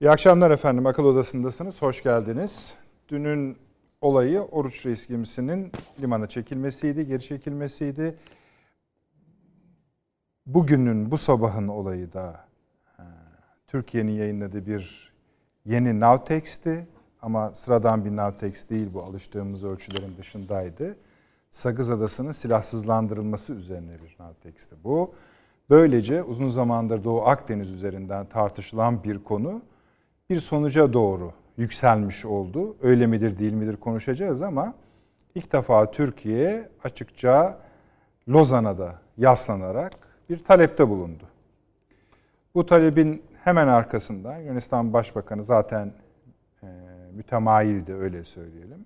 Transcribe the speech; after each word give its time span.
İyi 0.00 0.10
akşamlar 0.10 0.50
efendim. 0.50 0.86
Akıl 0.86 1.04
Odası'ndasınız. 1.04 1.82
Hoş 1.82 2.02
geldiniz. 2.02 2.74
Dünün 3.08 3.56
olayı 4.00 4.40
Oruç 4.40 4.86
Reis 4.86 5.06
gemisinin 5.06 5.72
limana 6.00 6.26
çekilmesiydi, 6.26 7.06
geri 7.06 7.22
çekilmesiydi. 7.22 8.16
Bugünün, 10.46 11.10
bu 11.10 11.18
sabahın 11.18 11.68
olayı 11.68 12.12
da 12.12 12.46
e, 12.98 13.02
Türkiye'nin 13.66 14.12
yayınladığı 14.12 14.66
bir 14.66 15.12
yeni 15.64 16.00
Navtex'ti. 16.00 16.86
Ama 17.22 17.54
sıradan 17.54 18.04
bir 18.04 18.16
Navtex 18.16 18.70
değil 18.70 18.88
bu 18.94 19.02
alıştığımız 19.02 19.64
ölçülerin 19.64 20.16
dışındaydı. 20.16 20.96
Sagız 21.50 21.90
Adası'nın 21.90 22.32
silahsızlandırılması 22.32 23.52
üzerine 23.52 23.94
bir 23.94 24.16
Navtex'ti 24.24 24.76
bu. 24.84 25.14
Böylece 25.70 26.22
uzun 26.22 26.48
zamandır 26.48 27.04
Doğu 27.04 27.22
Akdeniz 27.22 27.70
üzerinden 27.70 28.26
tartışılan 28.26 29.04
bir 29.04 29.24
konu 29.24 29.62
bir 30.30 30.36
sonuca 30.36 30.92
doğru 30.92 31.32
yükselmiş 31.56 32.24
oldu. 32.24 32.76
Öyle 32.82 33.06
midir 33.06 33.38
değil 33.38 33.52
midir 33.52 33.76
konuşacağız 33.76 34.42
ama 34.42 34.74
ilk 35.34 35.52
defa 35.52 35.90
Türkiye 35.90 36.68
açıkça 36.84 37.58
Lozan'a 38.28 38.78
da 38.78 38.94
yaslanarak 39.18 39.92
bir 40.30 40.44
talepte 40.44 40.88
bulundu. 40.88 41.24
Bu 42.54 42.66
talebin 42.66 43.22
hemen 43.44 43.68
arkasından 43.68 44.38
Yunanistan 44.38 44.92
Başbakanı 44.92 45.44
zaten 45.44 45.92
e, 46.62 46.66
mütemayildi 47.12 47.94
öyle 47.94 48.24
söyleyelim. 48.24 48.84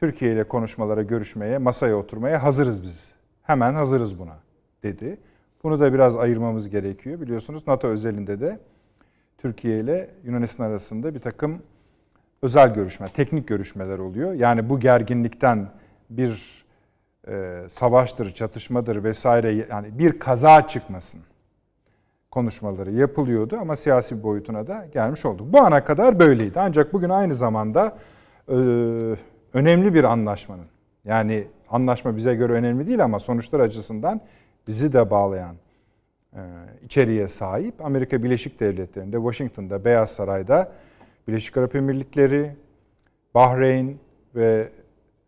Türkiye 0.00 0.32
ile 0.32 0.44
konuşmalara, 0.44 1.02
görüşmeye, 1.02 1.58
masaya 1.58 1.96
oturmaya 1.96 2.42
hazırız 2.42 2.82
biz. 2.82 3.12
Hemen 3.42 3.74
hazırız 3.74 4.18
buna 4.18 4.38
dedi. 4.82 5.18
Bunu 5.62 5.80
da 5.80 5.94
biraz 5.94 6.16
ayırmamız 6.16 6.68
gerekiyor. 6.68 7.20
Biliyorsunuz 7.20 7.66
NATO 7.66 7.88
özelinde 7.88 8.40
de 8.40 8.58
Türkiye 9.42 9.80
ile 9.80 10.10
Yunanistan 10.24 10.64
arasında 10.64 11.14
bir 11.14 11.18
takım 11.18 11.62
özel 12.42 12.74
görüşme, 12.74 13.08
teknik 13.14 13.48
görüşmeler 13.48 13.98
oluyor. 13.98 14.32
Yani 14.32 14.68
bu 14.68 14.80
gerginlikten 14.80 15.68
bir 16.10 16.64
e, 17.28 17.62
savaştır, 17.68 18.34
çatışmadır 18.34 19.04
vesaire 19.04 19.66
yani 19.70 19.98
bir 19.98 20.18
kaza 20.18 20.68
çıkmasın 20.68 21.20
konuşmaları 22.30 22.92
yapılıyordu 22.92 23.56
ama 23.60 23.76
siyasi 23.76 24.22
boyutuna 24.22 24.66
da 24.66 24.86
gelmiş 24.92 25.24
olduk. 25.24 25.52
Bu 25.52 25.60
ana 25.60 25.84
kadar 25.84 26.18
böyleydi. 26.18 26.60
Ancak 26.60 26.92
bugün 26.92 27.08
aynı 27.08 27.34
zamanda 27.34 27.98
e, 28.48 28.54
önemli 29.54 29.94
bir 29.94 30.04
anlaşmanın 30.04 30.66
yani 31.04 31.46
anlaşma 31.70 32.16
bize 32.16 32.34
göre 32.34 32.52
önemli 32.52 32.86
değil 32.86 33.04
ama 33.04 33.20
sonuçlar 33.20 33.60
açısından 33.60 34.20
bizi 34.68 34.92
de 34.92 35.10
bağlayan 35.10 35.56
içeriğe 36.84 37.28
sahip. 37.28 37.84
Amerika 37.84 38.22
Birleşik 38.22 38.60
Devletleri'nde, 38.60 39.16
Washington'da, 39.16 39.84
Beyaz 39.84 40.10
Saray'da 40.10 40.72
Birleşik 41.28 41.56
Arap 41.56 41.74
Emirlikleri, 41.74 42.56
Bahreyn 43.34 43.96
ve 44.34 44.68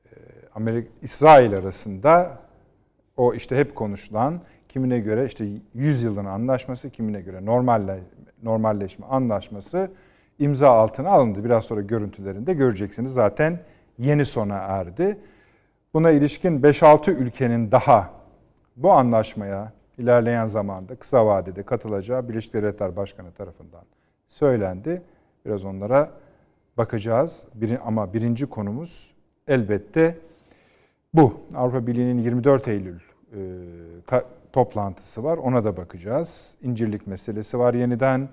e, 0.06 0.10
Amerika 0.54 0.88
İsrail 1.02 1.56
arasında 1.56 2.38
o 3.16 3.34
işte 3.34 3.56
hep 3.56 3.74
konuşulan 3.74 4.40
kimine 4.68 5.00
göre 5.00 5.24
işte 5.24 5.46
100 5.74 6.02
yılın 6.02 6.24
anlaşması, 6.24 6.90
kimine 6.90 7.20
göre 7.20 7.44
normalle 7.44 8.00
normalleşme 8.42 9.06
anlaşması 9.06 9.90
imza 10.38 10.70
altına 10.70 11.10
alındı. 11.10 11.44
Biraz 11.44 11.64
sonra 11.64 11.80
görüntülerinde 11.80 12.54
göreceksiniz. 12.54 13.12
Zaten 13.12 13.60
yeni 13.98 14.24
sona 14.24 14.56
erdi. 14.56 15.18
Buna 15.94 16.10
ilişkin 16.10 16.60
5-6 16.62 17.10
ülkenin 17.10 17.70
daha 17.70 18.10
bu 18.76 18.92
anlaşmaya 18.92 19.72
ilerleyen 19.98 20.46
zamanda 20.46 20.94
kısa 20.96 21.26
vadede 21.26 21.62
katılacağı 21.62 22.28
Birleşik 22.28 22.54
Devletler 22.54 22.96
Başkanı 22.96 23.32
tarafından 23.32 23.82
söylendi. 24.28 25.02
Biraz 25.46 25.64
onlara 25.64 26.10
bakacağız. 26.76 27.46
Bir, 27.54 27.78
ama 27.88 28.14
birinci 28.14 28.46
konumuz 28.46 29.14
elbette 29.48 30.18
bu. 31.14 31.40
Avrupa 31.54 31.86
Birliği'nin 31.86 32.18
24 32.18 32.68
Eylül 32.68 33.00
e, 33.32 33.38
ka, 34.06 34.24
toplantısı 34.52 35.24
var. 35.24 35.36
Ona 35.36 35.64
da 35.64 35.76
bakacağız. 35.76 36.56
İncirlik 36.62 37.06
meselesi 37.06 37.58
var 37.58 37.74
yeniden. 37.74 38.28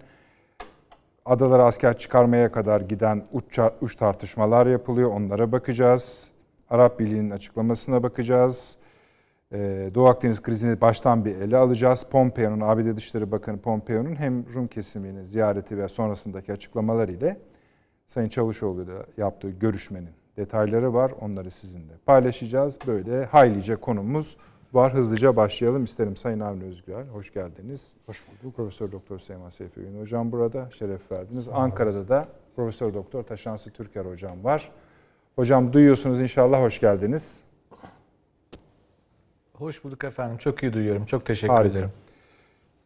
Adalara 1.26 1.66
asker 1.66 1.98
çıkarmaya 1.98 2.52
kadar 2.52 2.82
giden 2.82 3.24
uç, 3.32 3.60
uç 3.82 3.96
tartışmalar 3.96 4.68
yapılıyor. 4.68 5.12
Onlara 5.12 5.52
bakacağız. 5.52 6.32
Arap 6.70 7.00
Birliği'nin 7.00 7.32
açıklamasına 7.32 8.04
bakacağız. 8.04 8.78
Ee, 9.54 9.92
Doğu 9.96 10.08
Akdeniz 10.08 10.42
krizini 10.42 10.82
baştan 10.82 11.26
bir 11.26 11.36
ele 11.36 11.58
alacağız. 11.58 12.06
Pompeo'nun, 12.12 12.60
ABD 12.62 12.98
Dışişleri 12.98 13.32
Bakanı 13.32 13.58
Pompeo'nun 13.58 14.16
hem 14.16 14.54
Rum 14.54 14.68
kesimini 14.68 15.26
ziyareti 15.26 15.78
ve 15.78 15.88
sonrasındaki 15.88 16.54
açıklamalar 16.54 17.10
ile 17.10 17.38
Sayın 18.08 18.30
Çavuşoğlu 18.30 18.84
ile 18.84 18.98
yaptığı 19.18 19.50
görüşmenin 19.50 20.10
detayları 20.38 20.94
var. 20.94 21.12
Onları 21.22 21.52
sizinle 21.52 21.94
paylaşacağız. 22.06 22.80
Böyle 22.88 23.26
haylice 23.26 23.76
konumuz 23.76 24.38
var. 24.74 24.94
Hızlıca 24.94 25.36
başlayalım 25.36 25.84
isterim. 25.84 26.18
Sayın 26.18 26.40
Avni 26.40 26.64
Özgür, 26.64 27.08
hoş 27.14 27.34
geldiniz. 27.34 27.96
Hoş 28.06 28.24
bulduk. 28.28 28.56
Profesör 28.56 28.92
Doktor 28.92 29.20
Seyman 29.20 29.50
Seyfi 29.50 29.82
Gün 29.82 30.00
hocam 30.02 30.32
burada. 30.32 30.70
Şeref 30.72 31.12
verdiniz. 31.12 31.50
Ankara'da 31.50 32.08
da 32.08 32.28
Profesör 32.56 32.94
Doktor 32.94 33.24
Taşansı 33.24 33.72
Türker 33.72 34.06
hocam 34.06 34.44
var. 34.44 34.72
Hocam 35.36 35.74
duyuyorsunuz 35.74 36.22
inşallah 36.22 36.62
hoş 36.62 36.80
geldiniz. 36.80 37.42
Hoş 39.62 39.84
bulduk 39.84 40.04
efendim. 40.04 40.38
Çok 40.38 40.64
iyi 40.64 40.74
duyuyorum. 40.74 41.06
Çok 41.06 41.26
teşekkür 41.26 41.54
Harika. 41.54 41.78
ederim. 41.78 41.92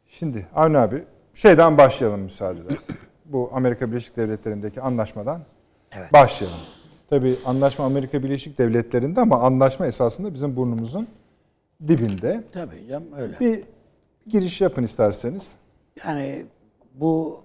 Şimdi 0.07 0.47
Avni 0.55 0.77
abi 0.77 1.03
şeyden 1.33 1.77
başlayalım 1.77 2.19
müsaade 2.19 2.59
edersen. 2.59 2.95
Bu 3.25 3.49
Amerika 3.53 3.91
Birleşik 3.91 4.17
Devletleri'ndeki 4.17 4.81
anlaşmadan 4.81 5.41
evet. 5.91 6.13
başlayalım. 6.13 6.59
Tabii 7.09 7.35
anlaşma 7.45 7.85
Amerika 7.85 8.23
Birleşik 8.23 8.57
Devletleri'nde 8.57 9.21
ama 9.21 9.39
anlaşma 9.39 9.87
esasında 9.87 10.33
bizim 10.33 10.55
burnumuzun 10.55 11.07
dibinde. 11.87 12.43
Tabii 12.51 12.87
canım 12.87 13.07
öyle. 13.17 13.39
Bir 13.39 13.63
giriş 14.27 14.61
yapın 14.61 14.83
isterseniz. 14.83 15.51
Yani 16.05 16.45
bu 16.93 17.43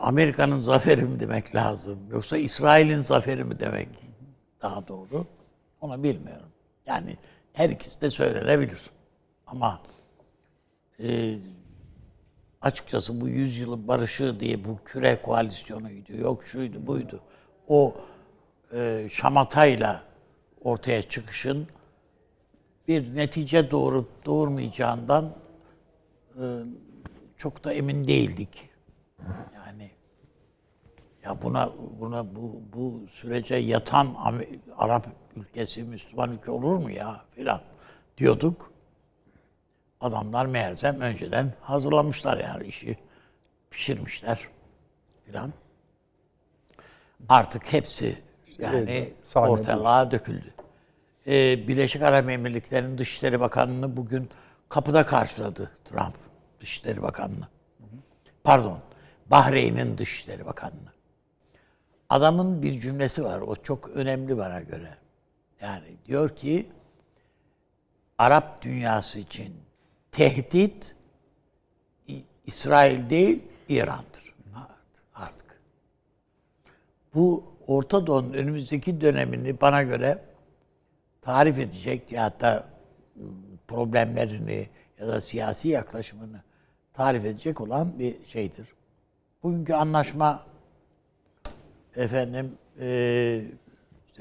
Amerika'nın 0.00 0.60
zaferi 0.60 1.02
mi 1.02 1.20
demek 1.20 1.54
lazım 1.54 1.98
yoksa 2.10 2.36
İsrail'in 2.36 3.02
zaferi 3.02 3.44
mi 3.44 3.60
demek 3.60 3.88
daha 4.62 4.88
doğru 4.88 5.26
onu 5.82 6.02
bilmiyorum. 6.02 6.48
Yani 6.86 7.16
her 7.52 7.70
ikisi 7.70 8.00
de 8.00 8.10
söylenebilir. 8.10 8.90
Ama 9.46 9.80
e, 11.02 11.38
açıkçası 12.62 13.20
bu 13.20 13.28
yüzyılın 13.28 13.88
barışı 13.88 14.40
diye 14.40 14.64
bu 14.64 14.78
küre 14.84 15.22
koalisyonuydu, 15.22 16.12
yok 16.16 16.44
şuydu 16.44 16.86
buydu. 16.86 17.20
O 17.68 17.96
e, 18.74 19.08
şamatayla 19.10 20.02
ortaya 20.60 21.02
çıkışın 21.02 21.68
bir 22.88 23.16
netice 23.16 23.70
doğurup 23.70 24.26
doğurmayacağından 24.26 25.34
e, 26.36 26.42
çok 27.36 27.64
da 27.64 27.72
emin 27.72 28.08
değildik. 28.08 28.70
Yani 29.54 29.90
ya 31.24 31.42
buna 31.42 31.72
buna 32.00 32.36
bu 32.36 32.60
bu 32.72 33.06
sürece 33.08 33.54
yatan 33.56 34.16
Arap 34.76 35.06
ülkesi 35.36 35.82
Müslüman 35.82 36.32
ülke 36.32 36.50
olur 36.50 36.76
mu 36.76 36.90
ya 36.90 37.20
filan 37.34 37.60
diyorduk. 38.18 38.72
Adamlar 40.00 40.46
meğersem 40.46 41.00
önceden 41.00 41.52
hazırlamışlar 41.60 42.36
yani 42.36 42.66
işi 42.66 42.98
pişirmişler 43.70 44.48
filan. 45.24 45.52
Artık 47.28 47.72
hepsi 47.72 48.18
yani 48.58 48.90
evet, 48.90 49.12
ortalığa 49.36 50.10
döküldü. 50.10 50.54
Ee, 51.26 51.68
Birleşik 51.68 52.02
Arap 52.02 52.30
Emirlikleri'nin 52.30 52.98
Dışişleri 52.98 53.40
Bakanı'nı 53.40 53.96
bugün 53.96 54.30
kapıda 54.68 55.06
karşıladı 55.06 55.70
Trump 55.84 56.14
Dışişleri 56.60 57.02
Bakanı'nı. 57.02 57.48
Pardon, 58.44 58.78
Bahreyn'in 59.26 59.98
Dışişleri 59.98 60.46
Bakanı'nı. 60.46 60.92
Adamın 62.08 62.62
bir 62.62 62.80
cümlesi 62.80 63.24
var, 63.24 63.40
o 63.40 63.56
çok 63.56 63.88
önemli 63.88 64.38
bana 64.38 64.60
göre. 64.60 64.96
Yani 65.62 65.96
diyor 66.06 66.36
ki, 66.36 66.66
Arap 68.18 68.62
dünyası 68.62 69.18
için 69.18 69.54
tehdit 70.12 70.96
İsrail 72.46 73.10
değil, 73.10 73.42
İran'dır. 73.68 74.34
Artık. 75.14 75.60
Bu 77.14 77.44
Orta 77.66 78.06
Doğu'nun 78.06 78.32
önümüzdeki 78.32 79.00
dönemini 79.00 79.60
bana 79.60 79.82
göre 79.82 80.24
tarif 81.20 81.58
edecek 81.58 82.12
ya 82.12 82.40
da 82.40 82.68
problemlerini 83.68 84.68
ya 84.98 85.08
da 85.08 85.20
siyasi 85.20 85.68
yaklaşımını 85.68 86.42
tarif 86.92 87.24
edecek 87.24 87.60
olan 87.60 87.98
bir 87.98 88.26
şeydir. 88.26 88.68
Bugünkü 89.42 89.72
anlaşma 89.72 90.46
efendim 91.96 92.58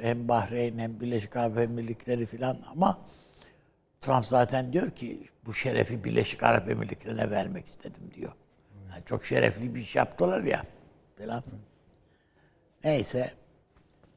hem 0.01 0.27
Bahreyn 0.27 0.79
hem 0.79 0.99
Birleşik 0.99 1.35
Arap 1.35 1.57
Emirlikleri 1.57 2.25
filan 2.25 2.57
ama 2.71 2.99
Trump 4.01 4.25
zaten 4.25 4.73
diyor 4.73 4.91
ki 4.91 5.29
bu 5.45 5.53
şerefi 5.53 6.03
Birleşik 6.03 6.43
Arap 6.43 6.69
Emirlikleri'ne 6.69 7.31
vermek 7.31 7.65
istedim 7.65 8.11
diyor. 8.15 8.31
Yani 8.89 9.03
çok 9.05 9.25
şerefli 9.25 9.75
bir 9.75 9.81
iş 9.81 9.95
yaptılar 9.95 10.43
ya 10.43 10.63
falan. 11.17 11.43
Neyse. 12.83 13.33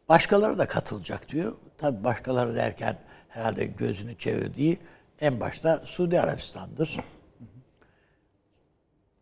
Başkaları 0.09 0.59
da 0.59 0.67
katılacak 0.67 1.29
diyor. 1.29 1.53
Tabi 1.79 2.05
başkaları 2.05 2.55
derken 2.55 2.99
herhalde 3.29 3.65
gözünü 3.67 4.19
çevirdiği 4.19 4.79
en 5.20 5.41
başta 5.41 5.81
Suudi 5.85 6.20
Arabistan'dır. 6.20 7.00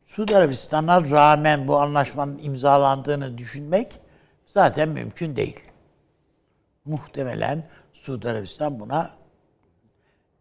Suudi 0.04 0.36
Arabistan'a 0.36 1.10
rağmen 1.10 1.68
bu 1.68 1.80
anlaşmanın 1.80 2.38
imzalandığını 2.38 3.38
düşünmek 3.38 3.98
zaten 4.46 4.88
mümkün 4.88 5.36
değil. 5.36 5.71
Muhtemelen 6.84 7.64
Suudi 7.92 8.28
Arabistan 8.28 8.80
buna 8.80 9.10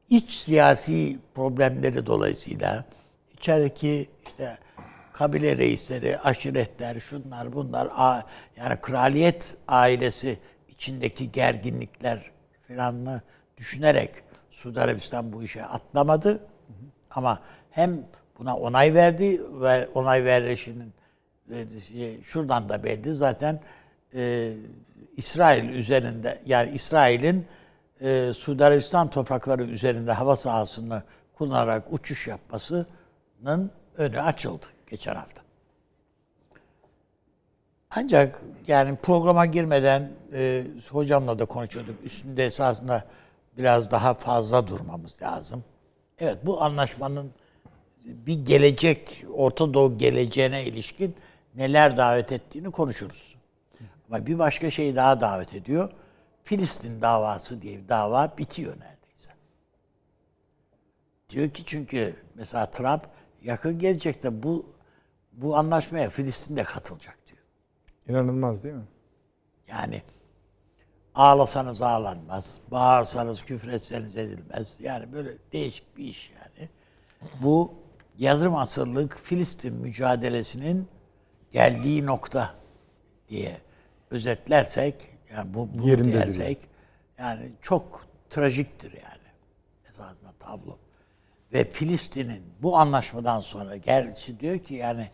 iç 0.09 0.31
siyasi 0.31 1.19
problemleri 1.35 2.05
dolayısıyla 2.05 2.85
içerideki 3.33 4.09
işte 4.25 4.57
kabile 5.13 5.57
reisleri, 5.57 6.19
aşiretler, 6.19 6.99
şunlar 6.99 7.53
bunlar 7.53 7.89
yani 8.57 8.81
kraliyet 8.81 9.57
ailesi 9.67 10.39
içindeki 10.69 11.31
gerginlikler 11.31 12.31
filanını 12.61 13.21
düşünerek 13.57 14.11
Suudi 14.49 14.81
Arabistan 14.81 15.33
bu 15.33 15.43
işe 15.43 15.65
atlamadı. 15.65 16.39
Ama 17.11 17.39
hem 17.71 18.05
buna 18.39 18.57
onay 18.57 18.93
verdi 18.93 19.41
ve 19.61 19.87
onay 19.87 20.25
verişinin 20.25 20.93
şey, 21.87 22.21
şuradan 22.21 22.69
da 22.69 22.83
belli 22.83 23.13
zaten 23.13 23.61
e, 24.15 24.53
İsrail 25.17 25.69
üzerinde 25.69 26.41
yani 26.45 26.71
İsrail'in 26.71 27.47
e, 28.01 28.31
Suudi 28.33 28.65
Arabistan 28.65 29.09
toprakları 29.09 29.63
üzerinde 29.63 30.11
hava 30.11 30.35
sahasını 30.35 31.03
kullanarak 31.33 31.93
uçuş 31.93 32.27
yapmasının 32.27 33.71
önü 33.97 34.21
açıldı 34.21 34.65
geçen 34.89 35.15
hafta. 35.15 35.41
Ancak 37.95 38.41
yani 38.67 38.95
programa 38.95 39.45
girmeden 39.45 40.11
e, 40.33 40.67
hocamla 40.89 41.39
da 41.39 41.45
konuşuyorduk. 41.45 41.95
Üstünde 42.03 42.45
esasında 42.45 43.05
biraz 43.57 43.91
daha 43.91 44.13
fazla 44.13 44.67
durmamız 44.67 45.21
lazım. 45.21 45.63
Evet 46.19 46.37
bu 46.43 46.61
anlaşmanın 46.63 47.31
bir 48.05 48.45
gelecek, 48.45 49.25
Orta 49.33 49.73
Doğu 49.73 49.97
geleceğine 49.97 50.65
ilişkin 50.65 51.15
neler 51.55 51.97
davet 51.97 52.31
ettiğini 52.31 52.71
konuşuruz. 52.71 53.35
Ama 54.11 54.25
bir 54.25 54.39
başka 54.39 54.69
şey 54.69 54.95
daha 54.95 55.21
davet 55.21 55.53
ediyor. 55.53 55.89
Filistin 56.43 57.01
davası 57.01 57.61
diye 57.61 57.77
bir 57.83 57.89
dava 57.89 58.37
bitiyor 58.37 58.73
neredeyse. 58.73 59.31
Diyor 61.29 61.49
ki 61.49 61.63
çünkü 61.65 62.15
mesela 62.35 62.71
Trump 62.71 63.01
yakın 63.43 63.79
gelecekte 63.79 64.43
bu 64.43 64.65
bu 65.31 65.57
anlaşmaya 65.57 66.09
Filistin 66.09 66.57
de 66.57 66.63
katılacak 66.63 67.17
diyor. 67.27 67.39
İnanılmaz 68.07 68.63
değil 68.63 68.75
mi? 68.75 68.87
Yani 69.67 70.01
ağlasanız 71.15 71.81
ağlanmaz, 71.81 72.57
bağırsanız 72.71 73.43
küfretseniz 73.43 74.17
edilmez. 74.17 74.77
Yani 74.79 75.13
böyle 75.13 75.29
değişik 75.53 75.97
bir 75.97 76.03
iş 76.03 76.31
yani. 76.31 76.69
Bu 77.41 77.73
yarım 78.17 78.55
asırlık 78.55 79.17
Filistin 79.17 79.73
mücadelesinin 79.73 80.87
geldiği 81.51 82.05
nokta 82.05 82.55
diye 83.29 83.61
özetlersek, 84.11 84.95
yani 85.35 85.53
bu, 85.53 85.69
bu 85.73 85.89
Yerinde 85.89 86.13
dersek, 86.13 86.57
yani 87.19 87.51
çok 87.61 88.05
trajiktir 88.29 88.91
yani 88.91 89.29
esasında 89.89 90.31
tablo. 90.39 90.77
Ve 91.53 91.69
Filistin'in 91.69 92.43
bu 92.61 92.77
anlaşmadan 92.77 93.39
sonra 93.39 93.77
gerçi 93.77 94.39
diyor 94.39 94.59
ki 94.59 94.73
yani 94.73 95.07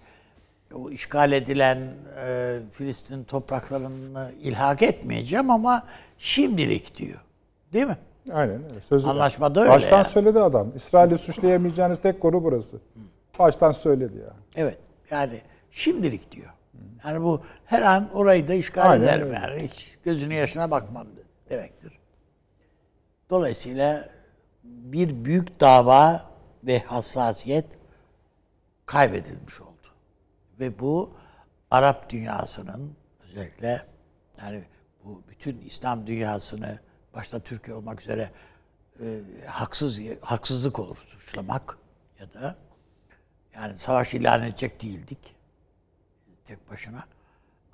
o 0.74 0.90
işgal 0.92 1.32
edilen 1.32 1.78
e, 2.26 2.60
Filistin 2.72 3.24
topraklarını 3.24 4.32
ilhak 4.42 4.82
etmeyeceğim 4.82 5.50
ama 5.50 5.84
şimdilik 6.18 6.96
diyor. 6.96 7.20
Değil 7.74 7.86
mi? 7.86 7.98
Aynen 8.34 8.64
öyle. 8.70 8.82
Sözü 8.82 9.08
Anlaşmada 9.08 9.62
öyle 9.62 9.72
Baştan 9.72 9.98
yani. 9.98 10.08
söyledi 10.08 10.40
adam. 10.40 10.72
İsrail'i 10.76 11.18
suçlayamayacağınız 11.18 12.02
tek 12.02 12.22
konu 12.22 12.44
burası. 12.44 12.78
Baştan 13.40 13.72
söyledi 13.72 14.18
ya. 14.18 14.34
Evet. 14.56 14.78
Yani 15.12 15.42
şimdilik 15.72 16.32
diyor. 16.32 16.54
Yani 17.06 17.24
bu 17.24 17.44
her 17.66 17.82
an 17.82 18.14
orayı 18.14 18.48
da 18.48 18.54
işgal 18.54 18.90
Aynen 18.90 19.04
ederim 19.04 19.34
yani. 19.34 19.64
Hiç 19.64 19.98
gözünün 20.04 20.36
yaşına 20.36 20.72
bakmam 20.72 21.08
demektir. 21.50 22.00
Dolayısıyla 23.30 24.10
bir 24.64 25.26
büyük 25.26 25.60
dava 25.60 26.32
ve 26.64 26.80
hassasiyet 26.80 27.78
kaybedilmiş 28.86 29.62
oldu. 29.62 29.88
Ve 30.60 30.80
bu 30.80 31.14
Arap 31.72 32.10
dünyasının 32.10 32.96
özellikle 33.24 33.86
yani 34.42 34.64
bu 35.04 35.24
bütün 35.30 35.62
İslam 35.62 36.08
dünyasını 36.08 36.80
başta 37.14 37.40
Türkiye 37.40 37.76
olmak 37.78 38.02
üzere 38.02 38.32
e, 39.02 39.22
haksız 39.46 40.02
haksızlık 40.22 40.80
olur 40.80 40.98
suçlamak 40.98 41.78
ya 42.20 42.34
da 42.34 42.56
yani 43.56 43.78
savaş 43.78 44.14
ilan 44.14 44.44
edecek 44.44 44.82
değildik 44.82 45.37
tek 46.48 46.70
başına. 46.70 47.04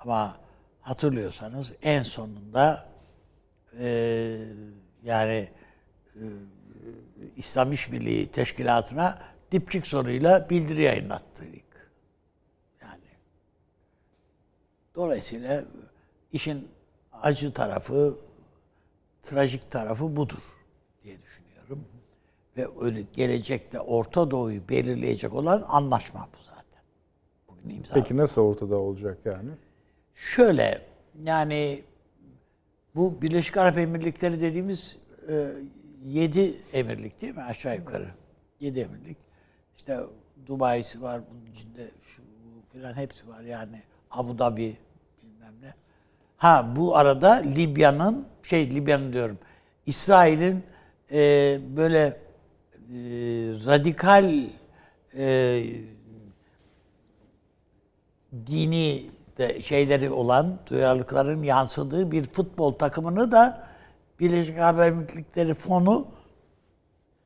Ama 0.00 0.36
hatırlıyorsanız 0.80 1.72
en 1.82 2.02
sonunda 2.02 2.88
e, 3.78 3.86
yani 5.04 5.48
e, 6.14 6.22
İslam 7.36 7.72
İşbirliği 7.72 8.26
Teşkilatı'na 8.26 9.18
dipçik 9.52 9.86
soruyla 9.86 10.50
bildiri 10.50 10.82
yayınlattık. 10.82 11.92
Yani 12.82 13.08
dolayısıyla 14.94 15.64
işin 16.32 16.68
acı 17.12 17.52
tarafı, 17.52 18.18
trajik 19.22 19.70
tarafı 19.70 20.16
budur 20.16 20.42
diye 21.02 21.22
düşünüyorum. 21.22 21.84
Ve 22.56 22.68
öyle 22.80 23.02
gelecekte 23.02 23.80
Orta 23.80 24.30
Doğu'yu 24.30 24.68
belirleyecek 24.68 25.34
olan 25.34 25.64
anlaşma 25.68 26.28
bu 26.32 26.42
zaten. 26.42 26.53
Bugün 27.64 27.76
imzaladı. 27.76 28.02
Peki 28.02 28.16
nasıl 28.16 28.42
ortada 28.42 28.76
olacak 28.76 29.18
yani? 29.24 29.50
Şöyle 30.14 30.82
yani 31.24 31.82
bu 32.94 33.22
Birleşik 33.22 33.56
Arap 33.56 33.78
Emirlikleri 33.78 34.40
dediğimiz 34.40 34.96
e, 35.28 35.46
yedi 36.06 36.54
emirlik 36.72 37.20
değil 37.20 37.34
mi 37.34 37.42
aşağı 37.42 37.76
yukarı? 37.76 38.08
Yedi 38.60 38.80
emirlik. 38.80 39.16
İşte 39.76 40.00
Dubai'si 40.46 41.02
var 41.02 41.20
bunun 41.30 41.46
içinde 41.46 41.90
şu 42.00 42.22
filan 42.72 42.94
hepsi 42.94 43.28
var 43.28 43.40
yani 43.40 43.82
Abu 44.10 44.38
Dhabi 44.38 44.76
bilmem 45.22 45.54
ne. 45.62 45.74
Ha 46.36 46.72
bu 46.76 46.96
arada 46.96 47.32
Libya'nın 47.32 48.26
şey 48.42 48.70
Libya'nın 48.70 49.12
diyorum 49.12 49.38
İsrail'in 49.86 50.62
e, 51.12 51.58
böyle 51.76 52.00
e, 52.06 52.16
radikal 53.66 54.44
e, 55.16 55.64
dini 58.46 59.10
de 59.38 59.62
şeyleri 59.62 60.10
olan 60.10 60.58
duyarlılıkların 60.66 61.42
yansıdığı 61.42 62.10
bir 62.10 62.24
futbol 62.24 62.72
takımını 62.72 63.32
da 63.32 63.66
Birleşik 64.20 64.58
Arap 64.58 64.80
Emirlikleri 64.80 65.54
fonu 65.54 66.08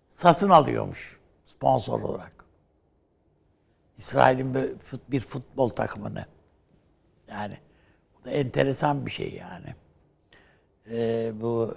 satın 0.08 0.50
alıyormuş 0.50 1.18
sponsor 1.44 2.00
olarak. 2.00 2.44
İsrail'in 3.96 4.54
bir 4.54 4.60
fut- 4.60 5.10
bir 5.10 5.20
futbol 5.20 5.68
takımını. 5.68 6.26
Yani 7.28 7.58
bu 8.14 8.24
da 8.24 8.30
enteresan 8.30 9.06
bir 9.06 9.10
şey 9.10 9.34
yani. 9.34 9.74
Ee, 10.90 11.32
bu 11.40 11.74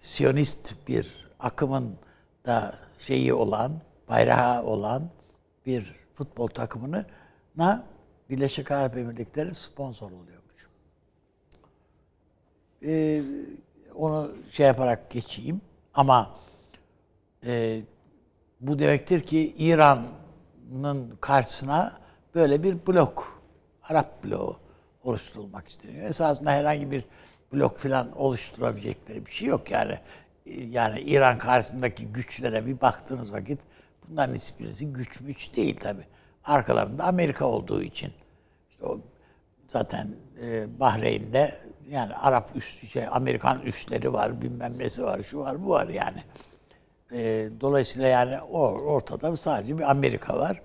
Siyonist 0.00 0.74
bir 0.88 1.28
akımın 1.40 1.98
da 2.46 2.74
şeyi 2.98 3.34
olan, 3.34 3.72
bayrağı 4.08 4.64
olan 4.64 5.10
bir 5.66 5.96
futbol 6.14 6.48
takımına 7.56 7.84
Birleşik 8.30 8.70
Arap 8.70 8.96
Emirlikleri 8.96 9.54
sponsor 9.54 10.10
oluyormuş. 10.10 10.68
Ee, 12.84 13.22
onu 13.94 14.32
şey 14.50 14.66
yaparak 14.66 15.10
geçeyim 15.10 15.60
ama 15.94 16.36
e, 17.46 17.80
bu 18.60 18.78
demektir 18.78 19.20
ki 19.20 19.54
İran'ın 19.58 21.16
karşısına 21.20 21.98
böyle 22.34 22.62
bir 22.62 22.86
blok, 22.86 23.42
Arap 23.82 24.24
bloğu 24.24 24.56
oluşturulmak 25.04 25.68
isteniyor. 25.68 26.08
Esasında 26.08 26.50
herhangi 26.50 26.90
bir 26.90 27.04
blok 27.52 27.78
falan 27.78 28.18
oluşturabilecekleri 28.18 29.26
bir 29.26 29.30
şey 29.30 29.48
yok 29.48 29.70
yani. 29.70 29.98
E, 30.46 30.62
Yani 30.64 31.00
İran 31.00 31.38
karşısındaki 31.38 32.06
güçlere 32.06 32.66
bir 32.66 32.80
baktığınız 32.80 33.32
vakit 33.32 33.60
bunların 34.08 34.34
hiçbirisi 34.34 34.92
güç 34.92 35.20
müç 35.20 35.56
değil 35.56 35.76
tabi. 35.76 36.06
Arkalarında 36.46 37.04
Amerika 37.04 37.44
olduğu 37.44 37.82
için. 37.82 38.12
İşte 38.70 38.86
o 38.86 39.00
zaten 39.68 40.08
e, 40.42 40.80
Bahreyn'de 40.80 41.54
yani 41.90 42.14
Arap 42.14 42.50
üst, 42.56 42.88
şey, 42.88 43.04
Amerikan 43.10 43.60
üsleri 43.62 44.12
var, 44.12 44.42
bilmem 44.42 44.78
nesi 44.78 45.04
var, 45.04 45.22
şu 45.22 45.38
var, 45.38 45.64
bu 45.64 45.68
var 45.68 45.88
yani. 45.88 46.22
E, 47.12 47.48
dolayısıyla 47.60 48.08
yani 48.08 48.40
o 48.40 48.60
ortada 48.68 49.36
sadece 49.36 49.78
bir 49.78 49.90
Amerika 49.90 50.38
var. 50.38 50.62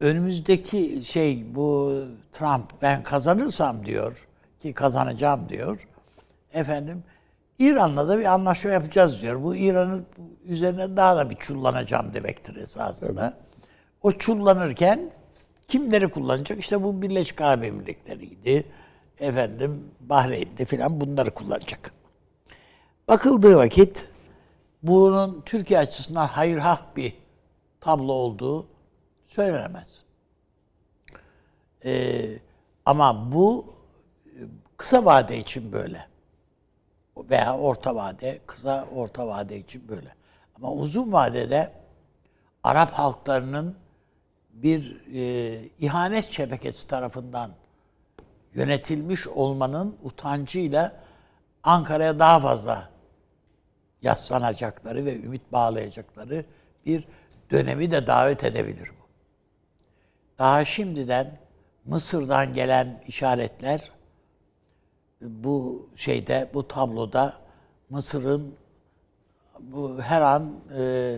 önümüzdeki 0.00 1.02
şey 1.02 1.54
bu 1.54 2.02
Trump 2.32 2.82
ben 2.82 3.02
kazanırsam 3.02 3.86
diyor 3.86 4.28
ki 4.60 4.72
kazanacağım 4.72 5.48
diyor. 5.48 5.88
Efendim 6.52 7.04
İran'la 7.58 8.08
da 8.08 8.18
bir 8.18 8.24
anlaşma 8.24 8.70
yapacağız 8.70 9.22
diyor. 9.22 9.42
Bu 9.42 9.56
İran'ın 9.56 10.06
üzerine 10.44 10.96
daha 10.96 11.16
da 11.16 11.30
bir 11.30 11.36
çullanacağım 11.36 12.14
demektir 12.14 12.56
esasında. 12.56 13.34
O 14.02 14.12
çullanırken 14.12 15.10
kimleri 15.68 16.08
kullanacak? 16.08 16.58
İşte 16.58 16.82
bu 16.82 17.02
Birleşik 17.02 17.40
Arap 17.40 17.64
Emirlikleri'ydi. 17.64 18.66
Efendim 19.18 19.90
Bahreyn'de 20.00 20.64
filan 20.64 21.00
bunları 21.00 21.30
kullanacak. 21.30 21.92
Bakıldığı 23.08 23.56
vakit 23.56 24.10
bunun 24.82 25.42
Türkiye 25.46 25.78
açısından 25.78 26.26
hayır 26.26 26.58
hak 26.58 26.96
bir 26.96 27.16
tablo 27.80 28.12
olduğu 28.12 28.66
söylenemez. 29.26 30.04
Ee, 31.84 32.38
ama 32.86 33.32
bu 33.32 33.74
e, 34.26 34.40
kısa 34.76 35.04
vade 35.04 35.38
için 35.38 35.72
böyle. 35.72 36.06
Veya 37.16 37.58
orta 37.58 37.94
vade, 37.94 38.40
kısa 38.46 38.88
orta 38.94 39.26
vade 39.26 39.56
için 39.58 39.88
böyle. 39.88 40.14
Ama 40.56 40.72
uzun 40.72 41.12
vadede 41.12 41.72
Arap 42.64 42.92
halklarının 42.92 43.76
bir 44.62 45.02
e, 45.14 45.60
ihanet 45.78 46.32
şebekesi 46.32 46.88
tarafından 46.88 47.50
yönetilmiş 48.54 49.26
olmanın 49.26 49.96
utancıyla 50.02 50.92
Ankara'ya 51.62 52.18
daha 52.18 52.40
fazla 52.40 52.90
yaslanacakları 54.02 55.04
ve 55.04 55.16
ümit 55.22 55.52
bağlayacakları 55.52 56.44
bir 56.86 57.08
dönemi 57.50 57.90
de 57.90 58.06
davet 58.06 58.44
edebilir 58.44 58.88
bu. 58.88 59.06
Daha 60.38 60.64
şimdiden 60.64 61.38
Mısır'dan 61.84 62.52
gelen 62.52 63.02
işaretler 63.06 63.90
bu 65.20 65.88
şeyde, 65.96 66.50
bu 66.54 66.68
tabloda 66.68 67.34
Mısır'ın 67.90 68.54
bu 69.60 70.02
her 70.02 70.20
an 70.20 70.60
e, 70.78 71.16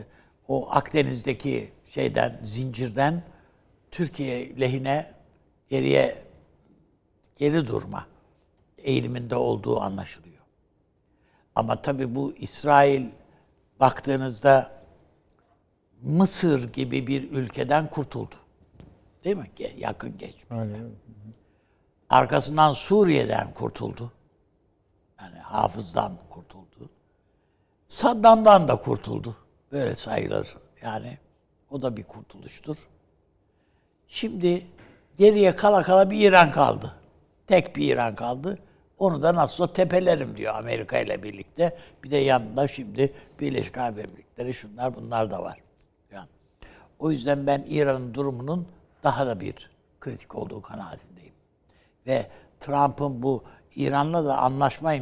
o 0.49 0.71
Akdeniz'deki 0.71 1.73
şeyden, 1.89 2.41
zincirden 2.43 3.23
Türkiye 3.91 4.61
lehine 4.61 5.15
geriye 5.69 6.23
geri 7.37 7.67
durma 7.67 8.07
eğiliminde 8.79 9.37
olduğu 9.37 9.81
anlaşılıyor. 9.81 10.43
Ama 11.55 11.83
tabii 11.83 12.15
bu 12.15 12.35
İsrail 12.37 13.07
baktığınızda 13.81 14.79
Mısır 16.03 16.73
gibi 16.73 17.07
bir 17.07 17.31
ülkeden 17.31 17.87
kurtuldu. 17.87 18.35
Değil 19.25 19.37
mi? 19.37 19.51
Yakın 19.77 20.19
geçmiş. 20.19 20.45
Aynen. 20.51 20.91
Arkasından 22.11 22.73
Suriye'den 22.73 23.53
kurtuldu. 23.53 24.13
Yani 25.21 25.39
hafızdan 25.39 26.19
kurtuldu. 26.31 26.91
Saddam'dan 27.89 28.69
da 28.69 28.77
kurtuldu. 28.77 29.37
Böyle 29.73 29.95
sayılır. 29.95 30.57
Yani 30.83 31.19
o 31.71 31.83
da 31.83 31.97
bir 31.97 32.05
kurtuluştur. 32.05 32.77
Şimdi 34.09 34.67
geriye 35.19 35.55
kala 35.55 35.83
kala 35.83 36.11
bir 36.11 36.29
İran 36.29 36.51
kaldı. 36.51 36.95
Tek 37.47 37.77
bir 37.77 37.95
İran 37.95 38.15
kaldı. 38.15 38.59
Onu 38.99 39.23
da 39.23 39.35
nasılsa 39.35 39.73
tepelerim 39.73 40.37
diyor 40.37 40.55
Amerika 40.55 40.99
ile 40.99 41.23
birlikte. 41.23 41.79
Bir 42.05 42.11
de 42.11 42.17
yanında 42.17 42.69
şimdi 42.69 43.13
Birleşik 43.41 43.79
Arap 43.79 43.99
Emirlikleri 43.99 44.55
şunlar 44.55 44.95
bunlar 44.97 45.31
da 45.31 45.43
var. 45.43 45.59
Yani 46.13 46.29
o 46.99 47.11
yüzden 47.11 47.47
ben 47.47 47.65
İran'ın 47.69 48.15
durumunun 48.15 48.67
daha 49.03 49.27
da 49.27 49.41
bir 49.41 49.71
kritik 50.01 50.35
olduğu 50.35 50.63
kanaatindeyim. 50.63 51.33
Ve 52.07 52.27
Trump'ın 52.61 53.23
bu 53.23 53.45
İran'la 53.77 54.25
da 54.25 54.39
anlaşma 54.39 54.95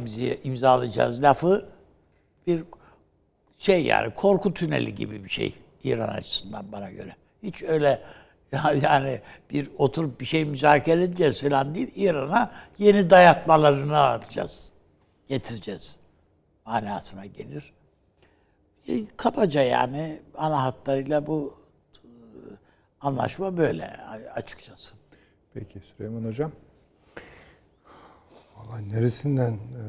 imzalayacağız 0.43 1.23
lafı 1.23 1.69
bir 2.47 2.63
şey 3.57 3.85
yani 3.85 4.13
korku 4.13 4.53
tüneli 4.53 4.95
gibi 4.95 5.23
bir 5.23 5.29
şey 5.29 5.55
İran 5.87 6.07
açısından 6.07 6.71
bana 6.71 6.91
göre. 6.91 7.15
Hiç 7.43 7.63
öyle 7.63 8.03
yani 8.81 9.21
bir 9.49 9.69
oturup 9.77 10.19
bir 10.19 10.25
şey 10.25 10.45
müzakere 10.45 11.03
edeceğiz 11.03 11.41
falan 11.41 11.75
değil. 11.75 11.91
İran'a 11.95 12.51
yeni 12.77 13.09
dayatmalarını 13.09 13.93
yapacağız. 13.93 14.71
Getireceğiz. 15.27 15.99
Manasına 16.65 17.25
gelir. 17.25 17.73
E, 18.87 19.07
kabaca 19.17 19.61
yani 19.61 20.19
ana 20.37 20.63
hatlarıyla 20.63 21.27
bu 21.27 21.53
e, 21.95 22.09
anlaşma 23.01 23.57
böyle 23.57 23.85
açıkçası. 24.35 24.95
Peki 25.53 25.79
Süleyman 25.79 26.23
Hocam. 26.23 26.51
Vallahi 28.55 28.89
neresinden 28.89 29.53
e, 29.53 29.83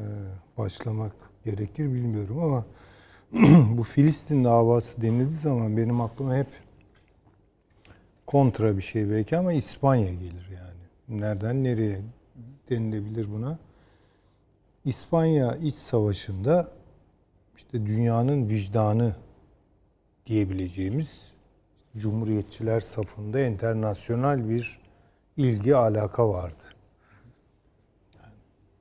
başlamak 0.57 1.13
gerekir 1.45 1.93
bilmiyorum 1.93 2.43
ama 2.43 2.65
bu 3.77 3.83
Filistin 3.83 4.43
davası 4.43 5.01
denildiği 5.01 5.29
zaman 5.29 5.77
benim 5.77 6.01
aklıma 6.01 6.35
hep 6.35 6.47
kontra 8.27 8.77
bir 8.77 8.81
şey 8.81 9.09
belki 9.09 9.37
ama 9.37 9.53
İspanya 9.53 10.13
gelir 10.13 10.49
yani. 10.55 11.21
Nereden 11.21 11.63
nereye 11.63 12.01
denilebilir 12.69 13.31
buna? 13.31 13.59
İspanya 14.85 15.55
iç 15.55 15.75
savaşında 15.75 16.71
işte 17.55 17.85
dünyanın 17.85 18.49
vicdanı 18.49 19.15
diyebileceğimiz 20.25 21.33
Cumhuriyetçiler 21.97 22.79
safında 22.79 23.39
internasyonel 23.39 24.49
bir 24.49 24.79
ilgi 25.37 25.75
alaka 25.75 26.29
vardı. 26.29 26.63
Yani 28.15 28.33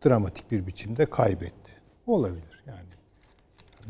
dramatik 0.05 0.51
bir 0.51 0.67
biçimde 0.67 1.07
kaybetti. 1.07 1.73
Olabilir. 2.07 2.48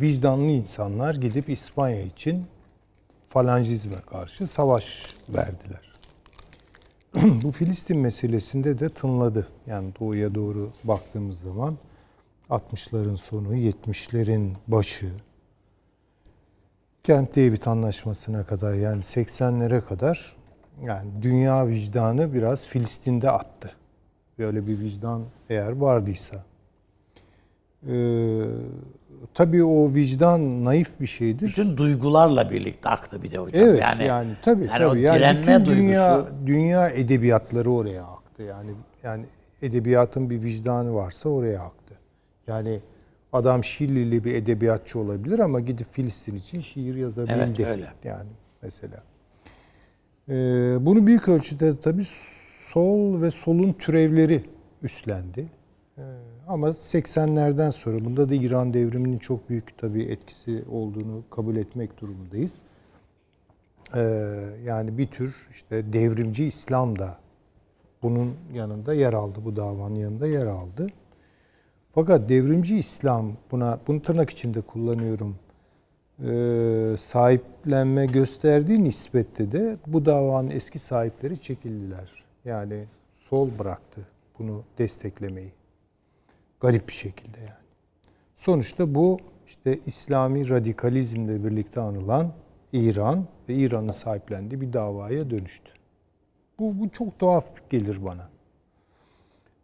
Vicdanlı 0.01 0.51
insanlar 0.51 1.15
gidip 1.15 1.49
İspanya 1.49 2.03
için 2.03 2.47
falancizme 3.27 3.97
karşı 4.11 4.47
savaş 4.47 5.15
verdiler. 5.29 5.93
Bu 7.43 7.53
Filistin 7.53 7.99
meselesinde 7.99 8.79
de 8.79 8.89
tınladı. 8.89 9.49
Yani 9.67 9.93
doğuya 10.01 10.35
doğru 10.35 10.71
baktığımız 10.85 11.41
zaman 11.41 11.79
60'ların 12.51 13.17
sonu, 13.17 13.57
70'lerin 13.57 14.53
başı, 14.69 15.13
Kent 17.09 17.37
David 17.37 17.65
Anlaşması'na 17.67 18.47
kadar 18.47 18.75
yani 18.75 19.03
80'lere 19.03 19.81
kadar 19.81 20.37
yani 20.83 21.11
dünya 21.23 21.69
vicdanı 21.69 22.35
biraz 22.35 22.67
Filistin'de 22.67 23.31
attı. 23.31 23.73
Böyle 24.39 24.67
bir 24.67 24.81
vicdan 24.81 25.25
eğer 25.51 25.73
vardıysa. 25.73 26.45
Ee, 27.89 28.45
tabii 29.35 29.65
o 29.65 29.95
vicdan 29.95 30.65
naif 30.65 31.01
bir 31.01 31.07
şeydir. 31.07 31.49
Bütün 31.49 31.77
duygularla 31.77 32.51
birlikte 32.51 32.89
aktı 32.89 33.23
bir 33.23 33.31
de 33.31 33.39
hocam. 33.39 33.63
Evet 33.65 33.81
yani, 33.83 34.05
yani 34.05 34.31
tabii 34.43 34.65
yani 34.65 34.79
tabii. 34.79 34.87
o 34.87 34.95
Yani 34.95 35.19
direnme 35.19 35.43
bütün 35.43 35.65
dünya 35.65 36.17
duygusu 36.17 36.47
dünya 36.47 36.89
edebiyatları 36.89 37.73
oraya 37.73 38.05
aktı. 38.05 38.43
Yani 38.43 38.71
yani 39.03 39.27
edebiyatın 39.63 40.31
bir 40.31 40.43
vicdanı 40.43 40.95
varsa 40.95 41.29
oraya 41.29 41.61
aktı. 41.61 41.95
Yani 42.47 42.81
adam 43.33 43.65
Şilili 43.65 44.25
bir 44.25 44.35
edebiyatçı 44.35 44.99
olabilir 44.99 45.39
ama 45.39 45.61
gidip 45.61 45.87
Filistin 45.91 46.37
için 46.37 46.61
şiir 46.61 46.95
yazabildi. 46.95 47.33
Evet, 47.35 47.61
öyle. 47.61 47.93
Yani 48.05 48.31
mesela. 48.63 49.03
Ee, 50.29 50.33
bunu 50.81 51.07
büyük 51.07 51.29
ölçüde 51.29 51.81
tabii 51.81 52.05
sol 52.59 53.23
ve 53.23 53.31
solun 53.31 53.73
türevleri 53.73 54.45
üstlendi. 54.83 55.47
Ama 56.49 56.69
80'lerden 56.69 57.71
sonra 57.71 58.05
bunda 58.05 58.31
da 58.31 58.35
İran 58.35 58.75
devriminin 58.75 59.19
çok 59.19 59.49
büyük 59.49 59.79
tabii 59.79 60.03
etkisi 60.03 60.65
olduğunu 60.71 61.23
kabul 61.31 61.57
etmek 61.57 62.01
durumundayız. 62.01 62.55
Ee, 63.95 64.01
yani 64.65 64.99
bir 64.99 65.07
tür 65.07 65.37
işte 65.51 65.93
devrimci 65.93 66.45
İslam 66.45 66.99
da 66.99 67.19
bunun 68.03 68.35
yanında 68.55 68.95
yer 68.95 69.13
aldı, 69.13 69.39
bu 69.45 69.57
davanın 69.57 69.95
yanında 69.95 70.27
yer 70.27 70.47
aldı. 70.47 70.87
Fakat 71.95 72.29
devrimci 72.29 72.79
İslam 72.79 73.33
buna, 73.51 73.79
bunu 73.87 74.03
tırnak 74.03 74.31
içinde 74.31 74.61
kullanıyorum, 74.61 75.37
e, 76.25 76.95
sahiplenme 76.99 78.07
gösterdiği 78.07 78.85
nispette 78.85 79.53
de 79.53 79.77
bu 79.87 80.07
davanın 80.07 80.51
eski 80.51 80.79
sahipleri 80.79 81.41
çekildiler. 81.41 82.25
Yani 82.45 82.85
sol 83.19 83.51
bıraktı 83.59 84.09
bunu 84.39 84.63
desteklemeyi. 84.79 85.58
Garip 86.61 86.89
bir 86.89 86.93
şekilde 86.93 87.39
yani. 87.39 87.69
Sonuçta 88.37 88.95
bu 88.95 89.19
işte 89.47 89.79
İslami 89.87 90.51
radikalizmle 90.51 91.45
birlikte 91.45 91.81
anılan 91.81 92.33
İran 92.73 93.27
ve 93.49 93.55
İran'ın 93.55 93.93
sahiplendiği 93.93 94.61
bir 94.61 94.73
davaya 94.73 95.31
dönüştü. 95.31 95.73
Bu, 96.59 96.79
bu 96.79 96.89
çok 96.89 97.19
tuhaf 97.19 97.71
gelir 97.71 98.05
bana. 98.05 98.29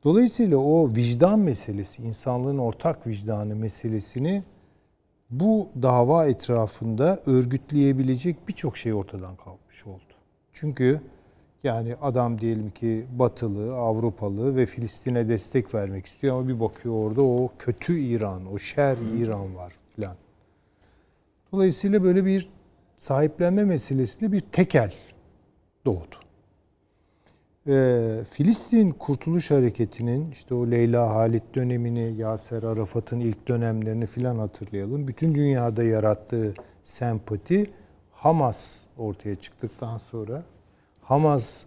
Dolayısıyla 0.05 0.57
o 0.59 0.95
vicdan 0.97 1.39
meselesi, 1.39 2.03
insanlığın 2.03 2.59
ortak 2.59 3.07
vicdanı 3.07 3.57
meselesini 3.57 4.43
bu 5.31 5.69
dava 5.83 6.27
etrafında 6.27 7.23
örgütleyebilecek 7.27 8.49
birçok 8.49 8.77
şey 8.77 8.95
ortadan 8.95 9.37
kalkmış 9.37 9.87
oldu. 9.87 10.15
Çünkü 10.53 11.01
Yani 11.65 11.97
adam 12.03 12.41
diyelim 12.41 12.71
ki 12.71 13.05
Batılı, 13.19 13.75
Avrupalı 13.75 14.57
ve 14.57 14.67
Filistin'e 14.67 15.29
destek 15.29 15.75
vermek 15.75 16.07
istiyor 16.07 16.39
ama 16.39 16.49
bir 16.49 16.61
bakıyor 16.61 16.95
orada 16.95 17.23
o 17.23 17.51
kötü 17.59 17.99
İran, 17.99 18.53
o 18.53 18.59
şer 18.59 18.97
İran 19.19 19.57
var 19.57 19.73
filan. 19.95 20.17
Dolayısıyla 21.53 22.03
böyle 22.03 22.25
bir 22.25 22.49
sahiplenme 22.99 23.65
meselesinde 23.65 24.33
bir 24.33 24.41
tekel 24.41 24.95
doğdu. 25.85 26.17
Ee, 27.69 28.21
Filistin 28.31 28.91
Kurtuluş 28.91 29.51
Hareketi'nin 29.51 30.31
işte 30.31 30.55
o 30.55 30.71
Leyla 30.71 31.15
Halit 31.15 31.55
dönemini, 31.55 32.15
Yaser 32.17 32.63
Arafat'ın 32.63 33.21
ilk 33.21 33.49
dönemlerini 33.49 34.07
filan 34.07 34.39
hatırlayalım. 34.39 35.09
Bütün 35.09 35.35
dünyada 35.35 35.83
yarattığı 35.83 36.55
sempati 36.83 37.71
Hamas 38.13 38.83
ortaya 38.99 39.37
çıktıktan 39.37 39.99
sonra 39.99 40.43
Hamas 41.05 41.65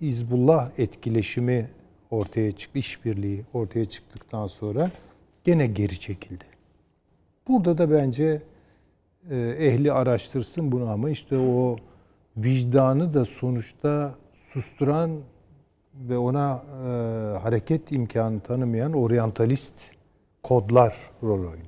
İzbullah 0.00 0.70
etkileşimi 0.78 1.70
ortaya 2.10 2.52
çıktı, 2.52 2.78
işbirliği 2.78 3.44
ortaya 3.52 3.84
çıktıktan 3.84 4.46
sonra 4.46 4.90
gene 5.44 5.66
geri 5.66 6.00
çekildi. 6.00 6.44
Burada 7.48 7.78
da 7.78 7.90
bence 7.90 8.42
e, 9.30 9.36
ehli 9.36 9.92
araştırsın 9.92 10.72
bunu 10.72 10.90
ama 10.90 11.10
işte 11.10 11.38
o 11.38 11.76
vicdanı 12.36 13.14
da 13.14 13.24
sonuçta 13.24 14.14
susturan 14.34 15.20
ve 15.94 16.18
ona 16.18 16.62
e, 16.72 16.88
hareket 17.38 17.92
imkanı 17.92 18.40
tanımayan 18.40 18.92
oryantalist 18.92 19.74
kodlar 20.42 20.96
rol 21.22 21.38
oynuyor. 21.38 21.67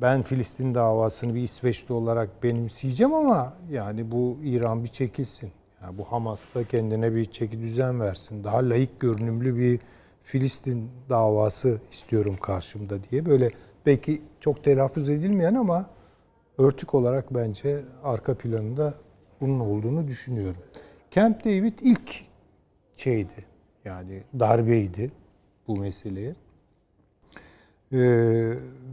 Ben 0.00 0.22
Filistin 0.22 0.74
davasını 0.74 1.34
bir 1.34 1.42
İsveçli 1.42 1.94
olarak 1.94 2.42
benimseyeceğim 2.42 3.14
ama 3.14 3.54
yani 3.70 4.10
bu 4.10 4.38
İran 4.44 4.84
bir 4.84 4.88
çekilsin. 4.88 5.52
Yani 5.82 5.98
bu 5.98 6.04
Hamas 6.04 6.40
da 6.54 6.64
kendine 6.64 7.14
bir 7.14 7.24
çeki 7.24 7.60
düzen 7.60 8.00
versin. 8.00 8.44
Daha 8.44 8.68
layık 8.68 9.00
görünümlü 9.00 9.56
bir 9.56 9.80
Filistin 10.22 10.90
davası 11.08 11.80
istiyorum 11.90 12.36
karşımda 12.42 13.04
diye 13.04 13.26
böyle 13.26 13.50
belki 13.86 14.22
çok 14.40 14.64
telaffuz 14.64 15.08
edilmeyen 15.08 15.54
ama 15.54 15.90
örtük 16.58 16.94
olarak 16.94 17.34
bence 17.34 17.82
arka 18.02 18.34
planında 18.34 18.94
bunun 19.40 19.60
olduğunu 19.60 20.08
düşünüyorum. 20.08 20.62
Camp 21.10 21.44
David 21.44 21.78
ilk 21.82 22.24
şeydi. 22.96 23.44
Yani 23.84 24.22
darbeydi 24.38 25.12
bu 25.68 25.76
meseleye. 25.76 26.34
Ee, 27.92 27.98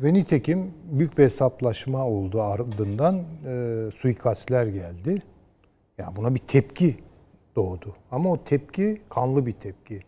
ve 0.02 0.14
nitekim 0.14 0.74
büyük 0.92 1.18
bir 1.18 1.24
hesaplaşma 1.24 2.08
oldu 2.08 2.42
ardından 2.42 3.24
e, 3.46 3.86
suikastler 3.94 4.68
geldi. 4.68 5.22
Yani 5.98 6.16
buna 6.16 6.36
bir 6.36 6.40
tepki 6.40 6.98
doğdu. 7.56 7.96
Ama 8.12 8.32
o 8.32 8.44
tepki 8.44 9.02
kanlı 9.10 9.46
bir 9.46 9.52
tepki. 9.52 10.00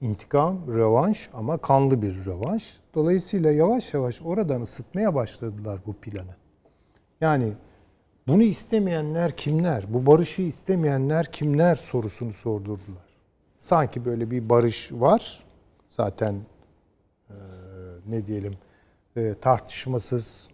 İntikam, 0.00 0.58
rövanş 0.68 1.30
ama 1.34 1.58
kanlı 1.58 2.02
bir 2.02 2.24
rövanş. 2.24 2.80
Dolayısıyla 2.94 3.52
yavaş 3.52 3.94
yavaş 3.94 4.22
oradan 4.22 4.62
ısıtmaya 4.62 5.14
başladılar 5.14 5.80
bu 5.86 5.92
planı. 5.92 6.36
Yani 7.20 7.52
bunu 8.26 8.42
istemeyenler 8.42 9.36
kimler? 9.36 9.84
Bu 9.88 10.06
barışı 10.06 10.42
istemeyenler 10.42 11.26
kimler 11.32 11.74
sorusunu 11.74 12.32
sordurdular. 12.32 13.08
Sanki 13.58 14.04
böyle 14.04 14.30
bir 14.30 14.48
barış 14.48 14.92
var. 14.92 15.44
Zaten 15.88 16.34
e, 16.34 16.57
ne 18.08 18.26
diyelim 18.26 18.54
e, 19.16 19.34
tartışmasız, 19.40 20.48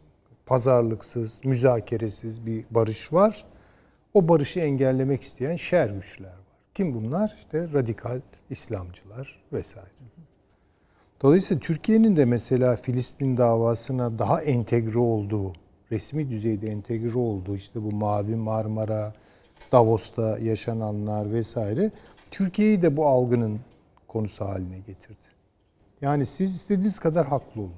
pazarlıksız, 0.47 1.41
müzakeresiz 1.45 2.47
bir 2.47 2.65
barış 2.71 3.13
var. 3.13 3.47
O 4.15 4.29
barışı 4.29 4.61
engellemek 4.61 5.23
isteyen 5.23 5.57
şer 5.57 5.91
güçler 5.91 6.27
var. 6.27 6.35
Kim 6.75 6.95
bunlar? 6.95 7.35
İşte 7.37 7.73
radikal 7.73 8.21
İslamcılar 8.51 9.43
vesaire. 9.53 9.89
Dolayısıyla 11.23 11.61
Türkiye'nin 11.61 12.17
de 12.17 12.25
mesela 12.25 12.77
Filistin 12.77 13.37
davasına 13.37 14.19
daha 14.19 14.43
entegre 14.43 14.99
olduğu, 14.99 15.53
resmi 15.93 16.31
düzeyde 16.31 16.69
entegre 16.69 17.19
olduğu 17.19 17.57
işte 17.57 17.83
bu 17.83 17.93
Mavi 17.93 18.37
Marmara, 18.37 19.13
Davos'ta 19.73 20.39
yaşananlar 20.39 21.33
vesaire 21.33 21.91
Türkiye'yi 22.31 22.83
de 22.83 22.97
bu 22.97 23.07
algının 23.07 23.61
konusu 24.09 24.45
haline 24.45 24.79
getirdi. 24.79 25.34
Yani 26.05 26.27
siz 26.27 26.55
istediğiniz 26.55 26.99
kadar 26.99 27.27
haklı 27.27 27.61
olun. 27.61 27.73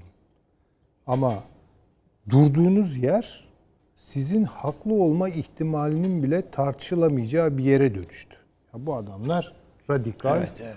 Ama 1.06 1.44
durduğunuz 2.28 2.96
yer 2.96 3.48
sizin 3.94 4.44
haklı 4.44 4.94
olma 4.94 5.28
ihtimalinin 5.28 6.22
bile 6.22 6.50
tartışılamayacağı 6.50 7.58
bir 7.58 7.64
yere 7.64 7.94
dönüştü. 7.94 8.36
Ya 8.74 8.86
bu 8.86 8.94
adamlar 8.94 9.52
radikal 9.90 10.36
Evet, 10.38 10.60
evet. 10.60 10.76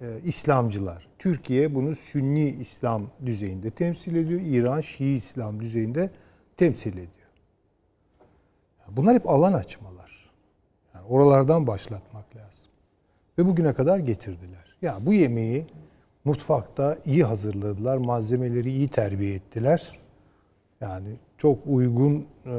e, 0.00 0.20
İslamcılar. 0.24 1.08
Türkiye 1.18 1.74
bunu 1.74 1.94
Sünni 1.94 2.48
İslam 2.48 3.10
düzeyinde 3.26 3.70
temsil 3.70 4.16
ediyor. 4.16 4.40
İran 4.40 4.80
Şii 4.80 5.14
İslam 5.14 5.60
düzeyinde 5.60 6.10
temsil 6.56 6.92
ediyor. 6.92 7.30
Yani 8.86 8.96
bunlar 8.96 9.14
hep 9.14 9.28
alan 9.28 9.52
açmalar. 9.52 10.32
Yani 10.94 11.06
oralardan 11.06 11.66
başlatmak 11.66 12.36
lazım. 12.36 12.66
Ve 13.38 13.46
bugüne 13.46 13.72
kadar 13.74 13.98
getirdiler. 13.98 14.76
Ya 14.82 14.98
bu 15.00 15.14
yemeği 15.14 15.66
mutfakta 16.24 16.98
iyi 17.04 17.24
hazırladılar. 17.24 17.96
Malzemeleri 17.96 18.70
iyi 18.70 18.88
terbiye 18.88 19.34
ettiler. 19.34 19.98
Yani 20.80 21.16
çok 21.38 21.58
uygun 21.66 22.26
e, 22.46 22.56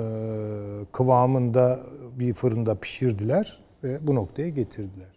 kıvamında 0.92 1.80
bir 2.20 2.34
fırında 2.34 2.76
pişirdiler 2.76 3.64
ve 3.84 4.08
bu 4.08 4.16
noktaya 4.16 4.50
getirdiler. 4.50 5.16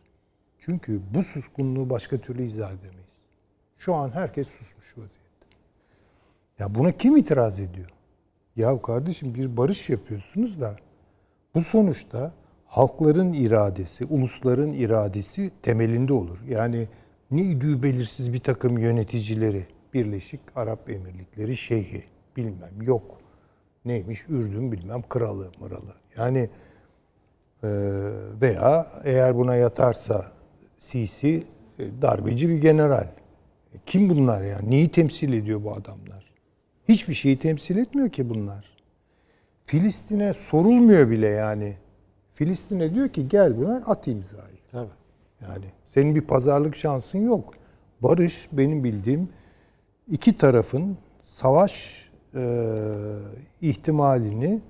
Çünkü 0.59 1.01
bu 1.15 1.23
suskunluğu 1.23 1.91
başka 1.91 2.19
türlü 2.19 2.43
izah 2.43 2.73
edemeyiz. 2.73 3.09
Şu 3.79 3.95
an 3.95 4.11
herkes 4.11 4.49
susmuş 4.49 4.99
vaziyette. 4.99 5.47
Ya 6.59 6.75
buna 6.75 6.93
kim 6.93 7.17
itiraz 7.17 7.61
ediyor? 7.61 7.91
Ya 8.57 8.83
kardeşim 8.83 9.35
bir 9.35 9.57
barış 9.57 9.91
yapıyorsunuz 9.91 10.61
da 10.61 10.77
bu 11.55 11.61
sonuçta 11.61 12.33
halkların 12.67 13.33
iradesi, 13.33 14.05
ulusların 14.05 14.73
iradesi 14.73 15.51
temelinde 15.63 16.13
olur. 16.13 16.39
Yani 16.49 16.89
ne 17.31 17.43
idüğü 17.43 17.83
belirsiz 17.83 18.33
bir 18.33 18.41
takım 18.41 18.79
yöneticileri, 18.79 19.67
Birleşik 19.95 20.41
Arap 20.57 20.91
Emirlikleri 20.91 21.57
şeyhi 21.57 22.05
bilmem 22.37 22.83
yok. 22.83 23.19
Neymiş 23.85 24.29
Ürdün 24.29 24.73
bilmem 24.73 25.03
kralı 25.09 25.53
mıralı. 25.61 25.95
Yani 26.17 26.51
e, 27.63 27.69
veya 28.41 28.87
eğer 29.05 29.37
buna 29.37 29.57
yatarsa 29.57 30.33
Sisi 30.79 31.45
e, 31.79 32.03
darbeci 32.03 32.49
bir 32.49 32.61
general. 32.61 33.09
E, 33.75 33.77
Kim 33.87 34.11
bunlar 34.11 34.45
ya? 34.45 34.59
Neyi 34.59 34.89
temsil 34.89 35.33
ediyor 35.33 35.65
bu 35.65 35.73
adamlar? 35.73 36.35
Hiçbir 36.89 37.15
şeyi 37.15 37.39
temsil 37.39 37.77
etmiyor 37.77 38.11
ki 38.11 38.31
bunlar. 38.31 38.77
Filistin'e 39.65 40.33
sorulmuyor 40.33 41.11
bile 41.11 41.29
yani. 41.29 41.77
Filistin'e 42.33 42.95
diyor 42.95 43.09
ki 43.09 43.29
gel 43.29 43.59
buna 43.59 43.83
at 43.87 44.07
imzayı. 44.07 44.58
Yani 45.43 45.65
senin 45.85 46.15
bir 46.15 46.21
pazarlık 46.21 46.77
şansın 46.77 47.19
yok. 47.19 47.55
Barış 48.01 48.49
benim 48.53 48.85
bildiğim 48.85 49.29
iki 50.11 50.37
tarafın 50.37 50.97
savaş 51.23 52.05
e, 52.35 52.43
ihtimalini 53.61 54.61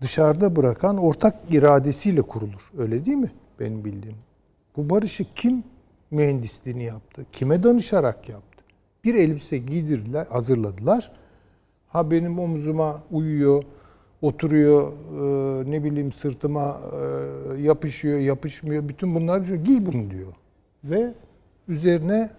dışarıda 0.00 0.56
bırakan 0.56 0.96
ortak 0.96 1.34
iradesiyle 1.50 2.22
kurulur. 2.22 2.70
Öyle 2.78 3.06
değil 3.06 3.16
mi? 3.16 3.30
Benim 3.60 3.84
bildiğim. 3.84 4.16
Bu 4.76 4.90
barışı 4.90 5.34
kim 5.34 5.64
mühendisliğini 6.10 6.84
yaptı? 6.84 7.26
Kime 7.32 7.62
danışarak 7.62 8.28
yaptı? 8.28 8.64
Bir 9.04 9.14
elbise 9.14 9.58
giydirdiler, 9.58 10.26
hazırladılar. 10.26 11.12
Ha 11.88 12.10
benim 12.10 12.38
omzuma 12.38 13.02
uyuyor, 13.10 13.64
oturuyor, 14.22 14.92
e, 14.92 15.70
ne 15.70 15.84
bileyim 15.84 16.12
sırtıma 16.12 16.80
e, 16.92 17.62
yapışıyor, 17.62 18.18
yapışmıyor. 18.18 18.88
Bütün 18.88 19.14
bunlar 19.14 19.46
diyor, 19.46 19.64
giy 19.64 19.86
bunu 19.86 20.10
diyor. 20.10 20.32
Ve 20.84 21.14
üzerine 21.68 22.30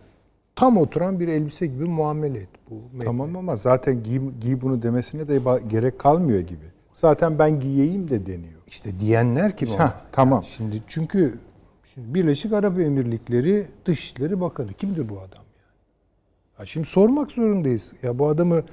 tam 0.56 0.78
oturan 0.78 1.20
bir 1.20 1.28
elbise 1.28 1.68
gibi 1.68 1.84
muamele 1.84 2.40
et 2.40 2.50
bu. 2.70 2.76
metne. 2.76 3.06
Tamam 3.06 3.36
ama 3.36 3.56
zaten 3.56 4.04
giy, 4.04 4.20
giy 4.42 4.62
bunu 4.62 4.82
demesine 4.82 5.28
de 5.28 5.42
gerek 5.68 6.00
kalmıyor 6.00 6.40
gibi. 6.40 6.66
Zaten 6.94 7.40
ben 7.40 7.60
giyeyim 7.60 8.10
de 8.10 8.26
deniyor. 8.26 8.62
İşte 8.68 9.00
diyenler 9.00 9.58
kim? 9.58 9.70
Heh, 9.70 9.94
tamam. 10.12 10.42
Yani 10.44 10.52
şimdi 10.52 10.84
çünkü 10.88 11.40
şimdi 11.94 12.14
Birleşik 12.14 12.54
Arap 12.54 12.80
Emirlikleri 12.80 13.66
Dışişleri 13.86 14.42
Bakanı 14.42 14.74
kimdir 14.74 15.10
bu 15.10 15.20
adam 15.20 15.30
yani? 15.34 15.72
Ha 16.54 16.66
şimdi 16.66 16.88
sormak 16.88 17.32
zorundayız. 17.32 17.94
Ya 18.04 18.20
bu 18.20 18.28
adamı 18.28 18.64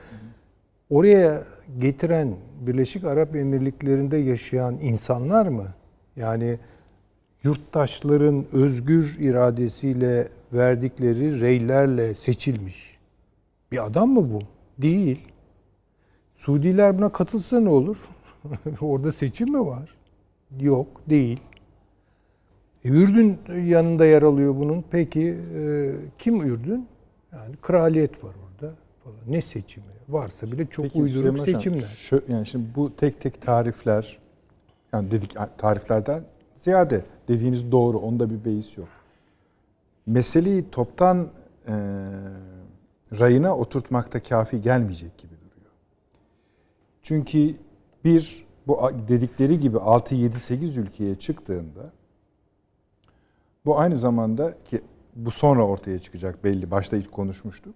oraya 0.91 1.43
getiren 1.79 2.35
Birleşik 2.61 3.05
Arap 3.05 3.37
Emirlikleri'nde 3.37 4.17
yaşayan 4.17 4.79
insanlar 4.79 5.47
mı? 5.47 5.67
Yani 6.17 6.59
yurttaşların 7.43 8.47
özgür 8.53 9.17
iradesiyle 9.19 10.29
verdikleri 10.53 11.41
reylerle 11.41 12.15
seçilmiş 12.15 12.99
bir 13.73 13.87
adam 13.87 14.11
mı 14.11 14.33
bu? 14.33 14.43
Değil. 14.83 15.21
Suudiler 16.35 16.99
buna 16.99 17.09
katılsa 17.09 17.61
ne 17.61 17.69
olur? 17.69 17.97
Orada 18.81 19.13
seçim 19.13 19.53
mi 19.53 19.67
var? 19.67 19.95
Yok, 20.61 20.87
değil. 21.11 21.41
E, 22.85 22.89
Ürdün 22.89 23.39
yanında 23.65 24.07
yer 24.07 24.23
alıyor 24.23 24.57
bunun. 24.57 24.85
Peki 24.91 25.39
e, 25.55 25.93
kim 26.19 26.41
Ürdün? 26.41 26.89
Yani 27.33 27.57
kraliyet 27.63 28.25
var 28.25 28.35
orada 28.45 28.48
falan. 29.09 29.33
Ne 29.33 29.41
seçimi? 29.41 29.87
Varsa 30.09 30.53
bile 30.53 30.67
çok 30.67 30.83
Peki 30.83 30.99
uyduruk 30.99 31.39
Süleyman 31.39 31.45
seçimler. 31.45 31.97
Şu, 31.97 32.23
yani 32.29 32.47
şimdi 32.47 32.67
bu 32.77 32.97
tek 32.97 33.21
tek 33.21 33.43
tarifler 33.43 34.19
yani 34.93 35.11
dedik 35.11 35.35
tariflerden 35.59 36.25
ziyade 36.61 37.05
dediğiniz 37.29 37.73
doğru. 37.73 37.99
Onda 37.99 38.31
bir 38.31 38.45
beis 38.45 38.79
yok. 38.79 38.89
Meseleyi 40.07 40.71
toptan 40.71 41.29
e, 41.67 41.75
rayına 43.19 43.57
oturtmakta 43.57 44.23
kafi 44.23 44.61
gelmeyecek 44.61 45.19
gibi 45.19 45.33
duruyor. 45.33 45.73
Çünkü 47.03 47.55
bir 48.05 48.47
bu 48.67 48.91
dedikleri 49.09 49.59
gibi 49.59 49.79
6 49.79 50.15
7 50.15 50.41
8 50.41 50.77
ülkeye 50.77 51.15
çıktığında 51.15 51.93
bu 53.67 53.79
aynı 53.79 53.97
zamanda 53.97 54.59
ki 54.59 54.81
bu 55.17 55.31
sonra 55.31 55.67
ortaya 55.67 55.99
çıkacak 55.99 56.45
belli. 56.45 56.71
Başta 56.71 56.97
ilk 56.97 57.13
konuşmuştuk. 57.13 57.75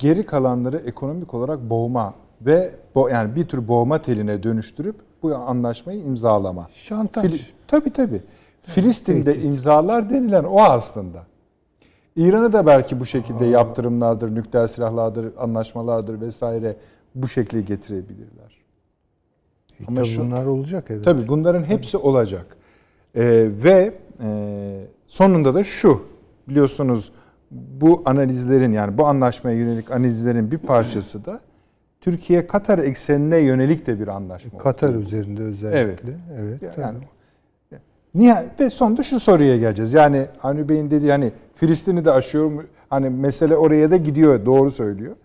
Geri 0.00 0.26
kalanları 0.26 0.76
ekonomik 0.78 1.34
olarak 1.34 1.70
boğma 1.70 2.14
ve 2.42 2.74
bo 2.94 3.08
yani 3.08 3.36
bir 3.36 3.48
tür 3.48 3.68
boğma 3.68 4.02
teline 4.02 4.42
dönüştürüp 4.42 4.96
bu 5.22 5.34
anlaşmayı 5.34 6.00
imzalama. 6.00 6.68
Şantaj. 6.72 7.24
Fili, 7.26 7.40
tabii 7.68 7.92
tabii. 7.92 8.22
Filistin'de 8.60 9.36
imzalar 9.42 10.10
denilen 10.10 10.44
o 10.44 10.60
aslında. 10.60 11.26
İran'ı 12.16 12.52
da 12.52 12.66
belki 12.66 13.00
bu 13.00 13.06
şekilde 13.06 13.44
yaptırımlardır, 13.46 14.34
nükleer 14.34 14.66
silahlardır, 14.66 15.32
anlaşmalardır 15.38 16.20
vesaire 16.20 16.76
bu 17.14 17.28
şekilde 17.28 17.60
getirebilirler. 17.62 18.60
E, 19.80 19.84
Ama 19.88 20.04
şu- 20.04 20.20
bunlar 20.20 20.46
olacak 20.46 20.84
evet. 20.90 21.04
Tabii 21.04 21.28
bunların 21.28 21.64
hepsi 21.64 21.96
olacak. 21.96 22.56
Ee, 23.14 23.48
ve 23.64 23.94
e, 24.22 24.30
sonunda 25.06 25.54
da 25.54 25.64
şu 25.64 26.02
biliyorsunuz 26.48 27.12
bu 27.50 28.02
analizlerin 28.04 28.72
yani 28.72 28.98
bu 28.98 29.06
anlaşmaya 29.06 29.56
yönelik 29.56 29.90
analizlerin 29.90 30.50
bir 30.50 30.58
parçası 30.58 31.24
da 31.24 31.40
Türkiye 32.00 32.46
Katar 32.46 32.78
eksenine 32.78 33.38
yönelik 33.38 33.86
de 33.86 34.00
bir 34.00 34.08
anlaşma. 34.08 34.58
Katar 34.58 34.88
oldu. 34.88 34.98
üzerinde 34.98 35.42
özellikle. 35.42 36.12
Evet. 36.38 36.62
Yani, 36.62 36.74
tabii. 36.76 37.06
Nihayet 38.14 38.60
ve 38.60 38.70
sonunda 38.70 39.02
şu 39.02 39.20
soruya 39.20 39.56
geleceğiz. 39.56 39.92
Yani 39.92 40.26
Avni 40.42 40.68
Bey'in 40.68 40.90
dediği 40.90 41.10
hani 41.10 41.32
Filistin'i 41.54 42.04
de 42.04 42.10
aşıyor 42.10 42.46
mu? 42.46 42.62
Hani 42.90 43.10
mesele 43.10 43.56
oraya 43.56 43.90
da 43.90 43.96
gidiyor. 43.96 44.46
Doğru 44.46 44.70
söylüyor. 44.70 45.16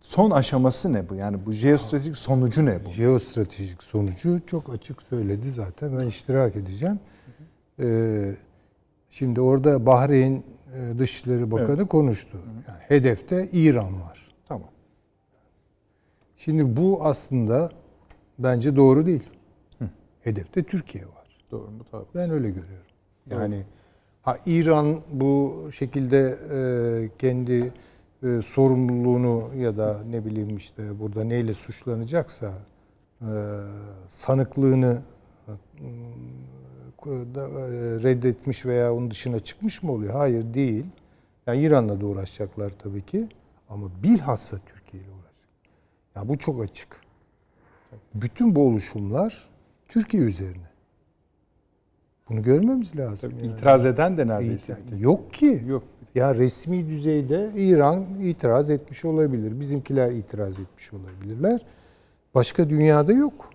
Son 0.00 0.30
aşaması 0.30 0.92
ne 0.92 1.08
bu? 1.08 1.14
Yani 1.14 1.46
bu 1.46 1.52
jeostratejik 1.52 2.16
sonucu 2.16 2.66
ne 2.66 2.84
bu? 2.84 2.90
Jeostratejik 2.90 3.82
sonucu 3.82 4.40
çok 4.46 4.74
açık 4.74 5.02
söyledi 5.02 5.50
zaten. 5.50 5.98
Ben 5.98 6.06
iştirak 6.06 6.56
edeceğim. 6.56 7.00
Ee, 7.80 8.34
şimdi 9.14 9.40
orada 9.40 9.86
Bahreyn 9.86 10.42
e, 10.74 10.98
Dışişleri 10.98 11.50
Bakanı 11.50 11.88
konuştu. 11.88 12.38
Yani 12.68 12.78
hedefte 12.88 13.48
İran 13.52 14.02
var. 14.02 14.34
Tamam. 14.48 14.70
Şimdi 16.36 16.76
bu 16.76 17.04
aslında 17.04 17.70
bence 18.38 18.76
doğru 18.76 19.06
değil. 19.06 19.30
Hedefte 20.20 20.62
Türkiye 20.62 21.04
var. 21.04 21.38
Doğru 21.50 21.70
mu? 21.70 21.84
Tabii. 21.90 22.04
Ben 22.14 22.30
öyle 22.30 22.48
görüyorum. 22.48 22.86
Yani 23.30 23.62
ha 24.22 24.38
İran 24.46 25.00
bu 25.12 25.54
şekilde 25.72 26.36
e, 26.52 27.18
kendi 27.18 27.72
e, 28.22 28.42
sorumluluğunu 28.42 29.54
ya 29.56 29.76
da 29.76 30.04
ne 30.10 30.24
bileyim 30.24 30.56
işte 30.56 31.00
burada 31.00 31.24
neyle 31.24 31.54
suçlanacaksa 31.54 32.52
e, 33.20 33.30
sanıklığını 34.08 35.02
reddetmiş 38.04 38.66
veya 38.66 38.94
onun 38.94 39.10
dışına 39.10 39.38
çıkmış 39.40 39.82
mı 39.82 39.92
oluyor? 39.92 40.12
Hayır 40.14 40.54
değil. 40.54 40.84
Yani 41.46 41.60
İran'la 41.60 42.00
da 42.00 42.06
uğraşacaklar 42.06 42.70
tabii 42.78 43.02
ki 43.02 43.28
ama 43.68 43.86
bilhassa 44.02 44.56
Türkiye 44.66 45.02
ile 45.02 45.10
uğraşacak. 45.10 45.48
Ya 46.16 46.28
bu 46.28 46.38
çok 46.38 46.62
açık. 46.64 47.00
Bütün 48.14 48.56
bu 48.56 48.66
oluşumlar 48.68 49.48
Türkiye 49.88 50.22
üzerine. 50.22 50.64
Bunu 52.28 52.42
görmemiz 52.42 52.96
lazım. 52.96 53.30
Tabii 53.30 53.46
yani. 53.46 53.56
İtiraz 53.56 53.86
eden 53.86 54.16
de 54.16 54.26
neredeyse. 54.26 54.72
İti- 54.72 55.02
Yok 55.02 55.32
ki. 55.32 55.62
Yok. 55.66 55.82
Ya 56.14 56.34
resmi 56.34 56.88
düzeyde 56.88 57.50
İran 57.56 58.04
itiraz 58.22 58.70
etmiş 58.70 59.04
olabilir. 59.04 59.60
Bizimkiler 59.60 60.12
itiraz 60.12 60.60
etmiş 60.60 60.92
olabilirler. 60.92 61.60
Başka 62.34 62.70
dünyada 62.70 63.12
yok. 63.12 63.50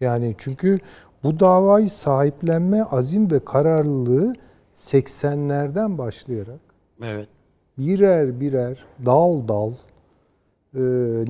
Yani 0.00 0.34
çünkü 0.38 0.78
bu 1.26 1.40
davayı 1.40 1.90
sahiplenme 1.90 2.82
azim 2.82 3.30
ve 3.30 3.44
kararlılığı 3.44 4.34
80'lerden 4.74 5.98
başlayarak 5.98 6.60
Evet. 7.02 7.28
birer 7.78 8.40
birer 8.40 8.84
dal 9.06 9.48
dal 9.48 9.72
e, 10.74 10.80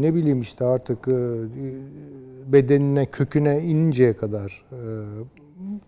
ne 0.02 0.14
bileyim 0.14 0.40
işte 0.40 0.64
artık 0.64 1.08
e, 1.08 1.18
bedenine 2.52 3.06
köküne 3.06 3.60
ininceye 3.62 4.16
kadar 4.16 4.64
e, 4.72 4.78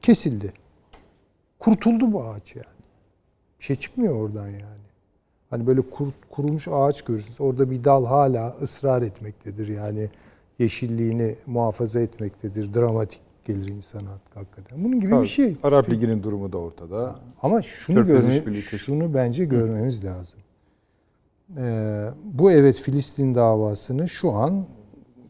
kesildi. 0.03 0.53
Kurtuldu 1.59 2.12
bu 2.12 2.25
ağaç 2.25 2.57
yani. 2.57 2.79
Bir 3.59 3.64
şey 3.64 3.77
çıkmıyor 3.77 4.14
oradan 4.16 4.49
yani. 4.49 4.88
Hani 5.51 5.66
böyle 5.66 5.81
kur- 5.81 6.12
kurumuş 6.31 6.68
ağaç 6.71 7.03
görürsünüz. 7.03 7.40
Orada 7.40 7.71
bir 7.71 7.85
dal 7.85 8.05
hala 8.05 8.49
ısrar 8.62 9.03
etmektedir. 9.03 9.68
Yani 9.68 10.09
yeşilliğini 10.59 11.35
muhafaza 11.47 12.01
etmektedir. 12.01 12.75
Dramatik 12.75 13.28
gelir 13.49 13.69
insana 13.69 14.09
hakikaten. 14.35 14.85
Bunun 14.85 15.01
gibi 15.01 15.13
bir 15.23 15.27
şey. 15.27 15.57
Arap 15.63 15.91
Ligi'nin 15.91 16.23
durumu 16.23 16.53
da 16.53 16.59
ortada. 16.59 17.17
Ama 17.43 17.63
şunu 17.63 18.07
görme, 18.07 18.55
şunu 18.63 19.15
bence 19.15 19.45
görmemiz 19.45 20.05
lazım. 20.05 20.41
Ee, 21.57 22.09
bu 22.25 22.53
evet 22.53 22.79
Filistin 22.79 23.35
davasını 23.35 24.09
şu 24.09 24.33
an 24.33 24.67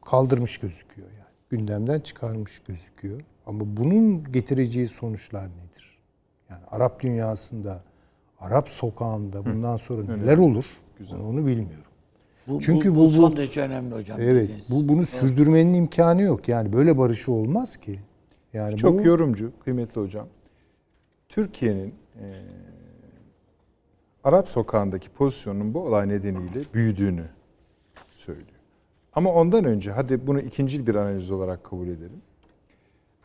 kaldırmış 0.05 0.59
gözüküyor 0.59 1.09
yani. 1.09 1.35
Gündemden 1.51 2.01
çıkarmış 2.01 2.63
gözüküyor. 2.69 3.21
Ama 3.47 3.61
bunun 3.77 4.33
getireceği 4.33 4.89
sonuçlar 4.89 5.45
nedir? 5.45 5.99
Yani 6.51 6.63
Arap 6.71 7.03
dünyasında, 7.03 7.83
Arap 8.41 8.69
sokağında 8.69 9.45
bundan 9.45 9.77
sonra 9.77 10.17
neler 10.17 10.39
olur? 10.39 10.65
Onu, 11.13 11.29
onu 11.29 11.47
bilmiyorum. 11.47 11.85
Bu, 12.49 12.61
Çünkü 12.61 12.91
bu, 12.91 12.97
bu- 12.97 13.05
bu, 13.05 13.11
son 13.11 13.37
derece 13.37 13.61
önemli 13.61 13.95
hocam. 13.95 14.21
Evet, 14.21 14.51
bu 14.71 14.89
bunu 14.89 15.07
sürdürmenin 15.07 15.75
imkanı 15.75 16.23
yok. 16.23 16.49
Yani 16.49 16.73
böyle 16.73 16.99
barışı 16.99 17.33
olmaz 17.33 17.77
ki. 17.77 18.01
Yani 18.53 18.77
Çok 18.77 18.99
bu, 18.99 19.03
yorumcu, 19.07 19.53
kıymetli 19.65 20.01
hocam. 20.01 20.27
Türkiye'nin 21.29 21.95
e, 22.17 22.25
Arap 24.25 24.49
sokağındaki 24.49 25.11
pozisyonunun 25.11 25.75
bu 25.75 25.81
olay 25.85 26.09
nedeniyle 26.09 26.61
büyüdüğünü 26.75 27.25
söylüyor. 28.13 28.49
Ama 29.13 29.33
ondan 29.33 29.65
önce 29.65 29.93
hadi 29.93 30.27
bunu 30.27 30.41
ikinci 30.41 30.87
bir 30.87 30.95
analiz 30.95 31.31
olarak 31.31 31.65
kabul 31.65 31.87
edelim. 31.89 32.23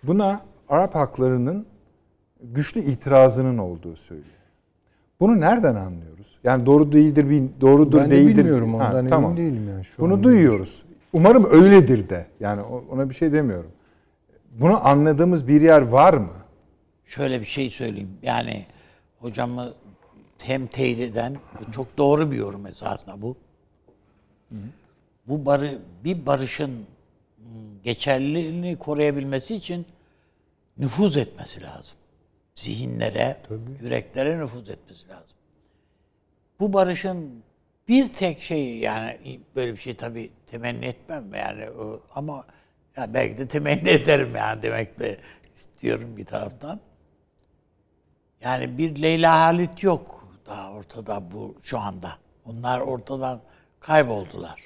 Buna 0.03 0.41
Arap 0.69 0.95
haklarının 0.95 1.65
güçlü 2.43 2.81
itirazının 2.81 3.57
olduğu 3.57 3.95
söylüyor. 3.95 4.27
Bunu 5.19 5.39
nereden 5.39 5.75
anlıyoruz? 5.75 6.37
Yani 6.43 6.65
doğru 6.65 6.91
değildir, 6.91 7.49
doğrudur 7.61 7.97
ben 7.97 8.05
de 8.05 8.11
değildir. 8.11 8.37
bilmiyorum 8.37 8.73
Ha, 8.73 8.87
ondan 8.87 9.07
tamam. 9.07 9.31
emin 9.31 9.37
değilim 9.37 9.67
yani 9.69 9.83
şu 9.83 10.01
Bunu 10.01 10.13
anda. 10.13 10.23
duyuyoruz. 10.23 10.83
Umarım 11.13 11.45
öyledir 11.51 12.09
de. 12.09 12.25
Yani 12.39 12.61
ona 12.91 13.09
bir 13.09 13.15
şey 13.15 13.31
demiyorum. 13.33 13.71
Bunu 14.59 14.87
anladığımız 14.87 15.47
bir 15.47 15.61
yer 15.61 15.81
var 15.81 16.13
mı? 16.13 16.33
Şöyle 17.05 17.41
bir 17.41 17.45
şey 17.45 17.69
söyleyeyim. 17.69 18.17
Yani 18.23 18.65
hocamı 19.19 19.73
hem 20.39 20.67
teyit 20.67 20.99
eden 20.99 21.35
çok 21.71 21.97
doğru 21.97 22.31
bir 22.31 22.37
yorum 22.37 22.65
esasında 22.67 23.21
bu. 23.21 23.37
Bu 25.27 25.45
barı 25.45 25.79
bir 26.03 26.25
barışın 26.25 26.85
geçerliliğini 27.83 28.77
koruyabilmesi 28.79 29.55
için 29.55 29.85
nüfuz 30.77 31.17
etmesi 31.17 31.61
lazım. 31.61 31.97
Zihinlere, 32.55 33.37
yüreklere 33.81 34.39
nüfuz 34.39 34.69
etmesi 34.69 35.09
lazım. 35.09 35.37
Bu 36.59 36.73
barışın 36.73 37.43
bir 37.87 38.13
tek 38.13 38.41
şey 38.41 38.77
yani 38.77 39.39
böyle 39.55 39.71
bir 39.71 39.77
şey 39.77 39.95
tabii 39.95 40.29
temenni 40.47 40.85
etmem 40.85 41.33
yani 41.35 41.69
o- 41.69 42.01
ama 42.15 42.45
ya 42.97 43.13
belki 43.13 43.37
de 43.37 43.47
temenni 43.47 43.89
ederim 43.89 44.35
yani 44.35 44.61
demekle 44.61 45.17
istiyorum 45.55 46.17
bir 46.17 46.25
taraftan. 46.25 46.79
Yani 48.41 48.77
bir 48.77 49.01
Leyla 49.01 49.39
Halit 49.39 49.83
yok 49.83 50.27
daha 50.45 50.71
ortada 50.71 51.31
bu 51.31 51.55
şu 51.61 51.79
anda. 51.79 52.17
Onlar 52.45 52.79
ortadan 52.79 53.41
kayboldular. 53.79 54.61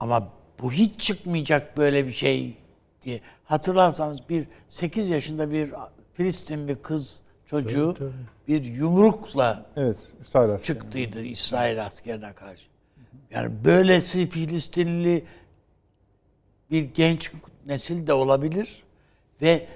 Ama 0.00 0.28
bu 0.62 0.72
hiç 0.72 1.00
çıkmayacak 1.00 1.76
böyle 1.76 2.06
bir 2.06 2.12
şey 2.12 2.56
diye. 3.04 3.20
Hatırlarsanız 3.44 4.28
bir 4.28 4.46
8 4.68 5.08
yaşında 5.10 5.50
bir 5.50 5.74
Filistinli 6.12 6.74
kız 6.74 7.22
çocuğu 7.46 7.96
bir 8.48 8.64
yumrukla 8.64 9.66
Evet, 9.76 9.98
İsrail 10.20 10.58
çıktıydı 10.58 11.22
İsrail 11.22 11.86
askerine 11.86 12.32
karşı. 12.32 12.68
Yani 13.30 13.64
böylesi 13.64 14.28
Filistinli 14.28 15.24
bir 16.72 16.82
genç 16.82 17.32
nesil 17.66 18.06
de 18.06 18.12
olabilir 18.12 18.82
ve 19.42 19.66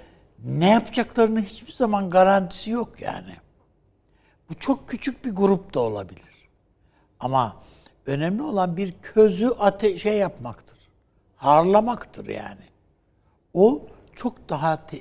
ne 0.44 0.70
yapacaklarını 0.70 1.42
hiçbir 1.42 1.72
zaman 1.72 2.10
garantisi 2.10 2.70
yok 2.70 3.00
yani. 3.00 3.36
Bu 4.50 4.54
çok 4.54 4.88
küçük 4.88 5.24
bir 5.24 5.30
grup 5.30 5.74
da 5.74 5.80
olabilir. 5.80 6.48
Ama 7.20 7.56
önemli 8.06 8.42
olan 8.42 8.76
bir 8.76 8.94
közü 9.02 9.48
ate 9.58 9.98
şey 9.98 10.18
yapmaktır. 10.18 10.78
Harlamaktır 11.36 12.26
yani. 12.26 12.64
O 13.54 13.86
çok 14.14 14.48
daha 14.48 14.86
te- 14.86 15.00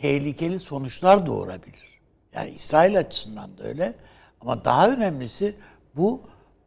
tehlikeli 0.00 0.58
sonuçlar 0.58 1.26
doğurabilir. 1.26 2.00
Yani 2.32 2.50
İsrail 2.50 2.98
açısından 2.98 3.58
da 3.58 3.62
öyle. 3.62 3.94
Ama 4.40 4.64
daha 4.64 4.90
önemlisi 4.90 5.56
bu 5.96 6.22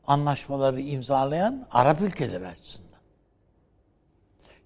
anlaşmaları 0.08 0.82
imzalayan 0.82 1.68
Arap 1.72 2.02
ülkeleri 2.02 2.48
açısından. 2.48 2.85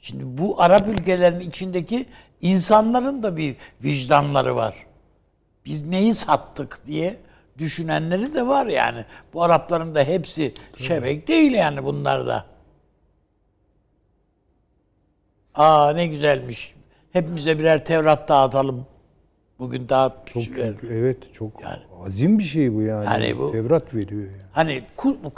Şimdi 0.02 0.24
bu 0.38 0.62
Arap 0.62 0.88
ülkelerin 0.88 1.40
içindeki 1.40 2.06
insanların 2.42 3.24
da 3.24 3.38
bir 3.38 3.56
vicdanları 3.84 4.56
var. 4.56 4.86
Biz 5.66 5.86
neyi 5.86 6.16
sattık 6.16 6.86
diye 6.86 7.18
düşünenleri 7.58 8.34
de 8.34 8.48
var 8.48 8.68
yani. 8.68 9.06
Bu 9.34 9.44
Arapların 9.44 9.96
da 9.96 10.04
hepsi 10.04 10.54
şebek 10.76 11.28
değil 11.28 11.52
yani 11.52 11.84
bunlar 11.84 12.28
da. 12.28 12.46
Aa 15.56 15.92
ne 15.94 16.08
güzelmiş. 16.08 16.76
Hepimize 17.14 17.60
birer 17.60 17.86
Tevrat 17.86 18.30
dağıtalım. 18.30 18.88
Bugün 19.60 19.80
Çok, 19.80 19.90
dağıtmışlar. 19.90 20.74
çok- 20.82 20.84
evet 20.92 21.34
çok 21.34 21.52
azim 22.06 22.40
bir 22.40 22.44
şey 22.44 22.74
bu 22.76 22.82
yani. 22.82 23.06
Yani 23.06 23.38
bu- 23.40 23.52
Tevrat 23.52 23.94
veriyor 23.96 24.22
yani. 24.22 24.42
Hani 24.52 24.82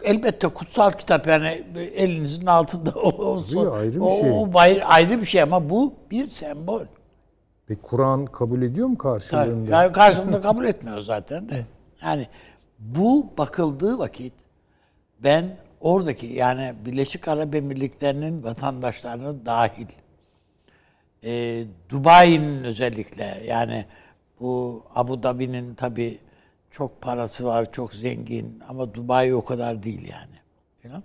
elbette 0.04 0.48
kutsal 0.48 0.92
kitap 0.92 1.28
yani 1.28 1.64
elinizin 1.96 2.46
altında 2.46 2.92
olsun. 3.02 3.60
Tabii, 3.66 3.70
ayrı 3.70 3.96
bir 3.96 4.00
o, 4.00 4.20
şey. 4.22 4.32
o 4.32 4.54
bayır- 4.54 4.84
ayrı 4.86 5.20
bir 5.22 5.26
şey 5.26 5.42
ama 5.42 5.70
bu 5.70 5.94
bir 6.12 6.26
sembol. 6.26 6.82
Peki 7.68 7.82
Kur'an 7.82 8.26
kabul 8.26 8.62
ediyor 8.62 8.88
mu 8.88 8.98
Tabii. 8.98 9.04
karşılığında? 9.04 9.72
Yani 9.72 9.92
karşılığında 9.92 10.42
kabul 10.42 10.66
etmiyor 10.66 11.02
zaten 11.02 11.50
de. 11.50 11.66
Yani 12.04 12.28
bu 12.80 13.28
bakıldığı 13.38 14.00
vakit 14.00 14.34
ben 15.24 15.58
oradaki 15.80 16.26
yani 16.28 16.74
Birleşik 16.86 17.28
Arap 17.28 17.56
Emirlikleri'nin 17.56 18.44
vatandaşlarını 18.44 19.46
dahil 19.46 19.88
e, 21.24 21.64
Dubai'nin 21.90 22.64
özellikle 22.64 23.42
yani 23.48 23.86
bu 24.42 24.84
Abu 24.96 25.24
Dhabi'nin 25.24 25.76
tabi 25.76 26.20
çok 26.72 27.02
parası 27.02 27.46
var, 27.46 27.72
çok 27.72 27.94
zengin 27.94 28.60
ama 28.68 28.94
Dubai 28.94 29.36
o 29.36 29.46
kadar 29.46 29.84
değil 29.84 30.08
yani. 30.10 30.36
Falan. 30.84 31.04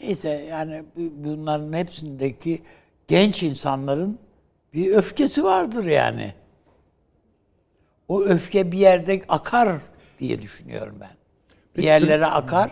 Neyse 0.00 0.28
yani 0.28 0.84
bu- 0.96 1.24
bunların 1.24 1.72
hepsindeki 1.72 2.62
genç 3.08 3.42
insanların 3.42 4.18
bir 4.74 4.92
öfkesi 4.92 5.44
vardır 5.44 5.84
yani. 5.84 6.34
O 8.08 8.22
öfke 8.22 8.72
bir 8.72 8.78
yerde 8.78 9.22
akar 9.28 9.80
diye 10.18 10.42
düşünüyorum 10.42 10.96
ben. 11.00 11.10
Bir 11.76 11.82
yerlere 11.82 12.26
akar 12.26 12.70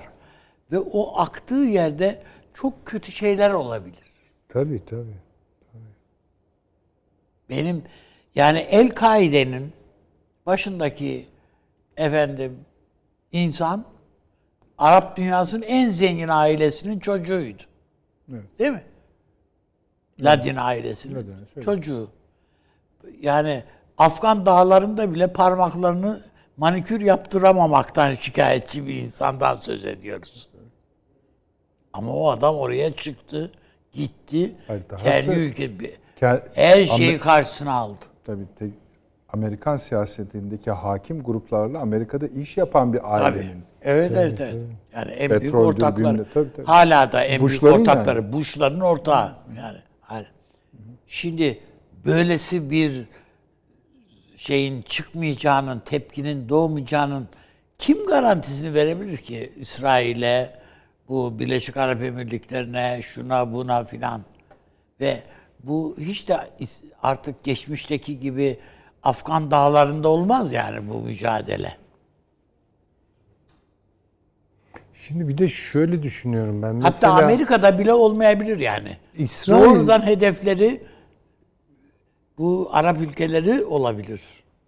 ve 0.73 0.79
o 0.79 1.19
aktığı 1.21 1.55
yerde 1.55 2.23
çok 2.55 2.87
kötü 2.87 3.13
şeyler 3.13 3.51
olabilir. 3.51 4.05
Tabii 4.49 4.83
tabii. 4.87 5.17
Benim 7.51 7.83
yani 8.35 8.59
El-Kaide'nin 8.59 9.73
başındaki 10.49 11.29
efendim 11.97 12.59
insan 13.33 13.85
Arap 14.79 15.17
dünyasının 15.17 15.63
en 15.63 15.89
zengin 15.89 16.29
ailesinin 16.29 16.99
çocuğuydu. 16.99 17.63
Evet. 18.33 18.59
Değil 18.59 18.71
mi? 18.71 18.83
Ladin 20.21 20.57
ailesinin 20.57 21.15
Ladin, 21.15 21.61
çocuğu. 21.61 22.11
Yani 23.21 23.65
Afgan 23.99 24.47
dağlarında 24.47 25.15
bile 25.15 25.33
parmaklarını 25.33 26.21
manikür 26.57 27.01
yaptıramamaktan 27.01 28.15
şikayetçi 28.15 28.87
bir 28.87 28.95
insandan 28.95 29.55
söz 29.55 29.87
ediyoruz. 29.87 30.49
Ama 31.93 32.13
o 32.13 32.31
adam 32.31 32.57
oraya 32.57 32.95
çıktı, 32.95 33.53
gitti, 33.93 34.57
Hayır, 34.67 34.83
kendi 34.97 35.31
ülke 35.31 35.71
Ke- 36.21 36.43
her 36.55 36.85
şeyi 36.87 37.19
karşısına 37.19 37.73
aldı. 37.73 38.05
Tabii 38.25 38.47
tek- 38.59 38.88
Amerikan 39.33 39.77
siyasetindeki 39.77 40.71
hakim 40.71 41.23
gruplarla 41.23 41.79
Amerika'da 41.79 42.27
iş 42.27 42.57
yapan 42.57 42.93
bir 42.93 43.15
ailenin. 43.15 43.63
Evet 43.83 44.13
evet 44.15 44.41
evet. 44.41 44.63
Yani 44.95 45.11
en 45.11 45.31
büyük 45.31 45.43
Petroldür, 45.43 45.67
ortakları. 45.67 46.27
tabii, 46.35 46.53
tabii. 46.57 46.67
Hala 46.67 47.13
da 47.13 47.25
en 47.25 47.41
Bush'ların 47.41 47.75
büyük 47.77 47.89
ortakları. 47.89 48.19
yani. 48.19 48.33
Bush'ların 48.33 48.81
ortağı. 48.81 49.33
Yani 49.57 49.79
hala. 50.01 50.27
Şimdi 51.07 51.59
böylesi 52.05 52.71
bir 52.71 53.05
şeyin 54.37 54.83
çıkmayacağının, 54.83 55.81
tepkinin 55.81 56.49
doğmayacağının 56.49 57.29
kim 57.79 58.07
garantisini 58.07 58.75
verebilir 58.75 59.17
ki 59.17 59.53
İsrail'e, 59.57 60.59
bu 61.09 61.39
Birleşik 61.39 61.77
Arap 61.77 62.03
Emirlikleri'ne, 62.03 63.01
şuna 63.03 63.53
buna 63.53 63.85
filan. 63.85 64.21
Ve 65.01 65.17
bu 65.65 65.97
hiç 65.99 66.29
de 66.29 66.37
artık 67.03 67.45
geçmişteki 67.45 68.21
gibi 68.21 68.59
Afgan 69.09 69.51
dağlarında 69.51 70.09
olmaz 70.09 70.53
yani 70.53 70.91
bu 70.91 70.99
mücadele. 70.99 71.77
Şimdi 74.93 75.29
bir 75.29 75.39
de 75.39 75.49
şöyle 75.49 76.03
düşünüyorum 76.03 76.63
ben. 76.63 76.75
Hatta 76.75 76.89
Mesela 76.89 77.13
Amerika'da 77.25 77.79
bile 77.79 77.93
olmayabilir 77.93 78.59
yani. 78.59 78.97
İsrail 79.15 79.65
Doğrudan 79.65 80.07
hedefleri 80.07 80.83
bu 82.39 82.69
Arap 82.73 83.01
ülkeleri 83.01 83.65
olabilir 83.65 84.23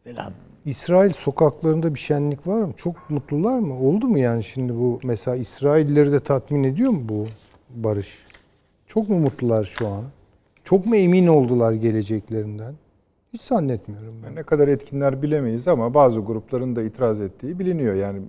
falan. 0.05 0.33
İsrail 0.65 1.13
sokaklarında 1.13 1.95
bir 1.95 1.99
şenlik 1.99 2.47
var 2.47 2.63
mı? 2.63 2.73
Çok 2.77 3.11
mutlular 3.11 3.59
mı? 3.59 3.81
Oldu 3.81 4.07
mu 4.09 4.19
yani 4.19 4.45
şimdi 4.45 4.75
bu 4.77 5.01
mesela 5.03 5.37
İsraillileri 5.37 6.13
de 6.13 6.21
tatmin 6.21 6.65
ediyor 6.65 6.91
mu 6.91 7.01
bu 7.03 7.27
barış? 7.71 8.27
Çok 8.87 9.09
mu 9.09 9.19
mutlular 9.19 9.65
şu 9.65 9.89
an? 9.89 10.05
Çok 10.65 10.87
mu 10.87 10.97
emin 10.97 11.27
oldular 11.27 11.73
geleceklerinden? 11.73 12.75
Hiç 13.33 13.43
zannetmiyorum 13.43 14.23
ben. 14.27 14.35
Ne 14.35 14.43
kadar 14.43 14.69
etkinler 14.69 15.23
bilemeyiz 15.23 15.69
ama 15.69 15.95
bazı 15.95 16.21
grupların 16.21 16.77
da 16.77 16.83
itiraz 16.83 17.21
ettiği 17.21 17.59
biliniyor 17.59 17.95
yani 17.95 18.23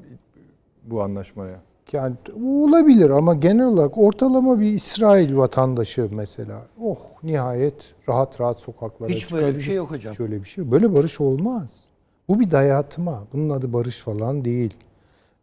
bu 0.83 1.03
anlaşmaya. 1.03 1.61
Yani 1.91 2.15
bu 2.35 2.65
olabilir 2.65 3.09
ama 3.09 3.33
genel 3.33 3.65
olarak 3.65 3.97
ortalama 3.97 4.59
bir 4.59 4.71
İsrail 4.71 5.35
vatandaşı 5.35 6.09
mesela. 6.11 6.61
Oh 6.83 6.99
nihayet 7.23 7.93
rahat 8.09 8.41
rahat 8.41 8.59
sokaklara 8.59 9.09
Hiç 9.09 9.31
böyle 9.33 9.55
bir 9.55 9.61
şey 9.61 9.75
yok 9.75 9.91
hocam. 9.91 10.15
Şöyle 10.15 10.39
bir 10.39 10.47
şey. 10.47 10.71
Böyle 10.71 10.93
barış 10.93 11.21
olmaz. 11.21 11.85
Bu 12.27 12.39
bir 12.39 12.51
dayatma. 12.51 13.23
Bunun 13.33 13.49
adı 13.49 13.73
barış 13.73 13.99
falan 13.99 14.45
değil. 14.45 14.73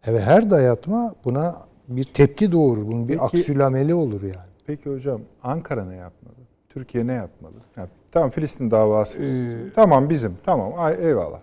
Ve 0.06 0.20
her 0.20 0.50
dayatma 0.50 1.14
buna 1.24 1.56
bir 1.88 2.04
tepki 2.04 2.52
doğurur. 2.52 2.86
Bunun 2.86 3.08
bir 3.08 3.12
Peki- 3.12 3.22
aksülameli 3.22 3.94
olur 3.94 4.22
yani. 4.22 4.48
Peki 4.66 4.90
hocam 4.90 5.20
Ankara 5.42 5.84
ne 5.84 5.96
yapmalı? 5.96 6.34
Türkiye 6.68 7.06
ne 7.06 7.12
yapmalı? 7.12 7.54
Ya, 7.76 7.88
tamam 8.12 8.30
Filistin 8.30 8.70
davası. 8.70 9.22
Ee, 9.22 9.72
tamam 9.74 10.10
bizim. 10.10 10.38
Tamam 10.44 10.72
ay, 10.76 10.96
eyvallah. 11.06 11.40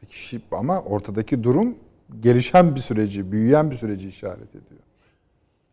Peki, 0.00 0.14
şi- 0.14 0.40
ama 0.52 0.82
ortadaki 0.82 1.44
durum 1.44 1.78
gelişen 2.20 2.74
bir 2.74 2.80
süreci, 2.80 3.32
büyüyen 3.32 3.70
bir 3.70 3.76
süreci 3.76 4.08
işaret 4.08 4.50
ediyor. 4.50 4.80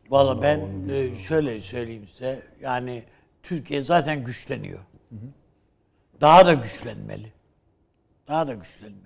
Valla 0.09 0.41
ben 0.41 0.61
e, 0.89 1.15
şöyle 1.15 1.61
söyleyeyim 1.61 2.07
size. 2.07 2.39
Yani 2.61 3.03
Türkiye 3.43 3.83
zaten 3.83 4.23
güçleniyor. 4.23 4.79
Daha 6.21 6.45
da 6.45 6.53
güçlenmeli. 6.53 7.33
Daha 8.27 8.47
da 8.47 8.53
güçlenmeli. 8.53 9.03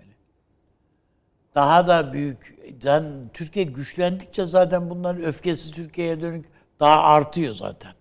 Daha 1.56 1.88
da 1.88 2.14
büyük. 2.14 2.58
Yani 2.84 3.08
Türkiye 3.34 3.66
güçlendikçe 3.66 4.46
zaten 4.46 4.90
bunların 4.90 5.24
öfkesi 5.24 5.74
Türkiye'ye 5.74 6.22
dönük 6.22 6.46
daha 6.80 7.04
artıyor 7.04 7.56
zaten. 7.56 7.92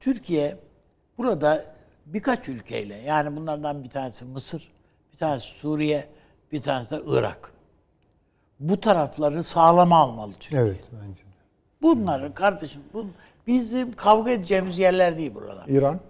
Türkiye 0.00 0.56
burada 1.18 1.64
birkaç 2.12 2.48
ülkeyle 2.48 2.96
yani 2.96 3.36
bunlardan 3.36 3.84
bir 3.84 3.90
tanesi 3.90 4.24
Mısır, 4.24 4.68
bir 5.12 5.18
tanesi 5.18 5.46
Suriye, 5.46 6.08
bir 6.52 6.62
tanesi 6.62 6.90
de 6.96 7.00
Irak. 7.06 7.52
Bu 8.60 8.80
tarafları 8.80 9.42
sağlama 9.42 9.96
almalı 9.96 10.32
Türkiye. 10.40 10.60
Evet 10.62 10.80
bence 10.92 11.22
de. 11.22 11.28
Bunları 11.82 12.34
kardeşim 12.34 12.80
bun, 12.92 13.12
bizim 13.46 13.92
kavga 13.92 14.30
edeceğimiz 14.30 14.78
yerler 14.78 15.16
değil 15.18 15.34
buralar. 15.34 15.66
İran 15.68 16.00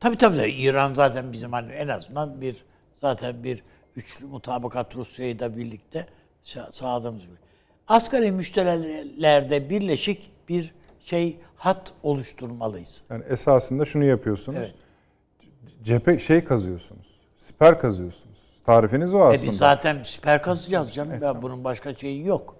Tabii 0.00 0.16
tabii 0.16 0.38
de 0.38 0.50
İran 0.52 0.94
zaten 0.94 1.32
bizim 1.32 1.52
hani 1.52 1.72
en 1.72 1.88
azından 1.88 2.40
bir 2.40 2.64
zaten 2.96 3.44
bir 3.44 3.62
üçlü 3.96 4.26
mutabakat 4.26 4.96
Rusya'yı 4.96 5.38
da 5.38 5.56
birlikte 5.56 6.06
sa- 6.44 6.72
sağladığımız 6.72 7.22
bir. 7.22 7.36
Asgari 7.88 8.32
müşterilerde 8.32 9.70
birleşik 9.70 10.30
bir 10.48 10.74
şey 11.00 11.36
hat 11.56 11.92
oluşturmalıyız. 12.02 13.04
yani 13.10 13.24
esasında 13.28 13.84
şunu 13.84 14.04
yapıyorsunuz. 14.04 14.58
Evet. 14.58 14.74
Cephe 15.82 16.18
şey 16.18 16.44
kazıyorsunuz. 16.44 17.06
Siper 17.38 17.80
kazıyorsunuz. 17.80 18.38
Tarifiniz 18.66 19.14
o 19.14 19.18
E 19.18 19.22
aslında. 19.22 19.50
biz 19.50 19.56
zaten 19.58 20.02
siper 20.02 20.42
kazacağız 20.42 20.92
canım. 20.92 21.22
Ya 21.22 21.42
bunun 21.42 21.64
başka 21.64 21.94
şeyi 21.94 22.26
yok. 22.26 22.56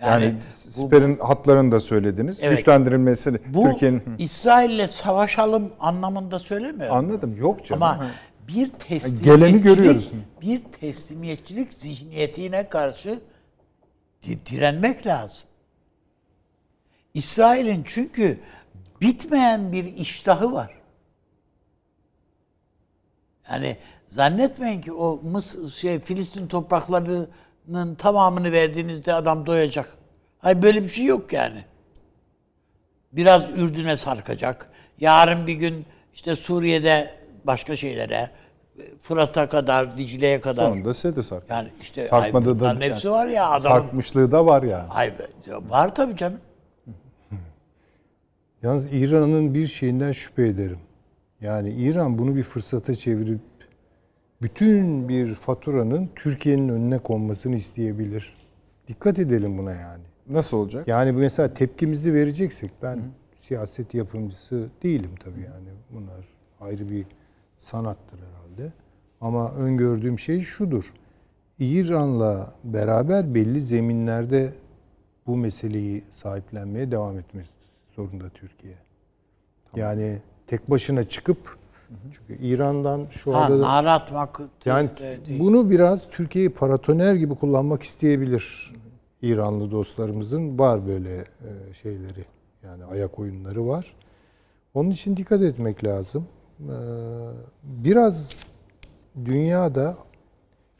Yani, 0.00 0.34
bu- 0.38 0.42
siperin 0.42 1.18
hatlarını 1.18 1.72
da 1.72 1.80
söylediniz. 1.80 2.38
Evet. 2.42 2.58
Güçlendirilmesi 2.58 3.40
Bu 3.54 3.62
Türkiye'nin 3.70 4.02
İsrail'le 4.18 4.86
savaşalım 4.88 5.72
anlamında 5.80 6.38
söylemiyorum. 6.38 6.96
anladım. 6.96 7.36
Yok 7.36 7.64
canım. 7.64 7.82
Ama 7.82 8.06
bir 8.48 8.68
teslimiyetçilik, 8.68 9.24
Geleni 9.24 9.62
görüyoruz. 9.62 10.12
bir 10.42 10.58
teslimiyetçilik 10.58 11.72
zihniyetine 11.72 12.68
karşı 12.68 13.20
di- 14.22 14.46
direnmek 14.46 15.06
lazım. 15.06 15.46
İsrail'in 17.14 17.82
çünkü 17.86 18.38
bitmeyen 19.00 19.72
bir 19.72 19.84
iştahı 19.84 20.52
var. 20.52 20.74
Yani 23.50 23.76
zannetmeyin 24.08 24.80
ki 24.80 24.92
o 24.92 25.20
Mıs 25.22 25.74
şey 25.74 26.00
Filistin 26.00 26.46
topraklarının 26.46 27.94
tamamını 27.98 28.52
verdiğinizde 28.52 29.14
adam 29.14 29.46
doyacak. 29.46 29.88
Hayır 30.38 30.62
böyle 30.62 30.82
bir 30.82 30.88
şey 30.88 31.04
yok 31.04 31.32
yani. 31.32 31.64
Biraz 33.12 33.50
Ürdün'e 33.50 33.96
sarkacak. 33.96 34.70
Yarın 35.00 35.46
bir 35.46 35.54
gün 35.54 35.86
işte 36.14 36.36
Suriye'de 36.36 37.14
başka 37.44 37.76
şeylere, 37.76 38.30
Fırat'a 39.00 39.48
kadar, 39.48 39.98
Dicle'ye 39.98 40.40
kadar. 40.40 40.68
Sonunda 40.68 40.94
size 40.94 41.16
de 41.16 41.22
sark. 41.22 41.50
Yani 41.50 41.68
işte 41.80 42.04
Sarkmadığı 42.04 42.60
da 42.60 42.76
hepsi 42.80 43.10
var 43.10 43.26
ya 43.26 43.50
adamın. 43.50 43.80
Sarkmışlığı 43.80 44.32
da 44.32 44.46
var 44.46 44.62
yani. 44.62 44.90
Ay 44.90 45.18
be, 45.18 45.26
var 45.68 45.94
tabii 45.94 46.16
canım. 46.16 46.40
Yalnız 48.62 48.94
İran'ın 48.94 49.54
bir 49.54 49.66
şeyinden 49.66 50.12
şüphe 50.12 50.46
ederim. 50.46 50.78
Yani 51.44 51.70
İran 51.70 52.18
bunu 52.18 52.36
bir 52.36 52.42
fırsata 52.42 52.94
çevirip 52.94 53.40
bütün 54.42 55.08
bir 55.08 55.34
faturanın 55.34 56.10
Türkiye'nin 56.14 56.68
önüne 56.68 56.98
konmasını 56.98 57.54
isteyebilir. 57.54 58.36
Dikkat 58.88 59.18
edelim 59.18 59.58
buna 59.58 59.72
yani. 59.72 60.02
Nasıl 60.30 60.56
olacak? 60.56 60.88
Yani 60.88 61.14
bu 61.14 61.18
mesela 61.18 61.54
tepkimizi 61.54 62.14
vereceksek 62.14 62.70
ben 62.82 63.00
siyaset 63.36 63.94
yapımcısı 63.94 64.68
değilim 64.82 65.10
tabii 65.20 65.40
yani. 65.40 65.68
Bunlar 65.90 66.26
ayrı 66.60 66.88
bir 66.88 67.06
sanattır 67.56 68.18
herhalde. 68.18 68.72
Ama 69.20 69.52
öngördüğüm 69.54 70.18
şey 70.18 70.40
şudur. 70.40 70.84
İran'la 71.58 72.52
beraber 72.64 73.34
belli 73.34 73.60
zeminlerde 73.60 74.52
bu 75.26 75.36
meseleyi 75.36 76.04
sahiplenmeye 76.10 76.90
devam 76.90 77.18
etmesi 77.18 77.50
zorunda 77.96 78.28
Türkiye. 78.28 78.74
Yani 79.76 80.18
tek 80.46 80.70
başına 80.70 81.04
çıkıp 81.04 81.56
çünkü 82.12 82.42
İran'dan 82.42 83.06
şu 83.10 83.34
Ha, 83.34 83.38
anda 83.44 83.58
da 83.58 83.62
nara 83.68 83.92
atmak 83.92 84.40
yani 84.64 84.90
de- 84.98 85.18
de- 85.26 85.40
bunu 85.40 85.70
biraz 85.70 86.10
Türkiye'yi 86.10 86.50
paratoner 86.50 87.14
gibi 87.14 87.34
kullanmak 87.34 87.82
isteyebilir 87.82 88.74
İranlı 89.22 89.70
dostlarımızın 89.70 90.58
var 90.58 90.86
böyle 90.86 91.16
e, 91.16 91.74
şeyleri. 91.82 92.24
Yani 92.64 92.84
ayak 92.84 93.18
oyunları 93.18 93.66
var. 93.66 93.94
Onun 94.74 94.90
için 94.90 95.16
dikkat 95.16 95.42
etmek 95.42 95.84
lazım. 95.84 96.26
Ee, 96.60 96.64
Biraz 97.62 98.36
dünyada 99.24 99.96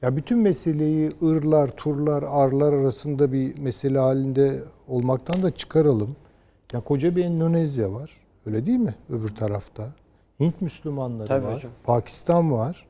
ya 0.03 0.17
bütün 0.17 0.39
meseleyi 0.39 1.11
ırlar, 1.23 1.77
turlar, 1.77 2.25
arlar 2.29 2.73
arasında 2.73 3.33
bir 3.33 3.59
mesele 3.59 3.99
halinde 3.99 4.63
olmaktan 4.89 5.43
da 5.43 5.51
çıkaralım. 5.51 6.17
Ya 6.73 6.81
koca 6.81 7.17
bir 7.17 7.25
Endonezya 7.25 7.93
var. 7.93 8.11
Öyle 8.47 8.67
değil 8.67 8.79
mi? 8.79 8.95
Öbür 9.11 9.29
tarafta. 9.29 9.85
Hint 10.41 10.61
Müslümanları 10.63 11.29
Tabii 11.29 11.47
var. 11.47 11.55
hocam. 11.55 11.71
Pakistan 11.85 12.53
var. 12.53 12.87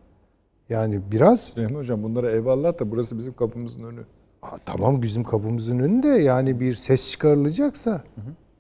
Yani 0.69 1.01
biraz 1.13 1.41
Süleyman 1.41 1.75
Hocam 1.81 2.03
bunlara 2.03 2.31
eyvallah 2.31 2.79
da 2.79 2.91
burası 2.91 3.19
bizim 3.19 3.33
kapımızın 3.33 3.85
önü. 3.85 4.01
Aa, 4.43 4.57
tamam 4.67 5.03
bizim 5.03 5.25
kapımızın 5.25 5.79
önünde 5.79 6.09
yani 6.09 6.61
bir 6.61 6.75
ses 6.75 7.11
çıkarılacaksa 7.11 8.03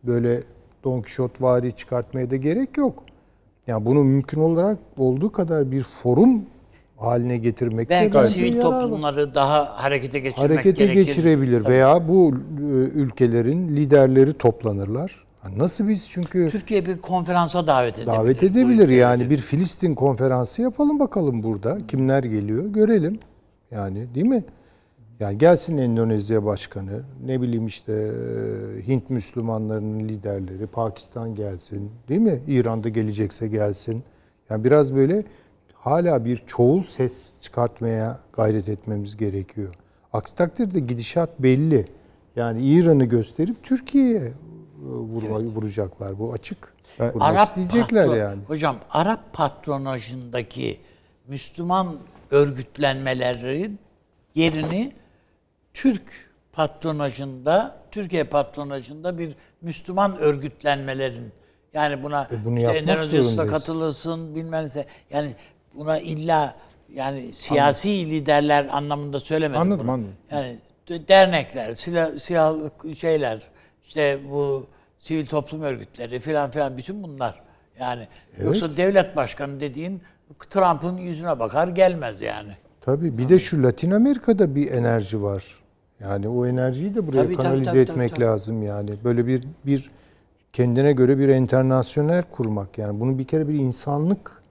böyle 0.04 0.40
Don 0.84 1.00
Quixote 1.02 1.44
vari 1.44 1.72
çıkartmaya 1.72 2.30
da 2.30 2.36
gerek 2.36 2.76
yok. 2.76 3.04
Yani 3.66 3.84
bunu 3.86 4.04
mümkün 4.04 4.40
olarak 4.40 4.78
olduğu 4.98 5.32
kadar 5.32 5.70
bir 5.72 5.82
forum 5.82 6.42
haline 6.96 7.38
getirmek 7.38 7.90
Belki 7.90 8.18
sivil 8.18 8.60
toplumları 8.60 9.34
daha 9.34 9.82
harekete 9.82 10.18
geçirmek 10.20 10.50
harekete 10.50 10.84
gerekir. 10.86 11.06
geçirebilir 11.06 11.62
Tabii. 11.62 11.72
veya 11.72 12.08
bu 12.08 12.34
e, 12.58 12.62
ülkelerin 12.94 13.68
liderleri 13.68 14.32
toplanırlar. 14.32 15.24
Nasıl 15.56 15.88
biz 15.88 16.10
çünkü 16.10 16.48
Türkiye 16.50 16.86
bir 16.86 16.98
konferansa 16.98 17.66
davet 17.66 17.94
edebilir. 17.94 18.16
davet 18.16 18.42
edebilir 18.42 18.88
yani 18.88 19.30
bir 19.30 19.38
Filistin 19.38 19.94
konferansı 19.94 20.62
yapalım 20.62 21.00
bakalım 21.00 21.42
burada. 21.42 21.78
Kimler 21.88 22.24
geliyor 22.24 22.64
görelim. 22.64 23.18
Yani 23.70 24.14
değil 24.14 24.26
mi? 24.26 24.44
Yani 25.20 25.38
gelsin 25.38 25.78
Endonezya 25.78 26.44
başkanı, 26.44 27.02
ne 27.26 27.42
bileyim 27.42 27.66
işte 27.66 27.92
e, 27.92 28.88
Hint 28.88 29.10
Müslümanlarının 29.10 30.08
liderleri, 30.08 30.66
Pakistan 30.66 31.34
gelsin, 31.34 31.90
değil 32.08 32.20
mi? 32.20 32.40
İran'da 32.48 32.88
gelecekse 32.88 33.48
gelsin. 33.48 34.04
Yani 34.50 34.64
biraz 34.64 34.94
böyle 34.94 35.24
hala 35.74 36.24
bir 36.24 36.36
çoğul 36.46 36.80
ses 36.80 37.30
çıkartmaya 37.40 38.18
gayret 38.32 38.68
etmemiz 38.68 39.16
gerekiyor. 39.16 39.74
Aksi 40.12 40.36
takdirde 40.36 40.80
gidişat 40.80 41.42
belli. 41.42 41.84
Yani 42.36 42.62
İran'ı 42.62 43.04
gösterip 43.04 43.62
Türkiye'ye 43.62 44.32
e, 44.84 44.86
vurma- 44.86 45.54
vuracaklar. 45.54 46.18
Bu 46.18 46.32
açık. 46.32 46.74
Vurmak 47.00 47.22
Arap 47.22 47.46
isteyecekler 47.46 48.06
patro- 48.06 48.18
yani. 48.18 48.42
Hocam 48.46 48.76
Arap 48.90 49.32
patronajındaki 49.32 50.80
Müslüman 51.28 51.96
örgütlenmelerin 52.30 53.78
yerini 54.34 54.92
Türk 55.74 56.30
patronajında, 56.52 57.76
Türkiye 57.90 58.24
patronajında 58.24 59.18
bir 59.18 59.34
Müslüman 59.62 60.18
örgütlenmelerin 60.18 61.32
yani 61.74 62.02
buna 62.02 62.28
E 62.32 62.44
bunu 62.44 62.56
işte 62.56 63.22
zorundayız. 63.22 63.50
katılırsın 63.52 64.34
bilmem 64.34 64.68
ne. 64.68 64.86
Yani 65.10 65.34
buna 65.74 65.98
illa 65.98 66.54
yani 66.94 67.32
siyasi 67.32 68.10
liderler 68.10 68.68
anlamında 68.72 69.20
söylemedim. 69.20 69.60
Anladım, 69.60 69.86
bunu. 69.86 69.92
anladım. 69.94 70.14
Yani 70.30 70.58
de- 70.88 71.08
dernekler, 71.08 71.74
silah, 71.74 72.16
silahlı 72.16 72.70
şeyler, 72.96 73.42
işte 73.84 74.20
bu 74.30 74.66
sivil 75.04 75.26
toplum 75.26 75.62
örgütleri 75.62 76.20
filan 76.20 76.50
filan 76.50 76.76
bütün 76.76 77.02
bunlar. 77.02 77.42
Yani 77.80 78.08
yoksa 78.42 78.76
devlet 78.76 79.16
başkanı 79.16 79.60
dediğin 79.60 80.02
Trump'ın 80.50 80.96
yüzüne 80.96 81.38
bakar 81.38 81.68
gelmez 81.68 82.20
yani. 82.20 82.52
Tabii 82.80 83.18
bir 83.18 83.28
de 83.28 83.38
şu 83.38 83.62
Latin 83.62 83.90
Amerika'da 83.90 84.54
bir 84.54 84.70
enerji 84.70 85.22
var. 85.22 85.44
Yani 86.00 86.28
o 86.28 86.46
enerjiyi 86.46 86.94
de 86.94 87.06
buraya 87.06 87.22
Tabii, 87.22 87.36
tabii, 87.36 87.44
kanalize 87.44 87.70
tabii, 87.70 87.78
etmek 87.80 88.10
tabii, 88.10 88.20
tabii. 88.20 88.24
lazım 88.24 88.62
yani. 88.62 88.90
Böyle 89.04 89.26
bir 89.26 89.44
bir 89.66 89.90
kendine 90.52 90.92
göre 90.92 91.18
bir 91.18 91.28
internasyonel 91.28 92.22
kurmak 92.22 92.78
yani 92.78 93.00
bunun 93.00 93.18
bir 93.18 93.24
kere 93.24 93.48
bir 93.48 93.54
insanlık 93.54 94.42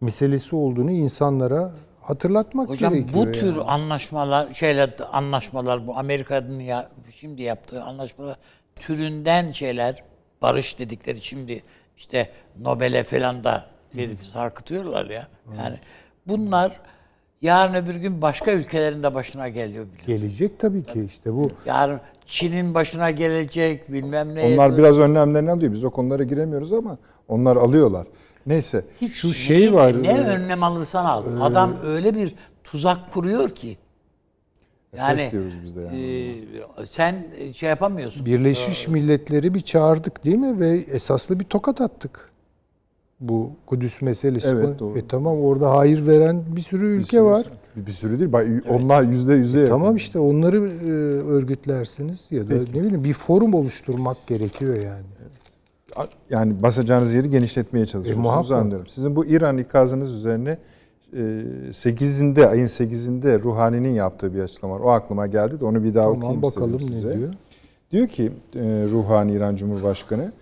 meselesi 0.00 0.56
olduğunu 0.56 0.90
insanlara 0.90 1.70
hatırlatmak 2.00 2.68
Hocam 2.68 2.94
gerekiyor. 2.94 3.26
bu 3.26 3.32
tür 3.32 3.56
yani. 3.56 3.62
anlaşmalar, 3.62 4.54
şeyler 4.54 4.94
anlaşmalar 5.12 5.86
bu 5.86 5.96
Amerika'nın 5.98 6.60
ya 6.60 6.88
şimdi 7.14 7.42
yaptığı 7.42 7.82
anlaşmalar 7.82 8.36
türünden 8.80 9.52
şeyler 9.52 10.02
barış 10.42 10.78
dedikleri 10.78 11.20
şimdi 11.20 11.62
işte 11.96 12.30
Nobel'e 12.60 13.04
falan 13.04 13.44
da 13.44 13.66
herif 13.92 14.22
sarkıtıyorlar 14.22 15.06
ya. 15.10 15.28
Yani 15.58 15.78
bunlar 16.26 16.80
yarın 17.42 17.74
öbür 17.74 17.94
gün 17.94 18.22
başka 18.22 18.52
ülkelerin 18.52 19.02
de 19.02 19.14
başına 19.14 19.48
geliyor 19.48 19.86
bilir. 19.86 20.06
gelecek 20.18 20.58
tabii 20.58 20.84
ki 20.84 21.04
işte 21.04 21.32
bu 21.32 21.50
Yarın 21.66 22.00
Çin'in 22.26 22.74
başına 22.74 23.10
gelecek 23.10 23.92
bilmem 23.92 24.34
ne. 24.34 24.42
Onlar 24.54 24.78
biraz 24.78 24.98
önlemlerini 24.98 25.50
alıyor. 25.50 25.72
Biz 25.72 25.84
o 25.84 25.90
konulara 25.90 26.22
giremiyoruz 26.22 26.72
ama 26.72 26.98
onlar 27.28 27.56
alıyorlar. 27.56 28.06
Neyse. 28.46 28.84
Hiç 29.00 29.14
şu 29.14 29.32
şey 29.34 29.74
var, 29.74 30.02
Ne 30.02 30.08
e, 30.08 30.26
önlem 30.26 30.62
alırsan 30.62 31.04
al. 31.04 31.24
Adam 31.40 31.76
öyle 31.84 32.14
bir 32.14 32.34
tuzak 32.64 33.10
kuruyor 33.10 33.50
ki. 33.50 33.76
Yani 34.96 35.28
diyoruz 35.32 35.54
biz 35.64 35.76
de 35.76 35.80
yani. 35.80 35.96
e, 36.82 36.86
sen 36.86 37.14
şey 37.54 37.68
yapamıyorsun. 37.68 38.26
Birleşmiş 38.26 38.88
Milletleri 38.88 39.54
bir 39.54 39.60
çağırdık 39.60 40.24
değil 40.24 40.36
mi 40.36 40.60
ve 40.60 40.68
esaslı 40.70 41.40
bir 41.40 41.44
tokat 41.44 41.80
attık. 41.80 42.30
Bu 43.20 43.50
Kudüs 43.66 44.02
meselesi. 44.02 44.48
Evet, 44.48 44.78
doğru. 44.78 44.98
E 44.98 45.06
tamam 45.08 45.40
orada 45.40 45.70
hayır 45.76 46.06
veren 46.06 46.42
bir 46.56 46.60
sürü 46.60 46.82
Bir 46.82 46.86
ülke 47.00 47.16
sürü- 47.16 47.22
var. 47.24 47.46
Bir, 47.76 47.86
bir 47.86 47.92
sürü 47.92 48.18
değil. 48.18 48.32
Bak, 48.32 48.46
Onlar 48.68 49.02
yüzde 49.02 49.34
yüze. 49.34 49.68
Tamam 49.68 49.96
işte 49.96 50.18
onları 50.18 50.56
e, 50.56 50.90
örgütlersiniz 51.30 52.26
ya 52.30 52.50
da 52.50 52.54
ne 52.54 52.60
bileyim 52.74 53.04
bir 53.04 53.12
forum 53.12 53.54
oluşturmak 53.54 54.26
gerekiyor 54.26 54.74
yani. 54.76 55.04
Yani 56.30 56.62
basacağınız 56.62 57.14
yeri 57.14 57.30
genişletmeye 57.30 57.86
çalışıyorsunuz 57.86 58.26
E, 58.26 58.30
muhakkak. 58.30 58.56
anlıyorum. 58.56 58.86
Sizin 58.86 59.16
bu 59.16 59.26
İran 59.26 59.58
ikazınız 59.58 60.14
üzerine 60.14 60.50
e, 60.50 60.58
8'inde 61.12 62.46
ayın 62.46 62.66
8'inde 62.66 63.42
Ruhani'nin 63.42 63.94
yaptığı 63.94 64.34
bir 64.34 64.40
açıklama 64.40 64.74
var. 64.74 64.80
O 64.80 64.90
aklıma 64.90 65.26
geldi 65.26 65.60
de 65.60 65.64
onu 65.64 65.84
bir 65.84 65.94
daha 65.94 66.04
Tamam 66.04 66.16
okuyayım 66.18 66.42
bakalım 66.42 66.76
istedim 66.76 66.94
ne 66.96 67.00
size. 67.00 67.18
diyor. 67.18 67.34
Diyor 67.90 68.08
ki 68.08 68.32
e, 68.54 68.60
Ruhani 68.90 69.32
İran 69.32 69.56
Cumhurbaşkanı, 69.56 70.32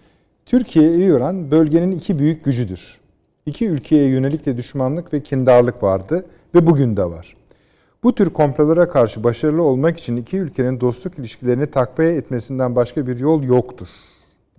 Türkiye 0.47 0.93
İran 0.95 1.51
bölgenin 1.51 1.91
iki 1.93 2.19
büyük 2.19 2.45
gücüdür. 2.45 2.99
İki 3.47 3.66
ülkeye 3.69 4.09
yönelik 4.09 4.47
de 4.47 4.57
düşmanlık 4.57 5.12
ve 5.12 5.23
kindarlık 5.23 5.83
vardı 5.83 6.25
ve 6.55 6.66
bugün 6.66 6.97
de 6.97 7.05
var. 7.05 7.35
Bu 8.03 8.14
tür 8.14 8.31
komplolara 8.31 8.89
karşı 8.89 9.25
başarılı 9.25 9.62
olmak 9.62 9.99
için 9.99 10.16
iki 10.16 10.37
ülkenin 10.37 10.81
dostluk 10.81 11.19
ilişkilerini 11.19 11.66
takviye 11.66 12.14
etmesinden 12.14 12.77
başka 12.77 13.07
bir 13.07 13.19
yol 13.19 13.43
yoktur 13.43 13.89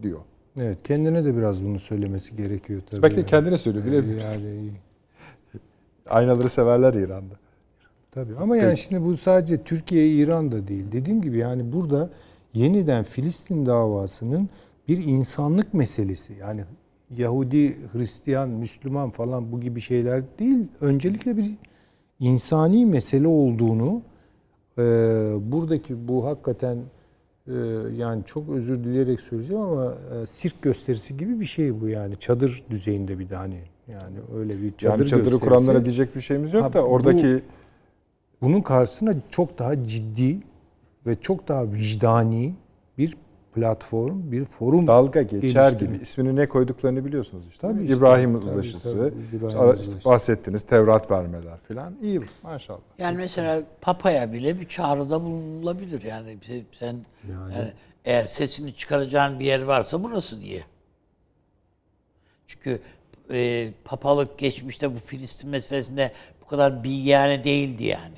diyor. 0.02 0.20
Evet 0.60 0.78
kendine 0.84 1.26
de 1.26 1.38
biraz 1.38 1.66
bunu 1.66 1.80
söylemesi 1.80 2.36
gerekiyor 2.36 2.82
tabii. 2.92 3.02
Belki 3.04 3.16
de 3.16 3.20
yani. 3.20 3.30
kendine 3.30 3.58
söylüyor 3.58 3.86
bilebiliriz. 3.86 4.36
Yani, 4.36 4.72
Aynaları 6.10 6.50
severler 6.50 6.94
İran'da. 6.94 7.34
tabii 8.12 8.36
ama 8.36 8.58
yani 8.58 8.78
şimdi 8.78 9.06
bu 9.06 9.18
sadece 9.18 9.64
Türkiye 9.64 10.08
İran 10.08 10.52
da 10.52 10.68
değil. 10.68 10.86
Dediğim 10.92 11.22
gibi 11.22 11.38
yani 11.38 11.74
burada 11.74 12.10
yeniden 12.54 13.04
Filistin 13.04 13.66
davasının 13.66 14.50
bir 14.88 14.98
insanlık 14.98 15.74
meselesi. 15.74 16.34
Yani 16.34 16.62
Yahudi, 17.18 17.78
Hristiyan, 17.94 18.50
Müslüman 18.50 19.10
falan 19.10 19.52
bu 19.52 19.62
gibi 19.62 19.82
şeyler 19.82 20.24
değil. 20.40 20.68
Öncelikle 20.82 21.38
bir 21.38 21.56
insani 22.20 22.86
mesele 22.86 23.28
olduğunu 23.28 24.02
e, 24.78 24.84
buradaki 25.52 26.08
bu 26.08 26.26
hakikaten 26.26 26.78
e, 27.48 27.54
yani 27.98 28.24
çok 28.26 28.50
özür 28.50 28.84
dileyerek 28.84 29.20
söyleyeceğim 29.20 29.64
ama 29.64 29.94
e, 29.94 30.26
sirk 30.26 30.62
gösterisi 30.62 31.18
gibi 31.18 31.40
bir 31.40 31.46
şey 31.46 31.82
bu 31.82 31.88
yani 31.88 32.16
çadır 32.16 32.64
düzeyinde 32.70 33.20
bir 33.20 33.30
de 33.30 33.36
hani 33.36 33.60
yani 33.90 34.18
öyle 34.36 34.62
bir 34.62 34.70
çadır 34.78 34.84
Yani 35.00 35.10
çadırı 35.10 35.24
gösterisi. 35.24 35.40
kuranlara 35.46 35.86
diyecek 35.86 36.16
bir 36.16 36.22
şeyimiz 36.22 36.54
yok 36.54 36.64
Ha, 36.64 36.74
da 36.74 36.84
bu- 36.84 36.88
oradaki 36.88 37.44
Bunun 38.42 38.62
karşısına 38.62 39.14
çok 39.30 39.60
daha 39.60 39.88
ciddi 39.88 40.38
ve 41.06 41.16
çok 41.22 41.48
daha 41.48 41.72
vicdani 41.72 42.54
bir 42.98 43.18
platform, 43.56 44.32
bir 44.32 44.46
forum 44.46 44.88
dalga 44.88 45.22
geçer 45.22 45.40
geliştirmek. 45.42 45.80
gibi 45.80 46.04
ismini 46.04 46.36
ne 46.36 46.48
koyduklarını 46.50 47.06
biliyorsunuz 47.06 47.44
işte. 47.50 47.68
Tabii 47.68 47.82
işte, 47.84 47.96
İbrahim 47.96 48.34
tabii, 48.34 48.46
Uzlaşısı, 48.50 48.98
tabii, 49.12 49.36
İbrahim 49.38 49.60
ara- 49.60 49.74
Uzlaşısı. 49.74 50.10
bahsettiniz 50.10 50.62
Tevrat 50.62 51.12
vermeler 51.12 51.58
filan. 51.68 51.94
İyi 52.02 52.22
maşallah. 52.44 52.80
Yani 52.98 53.18
mesela 53.18 53.62
Papa'ya 53.82 54.34
bile 54.34 54.60
bir 54.60 54.68
çağrıda 54.68 55.24
bulunulabilir. 55.24 56.02
Yani 56.02 56.38
sen- 56.48 56.64
sen 56.80 56.96
yani 57.32 57.72
eğer 58.06 58.26
sesini 58.26 58.74
çıkaracağın 58.74 59.40
bir 59.40 59.46
yer 59.46 59.62
varsa 59.62 60.04
burası 60.04 60.42
diye. 60.42 60.64
Çünkü 62.48 62.80
e, 63.32 63.70
papalık 63.86 64.38
geçmişte 64.38 64.96
bu 64.96 65.00
Filistin 65.00 65.50
meselesinde 65.50 66.12
bu 66.42 66.46
kadar 66.46 66.84
bilgiyane 66.84 67.44
değildi 67.44 67.84
yani. 67.84 68.18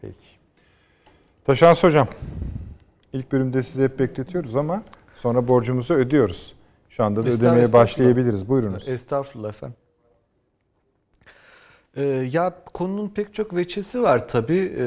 Peki. 0.00 0.14
Taşans 1.44 1.84
Hocam, 1.84 2.08
ilk 3.12 3.32
bölümde 3.32 3.62
sizi 3.62 3.84
hep 3.84 3.98
bekletiyoruz 3.98 4.56
ama 4.56 4.82
sonra 5.16 5.48
borcumuzu 5.48 5.94
ödüyoruz. 5.94 6.54
Şu 6.90 7.04
anda 7.04 7.24
da 7.24 7.28
Estağfurullah, 7.28 7.52
ödemeye 7.52 7.72
başlayabiliriz. 7.72 8.48
Buyurunuz. 8.48 8.88
Estağfurullah 8.88 9.48
efendim. 9.48 9.76
Ee, 11.96 12.04
ya 12.04 12.62
konunun 12.74 13.08
pek 13.08 13.34
çok 13.34 13.54
veçesi 13.54 14.02
var 14.02 14.28
tabii. 14.28 14.74
Ee, 14.78 14.82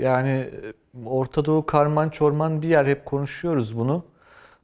yani 0.00 0.50
Orta 1.06 1.44
Doğu 1.44 1.66
karman 1.66 2.08
çorman 2.08 2.62
bir 2.62 2.68
yer 2.68 2.86
hep 2.86 3.04
konuşuyoruz 3.04 3.78
bunu. 3.78 4.04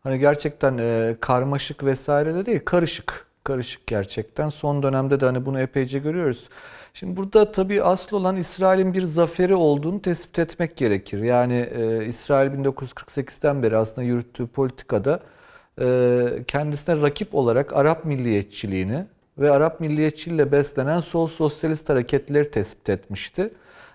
Hani 0.02 0.18
gerçekten 0.18 0.78
e, 0.78 1.16
karmaşık 1.20 1.84
vesaire 1.84 2.34
de 2.34 2.46
değil, 2.46 2.60
karışık. 2.64 3.28
Karışık 3.44 3.86
gerçekten. 3.86 4.48
Son 4.48 4.82
dönemde 4.82 5.20
de 5.20 5.26
hani 5.26 5.46
bunu 5.46 5.60
epeyce 5.60 5.98
görüyoruz. 5.98 6.48
Şimdi 6.94 7.16
burada 7.16 7.52
tabii 7.52 7.82
asıl 7.82 8.16
olan 8.16 8.36
İsrail'in 8.36 8.94
bir 8.94 9.02
zaferi 9.02 9.54
olduğunu 9.54 10.02
tespit 10.02 10.38
etmek 10.38 10.76
gerekir. 10.76 11.22
Yani 11.22 11.68
e, 11.74 12.06
İsrail 12.06 12.50
1948'den 12.50 13.62
beri 13.62 13.76
aslında 13.76 14.02
yürüttüğü 14.02 14.46
politikada 14.46 15.20
e, 15.80 16.26
kendisine 16.46 17.02
rakip 17.02 17.34
olarak 17.34 17.72
Arap 17.76 18.04
milliyetçiliğini 18.04 19.06
ve 19.38 19.50
Arap 19.50 19.80
milliyetçiliğiyle 19.80 20.52
beslenen 20.52 21.00
sol 21.00 21.28
sosyalist 21.28 21.88
hareketleri 21.88 22.50
tespit 22.50 22.88
etmişti. 22.88 23.50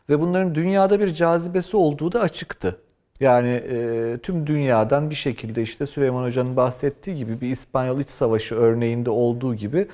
Ve 0.10 0.20
bunların 0.20 0.56
dünyada 0.56 1.00
bir 1.00 1.14
cazibesi 1.14 1.78
olduğu 1.78 2.12
da 2.12 2.22
açıktı. 2.22 2.78
Yani 3.20 3.50
e, 3.50 4.18
tüm 4.24 4.48
dünyadan 4.48 5.10
bir 5.10 5.16
şekilde 5.16 5.62
işte 5.62 5.86
Süleyman 5.86 6.24
Hoca'nın 6.24 6.56
bahsettiği 6.56 7.16
gibi 7.18 7.42
bir 7.42 7.50
İspanyol 7.50 8.00
İç 8.00 8.10
Savaşı 8.10 8.56
örneğinde 8.56 9.10
olduğu 9.10 9.56
gibi 9.56 9.88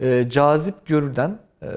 e, 0.00 0.30
cazip 0.30 0.86
görülen 0.86 1.38
e, 1.62 1.68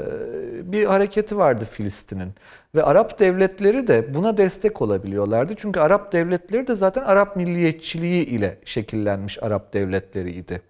bir 0.72 0.86
hareketi 0.86 1.38
vardı 1.38 1.68
Filistin'in. 1.72 2.32
Ve 2.76 2.84
Arap 2.84 3.20
devletleri 3.20 3.88
de 3.88 4.14
buna 4.14 4.38
destek 4.38 4.82
olabiliyorlardı. 4.82 5.54
Çünkü 5.58 5.80
Arap 5.80 6.12
devletleri 6.12 6.68
de 6.68 6.76
zaten 6.76 7.04
Arap 7.04 7.36
milliyetçiliği 7.36 8.26
ile 8.26 8.58
şekillenmiş 8.66 9.44
Arap 9.44 9.74
devletleriydi. 9.74 10.62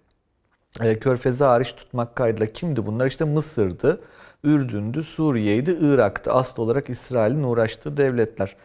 E, 0.80 0.98
Körfez'i 0.98 1.44
hariç 1.44 1.72
tutmak 1.72 2.16
kaydıyla 2.16 2.46
kimdi 2.52 2.86
bunlar? 2.86 3.06
İşte 3.06 3.24
Mısır'dı, 3.24 4.00
Ürdün'dü, 4.44 5.02
Suriye'ydi, 5.02 5.78
Irak'tı. 5.80 6.32
Asıl 6.32 6.62
olarak 6.62 6.90
İsrail'in 6.90 7.42
uğraştığı 7.42 7.96
devletler. 7.96 8.56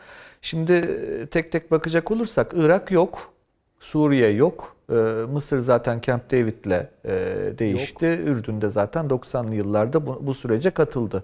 Şimdi 0.43 0.73
e, 0.73 1.25
tek 1.27 1.51
tek 1.51 1.71
bakacak 1.71 2.11
olursak 2.11 2.51
Irak 2.55 2.91
yok, 2.91 3.33
Suriye 3.79 4.29
yok. 4.29 4.72
E, 4.89 4.93
Mısır 5.33 5.59
zaten 5.59 6.01
Camp 6.01 6.31
David'le 6.31 6.87
e, 7.05 7.13
değişti. 7.59 8.05
Ürdün'de 8.05 8.69
zaten 8.69 9.05
90'lı 9.05 9.55
yıllarda 9.55 10.05
bu, 10.05 10.19
bu 10.21 10.33
sürece 10.33 10.69
katıldı. 10.71 11.23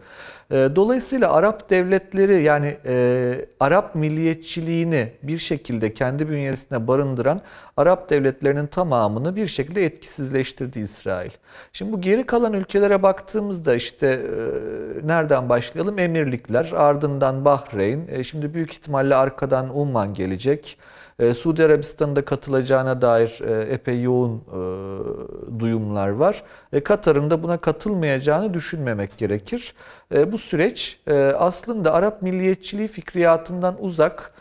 E, 0.51 0.55
Dolayısıyla 0.75 1.31
Arap 1.33 1.69
devletleri 1.69 2.41
yani 2.41 2.77
e, 2.85 3.45
Arap 3.59 3.95
milliyetçiliğini 3.95 5.11
bir 5.23 5.37
şekilde 5.37 5.93
kendi 5.93 6.29
bünyesine 6.29 6.87
barındıran 6.87 7.41
Arap 7.77 8.09
devletlerinin 8.09 8.67
tamamını 8.67 9.35
bir 9.35 9.47
şekilde 9.47 9.85
etkisizleştirdi 9.85 10.79
İsrail. 10.79 11.31
Şimdi 11.73 11.91
bu 11.91 12.01
geri 12.01 12.25
kalan 12.25 12.53
ülkelere 12.53 13.03
baktığımızda 13.03 13.75
işte 13.75 14.07
e, 14.07 15.07
nereden 15.07 15.49
başlayalım? 15.49 15.99
Emirlikler, 15.99 16.71
ardından 16.75 17.45
Bahreyn, 17.45 18.07
e, 18.09 18.23
şimdi 18.23 18.53
büyük 18.53 18.71
ihtimalle 18.73 19.15
arkadan 19.15 19.77
Umman 19.77 20.13
gelecek. 20.13 20.77
E, 21.19 21.33
Suudi 21.33 21.65
Arabistan'da 21.65 22.25
katılacağına 22.25 23.01
dair 23.01 23.39
e, 23.47 23.73
epey 23.73 24.01
yoğun 24.01 24.37
e, 24.37 25.59
duyumlar 25.59 26.09
var. 26.09 26.43
E, 26.73 26.83
Katar'ın 26.83 27.29
da 27.29 27.43
buna 27.43 27.57
katılmayacağını 27.57 28.53
düşünmemek 28.53 29.17
gerekir. 29.17 29.73
E, 30.13 30.31
bu 30.31 30.37
süreç 30.37 30.99
aslında 31.37 31.93
Arap 31.93 32.21
milliyetçiliği 32.21 32.87
fikriyatından 32.87 33.75
uzak, 33.79 34.33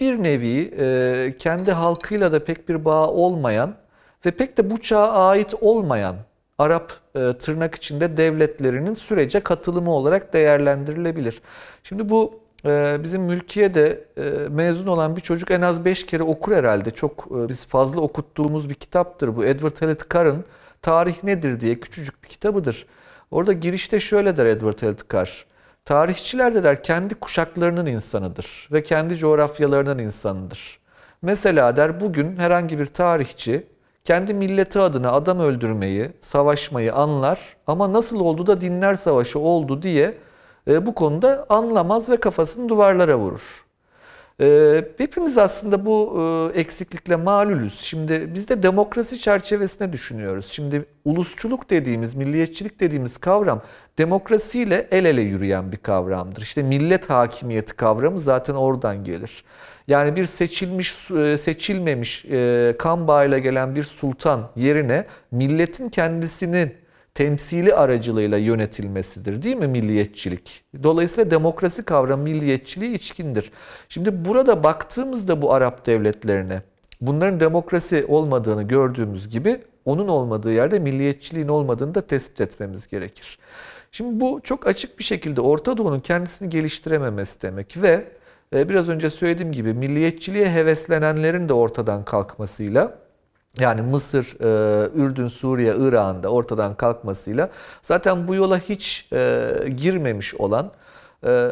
bir 0.00 0.22
nevi 0.22 1.36
kendi 1.38 1.72
halkıyla 1.72 2.32
da 2.32 2.44
pek 2.44 2.68
bir 2.68 2.84
bağ 2.84 3.10
olmayan 3.10 3.74
ve 4.26 4.30
pek 4.30 4.58
de 4.58 4.70
bu 4.70 4.80
çağa 4.80 5.12
ait 5.12 5.54
olmayan 5.60 6.16
Arap 6.58 6.92
tırnak 7.14 7.74
içinde 7.74 8.16
devletlerinin 8.16 8.94
sürece 8.94 9.40
katılımı 9.40 9.90
olarak 9.90 10.32
değerlendirilebilir. 10.32 11.42
Şimdi 11.82 12.08
bu 12.08 12.40
bizim 13.04 13.22
mülkiyede 13.22 14.04
e, 14.16 14.48
mezun 14.48 14.86
olan 14.86 15.16
bir 15.16 15.20
çocuk 15.20 15.50
en 15.50 15.60
az 15.60 15.84
5 15.84 16.06
kere 16.06 16.22
okur 16.22 16.52
herhalde. 16.52 16.90
Çok 16.90 17.28
e, 17.30 17.48
biz 17.48 17.66
fazla 17.66 18.00
okuttuğumuz 18.00 18.68
bir 18.68 18.74
kitaptır 18.74 19.36
bu. 19.36 19.44
Edward 19.44 19.82
Elliot 19.82 20.14
Carr'ın 20.14 20.44
Tarih 20.82 21.24
Nedir 21.24 21.60
diye 21.60 21.80
küçücük 21.80 22.24
bir 22.24 22.28
kitabıdır. 22.28 22.86
Orada 23.30 23.52
girişte 23.52 24.00
şöyle 24.00 24.36
der 24.36 24.46
Edward 24.46 24.78
Elliot 24.82 25.12
Carr. 25.12 25.46
Tarihçiler 25.84 26.54
de 26.54 26.64
der 26.64 26.82
kendi 26.82 27.14
kuşaklarının 27.14 27.86
insanıdır 27.86 28.68
ve 28.72 28.82
kendi 28.82 29.16
coğrafyalarının 29.16 29.98
insanıdır. 29.98 30.78
Mesela 31.22 31.76
der 31.76 32.00
bugün 32.00 32.36
herhangi 32.36 32.78
bir 32.78 32.86
tarihçi 32.86 33.66
kendi 34.04 34.34
milleti 34.34 34.78
adına 34.78 35.12
adam 35.12 35.40
öldürmeyi, 35.40 36.10
savaşmayı 36.20 36.94
anlar 36.94 37.56
ama 37.66 37.92
nasıl 37.92 38.20
oldu 38.20 38.46
da 38.46 38.60
dinler 38.60 38.94
savaşı 38.94 39.38
oldu 39.38 39.82
diye 39.82 40.14
e, 40.68 40.86
bu 40.86 40.94
konuda 40.94 41.46
anlamaz 41.48 42.08
ve 42.08 42.16
kafasını 42.16 42.68
duvarlara 42.68 43.18
vurur. 43.18 43.64
E, 44.40 44.84
hepimiz 44.98 45.38
aslında 45.38 45.86
bu 45.86 46.22
e, 46.54 46.60
eksiklikle 46.60 47.16
malulüz. 47.16 47.80
Şimdi 47.80 48.34
biz 48.34 48.48
de 48.48 48.62
demokrasi 48.62 49.18
çerçevesine 49.18 49.92
düşünüyoruz. 49.92 50.48
Şimdi 50.50 50.84
ulusçuluk 51.04 51.70
dediğimiz, 51.70 52.14
milliyetçilik 52.14 52.80
dediğimiz 52.80 53.18
kavram 53.18 53.62
demokrasiyle 53.98 54.88
el 54.90 55.04
ele 55.04 55.20
yürüyen 55.20 55.72
bir 55.72 55.76
kavramdır. 55.76 56.42
İşte 56.42 56.62
millet 56.62 57.10
hakimiyeti 57.10 57.76
kavramı 57.76 58.18
zaten 58.18 58.54
oradan 58.54 59.04
gelir. 59.04 59.44
Yani 59.88 60.16
bir 60.16 60.26
seçilmiş, 60.26 60.94
seçilmemiş 61.40 62.26
kan 62.78 63.08
bağıyla 63.08 63.38
gelen 63.38 63.74
bir 63.76 63.82
sultan 63.82 64.50
yerine 64.56 65.06
milletin 65.30 65.88
kendisinin 65.88 66.74
temsili 67.18 67.74
aracılığıyla 67.74 68.38
yönetilmesidir 68.38 69.42
değil 69.42 69.56
mi 69.56 69.66
milliyetçilik? 69.66 70.64
Dolayısıyla 70.82 71.30
demokrasi 71.30 71.82
kavramı 71.82 72.22
milliyetçiliği 72.22 72.94
içkindir. 72.94 73.52
Şimdi 73.88 74.24
burada 74.24 74.64
baktığımızda 74.64 75.42
bu 75.42 75.52
Arap 75.52 75.86
devletlerine 75.86 76.62
bunların 77.00 77.40
demokrasi 77.40 78.04
olmadığını 78.08 78.62
gördüğümüz 78.62 79.28
gibi 79.28 79.60
onun 79.84 80.08
olmadığı 80.08 80.52
yerde 80.52 80.78
milliyetçiliğin 80.78 81.48
olmadığını 81.48 81.94
da 81.94 82.00
tespit 82.00 82.40
etmemiz 82.40 82.86
gerekir. 82.86 83.38
Şimdi 83.92 84.20
bu 84.20 84.40
çok 84.44 84.66
açık 84.66 84.98
bir 84.98 85.04
şekilde 85.04 85.40
Orta 85.40 85.76
Doğu'nun 85.76 86.00
kendisini 86.00 86.48
geliştirememesi 86.48 87.42
demek 87.42 87.82
ve 87.82 88.04
e, 88.54 88.68
biraz 88.68 88.88
önce 88.88 89.10
söylediğim 89.10 89.52
gibi 89.52 89.74
milliyetçiliğe 89.74 90.50
heveslenenlerin 90.50 91.48
de 91.48 91.52
ortadan 91.52 92.04
kalkmasıyla 92.04 93.07
yani 93.60 93.82
Mısır, 93.82 94.36
e, 94.40 94.90
Ürdün, 94.94 95.28
Suriye, 95.28 95.74
İran'da 95.76 96.28
ortadan 96.28 96.74
kalkmasıyla 96.74 97.50
zaten 97.82 98.28
bu 98.28 98.34
yola 98.34 98.58
hiç 98.58 99.08
e, 99.12 99.52
girmemiş 99.76 100.34
olan 100.34 100.72
e, 101.24 101.50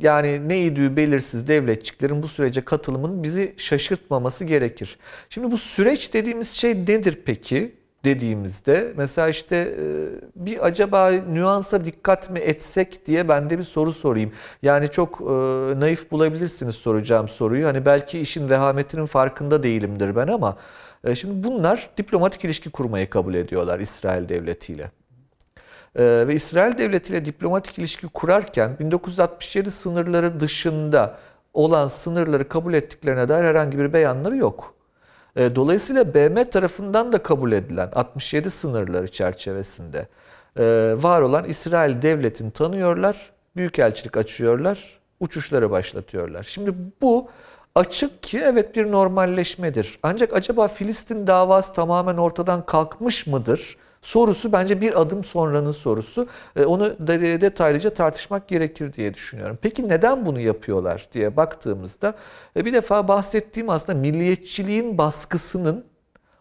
yani 0.00 0.48
neydi 0.48 0.96
belirsiz 0.96 1.48
devletçiklerin 1.48 2.22
bu 2.22 2.28
sürece 2.28 2.64
katılımının 2.64 3.22
bizi 3.22 3.54
şaşırtmaması 3.56 4.44
gerekir. 4.44 4.98
Şimdi 5.30 5.50
bu 5.50 5.58
süreç 5.58 6.14
dediğimiz 6.14 6.50
şey 6.50 6.74
nedir 6.74 7.18
peki? 7.24 7.84
dediğimizde 8.04 8.92
mesela 8.96 9.28
işte 9.28 9.56
e, 9.56 9.84
bir 10.36 10.66
acaba 10.66 11.10
nüansa 11.10 11.84
dikkat 11.84 12.30
mi 12.30 12.38
etsek 12.38 13.06
diye 13.06 13.28
ben 13.28 13.50
de 13.50 13.58
bir 13.58 13.62
soru 13.64 13.92
sorayım. 13.92 14.32
Yani 14.62 14.88
çok 14.88 15.20
e, 15.20 15.24
naif 15.80 16.10
bulabilirsiniz 16.10 16.74
soracağım 16.74 17.28
soruyu. 17.28 17.66
Hani 17.66 17.86
belki 17.86 18.20
işin 18.20 18.50
vehametinin 18.50 19.06
farkında 19.06 19.62
değilimdir 19.62 20.16
ben 20.16 20.28
ama 20.28 20.56
şimdi 21.14 21.44
bunlar 21.44 21.90
diplomatik 21.96 22.44
ilişki 22.44 22.70
kurmayı 22.70 23.10
kabul 23.10 23.34
ediyorlar 23.34 23.80
İsrail 23.80 24.28
devletiyle. 24.28 24.90
Ve 25.96 26.34
İsrail 26.34 26.78
devletiyle 26.78 27.24
diplomatik 27.24 27.78
ilişki 27.78 28.06
kurarken 28.06 28.78
1967 28.78 29.70
sınırları 29.70 30.40
dışında 30.40 31.18
olan 31.54 31.86
sınırları 31.86 32.48
kabul 32.48 32.74
ettiklerine 32.74 33.28
dair 33.28 33.44
herhangi 33.44 33.78
bir 33.78 33.92
beyanları 33.92 34.36
yok. 34.36 34.74
E, 35.36 35.56
dolayısıyla 35.56 36.14
BM 36.14 36.50
tarafından 36.50 37.12
da 37.12 37.22
kabul 37.22 37.52
edilen 37.52 37.90
67 37.94 38.50
sınırları 38.50 39.08
çerçevesinde 39.12 40.08
e, 40.58 40.94
var 40.98 41.20
olan 41.20 41.44
İsrail 41.44 42.02
devletini 42.02 42.50
tanıyorlar, 42.50 43.32
büyükelçilik 43.56 44.16
açıyorlar, 44.16 45.00
uçuşları 45.20 45.70
başlatıyorlar. 45.70 46.42
Şimdi 46.42 46.74
bu 47.02 47.28
açık 47.74 48.22
ki 48.22 48.38
evet 48.38 48.76
bir 48.76 48.92
normalleşmedir. 48.92 49.98
Ancak 50.02 50.32
acaba 50.32 50.68
Filistin 50.68 51.26
davası 51.26 51.72
tamamen 51.72 52.16
ortadan 52.16 52.66
kalkmış 52.66 53.26
mıdır? 53.26 53.76
sorusu 54.04 54.52
bence 54.52 54.80
bir 54.80 55.00
adım 55.00 55.24
sonranın 55.24 55.70
sorusu. 55.70 56.28
E, 56.56 56.64
onu 56.64 57.08
detaylıca 57.40 57.94
tartışmak 57.94 58.48
gerekir 58.48 58.92
diye 58.92 59.14
düşünüyorum. 59.14 59.58
Peki 59.62 59.88
neden 59.88 60.26
bunu 60.26 60.40
yapıyorlar 60.40 61.08
diye 61.12 61.36
baktığımızda 61.36 62.14
e, 62.56 62.64
bir 62.64 62.72
defa 62.72 63.08
bahsettiğim 63.08 63.70
aslında 63.70 63.98
milliyetçiliğin 63.98 64.98
baskısının 64.98 65.84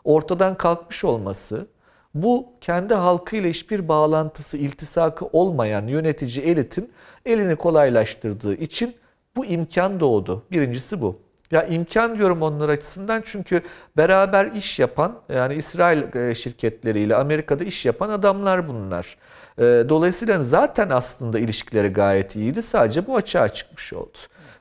ortadan 0.04 0.56
kalkmış 0.56 1.04
olması, 1.04 1.68
bu 2.14 2.48
kendi 2.62 2.94
halkıyla 2.94 3.50
hiçbir 3.50 3.88
bağlantısı, 3.88 4.58
iltisakı 4.58 5.26
olmayan 5.26 5.88
yönetici 5.88 6.46
elitin 6.46 6.92
elini 7.26 7.56
kolaylaştırdığı 7.56 8.56
için 8.56 8.96
bu 9.36 9.46
imkan 9.46 10.00
doğdu. 10.00 10.44
Birincisi 10.52 11.02
bu. 11.02 11.20
Ya 11.52 11.64
imkan 11.68 12.18
diyorum 12.18 12.42
onlar 12.42 12.70
açısından 12.70 13.22
çünkü 13.26 13.62
beraber 13.98 14.46
iş 14.46 14.80
yapan 14.80 15.20
yani 15.30 15.56
İsrail 15.56 16.16
e, 16.16 16.36
şirketleriyle 16.36 17.16
Amerika'da 17.16 17.64
iş 17.64 17.86
yapan 17.86 18.10
adamlar 18.10 18.68
bunlar. 18.68 19.18
E, 19.58 19.62
dolayısıyla 19.64 20.44
zaten 20.44 20.90
aslında 20.90 21.40
ilişkileri 21.40 21.88
gayet 21.88 22.36
iyiydi. 22.36 22.62
Sadece 22.62 23.08
bu 23.08 23.16
açığa 23.16 23.50
çıkmış 23.50 23.94
oldu. 23.94 24.18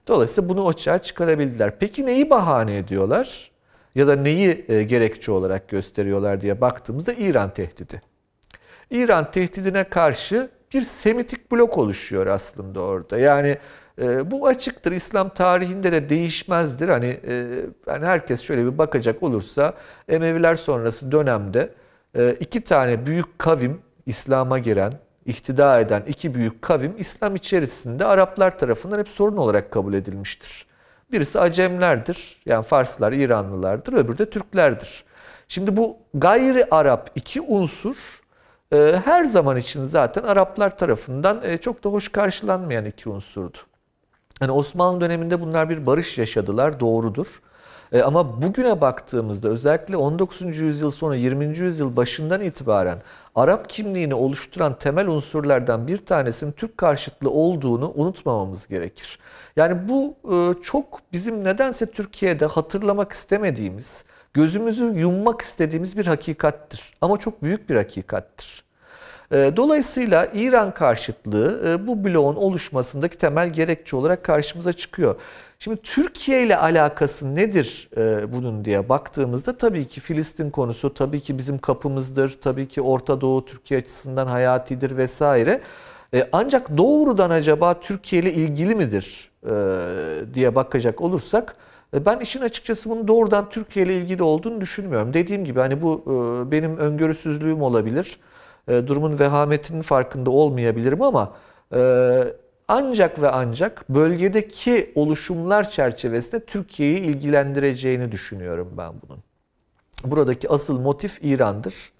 Dolayısıyla 0.09 0.49
bunu 0.49 0.69
açığa 0.69 0.99
çıkarabildiler. 0.99 1.79
Peki 1.79 2.07
neyi 2.07 2.31
bahane 2.31 2.77
ediyorlar? 2.77 3.51
Ya 3.95 4.07
da 4.07 4.17
neyi 4.17 4.65
e, 4.69 4.83
gerekçe 4.83 5.33
olarak 5.33 5.69
gösteriyorlar 5.69 6.41
diye 6.41 6.61
baktığımızda 6.61 7.13
İran 7.13 7.55
tehdidi. 7.55 8.03
İran 8.91 9.31
tehdidine 9.31 9.85
karşı 9.85 10.51
bir 10.75 10.83
Semitik 10.83 11.53
blok 11.53 11.79
oluşuyor 11.79 12.27
aslında 12.27 12.81
orada. 12.81 13.19
Yani 13.19 13.59
e, 13.99 14.31
bu 14.31 14.47
açıktır. 14.47 14.93
İslam 14.93 15.29
tarihinde 15.29 15.93
de 15.93 16.09
değişmezdir. 16.09 16.89
Hani 16.89 17.21
e, 17.27 17.33
yani 17.87 18.07
herkes 18.07 18.43
şöyle 18.43 18.65
bir 18.65 18.79
bakacak 18.79 19.23
olursa 19.23 19.75
Emeviler 20.09 20.55
sonrası 20.55 21.13
dönemde 21.13 21.71
e, 22.15 22.37
iki 22.41 22.61
tane 22.61 23.07
büyük 23.07 23.39
kavim 23.39 23.81
İslam'a 24.07 24.59
giren, 24.59 24.93
ihtida 25.27 25.81
eden 25.81 26.03
iki 26.07 26.35
büyük 26.35 26.63
kavim 26.63 26.95
İslam 26.99 27.37
içerisinde 27.37 28.05
Araplar 28.05 28.59
tarafından 28.59 28.99
hep 28.99 29.09
sorun 29.09 29.37
olarak 29.37 29.71
kabul 29.71 29.95
edilmiştir. 29.95 30.67
Birisi 31.13 31.41
Acemlerdir, 31.41 32.43
yani 32.47 32.65
Farslar, 32.65 33.13
İranlılardır, 33.13 33.93
öbürü 33.93 34.19
de 34.19 34.31
Türklerdir. 34.31 35.05
Şimdi 35.49 35.77
bu 35.77 35.97
gayri 36.15 36.67
Arap 36.71 37.11
iki 37.15 37.41
unsur 37.41 38.23
e, 38.73 39.01
her 39.05 39.25
zaman 39.25 39.57
için 39.57 39.85
zaten 39.85 40.23
Araplar 40.23 40.77
tarafından 40.79 41.57
çok 41.61 41.85
da 41.85 41.89
hoş 41.89 42.09
karşılanmayan 42.09 42.85
iki 42.85 43.09
unsurdu. 43.09 43.59
Yani 44.43 44.53
Osmanlı 44.53 45.01
döneminde 45.01 45.41
bunlar 45.41 45.71
bir 45.71 45.87
barış 45.87 46.19
yaşadılar, 46.19 46.81
doğrudur. 46.81 47.43
E, 47.93 48.03
ama 48.03 48.43
bugüne 48.43 48.81
baktığımızda 48.81 49.49
özellikle 49.49 49.97
19. 49.97 50.59
yüzyıl 50.59 50.91
sonra 50.91 51.17
20. 51.17 51.59
yüzyıl 51.59 51.97
başından 51.97 52.41
itibaren 52.41 53.03
Arap 53.35 53.69
kimliğini 53.69 54.15
oluşturan 54.15 54.79
temel 54.79 55.09
unsurlardan 55.09 55.87
bir 55.87 55.99
tanesinin 56.07 56.53
Türk 56.53 56.79
karşıtlığı 56.79 57.31
olduğunu 57.31 57.93
unutmamamız 57.95 58.67
gerekir. 58.67 59.19
Yani 59.57 59.89
bu 59.89 60.17
e, 60.35 60.63
çok 60.63 61.01
bizim 61.13 61.45
nedense 61.45 61.87
Türkiye'de 61.87 62.47
hatırlamak 62.47 63.13
istemediğimiz, 63.13 64.05
gözümüzü 64.35 64.85
yummak 64.85 65.41
istediğimiz 65.41 65.97
bir 65.97 66.07
hakikattir. 66.07 66.95
Ama 67.01 67.17
çok 67.17 67.43
büyük 67.43 67.69
bir 67.69 67.77
hakikattir. 67.77 68.65
Ee, 69.33 69.53
dolayısıyla 69.57 70.29
İran 70.35 70.75
karşıtlığı 70.75 71.63
e, 71.69 71.87
bu 71.87 72.05
bloğun 72.05 72.37
oluşmasındaki 72.37 73.19
temel 73.19 73.49
gerekçe 73.49 73.97
olarak 73.97 74.25
karşımıza 74.25 74.73
çıkıyor. 74.73 75.15
Şimdi 75.59 75.83
Türkiye 75.83 76.47
ile 76.47 76.57
alakası 76.57 77.35
nedir 77.35 77.89
e, 77.97 78.33
bunun 78.33 78.65
diye 78.65 78.89
baktığımızda 78.89 79.57
tabii 79.59 79.85
ki 79.85 80.01
Filistin 80.01 80.51
konusu 80.51 80.95
tabii 80.95 81.21
ki 81.21 81.39
bizim 81.39 81.59
kapımızdır. 81.59 82.39
Tabii 82.43 82.69
ki 82.69 82.83
Orta 82.83 83.21
Doğu 83.21 83.45
Türkiye 83.45 83.81
açısından 83.81 84.27
hayatidir 84.27 84.97
vesaire. 84.97 85.61
E, 86.15 86.29
ancak 86.33 86.77
doğrudan 86.77 87.31
acaba 87.31 87.81
Türkiye 87.81 88.23
ile 88.23 88.33
ilgili 88.33 88.75
midir 88.75 89.33
diye 90.35 90.55
bakacak 90.55 91.01
olursak 91.01 91.57
ben 91.95 92.21
işin 92.21 92.41
açıkçası 92.41 92.91
bunun 92.91 93.09
doğrudan 93.09 93.51
Türkiye 93.51 93.87
ile 93.87 93.97
ilgili 93.97 94.23
olduğunu 94.23 94.61
düşünmüyorum. 94.61 95.15
Dediğim 95.15 95.45
gibi 95.45 95.61
hani 95.61 95.83
bu 95.83 96.05
benim 96.51 96.77
öngörüsüzlüğüm 96.77 97.63
olabilir 97.63 98.19
e, 98.69 98.87
durumun 98.87 99.19
vehametinin 99.19 99.83
farkında 99.83 100.31
olmayabilirim 100.31 101.03
ama 101.03 101.37
e, 101.75 102.25
ancak 102.69 103.23
ve 103.23 103.31
ancak 103.31 103.89
bölgedeki 103.89 104.93
oluşumlar 104.95 105.71
çerçevesinde 105.71 106.45
Türkiye'yi 106.45 106.99
ilgilendireceğini 106.99 108.13
düşünüyorum 108.13 108.75
ben 108.79 108.93
bunun. 109.03 109.23
Buradaki 110.05 110.49
asıl 110.49 110.81
motif 110.81 111.19
İran'dır. 111.23 111.93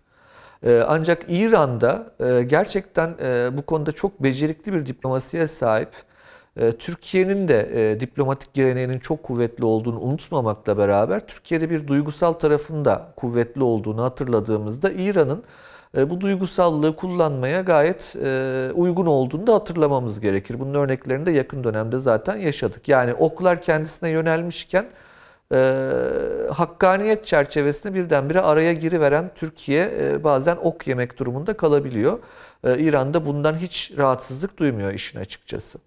E, 0.63 0.83
ancak 0.87 1.25
İran'da 1.29 2.13
e, 2.21 2.43
gerçekten 2.43 3.15
e, 3.23 3.51
bu 3.57 3.63
konuda 3.63 3.93
çok 3.93 4.23
becerikli 4.23 4.73
bir 4.73 4.87
diplomasiye 4.87 5.47
sahip. 5.47 5.91
Türkiye'nin 6.79 7.49
de 7.49 7.97
diplomatik 8.01 8.55
geleneğinin 8.55 8.99
çok 8.99 9.23
kuvvetli 9.23 9.65
olduğunu 9.65 10.01
unutmamakla 10.01 10.79
beraber 10.79 11.27
Türkiye'de 11.27 11.71
bir 11.71 11.87
duygusal 11.87 12.33
tarafında 12.33 13.13
kuvvetli 13.17 13.63
olduğunu 13.63 14.03
hatırladığımızda 14.03 14.91
İran'ın 14.91 15.45
bu 15.95 16.21
duygusallığı 16.21 16.97
kullanmaya 16.97 17.61
gayet 17.61 18.17
e, 18.25 18.71
uygun 18.75 19.07
olduğunu 19.07 19.47
da 19.47 19.55
hatırlamamız 19.55 20.21
gerekir. 20.21 20.61
Bunun 20.61 20.75
örneklerini 20.75 21.27
de 21.27 21.31
yakın 21.31 21.65
dönemde 21.65 21.99
zaten 21.99 22.37
yaşadık. 22.37 22.89
Yani 22.89 23.15
oklar 23.15 23.63
kendisine 23.63 24.11
yönelmişken 24.11 24.87
e, 25.53 25.79
hakkaniyet 26.51 27.27
çerçevesinde 27.27 27.95
birdenbire 27.95 28.41
araya 28.41 28.73
giriveren 28.73 29.31
Türkiye 29.35 29.93
e, 30.01 30.25
bazen 30.25 30.57
ok 30.63 30.87
yemek 30.87 31.19
durumunda 31.19 31.57
kalabiliyor. 31.57 32.19
E, 32.65 32.79
İran'da 32.79 33.27
bundan 33.27 33.55
hiç 33.55 33.93
rahatsızlık 33.99 34.59
duymuyor 34.59 34.93
işin 34.93 35.19
açıkçası. 35.19 35.79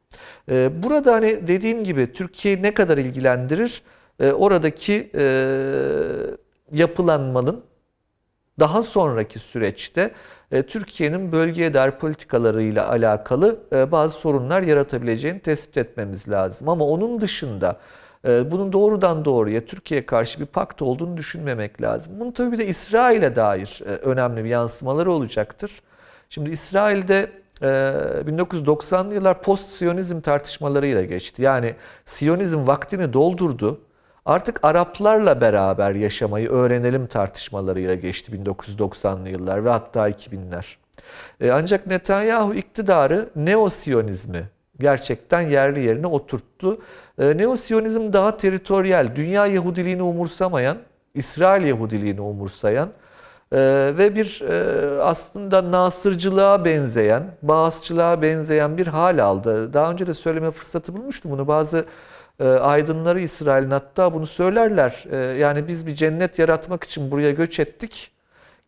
E, 0.52 0.84
burada 0.84 1.14
hani 1.14 1.48
dediğim 1.48 1.84
gibi 1.84 2.14
Türkiye 2.14 2.62
ne 2.62 2.74
kadar 2.74 2.98
ilgilendirir? 2.98 3.82
E, 4.20 4.32
oradaki 4.32 5.12
e, 5.16 5.24
yapılanmanın 6.72 7.64
daha 8.60 8.84
sonraki 8.84 9.40
süreçte 9.40 10.12
e, 10.52 10.64
Türkiye'nin 10.64 11.32
bölgeye 11.32 11.74
dair 11.74 11.92
politikalarıyla 11.92 12.90
alakalı 12.90 13.60
e, 13.74 13.92
bazı 13.92 14.18
sorunlar 14.18 14.62
yaratabileceğini 14.62 15.40
tespit 15.40 15.78
etmemiz 15.78 16.30
lazım. 16.30 16.70
Ama 16.70 16.86
onun 16.86 17.22
dışında 17.22 17.80
e, 18.28 18.52
bunun 18.52 18.74
doğrudan 18.74 19.26
doğruya 19.26 19.66
Türkiye'ye 19.66 20.06
karşı 20.06 20.40
bir 20.40 20.46
pakt 20.46 20.82
olduğunu 20.82 21.18
düşünmemek 21.18 21.82
lazım. 21.82 22.14
Bunun 22.20 22.32
tabii 22.32 22.52
bir 22.52 22.58
de 22.58 22.68
İsrail'e 22.68 23.36
dair 23.36 23.82
önemli 23.86 24.44
bir 24.44 24.50
yansımaları 24.50 25.12
olacaktır. 25.12 25.82
Şimdi 26.30 26.50
İsrail'de 26.50 27.30
1990'lı 27.62 29.14
yıllar 29.14 29.42
post-Siyonizm 29.42 30.22
tartışmalarıyla 30.22 31.04
geçti. 31.04 31.42
Yani 31.42 31.76
Siyonizm 32.06 32.68
vaktini 32.68 33.14
doldurdu 33.14 33.82
artık 34.26 34.60
Araplarla 34.64 35.42
beraber 35.42 35.92
yaşamayı 35.96 36.50
öğrenelim 36.50 37.08
tartışmalarıyla 37.08 37.96
geçti 37.96 38.32
1990'lı 38.32 39.30
yıllar 39.30 39.66
ve 39.66 39.70
hatta 39.70 40.10
2000'ler. 40.10 40.76
E, 41.42 41.52
ancak 41.52 41.88
Netanyahu 41.88 42.54
iktidarı 42.54 43.30
Neo-Siyonizmi 43.36 44.44
gerçekten 44.80 45.42
yerli 45.42 45.84
yerine 45.84 46.08
oturttu. 46.08 46.82
E, 47.20 47.38
Neo-Siyonizm 47.38 48.14
daha 48.14 48.38
teritoryal, 48.38 49.16
dünya 49.16 49.46
Yahudiliğini 49.46 50.02
umursamayan, 50.02 50.78
İsrail 51.14 51.66
Yahudiliğini 51.66 52.22
umursayan, 52.22 52.90
Ee, 53.52 53.58
ve 53.98 54.16
bir 54.16 54.42
e, 54.50 55.02
aslında 55.02 55.72
nasırcılığa 55.72 56.66
benzeyen, 56.66 57.24
bağızçılığa 57.42 58.22
benzeyen 58.22 58.78
bir 58.78 58.88
hal 58.88 59.24
aldı. 59.24 59.74
Daha 59.74 59.92
önce 59.92 60.08
de 60.08 60.14
söyleme 60.14 60.52
fırsatı 60.52 60.94
bulmuştum 60.94 61.32
bunu. 61.32 61.48
Bazı 61.48 61.86
e, 62.40 62.48
aydınları 62.48 63.20
İsrail'in 63.20 63.72
hatta 63.72 64.14
bunu 64.14 64.28
söylerler. 64.28 65.04
E, 65.12 65.16
yani 65.18 65.68
biz 65.68 65.88
bir 65.88 65.96
cennet 65.96 66.40
yaratmak 66.40 66.84
için 66.84 67.12
buraya 67.12 67.32
göç 67.32 67.60
ettik. 67.60 68.12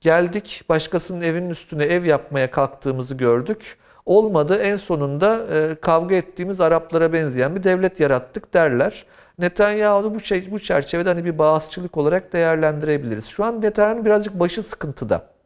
Geldik 0.02 0.64
başkasının 0.70 1.22
evinin 1.22 1.50
üstüne 1.50 1.84
ev 1.84 2.06
yapmaya 2.06 2.52
kalktığımızı 2.52 3.16
gördük. 3.16 3.78
Olmadı 4.06 4.58
en 4.58 4.76
sonunda 4.76 5.48
e, 5.54 5.76
kavga 5.76 6.16
ettiğimiz 6.16 6.62
Araplara 6.62 7.14
benzeyen 7.14 7.56
bir 7.56 7.64
devlet 7.64 8.00
yarattık 8.00 8.54
derler. 8.54 9.06
Netanyahu'nu 9.40 10.16
bu, 10.16 10.20
bu 10.52 10.60
çerçevede 10.60 11.10
hani 11.10 11.26
bir 11.26 11.38
bağızçılık 11.38 11.98
olarak 11.98 12.34
değerlendirebiliriz. 12.34 13.26
Şu 13.26 13.46
an 13.46 13.62
Netanyahu'nun 13.62 14.06
birazcık 14.06 14.40
başı 14.40 14.64
sıkıntıda. 14.64 15.37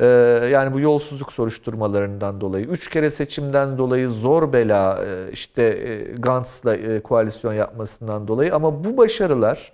Ee, 0.00 0.06
yani 0.52 0.72
bu 0.72 0.80
yolsuzluk 0.80 1.32
soruşturmalarından 1.32 2.40
dolayı, 2.40 2.66
üç 2.66 2.90
kere 2.90 3.10
seçimden 3.10 3.78
dolayı 3.78 4.08
zor 4.08 4.52
bela, 4.52 5.04
e, 5.04 5.32
işte 5.32 5.62
e, 5.62 6.12
Gantz'la 6.18 6.76
e, 6.76 7.00
koalisyon 7.00 7.52
yapmasından 7.52 8.28
dolayı. 8.28 8.54
Ama 8.54 8.84
bu 8.84 8.96
başarılar 8.96 9.72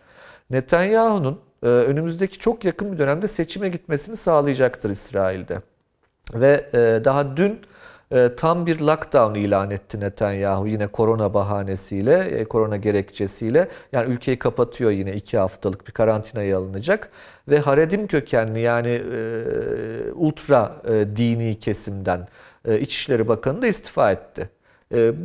Netanyahu'nun 0.50 1.40
önümüzdeki 1.62 2.38
çok 2.38 2.64
yakın 2.64 2.92
bir 2.92 2.98
dönemde 2.98 3.28
seçime 3.28 3.68
gitmesini 3.68 4.16
sağlayacaktır 4.16 4.90
İsrail'de. 4.90 5.62
Ve 6.34 6.70
daha 7.04 7.36
dün 7.36 7.60
e, 8.12 8.36
tam 8.36 8.66
bir 8.66 8.80
lockdown 8.80 9.34
ilan 9.34 9.70
etti 9.70 10.00
Netanyahu 10.00 10.66
yine 10.66 10.86
korona 10.86 11.34
bahanesiyle, 11.34 12.18
e, 12.18 12.44
korona 12.44 12.76
gerekçesiyle. 12.76 13.68
Yani 13.92 14.12
ülkeyi 14.12 14.38
kapatıyor 14.38 14.90
yine 14.90 15.12
iki 15.12 15.38
haftalık 15.38 15.86
bir 15.86 15.92
karantinaya 15.92 16.58
alınacak. 16.58 17.10
Ve 17.48 17.58
Haredim 17.58 18.06
kökenli 18.06 18.60
yani 18.60 18.88
e, 18.88 20.12
ultra 20.14 20.82
e, 20.88 21.16
dini 21.16 21.58
kesimden 21.58 22.28
İçişleri 22.80 23.28
Bakanı 23.28 23.62
da 23.62 23.66
istifa 23.66 24.12
etti. 24.12 24.50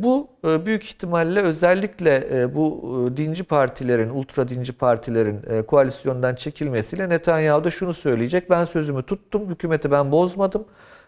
Bu 0.02 0.28
büyük 0.44 0.84
ihtimalle 0.84 1.40
özellikle 1.40 2.46
bu 2.54 3.12
dinci 3.16 3.44
partilerin, 3.44 4.10
ultra 4.10 4.48
dinci 4.48 4.72
partilerin 4.72 5.62
koalisyondan 5.62 6.34
çekilmesiyle 6.34 7.08
Netanyahu 7.08 7.64
da 7.64 7.70
şunu 7.70 7.94
söyleyecek. 7.94 8.50
Ben 8.50 8.64
sözümü 8.64 9.02
tuttum, 9.02 9.50
hükümeti 9.50 9.90
ben 9.90 10.12
bozmadım. 10.12 10.64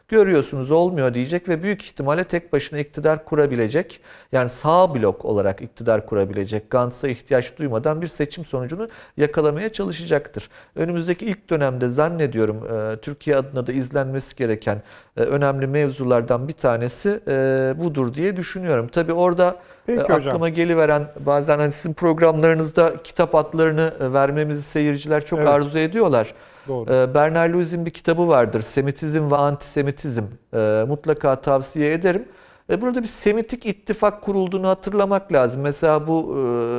Görüyorsunuz 0.08 0.70
olmuyor 0.70 1.14
diyecek 1.14 1.48
ve 1.48 1.62
büyük 1.62 1.82
ihtimalle 1.82 2.24
tek 2.24 2.52
başına 2.52 2.78
iktidar 2.78 3.24
kurabilecek. 3.24 4.00
Yani 4.32 4.48
sağ 4.48 4.94
blok 4.94 5.24
olarak 5.24 5.62
iktidar 5.62 6.06
kurabilecek. 6.06 6.70
Gantz'a 6.70 7.08
ihtiyaç 7.08 7.58
duymadan 7.58 8.02
bir 8.02 8.06
seçim 8.06 8.44
sonucunu 8.44 8.88
yakalamaya 9.16 9.72
çalışacaktır. 9.72 10.48
Önümüzdeki 10.76 11.26
ilk 11.26 11.50
dönemde 11.50 11.88
zannediyorum 11.88 12.56
e, 12.74 12.96
Türkiye 12.96 13.36
adına 13.36 13.66
da 13.66 13.72
izlenmesi 13.72 14.36
gereken 14.36 14.82
e, 15.16 15.20
önemli 15.20 15.66
mevzulardan 15.66 16.48
bir 16.48 16.52
tanesi 16.52 17.20
e, 17.28 17.74
budur 17.78 18.14
diye 18.14 18.36
düşünüyorum. 18.36 18.88
Tabii 18.88 19.12
orada 19.12 19.56
Peki 19.86 20.00
e, 20.00 20.14
hocam. 20.14 20.28
aklıma 20.28 20.48
geliveren 20.48 21.06
bazen 21.20 21.58
hani 21.58 21.72
sizin 21.72 21.94
programlarınızda 21.94 22.94
kitap 23.04 23.34
adlarını 23.34 24.12
vermemizi 24.12 24.62
seyirciler 24.62 25.24
çok 25.24 25.38
Evet. 25.38 25.48
arzu 25.48 25.78
ediyorlar. 25.78 26.34
Doğru. 26.68 26.92
Ee, 26.92 27.14
Bernard 27.14 27.50
Lewis'in 27.54 27.86
bir 27.86 27.90
kitabı 27.90 28.28
vardır. 28.28 28.60
Semitizm 28.60 29.30
ve 29.30 29.36
Antisemitizm. 29.36 30.24
Ee, 30.54 30.84
Mutlaka 30.88 31.40
tavsiye 31.40 31.92
ederim. 31.92 32.24
Ee, 32.70 32.80
Burada 32.82 33.02
bir 33.02 33.08
Semitik 33.08 33.66
ittifak 33.66 34.22
kurulduğunu 34.22 34.68
hatırlamak 34.68 35.32
lazım. 35.32 35.62
Mesela 35.62 36.06
bu 36.06 36.36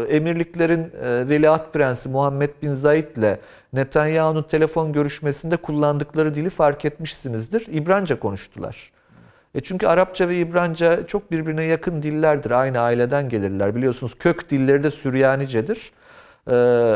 e, 0.09 0.15
emirliklerin 0.15 0.91
e, 1.03 1.29
veliaht 1.29 1.73
prensi 1.73 2.09
Muhammed 2.09 2.49
Bin 2.61 2.73
Zayed 2.73 3.15
ile 3.15 3.39
Netanyahu'nun 3.73 4.43
telefon 4.43 4.93
görüşmesinde 4.93 5.57
kullandıkları 5.57 6.35
dili 6.35 6.49
fark 6.49 6.85
etmişsinizdir. 6.85 7.67
İbranca 7.71 8.19
konuştular. 8.19 8.91
E 9.55 9.61
çünkü 9.61 9.87
Arapça 9.87 10.29
ve 10.29 10.37
İbranca 10.37 11.07
çok 11.07 11.31
birbirine 11.31 11.63
yakın 11.63 12.01
dillerdir. 12.03 12.51
Aynı 12.51 12.79
aileden 12.79 13.29
gelirler. 13.29 13.75
Biliyorsunuz 13.75 14.15
kök 14.19 14.49
dilleri 14.49 14.83
de 14.83 14.91
Süryanicedir. 14.91 15.91
Ee, 16.47 16.51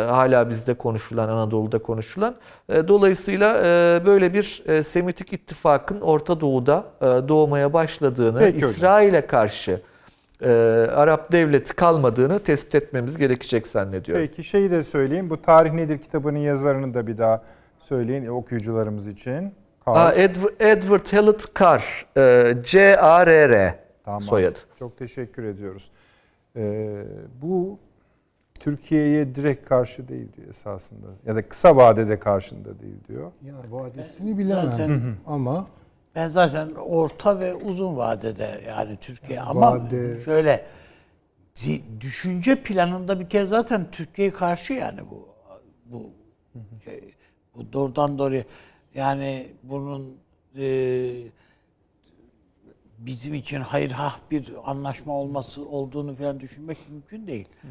hala 0.09 0.49
bizde 0.49 0.73
konuşulan, 0.73 1.29
Anadolu'da 1.29 1.79
konuşulan. 1.79 2.35
Ee, 2.69 2.87
dolayısıyla 2.87 3.57
e, 3.57 4.05
böyle 4.05 4.33
bir 4.33 4.63
e, 4.67 4.83
Semitik 4.83 5.33
ittifakın 5.33 6.01
Orta 6.01 6.41
Doğu'da 6.41 6.85
e, 7.01 7.05
doğmaya 7.05 7.73
başladığını. 7.73 8.47
İsrail'e 8.47 9.27
karşı 9.27 9.81
e, 10.41 10.49
Arap 10.93 11.31
devleti 11.31 11.73
kalmadığını 11.75 12.39
tespit 12.39 12.75
etmemiz 12.75 13.17
gerekecek 13.17 13.67
zannediyorum. 13.67 14.25
Peki 14.27 14.43
şeyi 14.43 14.71
de 14.71 14.83
söyleyeyim. 14.83 15.29
Bu 15.29 15.41
Tarih 15.41 15.71
Nedir 15.71 15.97
kitabının 15.97 16.39
yazarını 16.39 16.93
da 16.93 17.07
bir 17.07 17.17
daha 17.17 17.43
söyleyin 17.79 18.27
okuyucularımız 18.27 19.07
için. 19.07 19.53
Aa, 19.85 20.11
Edward, 20.13 20.59
Edward 20.59 21.13
Hallett 21.13 21.59
Carr, 21.59 22.05
e, 22.17 22.53
C-A-R-R 22.63 23.79
Tamam. 24.05 24.21
soyadı. 24.21 24.59
Çok 24.79 24.97
teşekkür 24.97 25.43
ediyoruz. 25.43 25.89
Ee, 26.55 27.03
bu 27.41 27.79
Türkiye'ye 28.63 29.35
direkt 29.35 29.69
karşı 29.69 30.07
değil 30.07 30.33
diyor 30.37 30.47
esasında. 30.47 31.07
Ya 31.25 31.35
da 31.35 31.47
kısa 31.49 31.75
vadede 31.75 32.19
karşında 32.19 32.79
değil 32.79 32.95
diyor. 33.07 33.31
Ya 33.45 33.53
vadesini 33.69 34.37
bilemem 34.37 34.65
Zaten- 34.65 35.15
ama 35.25 35.67
Ben 36.15 36.27
zaten 36.27 36.69
orta 36.75 37.39
ve 37.39 37.53
uzun 37.53 37.97
vadede 37.97 38.61
yani 38.67 38.97
Türkiye 38.97 39.41
ama 39.41 39.71
Vade- 39.71 40.21
şöyle 40.25 40.65
zi- 41.55 41.81
düşünce 42.01 42.55
planında 42.55 43.19
bir 43.19 43.29
kez 43.29 43.49
zaten 43.49 43.91
Türkiye 43.91 44.31
karşı 44.31 44.73
yani 44.73 44.99
bu 45.11 45.27
bu 45.85 46.09
şey, 46.85 47.13
bu 47.55 47.73
doğrudan 47.73 48.17
doğruya 48.17 48.43
yani 48.95 49.47
bunun 49.63 50.17
e, 50.57 50.65
bizim 52.97 53.33
için 53.33 53.61
hayırhah 53.61 54.19
bir 54.31 54.53
anlaşma 54.65 55.13
olması 55.13 55.65
olduğunu 55.65 56.15
falan 56.15 56.39
düşünmek 56.39 56.77
mümkün 56.89 57.27
değil. 57.27 57.49
A- 57.63 57.67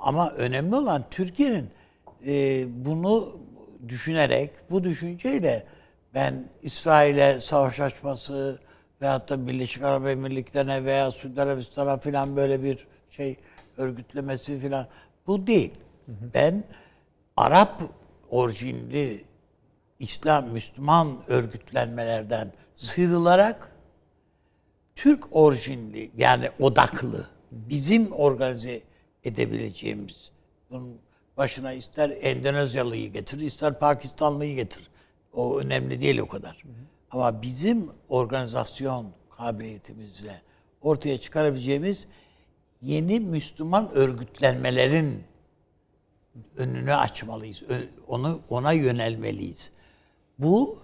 Ama 0.00 0.30
önemli 0.30 0.76
olan 0.76 1.04
Türkiye'nin 1.10 1.70
e, 2.26 2.64
bunu 2.84 3.36
düşünerek, 3.88 4.50
bu 4.70 4.84
düşünceyle 4.84 5.66
ben 6.14 6.44
İsrail'e 6.62 7.40
savaş 7.40 7.80
açması 7.80 8.58
veyahut 9.02 9.28
da 9.28 9.46
Birleşik 9.46 9.82
Arap 9.82 10.06
Emirlikleri'ne 10.06 10.84
veya 10.84 11.10
Suudi 11.10 11.42
Arabistan'a 11.42 11.96
falan 11.96 12.36
böyle 12.36 12.62
bir 12.62 12.86
şey 13.10 13.36
örgütlemesi 13.76 14.60
falan 14.60 14.86
bu 15.26 15.46
değil. 15.46 15.72
Ben 16.34 16.64
Arap 17.36 17.82
orijinli 18.30 19.24
İslam, 19.98 20.48
Müslüman 20.48 21.18
örgütlenmelerden 21.28 22.52
sıyrılarak 22.74 23.72
Türk 24.94 25.36
orijinli 25.36 26.10
yani 26.16 26.50
odaklı 26.60 27.26
bizim 27.50 28.12
organize 28.12 28.80
edebileceğimiz 29.24 30.30
bunun 30.70 30.98
başına 31.36 31.72
ister 31.72 32.10
Endonezyalıyı 32.20 33.12
getir 33.12 33.40
ister 33.40 33.78
Pakistanlıyı 33.78 34.54
getir. 34.54 34.88
O 35.32 35.58
önemli 35.58 36.00
değil 36.00 36.18
o 36.18 36.28
kadar. 36.28 36.62
Ama 37.10 37.42
bizim 37.42 37.90
organizasyon 38.08 39.12
kabiliyetimizle 39.30 40.42
ortaya 40.82 41.18
çıkarabileceğimiz 41.18 42.08
yeni 42.82 43.20
Müslüman 43.20 43.90
örgütlenmelerin 43.90 45.24
önünü 46.56 46.94
açmalıyız. 46.94 47.62
Onu 48.08 48.40
ona 48.50 48.72
yönelmeliyiz. 48.72 49.70
Bu 50.38 50.78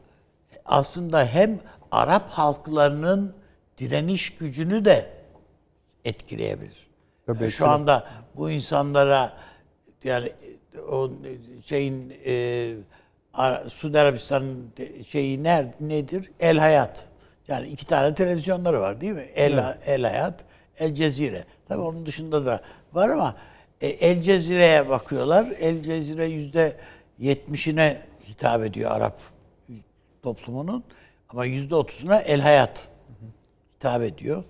aslında 0.65 1.27
hem 1.27 1.61
Arap 1.91 2.31
halklarının 2.31 3.35
direniş 3.79 4.37
gücünü 4.37 4.85
de 4.85 5.11
etkileyebilir. 6.05 6.88
Tabii 7.29 7.43
Yani 7.43 7.53
şu 7.53 7.69
anda 7.69 8.07
bu 8.37 8.51
insanlara 8.51 9.33
yani 10.05 10.33
o 10.91 11.11
şeyin 11.65 12.15
e, 12.27 12.75
Suudi 13.69 14.01
Arabistan'ın 14.01 14.73
şeyi 15.07 15.43
nerede 15.43 15.77
nedir? 15.81 16.31
El 16.41 16.59
Hayat. 16.59 17.09
Yani 17.49 17.69
iki 17.69 17.87
tane 17.87 18.15
televizyonları 18.15 18.81
var 18.81 19.01
değil 19.01 19.13
mi? 19.13 19.27
El, 19.35 19.77
El 19.87 20.03
Hayat, 20.03 20.45
El 20.79 20.95
Cezire. 20.95 21.45
Tabii 21.69 21.81
onun 21.81 22.07
dışında 22.07 22.47
da 22.47 22.61
var 22.93 23.09
ama 23.09 23.35
e, 23.81 23.89
El 23.89 24.21
Cezire'ye 24.21 24.89
bakıyorlar. 24.89 25.47
El 25.61 25.83
Cezire 25.83 26.27
yüzde 26.27 26.77
yetmişine 27.19 28.01
hitap 28.29 28.65
ediyor 28.65 28.91
Arap 28.91 29.21
toplumunun. 30.23 30.85
Ama 31.29 31.45
yüzde 31.45 31.75
otuzuna 31.75 32.21
El 32.21 32.41
Hayat 32.41 32.89
hitap 33.77 34.03
ediyor. 34.03 34.45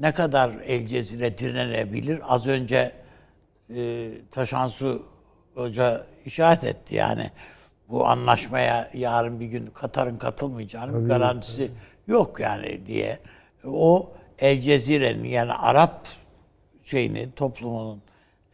Ne 0.00 0.12
kadar 0.12 0.50
El 0.66 0.86
Cezire 0.86 1.38
direnebilir? 1.38 2.20
Az 2.28 2.46
önce 2.46 2.92
e, 3.74 4.10
Taşansu 4.30 5.06
Hoca 5.54 6.06
işaret 6.24 6.64
etti 6.64 6.94
yani 6.94 7.30
bu 7.88 8.06
anlaşmaya 8.06 8.90
yarın 8.94 9.40
bir 9.40 9.46
gün 9.46 9.66
Katar'ın 9.66 10.18
katılmayacağının 10.18 11.04
bir 11.04 11.08
garantisi 11.08 11.70
yok 12.06 12.40
yani 12.40 12.86
diye. 12.86 13.18
O 13.66 14.12
El 14.38 14.60
Cezire'nin 14.60 15.28
yani 15.28 15.52
Arap 15.52 16.08
şeyini 16.82 17.32
toplumunun 17.36 18.02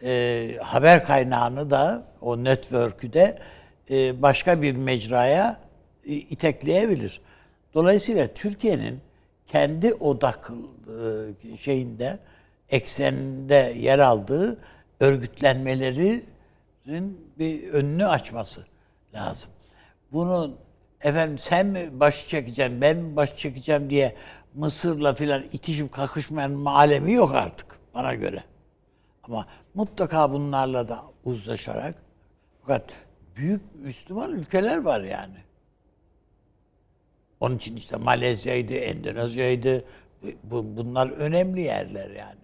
e, 0.03 0.57
haber 0.63 1.05
kaynağını 1.05 1.71
da 1.71 2.07
o 2.21 2.45
network'ü 2.45 3.13
de 3.13 3.39
e, 3.91 4.23
başka 4.23 4.63
bir 4.63 4.77
mecraya 4.77 5.61
e, 6.05 6.13
itekleyebilir. 6.15 7.21
Dolayısıyla 7.75 8.27
Türkiye'nin 8.27 9.01
kendi 9.47 9.95
odak 9.95 10.51
e, 10.51 10.74
şeyinde 11.57 12.19
ekseninde 12.69 13.75
yer 13.77 13.99
aldığı 13.99 14.59
örgütlenmelerin 15.01 16.25
bir 17.39 17.69
önünü 17.69 18.07
açması 18.07 18.67
lazım. 19.15 19.51
Bunu 20.13 20.59
efendim 21.01 21.39
sen 21.39 21.67
mi 21.67 22.01
baş 22.01 22.29
çekeceksin, 22.29 22.81
ben 22.81 22.97
mi 22.97 23.17
baş 23.17 23.37
çekeceğim 23.37 23.91
diye 23.91 24.17
Mısır'la 24.55 25.15
filan 25.15 25.43
itişip 25.53 25.93
kakışmayan 25.93 26.65
alemi 26.65 27.13
yok 27.13 27.35
artık 27.35 27.79
bana 27.95 28.15
göre. 28.15 28.45
Ama 29.23 29.47
mutlaka 29.75 30.33
bunlarla 30.33 30.89
da 30.89 31.03
uzlaşarak 31.25 31.95
fakat 32.61 32.85
büyük 33.37 33.63
Müslüman 33.75 34.33
ülkeler 34.33 34.77
var 34.77 35.01
yani. 35.01 35.37
Onun 37.41 37.57
için 37.57 37.77
işte 37.77 37.97
Malezya'ydı, 37.97 38.75
Endonezya'ydı. 38.75 39.85
Bu, 40.45 40.65
bunlar 40.77 41.11
önemli 41.11 41.61
yerler 41.61 42.11
yani. 42.11 42.39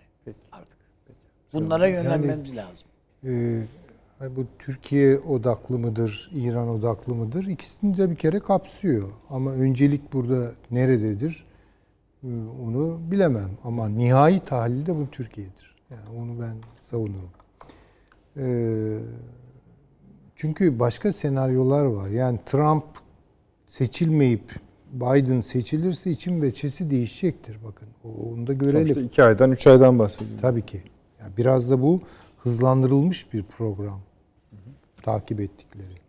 Artık. 0.53 0.79
Bunlara 1.53 1.89
yönelmemiz 1.89 2.57
lazım. 2.57 2.89
Ee, 3.25 3.63
bu 4.37 4.47
Türkiye 4.59 5.19
odaklı 5.19 5.79
mıdır, 5.79 6.31
İran 6.35 6.69
odaklı 6.69 7.15
mıdır? 7.15 7.47
İkisini 7.47 7.97
de 7.97 8.11
bir 8.11 8.17
kere 8.17 8.41
kapsıyor. 8.41 9.09
Ama 9.29 9.53
öncelik 9.53 10.13
burada 10.13 10.51
nerededir? 10.71 11.45
Ee, 12.25 12.27
Onu 12.67 13.01
bilemem. 13.11 13.51
Ama 13.65 13.89
nihai 13.89 14.41
tahlilde 14.41 14.97
bu 14.97 15.11
Türkiye'dir. 15.11 15.77
Yani 15.91 16.19
onu 16.19 16.41
ben 16.41 16.55
savunurum. 16.81 17.31
Ee, 18.37 18.99
çünkü 20.37 20.79
başka 20.79 21.13
senaryolar 21.13 21.85
var. 21.85 22.09
Yani 22.09 22.39
Trump 22.47 22.85
seçilmeyip 23.69 24.57
Biden 24.93 25.41
seçilirse 25.41 26.11
için 26.11 26.43
veçesi 26.43 26.91
değişecektir. 26.91 27.57
Bakın 27.65 27.89
onu 28.35 28.47
da 28.47 28.53
görelim. 28.53 28.87
Sonuçta 28.87 29.01
iki 29.01 29.23
aydan, 29.23 29.53
üç 29.53 29.67
aydan 29.67 29.99
bahsediyoruz. 29.99 30.43
Tabii 30.43 30.67
ki. 30.67 30.83
Yani 31.21 31.37
biraz 31.37 31.71
da 31.71 31.83
bu 31.83 32.01
hızlandırılmış 32.39 33.33
bir 33.33 33.43
program. 33.43 34.01
Takip 35.03 35.41
ettikleri. 35.41 36.01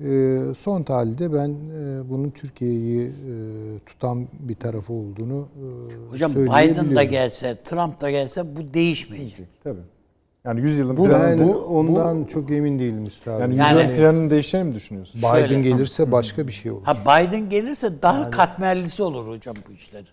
Ee, 0.00 0.54
son 0.58 0.82
tahlilde 0.82 1.32
ben 1.32 1.48
e, 1.48 2.10
bunun 2.10 2.30
Türkiye'yi 2.30 3.02
e, 3.02 3.12
tutan 3.86 4.28
bir 4.40 4.54
tarafı 4.54 4.92
olduğunu 4.92 5.48
e, 5.56 6.10
Hocam 6.10 6.34
Biden 6.34 6.96
da 6.96 7.02
gelse, 7.02 7.56
Trump 7.64 8.00
da 8.00 8.10
gelse 8.10 8.56
bu 8.56 8.74
değişmeyecek. 8.74 9.46
Tabii. 9.64 9.80
Yani 10.46 10.60
100 10.60 10.78
yılın 10.78 10.96
Bu- 10.96 11.04
planını, 11.04 11.40
Ben 11.40 11.48
bu- 11.48 11.58
ondan 11.58 12.24
çok 12.24 12.50
emin 12.50 12.78
değilim 12.78 13.04
üstadım. 13.04 13.40
yani 13.40 13.50
100 13.52 13.58
Yani- 13.60 13.82
yılın 13.82 13.96
planını 13.96 14.30
değişeceğini 14.30 14.68
mi 14.68 14.74
düşünüyorsun? 14.74 15.18
Biden 15.20 15.46
şöyle- 15.48 15.60
gelirse 15.62 16.12
başka 16.12 16.46
bir 16.46 16.52
şey 16.52 16.72
olur. 16.72 16.82
Ha 16.84 16.96
Biden 17.04 17.48
gelirse 17.48 18.02
daha 18.02 18.30
katmerlisi 18.30 19.02
olur 19.02 19.28
hocam 19.28 19.56
bu 19.68 19.72
işler. 19.72 20.04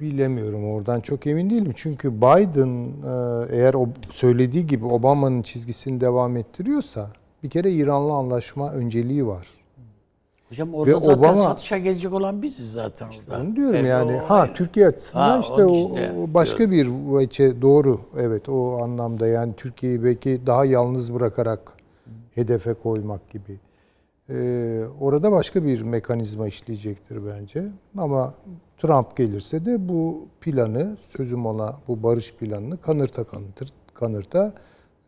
Bilemiyorum 0.00 0.64
oradan 0.64 1.00
çok 1.00 1.26
emin 1.26 1.50
değilim. 1.50 1.72
Çünkü 1.76 2.16
Biden 2.16 2.86
e, 2.86 3.56
eğer 3.56 3.74
o 3.74 3.88
söylediği 4.10 4.66
gibi 4.66 4.84
Obama'nın 4.84 5.42
çizgisini 5.42 6.00
devam 6.00 6.36
ettiriyorsa 6.36 7.08
bir 7.42 7.50
kere 7.50 7.70
İran'la 7.72 8.12
anlaşma 8.14 8.72
önceliği 8.72 9.26
var. 9.26 9.46
Hocam 10.48 10.74
orada 10.74 10.96
Ve 10.96 11.00
zaten 11.00 11.20
Obama- 11.22 11.36
satışa 11.44 11.78
gelecek 11.78 12.12
olan 12.12 12.42
biziz 12.42 12.72
zaten 12.72 13.06
orada. 13.08 13.42
Onu 13.42 13.56
diyorum 13.56 13.74
Evet, 13.74 13.88
yani. 13.90 14.16
o 14.16 14.30
Ha 14.30 14.34
ayrı. 14.34 14.54
Türkiye 14.54 14.86
açısından 14.86 15.30
Ha, 15.30 15.38
işte 15.40 15.64
o, 15.64 15.90
başka 16.34 16.70
bir 16.70 16.86
veçe 17.18 17.62
doğru. 17.62 18.00
Evet 18.18 18.48
o 18.48 18.82
anlamda 18.82 19.26
yani 19.26 19.52
Türkiye'yi 19.56 20.04
belki 20.04 20.40
daha 20.46 20.64
yalnız 20.64 21.14
bırakarak 21.14 21.60
hedefe 22.34 22.74
koymak 22.74 23.30
gibi. 23.30 23.58
Ee, 24.30 24.84
orada 25.00 25.32
başka 25.32 25.64
bir 25.64 25.82
mekanizma 25.82 26.46
işleyecektir 26.46 27.18
bence. 27.26 27.64
Ama 27.98 28.34
Trump 28.78 29.16
gelirse 29.16 29.64
de 29.66 29.88
bu 29.88 30.26
planı, 30.40 30.96
sözüm 31.16 31.46
ona 31.46 31.76
bu 31.88 32.02
barış 32.02 32.34
planını 32.34 32.76
kanırta 32.80 33.24
kanırta, 33.24 33.64
kanırta 33.94 34.52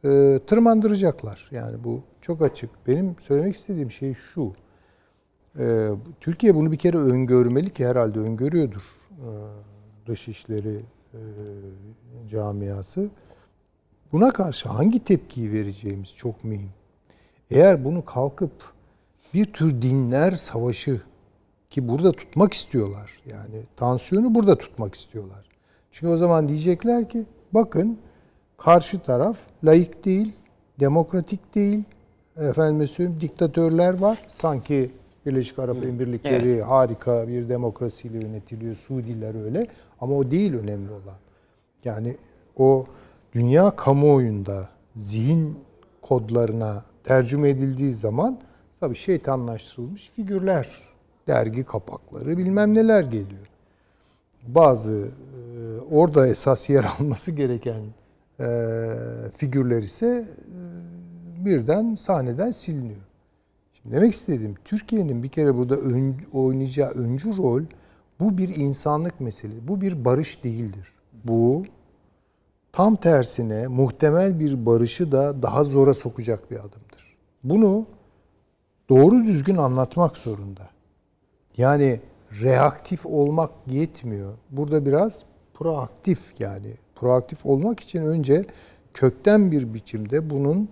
e, 0.05 0.41
tırmandıracaklar. 0.47 1.49
Yani 1.51 1.85
bu 1.85 2.01
çok 2.21 2.43
açık. 2.43 2.71
Benim 2.87 3.17
söylemek 3.21 3.55
istediğim 3.55 3.91
şey 3.91 4.15
şu. 4.15 4.53
Ee, 5.59 5.91
Türkiye 6.21 6.55
bunu 6.55 6.73
bir 6.73 6.77
kere 6.77 6.97
öngörmeli 6.97 7.73
ki 7.73 7.87
herhalde 7.87 8.19
öngörüyordur 8.19 8.83
ee, 9.11 9.25
dışişleri 10.07 10.81
e, 11.15 11.21
camiası. 12.29 13.11
Buna 14.13 14.31
karşı 14.31 14.69
hangi 14.69 15.05
tepkiyi 15.05 15.53
vereceğimiz 15.53 16.17
çok 16.17 16.45
mühim. 16.45 16.71
Eğer 17.51 17.85
bunu 17.85 18.05
kalkıp 18.05 18.53
bir 19.35 19.45
tür 19.45 19.83
dinler 19.83 20.33
savaşı 20.33 21.01
ki 21.71 21.89
burada 21.89 22.13
tutmak 22.13 22.53
istiyorlar. 22.53 23.21
Yani 23.27 23.63
tansiyonu 23.77 24.35
burada 24.35 24.59
tutmak 24.59 24.95
istiyorlar. 24.95 25.47
Çünkü 25.91 26.13
o 26.13 26.17
zaman 26.17 26.49
diyecekler 26.49 27.09
ki 27.09 27.27
bakın 27.53 27.99
karşı 28.57 28.99
taraf 28.99 29.39
layık 29.65 30.05
değil, 30.05 30.33
demokratik 30.81 31.55
değil. 31.55 31.85
Efendim 32.37 32.89
söyleyeyim 32.89 33.21
diktatörler 33.21 33.99
var. 33.99 34.25
Sanki 34.29 34.91
Birleşik 35.27 35.59
Arap 35.59 35.77
Emirlikleri 35.77 36.63
harika 36.63 37.29
bir 37.29 37.49
demokrasiyle 37.49 38.19
yönetiliyor. 38.19 38.75
Suudiler 38.75 39.45
öyle. 39.45 39.67
Ama 40.01 40.15
o 40.15 40.31
değil 40.31 40.55
önemli 40.55 40.91
olan. 40.91 41.17
Yani 41.85 42.17
o 42.57 42.87
dünya 43.33 43.77
kamuoyunda 43.77 44.69
zihin 44.97 45.59
kodlarına 46.03 46.85
tercüme 47.05 47.49
edildiği 47.49 47.93
zaman 47.93 48.41
tabii 48.81 48.95
şeytanlaştırılmış 48.95 50.11
figürler, 50.17 50.69
dergi 51.29 51.65
kapakları 51.65 52.39
bilmem 52.39 52.75
neler 52.75 53.05
geliyor. 53.05 53.47
Bazı 54.47 54.95
e, 54.95 55.81
orada 55.91 56.27
esas 56.27 56.71
yer 56.71 56.85
alması 56.99 57.31
gereken 57.31 57.83
e, 58.41 58.47
figürler 59.37 59.83
ise 59.83 60.25
e, 61.39 61.45
birden 61.45 61.95
sahneden 61.95 62.51
siliniyor. 62.51 63.07
Demek 63.91 64.15
istediğim 64.15 64.55
Türkiye'nin 64.65 65.23
bir 65.23 65.29
kere 65.29 65.57
burada 65.57 65.77
ön, 65.77 66.17
oynayacağı 66.33 66.91
öncü 66.91 67.37
rol 67.37 67.63
bu 68.21 68.39
bir 68.39 68.49
insanlık 68.57 69.21
meselesi. 69.21 69.69
Bu 69.69 69.81
bir 69.81 70.05
barış 70.05 70.45
değildir. 70.45 70.89
Bu 71.25 71.65
tam 72.73 72.97
tersine 72.97 73.67
muhtemel 73.67 74.41
bir 74.41 74.67
barışı 74.67 75.13
da 75.13 75.43
daha 75.43 75.65
zora 75.65 75.95
sokacak 75.95 76.51
bir 76.51 76.57
adımdır. 76.57 77.17
Bunu 77.45 77.87
doğru 78.89 79.25
düzgün 79.25 79.57
anlatmak 79.57 80.17
zorunda. 80.17 80.69
Yani 81.57 82.01
reaktif 82.43 83.07
olmak 83.07 83.51
yetmiyor. 83.67 84.33
Burada 84.51 84.87
biraz 84.87 85.23
proaktif 85.55 86.41
yani. 86.41 86.75
Proaktif 86.95 87.47
olmak 87.47 87.81
için 87.81 88.03
önce 88.03 88.47
kökten 88.95 89.53
bir 89.53 89.75
biçimde 89.75 90.31
bunun 90.31 90.69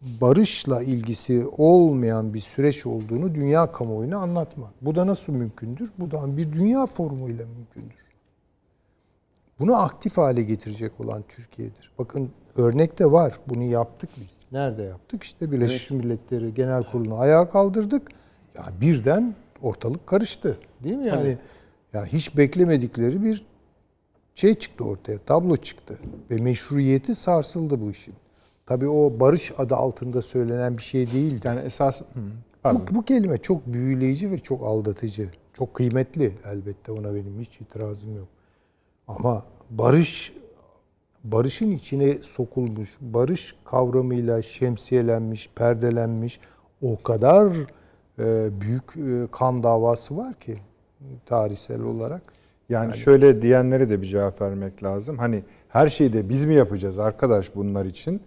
barışla 0.00 0.82
ilgisi 0.82 1.46
olmayan 1.58 2.34
bir 2.34 2.40
süreç 2.40 2.86
olduğunu 2.86 3.34
dünya 3.34 3.72
kamuoyuna 3.72 4.16
anlatmak. 4.16 4.70
Bu 4.82 4.94
da 4.94 5.06
nasıl 5.06 5.32
mümkündür? 5.32 5.90
Bu 5.98 6.10
da 6.10 6.36
bir 6.36 6.52
dünya 6.52 6.86
formuyla 6.86 7.46
mümkündür. 7.46 8.10
Bunu 9.58 9.76
aktif 9.76 10.16
hale 10.16 10.42
getirecek 10.42 11.00
olan 11.00 11.24
Türkiye'dir. 11.28 11.92
Bakın 11.98 12.30
örnek 12.56 12.98
de 12.98 13.12
var. 13.12 13.34
Bunu 13.46 13.62
yaptık 13.62 14.10
biz. 14.16 14.40
Nerede 14.52 14.82
yaptık? 14.82 15.22
İşte 15.22 15.52
Birleşmiş 15.52 15.90
Milletleri 15.90 16.54
Genel 16.54 16.84
Kurulu'nu 16.84 17.18
ayağa 17.18 17.48
kaldırdık. 17.48 18.08
Ya 18.54 18.64
birden 18.80 19.34
ortalık 19.62 20.06
karıştı. 20.06 20.58
Değil 20.84 20.96
mi? 20.96 21.06
Yani 21.06 21.38
ya 21.92 22.04
hiç 22.06 22.36
beklemedikleri 22.36 23.24
bir 23.24 23.46
şey 24.34 24.54
çıktı 24.54 24.84
ortaya. 24.84 25.18
Tablo 25.18 25.56
çıktı 25.56 25.98
ve 26.30 26.36
meşruiyeti 26.36 27.14
sarsıldı 27.14 27.80
bu 27.80 27.90
işin. 27.90 28.14
Tabii 28.70 28.88
o 28.88 29.20
barış 29.20 29.52
adı 29.58 29.76
altında 29.76 30.22
söylenen 30.22 30.76
bir 30.76 30.82
şey 30.82 31.10
değildi. 31.10 31.46
Yani 31.46 31.60
esas... 31.60 32.02
Bu, 32.90 32.94
bu 32.94 33.02
kelime 33.02 33.38
çok 33.38 33.66
büyüleyici 33.66 34.30
ve 34.30 34.38
çok 34.38 34.62
aldatıcı. 34.62 35.28
Çok 35.58 35.74
kıymetli 35.74 36.32
elbette 36.52 36.92
ona 36.92 37.14
benim 37.14 37.40
hiç 37.40 37.60
itirazım 37.60 38.16
yok. 38.16 38.28
Ama 39.08 39.44
barış 39.70 40.34
barışın 41.24 41.70
içine 41.70 42.14
sokulmuş, 42.14 42.88
barış 43.00 43.54
kavramıyla 43.64 44.42
şemsiyelenmiş, 44.42 45.50
perdelenmiş 45.54 46.40
o 46.82 47.02
kadar 47.02 47.52
e, 48.18 48.60
büyük 48.60 48.96
e, 48.96 49.26
kan 49.32 49.62
davası 49.62 50.16
var 50.16 50.34
ki 50.34 50.58
tarihsel 51.26 51.82
olarak. 51.82 52.22
Yani 52.68 52.96
şöyle 52.96 53.42
diyenlere 53.42 53.88
de 53.90 54.02
bir 54.02 54.06
cevap 54.06 54.40
vermek 54.40 54.82
lazım. 54.82 55.18
Hani 55.18 55.44
her 55.68 55.88
şeyi 55.88 56.12
de 56.12 56.28
biz 56.28 56.44
mi 56.44 56.54
yapacağız 56.54 56.98
arkadaş 56.98 57.54
bunlar 57.54 57.84
için? 57.84 58.22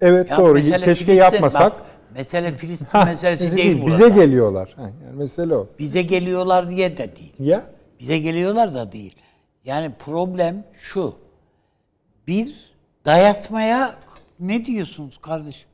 Evet 0.00 0.30
Ya 0.30 0.36
doğru 0.38 0.54
keşke 0.60 0.94
Filistin, 0.94 1.12
yapmasak. 1.12 1.62
bak, 1.80 1.86
mesele 2.14 2.54
Filistin 2.54 2.86
Hah, 2.86 3.06
meselesi 3.06 3.44
bize 3.46 3.56
değil, 3.56 3.86
Bize 3.86 3.98
burada. 4.02 4.08
geliyorlar. 4.24 4.72
Ha, 4.76 4.82
Yani 4.82 5.16
mesele 5.16 5.54
o. 5.56 5.68
Bize 5.78 6.02
geliyorlar 6.02 6.70
diye 6.70 6.96
de 6.96 7.16
değil. 7.16 7.32
Ya 7.38 7.64
Bize 8.00 8.18
geliyorlar 8.18 8.74
da 8.74 8.92
değil. 8.92 9.16
Yani 9.64 9.92
problem 9.98 10.64
şu. 10.78 11.14
Bir, 12.26 12.70
dayatmaya 13.06 13.94
ne 14.40 14.64
diyorsunuz 14.64 15.18
kardeşim? 15.18 15.68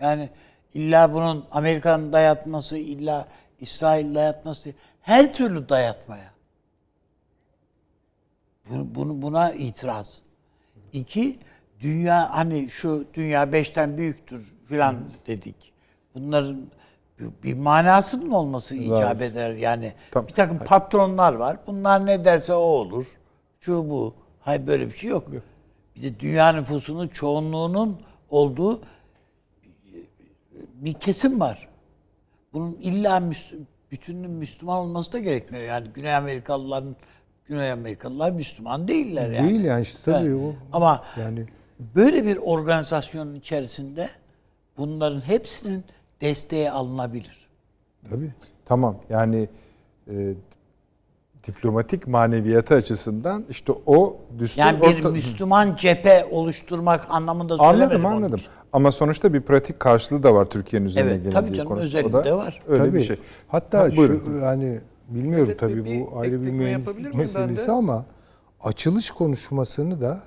Yani 0.00 0.28
illa 0.74 1.12
bunun 1.14 1.44
Amerika'nın 1.50 2.12
dayatması 2.12 2.76
illa 2.78 3.28
İsrail 3.60 4.14
dayatması 4.14 4.70
her 5.00 5.32
türlü 5.32 5.68
dayatmaya. 5.68 6.30
Bunu, 8.70 8.94
bunu 8.94 9.22
buna 9.22 9.52
itiraz. 9.52 10.22
İki, 10.92 11.38
dünya 11.80 12.34
hani 12.34 12.68
şu 12.68 13.04
dünya 13.14 13.52
beşten 13.52 13.98
büyüktür 13.98 14.54
filan 14.66 14.96
dedik. 15.26 15.72
Bunların 16.14 16.60
bir, 17.42 17.54
manasının 17.54 18.30
olması 18.30 18.74
icap 18.74 19.22
eder. 19.22 19.50
Yani 19.54 19.92
Tamam. 20.10 20.28
bir 20.28 20.32
takım 20.32 20.58
patronlar 20.58 21.32
var. 21.32 21.56
Bunlar 21.66 22.06
ne 22.06 22.24
derse 22.24 22.52
o 22.54 22.56
olur. 22.56 23.06
Şu 23.60 23.90
bu. 23.90 24.14
Hayır 24.40 24.66
böyle 24.66 24.86
bir 24.86 24.92
şey 24.92 25.10
yok. 25.10 25.28
Bir 25.96 26.02
de 26.02 26.20
dünya 26.20 26.52
nüfusunun 26.52 27.08
çoğunluğunun 27.08 28.00
olduğu 28.30 28.80
bir 30.74 30.92
kesim 30.92 31.40
var. 31.40 31.68
Bunun 32.52 32.72
illa 32.80 33.18
Müs- 33.18 33.58
bütününün 33.90 34.30
Müslüman 34.30 34.78
olması 34.78 35.12
da 35.12 35.18
gerekmiyor. 35.18 35.64
Yani 35.64 35.88
Güney 35.88 36.14
Amerikalıların 36.14 36.96
Güney 37.46 37.72
Amerikalılar 37.72 38.32
Müslüman 38.32 38.88
değiller 38.88 39.30
yani. 39.30 39.48
Değil 39.50 39.64
yani 39.64 39.82
işte 39.82 39.98
tabii 40.04 40.26
Evet. 40.28 40.40
o. 40.44 40.76
Ama 40.76 41.04
Yani 41.20 41.46
böyle 41.96 42.24
bir 42.24 42.36
organizasyonun 42.36 43.34
içerisinde 43.34 44.08
bunların 44.78 45.20
hepsinin 45.20 45.84
desteğe 46.20 46.70
alınabilir. 46.70 47.46
tabii. 48.10 48.32
Tamam 48.64 48.96
yani 49.10 49.48
e, 50.10 50.34
diplomatik 51.46 52.06
maneviyatı 52.06 52.74
açısından 52.74 53.44
işte 53.50 53.72
o 53.86 54.16
düstur 54.38 54.60
Yani 54.60 54.80
bir 54.82 54.86
orta- 54.86 55.10
Müslüman 55.10 55.76
cephe 55.76 56.28
oluşturmak 56.30 57.06
anlamında 57.10 57.56
söylemedim. 57.56 57.80
Anladım 57.80 58.06
anladım. 58.06 58.36
için. 58.38 58.48
Ama 58.72 58.92
sonuçta 58.92 59.32
bir 59.34 59.40
pratik 59.40 59.80
karşılığı 59.80 60.22
da 60.22 60.34
var 60.34 60.44
Türkiye'nin 60.44 60.86
üzerine 60.86 61.10
Evet, 61.10 61.22
geldiği 61.24 61.32
tabii 61.34 61.52
canım, 61.54 61.76
özelinde 61.76 62.32
var. 62.34 62.62
Öyle 62.68 62.84
tabii. 62.84 62.96
bir 62.98 63.04
şey. 63.04 63.16
Hatta 63.48 63.78
Ha, 63.78 63.96
buyurun. 63.96 64.20
şu 64.24 64.30
yani 64.38 64.80
bilmiyorum 65.08 65.46
Evet, 65.48 65.60
tabii 65.60 65.84
bir- 65.84 66.00
bu 66.06 66.10
bir 66.16 66.20
ayrı 66.20 66.42
bir 66.42 67.14
meselesi 67.14 67.70
ama 67.72 68.04
açılış 68.60 69.10
konuşmasını 69.10 70.00
da 70.00 70.20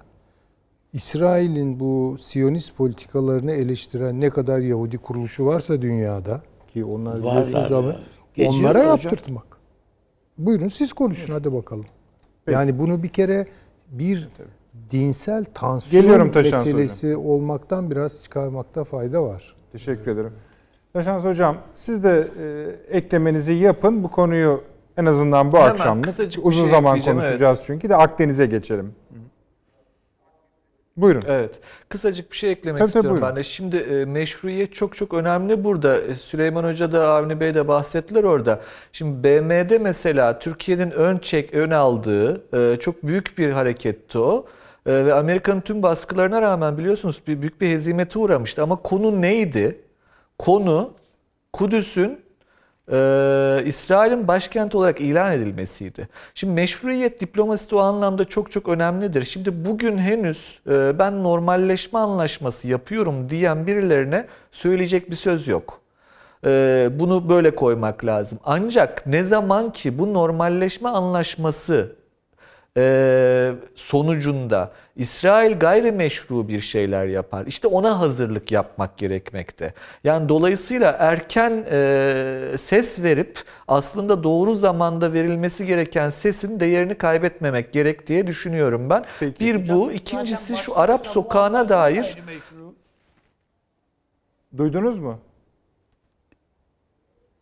İsrail'in 0.93 1.79
bu 1.79 2.17
Siyonist 2.21 2.77
politikalarını 2.77 3.51
eleştiren 3.51 4.21
ne 4.21 4.29
kadar 4.29 4.59
Yahudi 4.59 4.97
kuruluşu 4.97 5.45
varsa 5.45 5.81
dünyada 5.81 6.41
ki 6.67 6.85
onlar 6.85 7.17
biliyorsunuz 7.17 7.71
ama 7.71 7.95
onlara 8.47 8.79
hocam. 8.79 8.87
yaptırtmak. 8.87 9.45
Buyurun 10.37 10.67
siz 10.67 10.93
konuşun 10.93 11.33
hadi 11.33 11.53
bakalım. 11.53 11.85
Yani 12.47 12.79
bunu 12.79 13.03
bir 13.03 13.07
kere 13.07 13.45
bir 13.91 14.29
dinsel 14.91 15.45
tansiyon 15.53 16.01
Geliyorum 16.01 16.31
Taşans 16.31 16.65
meselesi 16.65 17.17
olmaktan 17.17 17.91
biraz 17.91 18.23
çıkarmakta 18.23 18.83
fayda 18.83 19.23
var. 19.23 19.55
Teşekkür 19.71 20.11
ederim. 20.11 20.33
Taşans 20.93 21.23
Hocam 21.23 21.57
siz 21.75 22.03
de 22.03 22.27
e, 22.39 22.97
eklemenizi 22.97 23.53
yapın. 23.53 24.03
Bu 24.03 24.11
konuyu 24.11 24.61
en 24.97 25.05
azından 25.05 25.51
bu 25.51 25.57
Hemen 25.57 25.69
akşamlık 25.69 26.09
uzun 26.41 26.61
şey 26.61 26.71
zaman 26.71 27.01
konuşacağız 27.01 27.63
çünkü 27.65 27.89
de 27.89 27.95
Akdeniz'e 27.95 28.45
geçelim. 28.45 28.93
Buyurun. 31.01 31.23
Evet. 31.27 31.59
Kısacık 31.89 32.31
bir 32.31 32.37
şey 32.37 32.51
eklemek 32.51 32.79
Tabii, 32.79 32.87
tabii, 32.91 32.97
istiyorum 32.99 33.11
buyurun. 33.11 33.29
ben 33.29 33.35
de. 33.35 33.43
Şimdi 33.43 33.77
e, 33.77 34.05
meşruiyet 34.05 34.73
çok 34.73 34.95
çok 34.95 35.13
önemli 35.13 35.63
burada. 35.63 35.97
E, 36.01 36.13
Süleyman 36.15 36.63
Hoca 36.63 36.91
da 36.91 37.11
Avni 37.11 37.39
Bey 37.39 37.53
de 37.53 37.67
bahsettiler 37.67 38.23
orada. 38.23 38.61
Şimdi 38.93 39.23
BM'de 39.23 39.77
mesela 39.77 40.39
Türkiye'nin 40.39 40.91
ön 40.91 41.17
çek 41.17 41.53
ön 41.53 41.71
aldığı 41.71 42.43
e, 42.73 42.79
çok 42.79 43.03
büyük 43.03 43.37
bir 43.37 43.51
hareketti 43.51 44.17
o. 44.19 44.45
E, 44.85 45.05
ve 45.05 45.13
Amerika'nın 45.13 45.61
tüm 45.61 45.83
baskılarına 45.83 46.41
rağmen 46.41 46.77
biliyorsunuz 46.77 47.21
bir 47.27 47.41
büyük 47.41 47.61
bir 47.61 47.67
hezimete 47.69 48.19
uğramıştı. 48.19 48.63
Ama 48.63 48.75
konu 48.75 49.21
neydi? 49.21 49.81
Konu 50.39 50.91
Kudüs'ün 51.53 52.19
e, 52.91 53.63
İsrail'in 53.65 54.27
başkenti 54.27 54.77
olarak 54.77 55.01
ilan 55.01 55.31
edilmesiydi. 55.31 56.07
Şimdi 56.35 56.53
meşruiyet 56.53 57.21
diplomasisi 57.21 57.75
o 57.75 57.79
anlamda 57.79 58.25
çok 58.25 58.51
çok 58.51 58.69
önemlidir. 58.69 59.25
Şimdi 59.25 59.65
bugün 59.65 59.97
henüz 59.97 60.59
e, 60.69 60.99
ben 60.99 61.23
normalleşme 61.23 61.99
anlaşması 61.99 62.67
yapıyorum 62.67 63.29
diyen 63.29 63.67
birilerine 63.67 64.27
söyleyecek 64.51 65.11
bir 65.11 65.15
söz 65.15 65.47
yok. 65.47 65.81
E, 66.45 66.89
bunu 66.93 67.29
böyle 67.29 67.55
koymak 67.55 68.05
lazım. 68.05 68.39
Ancak 68.43 69.07
ne 69.07 69.23
zaman 69.23 69.71
ki 69.71 69.99
bu 69.99 70.13
normalleşme 70.13 70.89
anlaşması 70.89 72.00
e, 72.77 73.53
sonucunda 73.75 74.71
İsrail 74.95 75.59
gayrimeşru 75.59 76.47
bir 76.47 76.61
şeyler 76.61 77.05
yapar. 77.05 77.45
İşte 77.45 77.67
ona 77.67 77.99
hazırlık 77.99 78.51
yapmak 78.51 78.97
gerekmekte. 78.97 79.73
Yani 80.03 80.29
dolayısıyla 80.29 80.95
erken 80.99 81.65
e, 81.71 82.57
ses 82.57 82.99
verip 82.99 83.39
aslında 83.67 84.23
doğru 84.23 84.55
zamanda 84.55 85.13
verilmesi 85.13 85.65
gereken 85.65 86.09
sesin 86.09 86.59
değerini 86.59 86.95
kaybetmemek 86.95 87.73
gerek 87.73 88.07
diye 88.07 88.27
düşünüyorum 88.27 88.89
ben. 88.89 89.05
Peki. 89.19 89.39
Bir 89.39 89.69
bu, 89.69 89.91
ikincisi 89.91 90.57
şu 90.57 90.79
Arap 90.79 91.07
sokağına 91.07 91.69
dair 91.69 92.17
Duydunuz 94.57 94.97
mu? 94.97 95.19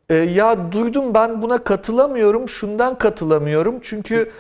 E, 0.10 0.16
ya 0.16 0.72
duydum 0.72 1.14
ben 1.14 1.42
buna 1.42 1.64
katılamıyorum. 1.64 2.50
Şundan 2.50 2.98
katılamıyorum. 2.98 3.80
Çünkü 3.82 4.32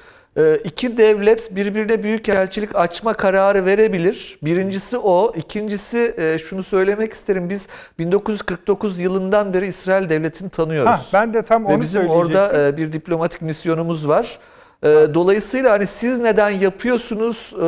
iki 0.63 0.97
devlet 0.97 1.55
birbirine 1.55 2.03
büyük 2.03 2.29
elçilik 2.29 2.75
açma 2.75 3.13
kararı 3.13 3.65
verebilir. 3.65 4.39
Birincisi 4.43 4.97
o. 4.97 5.33
İkincisi 5.35 6.13
e, 6.17 6.37
şunu 6.39 6.63
söylemek 6.63 7.13
isterim. 7.13 7.49
Biz 7.49 7.67
1949 7.99 8.99
yılından 8.99 9.53
beri 9.53 9.67
İsrail 9.67 10.09
devletini 10.09 10.49
tanıyoruz. 10.49 10.89
Ha, 10.89 11.01
ben 11.13 11.33
de 11.33 11.41
tam 11.43 11.65
Ve 11.65 11.69
onu 11.73 11.81
bizim 11.81 12.01
söyleyecektim. 12.01 12.39
orada 12.39 12.67
e, 12.67 12.77
bir 12.77 12.93
diplomatik 12.93 13.41
misyonumuz 13.41 14.07
var. 14.07 14.39
E, 14.83 14.87
Dolayısıyla 15.13 15.71
hani 15.71 15.87
siz 15.87 16.19
neden 16.19 16.49
yapıyorsunuz? 16.49 17.53
E, 17.55 17.59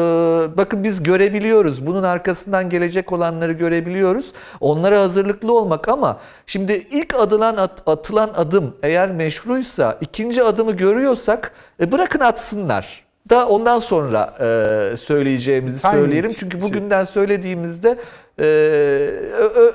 Bakın 0.57 0.84
biz 0.84 1.03
görebiliyoruz. 1.03 1.88
Bunun 1.88 2.03
arkasından 2.03 2.70
gelecek 2.70 3.12
olanları 3.12 3.51
görebiliyoruz. 3.51 4.32
Onlara 4.59 5.01
hazırlıklı 5.01 5.53
olmak 5.57 5.88
ama 5.89 6.20
şimdi 6.45 6.74
ilk 6.91 7.16
adılan 7.16 7.57
at- 7.57 7.84
atılan 7.88 8.30
adım 8.38 8.76
eğer 8.84 9.12
meşruysa 9.12 9.97
ikinci 10.01 10.43
adımı 10.43 10.72
görüyorsak 10.72 11.51
e, 11.80 11.91
bırakın 11.91 12.20
atsınlar. 12.20 13.03
Da 13.30 13.47
ondan 13.47 13.80
sonra 13.80 14.34
e, 14.39 14.97
söyleyeceğimizi 14.97 15.82
Timing 15.82 15.97
söyleyelim. 15.99 16.34
Çünkü 16.38 16.59
şey. 16.59 16.62
bugünden 16.70 17.05
söylediğimizde 17.05 17.97
e, 18.39 18.43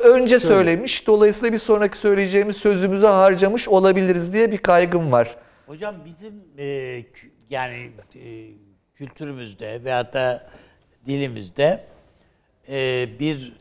önce 0.04 0.40
söylemiş. 0.40 1.06
Dolayısıyla 1.06 1.52
bir 1.52 1.58
sonraki 1.58 1.96
söyleyeceğimiz 1.96 2.56
sözümüzü 2.56 3.06
harcamış 3.06 3.68
olabiliriz 3.68 4.32
diye 4.32 4.52
bir 4.52 4.58
kaygım 4.58 5.12
var. 5.12 5.36
Hocam 5.66 6.04
bizim 6.04 6.44
e, 6.58 7.02
yani 7.50 7.90
e, 8.14 8.48
kültürümüzde 8.94 9.84
veyahut 9.84 10.12
da 10.12 10.46
dilimizde 11.06 11.84
e, 12.68 13.08
bir 13.20 13.52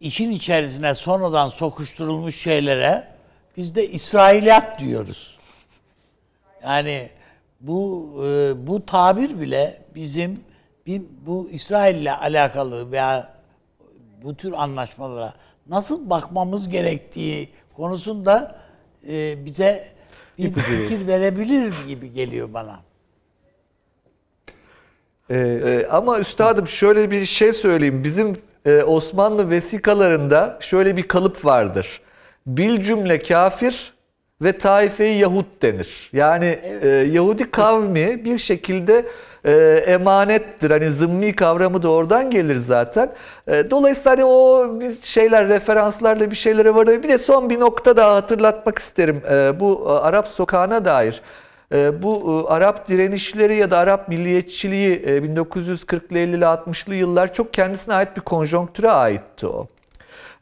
işin 0.00 0.30
içerisine 0.30 0.94
sonradan 0.94 1.48
sokuşturulmuş 1.48 2.40
şeylere 2.42 3.08
biz 3.56 3.74
de 3.74 3.88
İsrailiyat 3.88 4.80
diyoruz. 4.80 5.38
Yani 6.62 7.10
bu 7.60 8.12
e, 8.26 8.66
bu 8.66 8.86
tabir 8.86 9.40
bile 9.40 9.82
bizim 9.94 10.40
bir, 10.86 11.02
bu 11.26 11.50
İsrail 11.50 11.96
ile 11.96 12.16
alakalı 12.16 12.92
veya 12.92 13.34
bu 14.22 14.36
tür 14.36 14.52
anlaşmalara 14.52 15.34
nasıl 15.66 16.10
bakmamız 16.10 16.68
gerektiği 16.68 17.48
konusunda 17.74 18.58
e, 19.08 19.44
bize 19.44 19.95
bir 20.38 20.52
fikir 20.52 21.06
verebilir 21.06 21.72
gibi 21.88 22.12
geliyor 22.12 22.48
bana. 22.54 22.80
Ee, 25.30 25.36
Ee, 25.38 25.86
ama 25.90 26.18
üstadım 26.18 26.68
şöyle 26.68 27.10
bir 27.10 27.24
şey 27.24 27.52
söyleyeyim. 27.52 28.04
Bizim 28.04 28.36
e, 28.64 28.82
Osmanlı 28.82 29.50
vesikalarında 29.50 30.58
şöyle 30.60 30.96
bir 30.96 31.08
kalıp 31.08 31.44
vardır. 31.44 32.00
Bil 32.46 32.80
cümle 32.82 33.18
kafir 33.18 33.92
ve 34.42 34.58
taife-i 34.58 35.18
Yahud 35.18 35.44
denir. 35.62 36.10
Yani 36.12 36.58
e, 36.82 36.88
Yahudi 36.88 37.50
kavmi 37.50 38.24
bir 38.24 38.38
şekilde 38.38 39.06
e, 39.46 39.52
emanettir. 39.86 40.70
Hani 40.70 40.90
zımmi 40.90 41.36
kavramı 41.36 41.82
da 41.82 41.88
oradan 41.90 42.30
gelir 42.30 42.56
zaten. 42.56 43.10
E, 43.48 43.70
dolayısıyla 43.70 44.10
hani 44.10 44.24
o 44.24 44.66
şeyler 45.02 45.48
referanslarla 45.48 46.30
bir 46.30 46.36
şeylere 46.36 46.74
varıyor. 46.74 47.02
Bir 47.02 47.08
de 47.08 47.18
son 47.18 47.50
bir 47.50 47.60
nokta 47.60 47.96
daha 47.96 48.14
hatırlatmak 48.14 48.78
isterim. 48.78 49.22
E, 49.30 49.60
bu 49.60 49.90
Arap 50.02 50.28
sokağına 50.28 50.84
dair. 50.84 51.22
Bu 51.72 52.44
e, 52.48 52.52
Arap 52.52 52.88
direnişleri 52.88 53.56
ya 53.56 53.70
da 53.70 53.78
Arap 53.78 54.08
milliyetçiliği 54.08 55.02
e, 55.06 55.18
1940'lı 55.18 56.18
50'li 56.18 56.44
60'lı 56.44 56.94
yıllar 56.94 57.32
çok 57.32 57.54
kendisine 57.54 57.94
ait 57.94 58.16
bir 58.16 58.20
konjonktüre 58.20 58.90
aitti 58.90 59.46
o. 59.46 59.66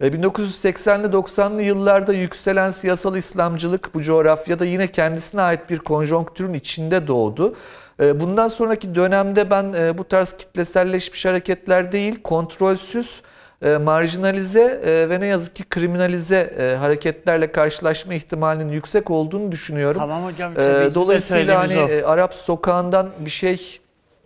E, 0.00 0.06
1980'li 0.06 1.06
90'lı 1.06 1.62
yıllarda 1.62 2.12
yükselen 2.12 2.70
siyasal 2.70 3.16
İslamcılık 3.16 3.94
bu 3.94 4.02
coğrafyada 4.02 4.64
yine 4.64 4.86
kendisine 4.86 5.40
ait 5.40 5.70
bir 5.70 5.78
konjonktürün 5.78 6.54
içinde 6.54 7.06
doğdu. 7.06 7.54
E, 8.00 8.20
Bundan 8.20 8.48
sonraki 8.48 8.94
dönemde 8.94 9.50
ben 9.50 9.72
e, 9.72 9.98
bu 9.98 10.04
tarz 10.04 10.32
kitleselleşmiş 10.36 11.24
hareketler 11.26 11.92
değil, 11.92 12.22
kontrolsüz 12.22 13.22
e, 13.62 13.76
marjinalize 13.76 14.80
e, 14.84 15.08
ve 15.10 15.20
ne 15.20 15.26
yazık 15.26 15.56
ki 15.56 15.64
kriminalize 15.64 16.76
hareketlerle 16.80 17.52
karşılaşma 17.52 18.14
ihtimalinin 18.14 18.72
yüksek 18.72 19.10
olduğunu 19.10 19.52
düşünüyorum. 19.52 20.00
Tamam 20.00 20.24
hocam. 20.24 20.50
E, 20.52 20.54
işte 20.56 20.90
de 20.90 20.94
dolayısıyla 20.94 21.58
hani 21.60 22.02
o. 22.04 22.08
Arap 22.08 22.34
sokağından 22.34 23.10
bir 23.18 23.30
şey 23.30 23.80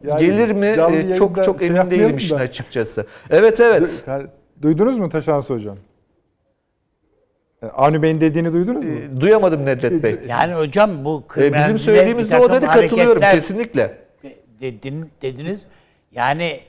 Yani 0.04 0.20
gelir 0.20 0.52
mi 0.52 0.74
çok 1.16 1.44
çok 1.44 1.58
şey 1.58 1.66
emin 1.68 1.90
değilim 1.90 2.16
işin 2.16 2.36
açıkçası. 2.36 3.06
Evet 3.30 3.60
evet. 3.60 4.04
Du- 4.06 4.26
Duydunuz 4.62 4.98
mu 4.98 5.08
Taşansı 5.10 5.54
Hocam? 5.54 5.76
E, 7.62 7.66
Avni 7.66 8.02
Bey'in 8.02 8.20
dediğini 8.20 8.52
duydunuz 8.52 8.86
mu? 8.86 8.92
E, 8.98 9.20
Duyamadım 9.20 9.66
Nedret 9.66 10.02
Bey. 10.02 10.18
Yani 10.28 10.54
hocam 10.54 11.04
bu 11.04 11.22
E, 11.24 11.28
kriminalize 11.28 11.64
Bizim 11.74 11.78
söylediğimizde 11.78 12.38
o 12.40 12.52
dedi 12.52 12.66
katılıyorum 12.66 13.22
kesinlikle. 13.22 13.98
dedin, 14.60 15.10
dediniz. 15.22 15.66
Yani 16.12 16.60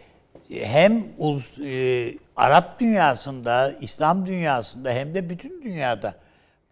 hem 0.50 1.04
ulus, 1.18 1.60
e, 1.60 2.14
Arap 2.36 2.80
dünyasında, 2.80 3.72
İslam 3.82 4.26
dünyasında 4.26 4.92
hem 4.92 5.16
de 5.16 5.30
bütün 5.30 5.62
dünyada 5.64 6.14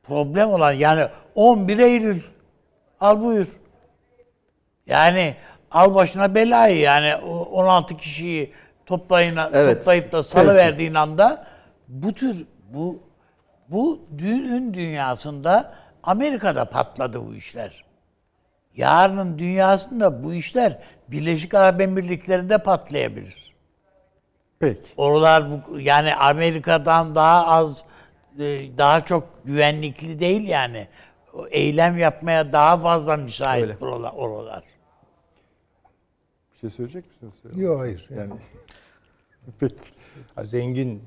problem 0.03 0.47
olan 0.49 0.72
yani 0.72 1.05
11 1.36 1.78
Eylül 1.80 2.22
al 2.99 3.22
buyur. 3.22 3.47
Yani 4.88 5.36
al 5.72 5.95
başına 5.95 6.36
belayı 6.36 6.80
yani 6.80 7.15
o 7.15 7.30
16 7.39 7.97
kişiyi 7.97 8.51
toplayın, 8.86 9.38
Evet. 9.53 9.78
toplayıp 9.78 10.11
da 10.11 10.24
salıverdiğin 10.24 10.93
anda 10.93 11.45
bu 11.88 12.13
tür 12.13 12.45
bu 12.74 12.99
bu 13.70 13.99
düğün 14.18 14.74
dünyasında 14.74 15.76
Amerika'da 16.03 16.65
patladı 16.70 17.28
bu 17.28 17.36
işler. 17.36 17.86
Yarının 18.76 19.39
dünyasında 19.39 20.24
bu 20.24 20.34
işler 20.34 20.80
Birleşik 21.07 21.53
Arap 21.53 21.82
Emirlikleri'nde 21.82 22.57
patlayabilir. 22.63 23.53
Peki. 24.59 24.82
Oralar 24.97 25.45
bu 25.51 25.80
yani 25.80 26.15
Amerika'dan 26.15 27.15
daha 27.15 27.47
az 27.47 27.86
e, 28.39 28.78
daha 28.78 29.01
çok 29.05 29.45
güvenlikli 29.45 30.20
değil 30.20 30.47
yani. 30.47 30.88
Eylem 31.49 31.97
yapmaya 31.97 32.53
daha 32.53 32.78
fazla 32.78 33.18
müsait 33.18 33.63
Öyle. 33.63 33.78
oralar. 33.82 34.11
oralar. 34.15 34.63
Bir 36.53 36.59
şey 36.59 36.70
söyleyecek 36.70 37.05
misiniz? 37.24 37.59
Yok 37.59 37.80
hayır. 37.80 38.07
Yani, 38.09 38.20
Yani 38.20 38.39
peki. 39.59 39.76
zengin 40.43 41.03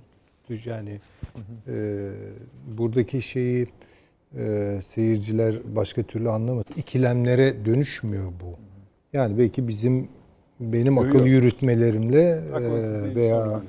yani 0.65 0.99
e, 1.69 2.07
buradaki 2.79 3.23
şeyi 3.23 3.67
e, 4.39 4.79
seyirciler 4.83 5.55
başka 5.77 6.03
türlü 6.03 6.31
anlamasın. 6.31 6.75
İkilemlere 6.77 7.65
dönüşmüyor 7.65 8.27
bu. 8.27 8.57
Yani 9.13 9.39
belki 9.39 9.69
bizim 9.69 10.09
benim 10.61 10.97
Yok, 10.97 11.07
akıl 11.07 11.27
yürütmelerimle 11.27 12.41
e, 12.57 13.15
veya 13.15 13.61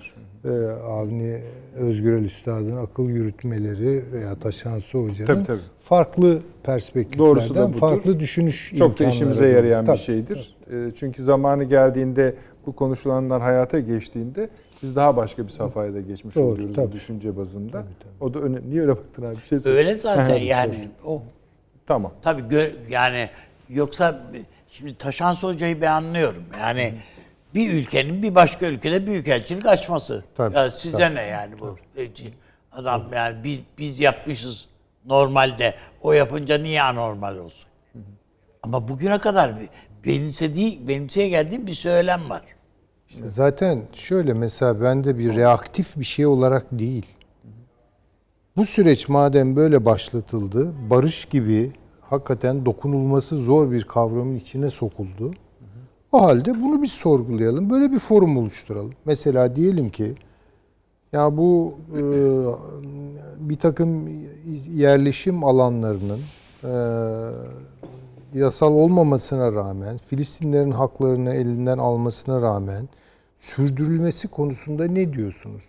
e, 0.46 0.50
Avni 0.72 1.38
Özgürel 1.76 2.24
Üstad'ın 2.24 2.78
akıl 2.78 3.10
yürütmeleri 3.10 4.02
veya 4.12 4.36
Taşansı 4.36 4.98
Hoca'nın 4.98 5.28
Tabii, 5.28 5.44
tabii. 5.46 5.62
farklı 5.84 6.42
perspektiflerden 6.64 7.72
farklı 7.72 8.20
düşünüş 8.20 8.74
Çok 8.78 9.00
da 9.00 9.06
işimize 9.06 9.48
yarayan 9.48 9.86
Tabii. 9.86 9.98
bir 9.98 10.04
şeydir. 10.04 10.56
E, 10.72 10.92
Çünkü 11.00 11.24
zamanı 11.24 11.64
geldiğinde 11.64 12.36
bu 12.66 12.76
konuşulanlar 12.76 13.42
hayata 13.42 13.80
geçtiğinde 13.80 14.50
biz 14.84 14.96
daha 14.96 15.16
başka 15.18 15.44
bir 15.44 15.50
safhaya 15.52 15.94
da 15.94 16.02
geçmiş 16.02 16.36
Doğru, 16.36 16.46
oluyoruz 16.46 16.70
bu 16.78 16.82
tabii. 16.82 16.92
düşünce 16.92 17.38
bazında. 17.38 17.86
O 18.20 18.34
da 18.34 18.40
önemli. 18.40 18.70
Niye 18.70 18.82
öyle 18.82 18.92
baktın 18.98 19.24
abi? 19.24 19.36
Bir 19.36 19.42
şey 19.42 19.60
söyle. 19.60 19.78
Öyle 19.78 19.96
zaten 19.96 20.26
Ha, 20.30 20.36
yani. 20.36 20.90
O 21.06 21.24
Tamam. 21.88 22.14
tabii 22.22 22.42
gö- 22.42 22.74
yani 22.90 23.30
yoksa 23.70 24.22
şimdi 24.70 24.98
Taşan 24.98 25.34
Hoca'yı 25.36 25.82
ben 25.82 25.92
anlıyorum. 25.92 26.44
Yani 26.60 26.94
bir 27.56 27.74
ülkenin 27.74 28.24
bir 28.24 28.36
başka 28.36 28.66
ülkede 28.66 29.08
büyükelçilik 29.08 29.66
açması. 29.66 30.24
Tabii, 30.38 30.56
Ya 30.56 30.72
size 30.72 31.16
ne 31.16 31.22
yani 31.24 31.60
bu? 31.60 31.78
Elçi. 31.98 32.34
Adam 32.72 33.04
yani 33.14 33.44
biz, 33.44 33.60
biz 33.78 34.00
yapmışız 34.00 34.68
normalde. 35.06 35.74
O 36.02 36.14
yapınca 36.14 36.58
niye 36.58 36.82
anormal 36.82 37.38
olsun? 37.38 37.68
Ama 38.64 38.88
bugüne 38.88 39.18
kadar 39.20 39.54
benimsediği, 40.06 40.88
benimseye 40.88 41.30
geldiğim 41.30 41.68
bir 41.68 41.74
söylem 41.74 42.30
var. 42.30 42.42
İşte 43.14 43.28
zaten 43.28 43.82
şöyle 43.94 44.34
mesela 44.34 44.82
bende 44.82 45.18
bir 45.18 45.36
reaktif 45.36 45.98
bir 45.98 46.04
şey 46.04 46.26
olarak 46.26 46.66
değil. 46.72 47.06
Bu 48.58 48.66
süreç 48.66 49.10
madem 49.10 49.56
böyle 49.56 49.86
başlatıldı, 49.86 50.74
barış 50.90 51.26
gibi 51.26 51.72
hakikaten 52.02 52.66
dokunulması 52.66 53.38
zor 53.38 53.72
bir 53.72 53.84
kavramın 53.84 54.36
içine 54.36 54.70
sokuldu. 54.70 55.34
O 56.12 56.22
halde 56.22 56.62
bunu 56.62 56.82
bir 56.82 56.88
sorgulayalım. 56.88 57.70
Böyle 57.70 57.92
bir 57.92 58.00
forum 58.00 58.38
oluşturalım. 58.38 58.94
Mesela 59.06 59.56
diyelim 59.56 59.90
ki 59.90 60.16
ya 61.12 61.38
bu 61.38 61.74
e, 61.98 62.02
bir 63.50 63.56
takım 63.56 64.08
yerleşim 64.70 65.44
alanlarının 65.44 66.20
e, 66.64 66.74
yasal 68.34 68.74
olmamasına 68.74 69.52
rağmen, 69.52 69.98
Filistinlerin 69.98 70.72
haklarını 70.72 71.34
elinden 71.34 71.78
almasına 71.78 72.42
rağmen 72.42 72.90
sürdürülmesi 73.46 74.28
konusunda 74.28 74.86
ne 74.88 75.14
diyorsunuz? 75.14 75.64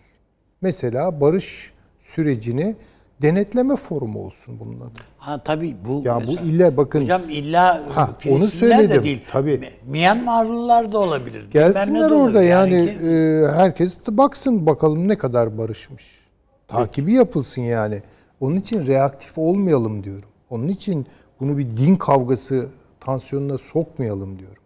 Mesela 0.62 1.20
barış 1.20 1.72
sürecini 2.00 2.76
denetleme 3.22 3.76
forumu 3.76 4.18
olsun 4.24 4.60
bunun 4.60 4.80
adı. 4.80 4.98
Ha 5.18 5.42
tabii 5.42 5.76
bu 5.88 6.02
Ya 6.04 6.16
bu 6.16 6.20
mesela- 6.20 6.40
illa 6.46 6.76
bakın 6.76 7.00
Hocam 7.02 7.22
illa 7.30 7.82
Ha, 7.94 8.08
onu 8.10 8.16
Filistinler 8.18 8.76
söyledim, 8.76 9.00
de 9.00 9.04
değil. 9.04 9.20
tabii. 9.32 9.68
Myanmarlılar 9.86 10.92
da 10.92 10.98
olabilir. 10.98 11.50
Gelsinler 11.50 12.00
de 12.10 12.14
orada 12.14 12.14
olabilir. 12.38 12.42
yani, 12.50 12.86
ki- 12.86 13.06
e, 13.06 13.46
herkes 13.56 14.06
de 14.06 14.16
baksın 14.16 14.66
bakalım 14.66 15.08
ne 15.08 15.18
kadar 15.18 15.58
barışmış. 15.58 16.22
Takibi 16.68 17.12
yapılsın 17.12 17.62
yani. 17.62 18.02
Onun 18.40 18.56
için 18.56 18.86
reaktif 18.86 19.38
olmayalım 19.38 20.04
diyorum. 20.04 20.28
Onun 20.50 20.68
için 20.68 21.06
bunu 21.40 21.58
bir 21.58 21.76
din 21.76 21.96
kavgası 21.96 22.66
tansiyonuna 23.00 23.58
sokmayalım 23.58 24.38
diyorum. 24.38 24.61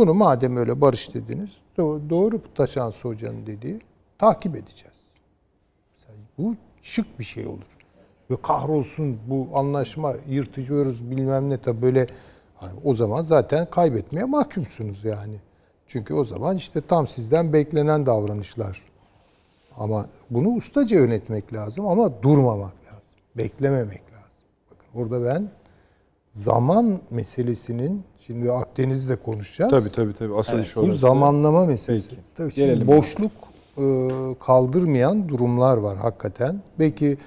Bunu 0.00 0.14
madem 0.14 0.56
öyle 0.56 0.80
barış 0.80 1.14
dediniz, 1.14 1.56
doğru, 1.76 2.10
doğru 2.10 2.40
Taşan 2.54 2.92
Hoca'nın 3.02 3.46
dediği 3.46 3.80
takip 4.18 4.56
edeceğiz. 4.56 4.96
Mesela 5.92 6.18
bu 6.38 6.54
şık 6.82 7.18
bir 7.18 7.24
şey 7.24 7.46
olur. 7.46 7.66
Ve 8.30 8.36
kahrolsun 8.42 9.18
bu 9.26 9.48
anlaşma 9.54 10.14
yırtıyoruz 10.28 11.10
bilmem 11.10 11.50
ne 11.50 11.58
tabi 11.58 11.82
böyle 11.82 12.06
hani 12.54 12.72
o 12.84 12.94
zaman 12.94 13.22
zaten 13.22 13.70
kaybetmeye 13.70 14.24
mahkumsunuz 14.24 15.04
yani. 15.04 15.40
Çünkü 15.86 16.14
o 16.14 16.24
zaman 16.24 16.56
işte 16.56 16.80
tam 16.80 17.06
sizden 17.06 17.52
beklenen 17.52 18.06
davranışlar. 18.06 18.82
Ama 19.76 20.06
bunu 20.30 20.48
ustaca 20.48 20.96
yönetmek 20.96 21.52
lazım 21.52 21.86
ama 21.86 22.22
durmamak 22.22 22.74
lazım. 22.86 23.10
Beklememek 23.36 24.02
lazım. 24.12 24.40
Bakın 24.70 25.00
orada 25.00 25.24
ben 25.24 25.50
zaman 26.32 27.00
meselesinin 27.10 28.02
şimdi 28.18 28.52
Akdeniz'de 28.52 29.16
konuşacağız. 29.16 29.70
Tabii 29.70 29.94
tabii 29.94 30.14
tabii. 30.14 30.34
Asıl 30.34 30.58
iş 30.58 30.76
orası. 30.76 30.92
Bu 30.92 30.96
zamanlama 30.96 31.66
meselesi. 31.66 32.10
Peki. 32.10 32.22
Tabii 32.34 32.52
şimdi 32.52 32.66
Gelelim. 32.66 32.86
boşluk 32.86 33.32
e, 33.78 33.84
kaldırmayan 34.40 35.28
durumlar 35.28 35.76
var 35.76 35.98
hakikaten. 35.98 36.62
Belki 36.78 37.18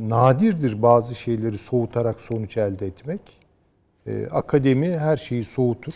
nadirdir 0.00 0.82
bazı 0.82 1.14
şeyleri 1.14 1.58
soğutarak 1.58 2.20
sonuç 2.20 2.56
elde 2.56 2.86
etmek. 2.86 3.20
E, 4.06 4.26
akademi 4.26 4.98
her 4.98 5.16
şeyi 5.16 5.44
soğutur. 5.44 5.92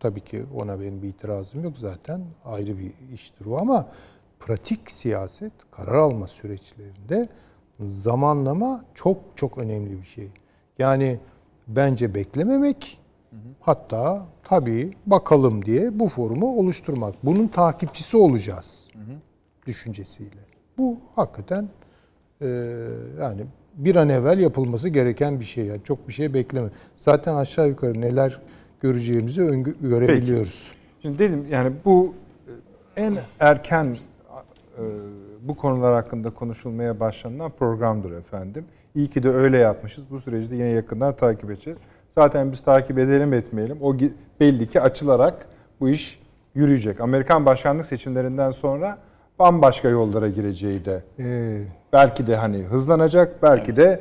Tabii 0.00 0.20
ki 0.20 0.42
ona 0.56 0.80
benim 0.80 1.02
bir 1.02 1.08
itirazım 1.08 1.64
yok 1.64 1.78
zaten. 1.78 2.22
Ayrı 2.44 2.78
bir 2.78 2.92
iştir 3.14 3.46
o 3.46 3.58
ama 3.58 3.86
pratik 4.40 4.90
siyaset, 4.90 5.52
karar 5.70 5.94
alma 5.94 6.26
süreçlerinde 6.26 7.28
zamanlama 7.80 8.84
çok 8.94 9.18
çok 9.36 9.58
önemli 9.58 10.00
bir 10.00 10.06
şey. 10.06 10.28
Yani 10.78 11.18
bence 11.68 12.14
beklememek, 12.14 12.98
hatta 13.60 14.26
tabii 14.44 14.92
bakalım 15.06 15.64
diye 15.64 15.98
bu 15.98 16.08
forumu 16.08 16.58
oluşturmak. 16.58 17.14
Bunun 17.24 17.48
takipçisi 17.48 18.16
olacağız 18.16 18.88
düşüncesiyle. 19.66 20.40
Bu 20.78 20.98
hakikaten 21.14 21.68
e, 22.40 22.46
yani 23.20 23.46
bir 23.74 23.96
an 23.96 24.08
evvel 24.08 24.38
yapılması 24.38 24.88
gereken 24.88 25.40
bir 25.40 25.44
şey. 25.44 25.66
Yani 25.66 25.80
çok 25.84 26.08
bir 26.08 26.12
şey 26.12 26.34
bekleme. 26.34 26.68
Zaten 26.94 27.34
aşağı 27.34 27.68
yukarı 27.68 28.00
neler 28.00 28.40
göreceğimizi 28.80 29.62
görebiliyoruz. 29.80 30.72
Şimdi 31.02 31.18
dedim 31.18 31.46
yani 31.50 31.72
bu 31.84 32.14
e, 32.96 33.02
en 33.02 33.14
erken 33.40 33.96
e, 34.78 34.82
bu 35.42 35.56
konular 35.56 35.94
hakkında 35.94 36.30
konuşulmaya 36.30 37.00
başlanılan 37.00 37.50
programdır 37.50 38.12
efendim. 38.12 38.64
İyi 38.94 39.08
ki 39.08 39.22
de 39.22 39.30
öyle 39.30 39.58
yapmışız. 39.58 40.04
Bu 40.10 40.20
süreci 40.20 40.50
de 40.50 40.56
yine 40.56 40.68
yakından 40.68 41.16
takip 41.16 41.50
edeceğiz. 41.50 41.78
Zaten 42.14 42.52
biz 42.52 42.60
takip 42.60 42.98
edelim 42.98 43.32
etmeyelim. 43.32 43.78
O 43.80 43.96
belli 44.40 44.68
ki 44.68 44.80
açılarak 44.80 45.46
bu 45.80 45.88
iş 45.88 46.22
yürüyecek. 46.54 47.00
Amerikan 47.00 47.46
başkanlık 47.46 47.86
seçimlerinden 47.86 48.50
sonra 48.50 48.98
bambaşka 49.38 49.88
yollara 49.88 50.28
gireceği 50.28 50.84
de 50.84 51.02
Ee, 51.18 51.62
belki 51.92 52.26
de 52.26 52.36
hani 52.36 52.58
hızlanacak, 52.58 53.42
belki 53.42 53.76
de 53.76 54.00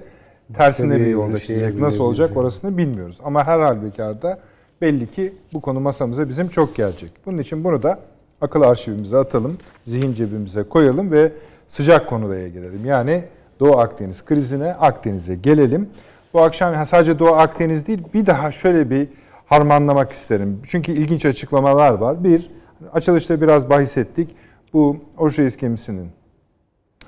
tersine 0.53 0.95
bir 0.95 1.07
yolda 1.07 1.37
şeye 1.39 1.59
çizecek. 1.59 1.81
Nasıl 1.81 2.03
olacak 2.03 2.37
orasını 2.37 2.77
bilmiyoruz. 2.77 3.19
Ama 3.23 3.47
her 3.47 3.59
halükarda 3.59 4.39
belli 4.81 5.07
ki 5.07 5.33
bu 5.53 5.61
konu 5.61 5.79
masamıza 5.79 6.29
bizim 6.29 6.49
çok 6.49 6.75
gelecek. 6.75 7.11
Bunun 7.25 7.37
için 7.37 7.63
bunu 7.63 7.83
da 7.83 7.97
akıl 8.41 8.61
arşivimize 8.61 9.17
atalım, 9.17 9.57
zihin 9.85 10.13
cebimize 10.13 10.63
koyalım 10.63 11.11
ve 11.11 11.31
sıcak 11.67 12.09
konuya 12.09 12.47
gelelim. 12.47 12.85
Yani 12.85 13.23
Doğu 13.61 13.77
Akdeniz 13.77 14.25
krizine, 14.25 14.73
Akdeniz'e 14.73 15.35
gelelim. 15.35 15.89
Bu 16.33 16.41
akşam 16.41 16.85
sadece 16.85 17.19
Doğu 17.19 17.33
Akdeniz 17.33 17.87
değil 17.87 18.03
bir 18.13 18.25
daha 18.25 18.51
şöyle 18.51 18.89
bir 18.89 19.07
harmanlamak 19.45 20.11
isterim. 20.11 20.61
Çünkü 20.67 20.91
ilginç 20.91 21.25
açıklamalar 21.25 21.93
var. 21.93 22.23
Bir, 22.23 22.51
açılışta 22.93 23.41
biraz 23.41 23.69
bahis 23.69 23.97
ettik. 23.97 24.35
Bu 24.73 24.97
Orşeyiz 25.17 25.57
gemisinin 25.57 26.11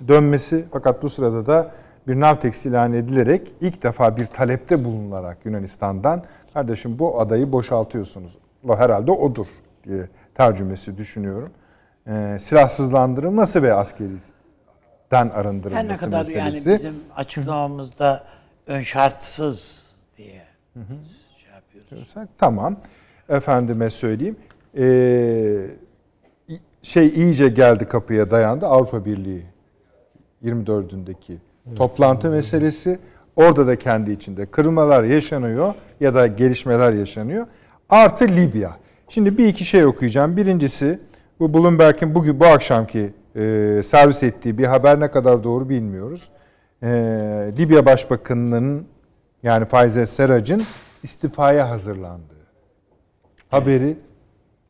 dönmesi 0.08 0.66
fakat 0.72 1.04
bu 1.04 1.10
sırada 1.10 1.46
da 1.46 1.72
bir 2.08 2.20
Navtex 2.20 2.66
ilan 2.66 2.94
edilerek 2.94 3.52
ilk 3.62 3.84
defa 3.84 4.18
bir 4.18 4.26
talepte 4.26 4.86
bulunularak 4.86 5.38
Yunanistan'dan 5.46 6.24
kardeşim 6.54 7.00
bu 7.00 7.22
adayı 7.22 7.52
boşaltıyorsunuz. 7.52 8.38
O 8.68 8.78
herhalde 8.78 9.12
odur 9.12 9.48
diye 9.84 10.10
tercümesi 10.36 10.98
düşünüyorum. 10.98 11.50
Ee, 12.08 12.38
silahsızlandırılması 12.40 13.64
ve 13.64 13.74
askeriden 15.12 15.30
arındırılması 15.40 15.84
Her 15.84 15.88
ne 15.94 15.98
kadar 15.98 16.18
meselesi. 16.20 16.70
yani 16.70 16.80
bizim 16.80 16.96
açıklamamızda 17.16 18.24
ön 18.68 18.82
şartsız 18.82 19.92
diye 20.18 20.42
biz 20.76 21.26
şey 21.44 21.52
yapıyoruz. 21.54 21.90
diyorsak 21.92 22.30
tamam. 22.38 22.78
Efendime 23.30 23.90
söyleyeyim. 23.90 24.36
Ee, 24.78 25.66
şey 26.82 27.08
iyice 27.08 27.50
geldi 27.50 27.86
kapıya 27.86 28.32
dayandı 28.32 28.66
Avrupa 28.66 29.06
Birliği 29.06 29.44
24'ündeki 30.46 31.34
toplantı 31.76 32.30
meselesi. 32.30 33.00
Orada 33.36 33.68
da 33.68 33.76
kendi 33.76 34.12
içinde 34.12 34.46
kırılmalar 34.46 35.04
yaşanıyor 35.04 35.74
ya 36.00 36.14
da 36.14 36.28
gelişmeler 36.28 36.94
yaşanıyor. 36.94 37.48
Artı 37.90 38.28
Libya. 38.28 38.78
Şimdi 39.10 39.38
bir 39.38 39.46
iki 39.48 39.66
şey 39.66 39.86
okuyacağım. 39.86 40.38
Birincisi 40.38 41.00
bu 41.40 41.54
Bloomberg'in 41.54 42.16
bugün 42.16 42.40
bu 42.40 42.46
akşamki 42.46 43.14
e, 43.36 43.82
servis 43.84 44.24
ettiği 44.24 44.58
bir 44.58 44.66
haber 44.66 45.00
ne 45.00 45.12
kadar 45.12 45.44
doğru 45.44 45.70
bilmiyoruz. 45.70 46.30
E, 46.84 46.88
Libya 47.58 47.86
Başbakanı'nın 47.86 48.86
yani 49.44 49.66
Faize 49.66 50.06
Serac'ın 50.06 50.64
istifaya 51.04 51.70
hazırlandığı 51.70 52.34
haberi 53.54 53.98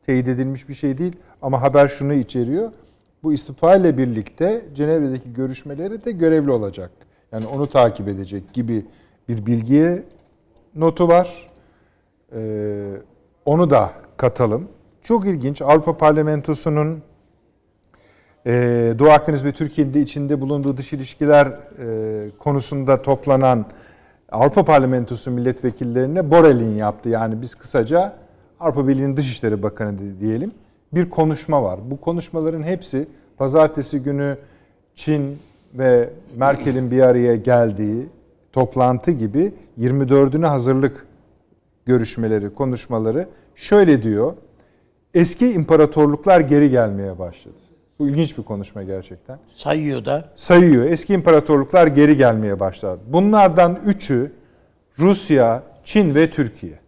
teyit 0.06 0.28
edilmiş 0.28 0.68
bir 0.68 0.74
şey 0.74 0.98
değil 0.98 1.16
ama 1.42 1.62
haber 1.62 1.88
şunu 1.88 2.12
içeriyor. 2.12 2.72
Bu 3.22 3.32
istifa 3.32 3.76
ile 3.76 3.98
birlikte 3.98 4.64
Cenevre'deki 4.74 5.32
görüşmeleri 5.32 6.04
de 6.04 6.12
görevli 6.12 6.50
olacak. 6.50 6.90
Yani 7.32 7.46
onu 7.46 7.66
takip 7.66 8.08
edecek 8.08 8.52
gibi 8.52 8.86
bir 9.28 9.46
bilgiye 9.46 10.02
notu 10.74 11.08
var. 11.08 11.50
Ee, 12.32 12.92
onu 13.44 13.70
da 13.70 13.92
katalım. 14.16 14.68
Çok 15.02 15.26
ilginç. 15.26 15.62
Avrupa 15.62 15.96
Parlamentosu'nun 15.96 17.02
e, 18.46 18.94
Doğu 18.98 19.10
Akdeniz 19.10 19.44
ve 19.44 19.52
Türkiye'nin 19.52 19.94
de 19.94 20.00
içinde 20.00 20.40
bulunduğu 20.40 20.76
dış 20.76 20.92
ilişkiler 20.92 21.46
e, 21.46 22.30
konusunda 22.38 23.02
toplanan 23.02 23.66
Avrupa 24.32 24.64
Parlamentosu 24.64 25.30
milletvekillerine 25.30 26.30
Borel'in 26.30 26.76
yaptı. 26.76 27.08
Yani 27.08 27.42
biz 27.42 27.54
kısaca 27.54 28.16
Avrupa 28.60 28.88
Birliği'nin 28.88 29.16
Dışişleri 29.16 29.62
Bakanı 29.62 30.20
diyelim. 30.20 30.52
Bir 30.92 31.10
konuşma 31.10 31.62
var. 31.62 31.80
Bu 31.90 32.00
konuşmaların 32.00 32.62
hepsi 32.62 33.08
pazartesi 33.36 34.02
günü 34.02 34.36
Çin 34.94 35.38
ve 35.74 36.10
Merkel'in 36.36 36.90
bir 36.90 37.02
araya 37.02 37.36
geldiği 37.36 38.06
toplantı 38.52 39.10
gibi 39.10 39.54
24'üne 39.80 40.46
hazırlık 40.46 41.06
görüşmeleri, 41.86 42.54
konuşmaları 42.54 43.28
şöyle 43.54 44.02
diyor. 44.02 44.32
Eski 45.14 45.52
imparatorluklar 45.52 46.40
geri 46.40 46.70
gelmeye 46.70 47.18
başladı. 47.18 47.73
Bu 47.98 48.08
ilginç 48.08 48.38
bir 48.38 48.42
konuşma 48.42 48.82
gerçekten. 48.82 49.38
Sayıyor 49.46 50.04
da 50.04 50.28
Sayıyor. 50.36 50.86
Eski 50.86 51.14
imparatorluklar 51.14 51.86
geri 51.86 52.16
gelmeye 52.16 52.60
başladı. 52.60 53.00
Bunlardan 53.06 53.78
üçü 53.86 54.32
Rusya, 54.98 55.62
Çin 55.84 56.14
ve 56.14 56.30
Türkiye. 56.30 56.78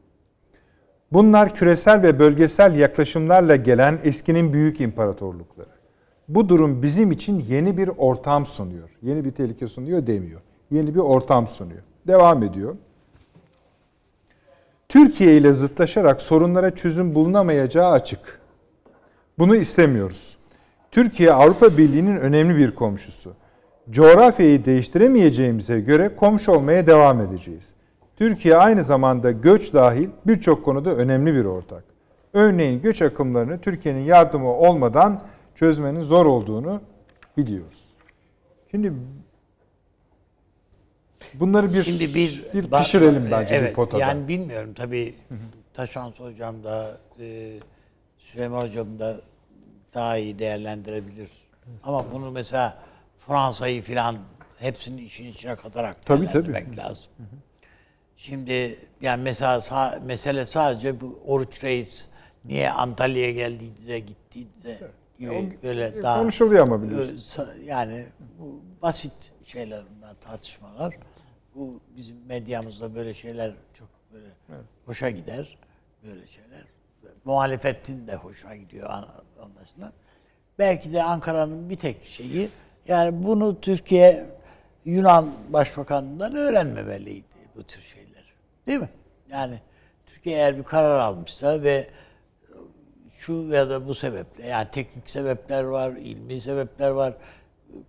Bunlar 1.12 1.54
küresel 1.54 2.02
ve 2.02 2.18
bölgesel 2.18 2.76
yaklaşımlarla 2.76 3.56
gelen 3.56 3.98
eskinin 4.04 4.52
büyük 4.52 4.80
imparatorlukları. 4.80 5.68
Bu 6.28 6.48
durum 6.48 6.82
bizim 6.82 7.12
için 7.12 7.44
yeni 7.48 7.76
bir 7.76 7.88
ortam 7.88 8.46
sunuyor. 8.46 8.90
Yeni 9.02 9.24
bir 9.24 9.30
tehlike 9.30 9.66
sunuyor 9.66 10.06
demiyor. 10.06 10.40
Yeni 10.70 10.94
bir 10.94 11.00
ortam 11.00 11.48
sunuyor. 11.48 11.82
Devam 12.06 12.42
ediyor. 12.42 12.76
Türkiye 14.88 15.36
ile 15.36 15.52
zıtlaşarak 15.52 16.20
sorunlara 16.20 16.74
çözüm 16.74 17.14
bulunamayacağı 17.14 17.90
açık. 17.90 18.40
Bunu 19.38 19.56
istemiyoruz. 19.56 20.35
Türkiye 20.96 21.32
Avrupa 21.32 21.78
Birliği'nin 21.78 22.16
önemli 22.16 22.56
bir 22.56 22.70
komşusu. 22.70 23.34
Coğrafyayı 23.90 24.64
değiştiremeyeceğimize 24.64 25.80
göre 25.80 26.16
komşu 26.16 26.52
olmaya 26.52 26.86
devam 26.86 27.20
edeceğiz. 27.20 27.74
Türkiye 28.16 28.56
aynı 28.56 28.82
zamanda 28.82 29.30
göç 29.30 29.72
dahil 29.72 30.08
birçok 30.26 30.64
konuda 30.64 30.96
önemli 30.96 31.34
bir 31.34 31.44
ortak. 31.44 31.84
Örneğin 32.32 32.80
göç 32.80 33.02
akımlarını 33.02 33.60
Türkiye'nin 33.60 34.00
yardımı 34.00 34.48
olmadan 34.48 35.22
çözmenin 35.54 36.02
zor 36.02 36.26
olduğunu 36.26 36.80
biliyoruz. 37.36 37.84
Şimdi 38.70 38.92
bunları 41.34 41.74
bir, 41.74 41.82
Şimdi 41.82 42.14
bir, 42.14 42.44
bir 42.54 42.64
ba- 42.64 42.82
pişirelim 42.82 43.28
bence 43.30 43.54
evet, 43.54 43.70
bir 43.70 43.74
potada. 43.74 44.00
Yani 44.00 44.28
bilmiyorum 44.28 44.74
tabii 44.74 45.14
Taşans 45.74 46.20
hocam 46.20 46.64
da 46.64 46.98
e, 47.20 47.52
Süleyman 48.18 48.62
hocam 48.62 48.98
da 48.98 49.16
daha 49.96 50.16
iyi 50.16 50.38
değerlendirebilir. 50.38 51.30
Ama 51.82 52.12
bunu 52.12 52.30
mesela 52.30 52.78
Fransa'yı 53.18 53.82
filan 53.82 54.16
hepsini 54.58 55.00
işin 55.00 55.26
içine 55.26 55.56
katarak 55.56 56.06
Tabii, 56.06 56.26
tabii. 56.26 56.32
değerlendirmek 56.46 56.78
lazım. 56.78 57.10
Şimdi 58.16 58.78
yani 59.00 59.22
mesela 59.22 59.56
sa- 59.58 60.04
mesele 60.04 60.44
sadece 60.46 61.00
bu 61.00 61.18
Oruç 61.26 61.64
Reis 61.64 62.08
niye 62.44 62.70
Antalya'ya 62.70 63.32
geldiydi 63.32 63.86
de 63.88 63.98
gittiydi 63.98 64.64
de 64.64 64.78
gibi 65.18 65.58
böyle 65.62 66.02
daha 66.02 66.20
Konuşuluyor 66.20 66.66
ama 66.66 66.82
biliyorsun. 66.82 67.16
Sa- 67.16 67.62
yani 67.64 68.06
bu 68.38 68.60
basit 68.82 69.32
şeyler 69.44 69.84
bunlar 69.96 70.14
tartışmalar. 70.14 70.94
Bu 71.54 71.80
bizim 71.96 72.16
medyamızda 72.26 72.94
böyle 72.94 73.14
şeyler 73.14 73.52
çok 73.74 73.88
böyle 74.12 74.28
hoşa 74.86 75.10
gider. 75.10 75.58
Böyle 76.04 76.26
şeyler. 76.26 76.64
Muhalefetin 77.24 78.06
de 78.06 78.14
hoşuna 78.14 78.56
gidiyor 78.56 78.90
anlaşılan. 79.46 79.92
Belki 80.58 80.92
de 80.92 81.02
Ankara'nın 81.02 81.70
bir 81.70 81.76
tek 81.76 82.04
şeyi 82.04 82.48
yani 82.88 83.24
bunu 83.24 83.60
Türkiye 83.60 84.26
Yunan 84.84 85.30
Başbakanı'ndan 85.48 86.36
öğrenmemeliydi 86.36 87.36
bu 87.56 87.62
tür 87.62 87.80
şeyler. 87.80 88.24
Değil 88.66 88.80
mi? 88.80 88.88
Yani 89.30 89.60
Türkiye 90.06 90.36
eğer 90.36 90.58
bir 90.58 90.62
karar 90.62 90.98
almışsa 90.98 91.62
ve 91.62 91.90
şu 93.10 93.32
ya 93.32 93.68
da 93.68 93.86
bu 93.86 93.94
sebeple 93.94 94.46
yani 94.46 94.68
teknik 94.72 95.10
sebepler 95.10 95.64
var, 95.64 95.90
ilmi 95.90 96.40
sebepler 96.40 96.90
var. 96.90 97.14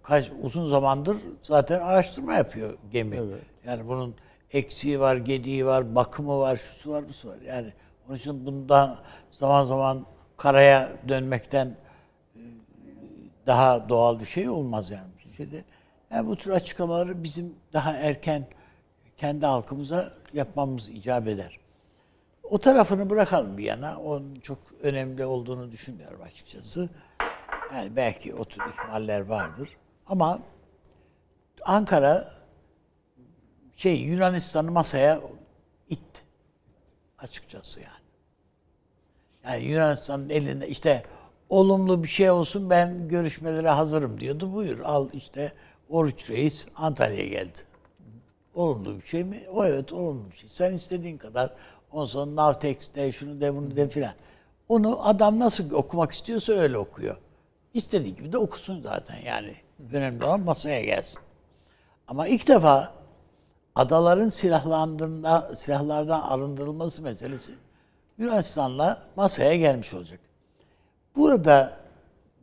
Kaç 0.04 0.32
uzun 0.42 0.66
zamandır 0.66 1.18
zaten 1.42 1.80
araştırma 1.80 2.34
yapıyor 2.34 2.78
gemi. 2.92 3.22
Yani 3.66 3.88
bunun 3.88 4.16
eksiği 4.52 5.00
var, 5.00 5.16
gediği 5.16 5.66
var, 5.66 5.96
bakımı 5.96 6.40
var, 6.40 6.58
şusu 6.58 6.92
var, 6.92 7.10
busu 7.10 7.30
var. 7.30 7.38
Yani 7.46 7.74
onun 8.08 8.18
için 8.18 8.46
bundan 8.46 8.98
zaman 9.32 9.64
zaman 9.64 10.06
karaya 10.38 10.90
dönmekten 11.08 11.68
e, 12.36 12.42
daha 13.48 13.90
doğal 13.90 14.20
bir 14.20 14.26
şey 14.26 14.50
olmaz 14.50 14.92
yani. 14.92 15.10
Şeyde. 15.38 15.64
Yani 16.12 16.28
bu 16.28 16.36
tür 16.36 16.52
açıklamaları 16.52 17.24
bizim 17.24 17.56
daha 17.74 17.94
erken 17.94 18.46
kendi 19.18 19.46
halkımıza 19.46 20.14
yapmamız 20.34 20.90
icap 20.90 21.28
eder. 21.28 21.60
O 22.44 22.58
tarafını 22.58 23.10
bırakalım 23.10 23.58
bir 23.58 23.64
yana. 23.64 24.00
Onun 24.00 24.40
çok 24.40 24.60
önemli 24.82 25.26
olduğunu 25.26 25.72
düşünmüyorum 25.72 26.22
açıkçası. 26.22 26.90
Yani 27.74 27.96
belki 27.96 28.36
o 28.36 28.46
tür 28.46 28.62
ihmaller 28.62 29.22
vardır. 29.22 29.70
Ama 30.08 30.40
Ankara 31.66 32.28
şey 33.76 33.96
Yunanistan'ı 34.00 34.72
masaya 34.72 35.22
itti. 35.90 36.22
Açıkçası 37.18 37.80
yani. 37.80 37.97
Yani 39.48 39.66
Yunanistan'ın 39.66 40.30
elinde 40.30 40.68
işte 40.68 41.04
olumlu 41.50 42.04
bir 42.04 42.08
şey 42.08 42.32
olsun 42.32 42.70
ben 42.70 43.08
görüşmelere 43.08 43.70
hazırım 43.70 44.20
diyordu. 44.20 44.54
Buyur 44.54 44.80
al 44.80 45.10
işte 45.14 45.54
Oruç 45.90 46.30
Reis 46.30 46.68
Antalya'ya 46.76 47.28
geldi. 47.28 47.60
Olumlu 48.56 48.98
bir 49.02 49.06
şey 49.06 49.24
mi? 49.24 49.42
O 49.54 49.66
evet 49.66 49.94
olumlu 49.94 50.32
bir 50.32 50.36
şey. 50.36 50.50
Sen 50.50 50.74
istediğin 50.74 51.18
kadar 51.18 51.54
ondan 51.92 52.06
sonra 52.06 52.36
Navtex 52.36 52.94
de 52.96 53.12
şunu 53.12 53.42
de 53.42 53.56
bunu 53.56 53.76
de 53.76 53.90
filan. 53.90 54.14
Onu 54.70 55.08
adam 55.08 55.40
nasıl 55.40 55.72
okumak 55.72 56.12
istiyorsa 56.12 56.54
öyle 56.54 56.78
okuyor. 56.78 57.18
İstediği 57.74 58.16
gibi 58.16 58.34
de 58.34 58.38
okusun 58.38 58.82
zaten 58.82 59.18
yani. 59.26 59.54
Önemli 59.94 60.26
olan 60.26 60.40
masaya 60.40 60.82
gelsin. 60.82 61.22
Ama 62.08 62.28
ilk 62.28 62.48
defa 62.48 62.94
adaların 63.76 64.30
silahlandırma, 64.30 65.50
silahlardan 65.56 66.22
arındırılması 66.22 67.02
meselesi 67.02 67.54
Yunanistan'la 68.18 69.02
masaya 69.16 69.56
gelmiş 69.56 69.94
olacak. 69.94 70.20
Burada 71.16 71.78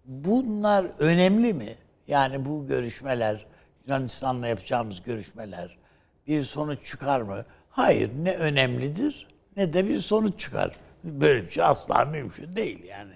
bunlar 0.05 0.87
önemli 0.99 1.55
mi? 1.55 1.75
Yani 2.07 2.45
bu 2.45 2.67
görüşmeler, 2.67 3.47
Yunanistan'la 3.87 4.47
yapacağımız 4.47 5.03
görüşmeler 5.03 5.79
bir 6.27 6.43
sonuç 6.43 6.87
çıkar 6.87 7.21
mı? 7.21 7.45
Hayır, 7.71 8.11
ne 8.23 8.35
önemlidir 8.35 9.29
ne 9.57 9.73
de 9.73 9.89
bir 9.89 10.01
sonuç 10.01 10.41
çıkar. 10.41 10.77
Böyle 11.05 11.47
bir 11.47 11.51
şey 11.51 11.65
asla 11.65 12.05
mümkün 12.05 12.57
değil 12.57 12.85
yani. 12.85 13.13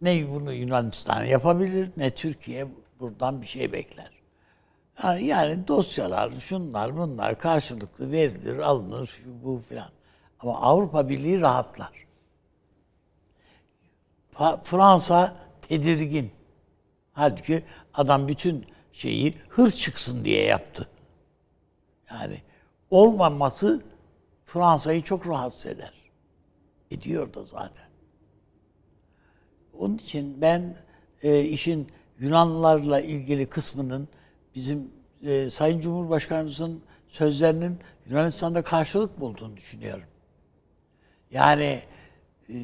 Ne 0.00 0.28
bunu 0.30 0.52
Yunanistan 0.52 1.24
yapabilir 1.24 1.90
ne 1.96 2.10
Türkiye 2.10 2.66
buradan 3.00 3.42
bir 3.42 3.46
şey 3.46 3.72
bekler. 3.72 4.10
Yani 5.20 5.68
dosyalar, 5.68 6.32
şunlar 6.38 6.96
bunlar 6.96 7.38
karşılıklı 7.38 8.12
verilir, 8.12 8.58
alınır, 8.58 9.20
bu 9.44 9.62
filan. 9.68 9.95
Ama 10.46 10.60
Avrupa 10.60 11.08
Birliği 11.08 11.40
rahatlar. 11.40 12.06
Fransa 14.62 15.36
tedirgin. 15.60 16.30
Halbuki 17.12 17.62
adam 17.94 18.28
bütün 18.28 18.66
şeyi 18.92 19.34
hır 19.48 19.70
çıksın 19.70 20.24
diye 20.24 20.44
yaptı. 20.44 20.88
Yani 22.10 22.42
olmaması 22.90 23.84
Fransa'yı 24.44 25.02
çok 25.02 25.28
rahatsız 25.28 25.66
eder. 25.66 25.92
Ediyor 26.90 27.34
da 27.34 27.44
zaten. 27.44 27.86
Onun 29.78 29.98
için 29.98 30.40
ben 30.40 30.76
e, 31.22 31.40
işin 31.40 31.88
Yunanlılarla 32.18 33.00
ilgili 33.00 33.46
kısmının 33.46 34.08
bizim 34.54 34.90
e, 35.22 35.50
Sayın 35.50 35.80
Cumhurbaşkanımızın 35.80 36.82
sözlerinin 37.08 37.78
Yunanistan'da 38.06 38.62
karşılık 38.62 39.20
bulduğunu 39.20 39.56
düşünüyorum. 39.56 40.08
Yani 41.30 41.80
e, 42.48 42.54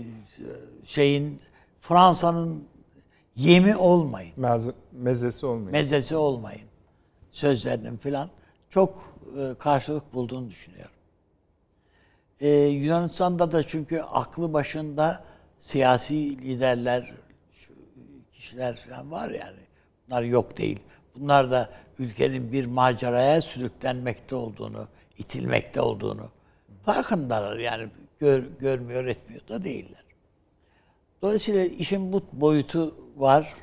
şeyin 0.85 1.41
Fransa'nın 1.81 2.65
yemi 3.37 3.77
olmayın, 3.77 4.33
Meze- 4.39 4.75
mezesi 4.93 5.47
olmuyor. 5.47 5.73
mezesi 5.73 6.17
olmayın 6.17 6.69
sözlerinin 7.31 7.97
filan 7.97 8.31
çok 8.71 9.15
e, 9.39 9.55
karşılık 9.59 10.15
bulduğunu 10.15 10.51
düşünüyorum. 10.51 10.93
Ee, 12.41 12.49
Yunanistan'da 12.51 13.53
da 13.53 13.63
çünkü 13.63 14.01
aklı 14.01 14.53
başında 14.53 15.25
siyasi 15.59 16.39
liderler, 16.39 17.13
şu 17.53 17.73
kişiler 18.33 18.77
falan 18.77 19.11
var 19.11 19.31
yani. 19.31 19.59
Bunlar 20.07 20.23
yok 20.23 20.57
değil. 20.57 20.81
Bunlar 21.17 21.51
da 21.51 21.71
ülkenin 21.99 22.53
bir 22.53 22.67
maceraya 22.67 23.41
sürüklenmekte 23.41 24.35
olduğunu, 24.35 24.89
itilmekte 25.19 25.81
olduğunu 25.81 26.29
farkındalar. 26.85 27.59
Yani 27.59 27.89
gör, 28.23 28.43
görmüyor, 28.61 29.05
etmiyor 29.05 29.49
da 29.49 29.65
değiller. 29.65 30.05
Dolayısıyla 31.23 31.65
işin 31.65 32.13
bu 32.13 32.23
boyutu 32.33 32.95
var. 33.17 33.55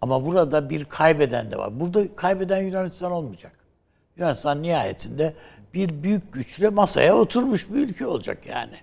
Ama 0.00 0.24
burada 0.24 0.70
bir 0.70 0.84
kaybeden 0.84 1.50
de 1.50 1.56
var. 1.56 1.80
Burada 1.80 2.14
kaybeden 2.16 2.62
Yunanistan 2.62 3.12
olmayacak. 3.12 3.52
Yunanistan 4.16 4.62
nihayetinde 4.62 5.34
bir 5.74 6.02
büyük 6.02 6.32
güçle 6.32 6.68
masaya 6.68 7.16
oturmuş 7.16 7.70
bir 7.70 7.88
ülke 7.88 8.06
olacak 8.06 8.46
yani. 8.46 8.76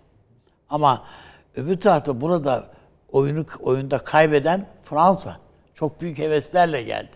Ama 0.69 1.06
öbür 1.56 1.80
tarafta 1.80 2.22
burada 2.22 2.68
oyunu 3.11 3.45
oyunda 3.60 3.98
kaybeden 3.98 4.65
Fransa. 4.84 5.38
Çok 5.73 6.02
büyük 6.02 6.18
heveslerle 6.18 6.84
geldi 6.84 7.15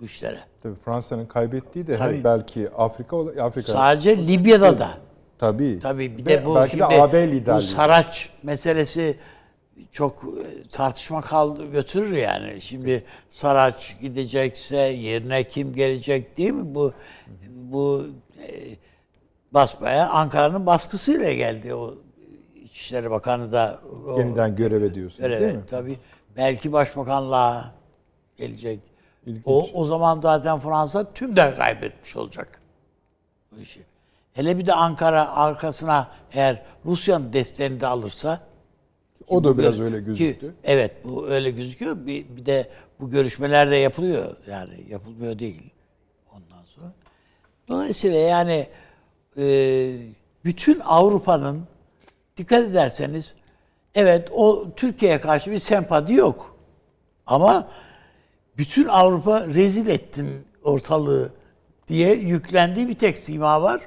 bu 0.00 0.04
işlere. 0.04 0.38
Tabii 0.62 0.74
Fransa'nın 0.84 1.26
kaybettiği 1.26 1.86
de 1.86 1.94
Tabii. 1.94 2.24
belki 2.24 2.70
Afrika 2.70 3.16
Afrika 3.42 3.72
Sadece 3.72 4.26
Libya'da 4.26 4.78
da. 4.78 5.09
Tabii. 5.40 5.78
Tabii 5.78 6.18
bir 6.18 6.26
Ve 6.26 6.30
de 6.30 6.44
bu 6.44 6.54
belki 6.54 6.70
şimdi 6.70 6.82
de 6.82 7.02
AB 7.02 7.46
bu. 7.46 7.60
Saraç 7.60 8.30
meselesi 8.42 9.16
çok 9.92 10.24
e, 10.24 10.68
tartışma 10.68 11.20
kaldı 11.20 11.70
götürür 11.72 12.16
yani. 12.16 12.60
Şimdi 12.60 13.04
Saraç 13.30 14.00
gidecekse 14.00 14.76
yerine 14.76 15.44
kim 15.44 15.74
gelecek 15.74 16.36
değil 16.36 16.52
mi? 16.52 16.74
Bu 16.74 16.92
bu 17.54 18.06
e, 18.48 18.76
basmaya 19.52 20.08
Ankara'nın 20.08 20.66
baskısıyla 20.66 21.32
geldi 21.32 21.74
o 21.74 21.94
İçişleri 22.54 23.10
Bakanı 23.10 23.52
da 23.52 23.80
o, 24.06 24.18
Yeniden 24.18 24.56
göreve 24.56 24.94
diyorsun 24.94 25.22
Evet, 25.22 25.40
değil 25.40 25.54
mi? 25.54 25.64
tabii. 25.66 25.98
Belki 26.36 26.72
başbakanlığa 26.72 27.74
gelecek. 28.36 28.80
İlginç. 29.26 29.42
O, 29.46 29.68
o 29.74 29.84
zaman 29.84 30.20
zaten 30.20 30.58
Fransa 30.58 31.12
tümden 31.12 31.54
kaybetmiş 31.54 32.16
olacak 32.16 32.60
bu 33.52 33.60
işi. 33.60 33.89
Hele 34.32 34.58
bir 34.58 34.66
de 34.66 34.74
Ankara 34.74 35.28
arkasına 35.36 36.08
eğer 36.32 36.62
Rusya'nın 36.86 37.32
desteğini 37.32 37.80
de 37.80 37.86
alırsa 37.86 38.40
O 39.28 39.44
da 39.44 39.58
biraz 39.58 39.80
öyle 39.80 39.98
ki- 39.98 40.04
gözüktü. 40.04 40.54
evet 40.64 41.04
bu 41.04 41.28
öyle 41.28 41.50
gözüküyor. 41.50 42.06
Bir, 42.06 42.36
bir 42.36 42.46
de 42.46 42.70
bu 43.00 43.10
görüşmeler 43.10 43.70
de 43.70 43.76
yapılıyor. 43.76 44.36
Yani 44.46 44.72
yapılmıyor 44.88 45.38
değil. 45.38 45.70
Ondan 46.32 46.64
sonra. 46.66 46.92
Dolayısıyla 47.68 48.18
yani 48.18 48.66
e, 49.38 49.44
bütün 50.44 50.80
Avrupa'nın 50.80 51.62
dikkat 52.36 52.64
ederseniz 52.64 53.36
evet 53.94 54.28
o 54.34 54.66
Türkiye'ye 54.76 55.20
karşı 55.20 55.50
bir 55.50 55.58
sempati 55.58 56.12
yok. 56.14 56.56
Ama 57.26 57.68
bütün 58.58 58.86
Avrupa 58.88 59.46
rezil 59.46 59.86
ettin 59.86 60.44
ortalığı 60.64 61.32
diye 61.88 62.14
yüklendiği 62.14 62.88
bir 62.88 62.98
tek 62.98 63.18
sima 63.18 63.62
var. 63.62 63.80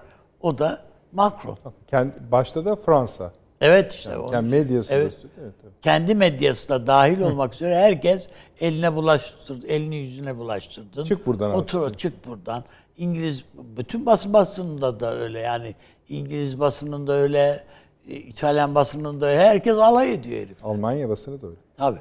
O 0.44 0.57
da 0.57 0.82
Macron. 1.11 1.57
Kendi, 1.88 2.14
başta 2.32 2.65
da 2.65 2.76
Fransa. 2.76 3.34
Evet 3.61 3.94
işte. 3.94 4.18
onun 4.18 4.32
Kendi 4.32 4.49
medyası 4.56 4.94
Evet. 4.94 5.11
da. 5.24 5.28
Evet, 5.41 5.53
tabii. 5.61 5.72
kendi 5.82 6.15
medyası 6.15 6.70
da 6.70 6.88
dahil 6.88 7.22
olmak 7.22 7.53
üzere 7.53 7.76
herkes 7.76 8.30
eline 8.60 8.95
bulaştırdı, 8.95 9.68
elini 9.68 9.95
yüzüne 9.95 10.38
bulaştırdın. 10.38 11.03
Çık 11.03 11.26
buradan. 11.28 11.53
Otur, 11.53 11.94
çık 11.94 12.28
buradan. 12.28 12.64
İngiliz, 12.98 13.45
bütün 13.78 14.06
basın 14.06 14.34
basınında 14.34 14.99
da 14.99 15.15
öyle 15.15 15.40
yani. 15.40 15.76
İngiliz 16.10 16.60
basınında 16.60 17.14
öyle, 17.14 17.64
e, 18.07 18.15
İtalyan 18.15 18.76
basınında 18.76 19.26
öyle. 19.26 19.40
Herkes 19.40 19.78
alay 19.78 20.14
ediyor 20.14 20.41
herif. 20.41 20.65
Almanya 20.65 21.10
basını 21.10 21.41
da 21.41 21.48
öyle. 21.48 21.57
Tabii. 21.78 21.99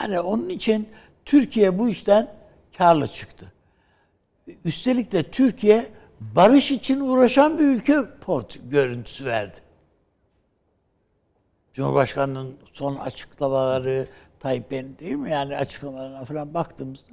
Yani 0.00 0.20
onun 0.20 0.48
için 0.48 0.88
Türkiye 1.24 1.78
bu 1.78 1.88
işten 1.88 2.28
karlı 2.78 3.06
çıktı. 3.06 3.52
Üstelik 4.64 5.12
de 5.12 5.22
Türkiye 5.22 5.86
barış 6.20 6.70
için 6.70 7.00
uğraşan 7.00 7.58
bir 7.58 7.64
ülke 7.64 8.04
port 8.20 8.58
görüntüsü 8.70 9.24
verdi. 9.24 9.56
Cumhurbaşkanının 11.72 12.56
son 12.72 12.96
açıklamaları, 12.96 14.08
Tayyip 14.40 14.70
değil 14.70 15.14
mi? 15.14 15.30
Yani 15.30 15.56
açıklamalarına 15.56 16.24
falan 16.24 16.54
baktığımızda 16.54 17.08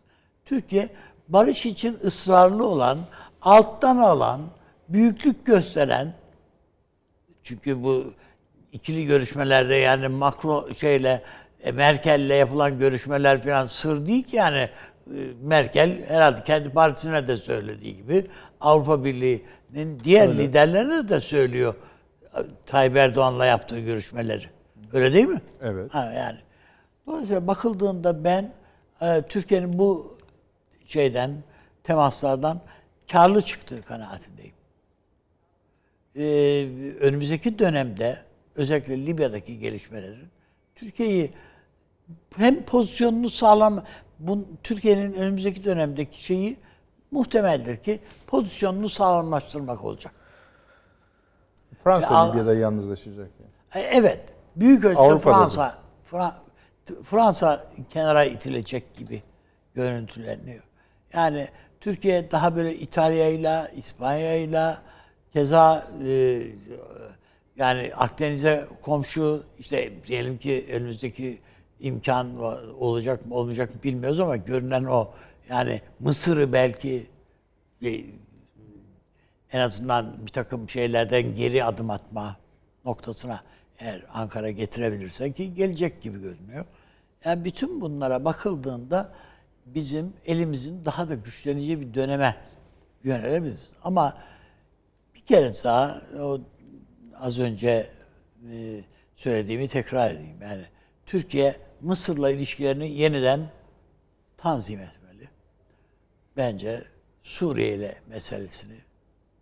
Türkiye 0.46 0.90
barış 1.28 1.66
için 1.66 2.00
ısrarlı 2.04 2.68
olan, 2.68 2.98
alttan 3.42 3.98
alan, 3.98 4.42
büyüklük 4.90 5.46
gösteren 5.46 6.14
çünkü 7.44 7.84
bu 7.84 8.14
ikili 8.72 9.06
görüşmelerde 9.06 9.76
yani 9.76 10.08
Macron 10.08 10.72
şeyle 10.72 11.24
e, 11.64 11.72
Merkel'le 11.72 12.34
yapılan 12.34 12.80
görüşmeler 12.80 13.42
falan 13.42 13.66
sır 13.66 14.08
değil 14.08 14.24
ki 14.24 14.36
yani 14.36 14.70
Merkel 15.42 16.06
herhalde 16.08 16.44
kendi 16.44 16.70
partisine 16.70 17.28
de 17.28 17.38
söylediği 17.38 17.98
gibi 17.98 18.26
Avrupa 18.62 19.06
Birliği'nin 19.06 20.00
diğer 20.04 20.38
liderlerine 20.38 21.10
de 21.10 21.20
söylüyor 21.20 21.76
e, 22.38 22.40
Tayyip 22.66 22.96
Erdoğan'la 22.96 23.46
yaptığı 23.46 23.80
görüşmeleri. 23.80 24.46
Öyle 24.94 25.14
değil 25.14 25.28
mi? 25.28 25.42
Evet. 25.62 25.94
Ha, 25.94 26.12
yani. 26.12 26.38
Dolayısıyla 27.08 27.48
bakıldığında 27.48 28.24
ben 28.24 28.54
e, 29.02 29.22
Türkiye'nin 29.22 29.80
bu 29.80 30.18
şeyden 30.86 31.32
temaslardan 31.84 32.62
karlı 33.12 33.42
çıktığı 33.42 33.82
kanaatindeyim. 33.82 34.56
Ee, 36.18 36.68
önümüzdeki 37.00 37.60
dönemde 37.60 38.18
özellikle 38.56 39.06
Libya'daki 39.06 39.60
gelişmelerin 39.60 40.28
Türkiye'yi 40.76 41.32
hem 42.36 42.64
pozisyonunu 42.64 43.30
sağlam 43.30 43.84
bu 44.20 44.46
Türkiye'nin 44.64 45.14
önümüzdeki 45.14 45.64
dönemdeki 45.64 46.24
şeyi 46.24 46.58
muhtemeldir 47.12 47.78
ki 47.78 48.00
pozisyonunu 48.28 48.90
sağlamlaştırmak 48.90 49.84
olacak. 49.84 50.14
Fransa 51.84 52.14
Ya- 52.14 52.30
Libya'da 52.32 52.54
yalnızlaşacak. 52.56 53.30
Yani. 53.40 53.86
E, 53.86 53.90
Evet. 53.98 54.20
Büyük 54.56 54.86
ölçüde 54.86 55.00
Avrupa'da 55.02 55.34
da. 55.34 55.38
Fransa 55.40 55.78
Fra- 56.12 56.34
Fransa 57.04 57.68
kenara 57.90 58.26
itilecek 58.26 58.96
gibi 58.96 59.24
görüntüleniyor. 59.74 60.64
Yani 61.14 61.48
Türkiye 61.80 62.32
daha 62.32 62.56
böyle 62.56 62.76
İtalya'yla, 62.76 63.68
İspanya'yla 63.68 64.82
keza 65.34 65.88
e, 66.08 66.42
yani 67.56 67.92
Akdeniz'e 67.98 68.66
komşu 68.82 69.44
işte 69.60 69.94
diyelim 70.08 70.38
ki 70.38 70.68
önümüzdeki 70.72 71.40
imkan 71.86 72.38
olacak 72.80 73.26
mı 73.26 73.36
olmayacak 73.36 73.76
mı 73.76 73.84
bilmiyoruz 73.84 74.20
ama 74.20 74.38
görünen 74.38 74.84
o 74.84 75.12
yani 75.50 75.82
Mısır'ı 76.00 76.54
belki 76.54 77.10
en 79.52 79.60
azından 79.60 80.26
bir 80.26 80.32
takım 80.32 80.70
şeylerden 80.70 81.36
geri 81.36 81.64
adım 81.64 81.90
atma 81.90 82.38
noktasına 82.86 83.44
eğer 83.80 84.06
Ankara 84.14 84.52
getirebilirsen 84.52 85.32
ki 85.32 85.54
gelecek 85.54 86.02
gibi 86.02 86.22
görünüyor. 86.22 86.66
Yani 87.26 87.46
bütün 87.46 87.82
bunlara 87.82 88.26
bakıldığında 88.26 89.14
bizim 89.66 90.14
elimizin 90.26 90.86
daha 90.86 91.08
da 91.08 91.16
güçleneceği 91.16 91.82
bir 91.82 91.94
döneme 91.94 92.36
yönelebiliriz. 93.04 93.74
Ama 93.84 94.14
bir 95.16 95.22
kere 95.22 95.52
daha 95.64 96.02
o 96.22 96.40
az 97.20 97.40
önce 97.40 97.90
e, 98.52 98.84
söylediğimi 99.16 99.68
tekrar 99.68 100.12
edeyim. 100.12 100.42
Yani 100.42 100.66
Türkiye 101.06 101.65
Mısır'la 101.82 102.32
ilişkilerini 102.32 102.92
yeniden 102.92 103.50
tanzim 104.38 104.80
etmeli. 104.80 105.30
Bence 106.38 106.84
Suriye 107.22 107.76
ile 107.76 107.96
meselesini 108.08 108.78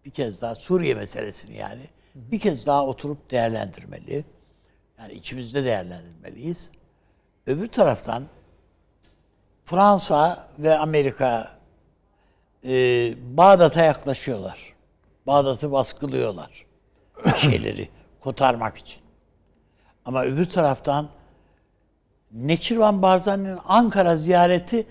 bir 0.05 0.11
kez 0.11 0.41
daha 0.41 0.55
Suriye 0.55 0.93
meselesini 0.93 1.55
yani 1.55 1.81
bir 2.15 2.39
kez 2.39 2.65
daha 2.65 2.85
oturup 2.85 3.31
değerlendirmeli. 3.31 4.25
Yani 4.99 5.13
içimizde 5.13 5.65
değerlendirmeliyiz. 5.65 6.71
Öbür 7.47 7.67
taraftan 7.67 8.27
Fransa 9.65 10.47
ve 10.59 10.77
Amerika 10.77 11.51
e, 12.65 12.69
Bağdat'a 13.37 13.83
yaklaşıyorlar. 13.83 14.73
Bağdat'ı 15.27 15.71
baskılıyorlar. 15.71 16.65
Şeyleri 17.37 17.89
kotarmak 18.19 18.77
için. 18.77 19.03
Ama 20.05 20.23
öbür 20.23 20.45
taraftan 20.45 21.09
Neçirvan 22.33 23.01
Barzani'nin 23.01 23.59
Ankara 23.67 24.15
ziyareti 24.15 24.87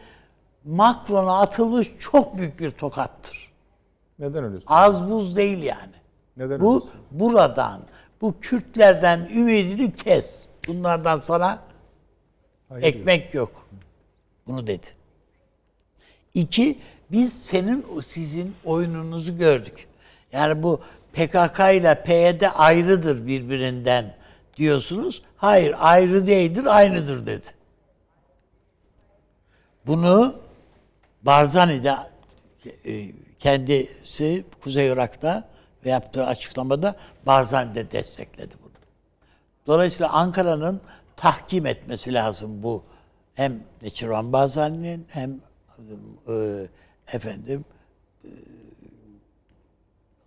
Macron'a 0.64 1.38
atılmış 1.38 1.90
çok 1.98 2.38
büyük 2.38 2.60
bir 2.60 2.70
tokattır. 2.70 3.52
Neden 4.18 4.44
öyle 4.44 4.56
Az 4.66 5.10
buz 5.10 5.36
değil 5.36 5.62
yani. 5.62 5.92
Neden 6.36 6.60
bu 6.60 6.74
öyle 6.74 6.86
buradan, 7.10 7.82
bu 8.20 8.40
Kürtlerden 8.40 9.28
ümidini 9.34 9.94
kes. 9.94 10.46
Bunlardan 10.68 11.20
sana 11.20 11.58
Hayır 12.68 12.84
ekmek 12.84 13.34
yok. 13.34 13.66
Bunu 14.46 14.66
dedi. 14.66 14.86
İki, 16.34 16.78
biz 17.10 17.42
senin 17.42 17.86
sizin 18.02 18.54
oyununuzu 18.64 19.38
gördük. 19.38 19.86
Yani 20.32 20.62
bu 20.62 20.80
PKK 21.12 21.58
ile 21.60 22.02
PYD 22.02 22.42
ayrıdır 22.54 23.26
birbirinden 23.26 24.14
diyorsunuz. 24.56 25.22
Hayır 25.42 25.74
ayrı 25.78 26.26
değildir 26.26 26.66
aynıdır 26.66 27.26
dedi. 27.26 27.46
Bunu 29.86 30.34
Barzani'de 31.22 31.96
e, 32.84 33.12
kendisi 33.38 34.44
Kuzey 34.60 34.88
Irak'ta 34.88 35.48
ve 35.84 35.90
yaptığı 35.90 36.26
açıklamada 36.26 36.96
Barzani'de 37.26 37.90
destekledi 37.90 38.54
bunu. 38.62 38.72
Dolayısıyla 39.66 40.12
Ankara'nın 40.12 40.80
tahkim 41.16 41.66
etmesi 41.66 42.14
lazım 42.14 42.62
bu 42.62 42.84
hem 43.34 43.62
Neçirvan 43.82 44.32
Barzani'nin 44.32 45.06
hem 45.08 45.40
e, 46.28 46.66
efendim 47.12 47.64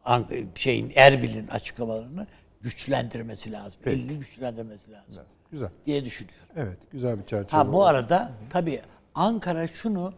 e, 0.08 0.46
şeyin 0.56 0.92
Erbil'in 0.96 1.48
açıklamalarını 1.48 2.28
güçlendirmesi 2.66 3.52
lazım. 3.52 3.80
Elini 3.86 4.20
güçlendirmesi 4.20 4.92
lazım 4.92 5.24
Güzel. 5.52 5.70
diye 5.86 6.06
düşünüyorum. 6.06 6.48
Evet, 6.56 6.78
güzel 6.92 7.20
bir 7.20 7.26
çerçeve. 7.26 7.58
Ha 7.62 7.74
bu 7.74 7.78
oldu. 7.78 7.86
arada 7.86 8.32
tabii 8.50 8.82
Ankara 9.16 9.68
şunu 9.68 10.14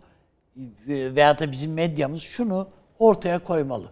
veya 0.88 1.40
da 1.40 1.52
bizim 1.52 1.74
medyamız 1.74 2.22
şunu 2.22 2.68
ortaya 3.00 3.40
koymalı. 3.40 3.92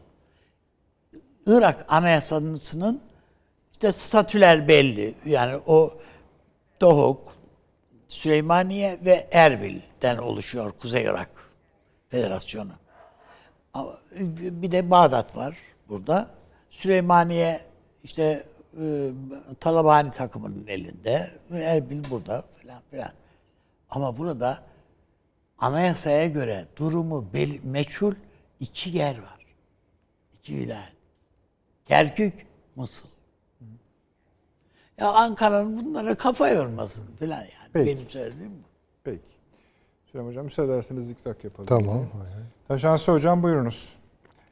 Irak 1.45 1.86
Anayasası'nın 1.88 3.02
işte 3.72 3.91
statüler 3.91 4.68
belli. 4.68 5.15
Yani 5.26 5.57
o 5.68 5.98
Dohuk, 6.82 7.36
Süleymaniye 8.07 8.99
ve 9.06 9.27
Erbil'den 9.32 10.18
oluşuyor 10.18 10.72
Kuzey 10.72 11.03
Irak 11.03 11.30
Federasyonu. 12.10 12.72
Bir 14.40 14.72
de 14.72 14.91
Bağdat 14.91 15.36
var 15.38 15.57
burada. 15.90 16.30
Süleymaniye 16.69 17.61
işte 18.06 18.44
e, 18.82 19.11
Talabani 19.60 20.10
takımının 20.10 20.68
elinde. 20.68 21.30
ve 21.52 21.60
Erbil 21.60 22.03
burada 22.11 22.44
falan 22.61 22.82
filan. 22.91 23.10
Ama 23.90 24.18
burada 24.18 24.60
anayasaya 25.57 26.26
göre 26.26 26.65
durumu 26.77 27.26
bel- 27.34 27.60
meçhul 27.64 28.14
iki 28.60 28.90
yer 28.90 29.18
var. 29.22 29.45
İki 30.40 30.56
vilayet. 30.56 30.94
Kerkük, 31.86 32.34
Mısır. 32.76 33.10
Ya 34.98 35.14
Ankara'nın 35.14 35.86
bunlara 35.86 36.15
kafa 36.15 36.49
yormasın 36.49 37.15
falan 37.15 37.30
yani. 37.38 37.69
Peki. 37.73 37.95
Benim 37.95 38.10
söylediğim 38.10 38.52
bu. 38.52 38.68
Peki. 39.03 39.22
Süleyman 40.11 40.30
Hocam 40.30 40.44
müsaade 40.45 40.72
ederseniz 40.73 41.07
zikzak 41.07 41.44
yapalım. 41.44 41.68
Tamam. 41.68 42.07
Taşansı 42.68 43.11
Hocam 43.11 43.44
buyurunuz. 43.44 43.94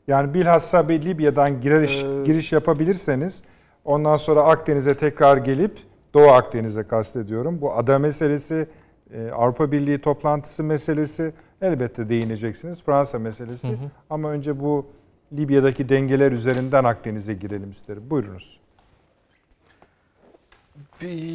Yani 0.07 0.33
bilhassa 0.33 0.89
bir 0.89 1.01
Libya'dan 1.05 1.61
giriş, 1.61 2.03
Ee, 2.03 2.23
giriş 2.23 2.51
yapabilirseniz 2.53 3.43
ondan 3.85 4.17
sonra 4.17 4.43
Akdeniz'e 4.43 4.97
tekrar 4.97 5.37
gelip 5.37 5.77
Doğu 6.13 6.27
Akdeniz'e 6.27 6.83
kastediyorum. 6.83 7.61
Bu 7.61 7.73
ada 7.73 7.99
meselesi, 7.99 8.67
e, 9.13 9.31
Avrupa 9.31 9.71
Birliği 9.71 10.01
toplantısı 10.01 10.63
meselesi 10.63 11.33
elbette 11.61 12.09
değineceksiniz. 12.09 12.83
Fransa 12.83 13.19
meselesi. 13.19 13.67
Ama 14.09 14.29
önce 14.29 14.59
bu 14.59 14.85
Libya'daki 15.33 15.89
dengeler 15.89 16.31
üzerinden 16.31 16.83
Akdeniz'e 16.83 17.33
girelim 17.33 17.69
isterim. 17.71 18.03
Buyurunuz. 18.09 18.59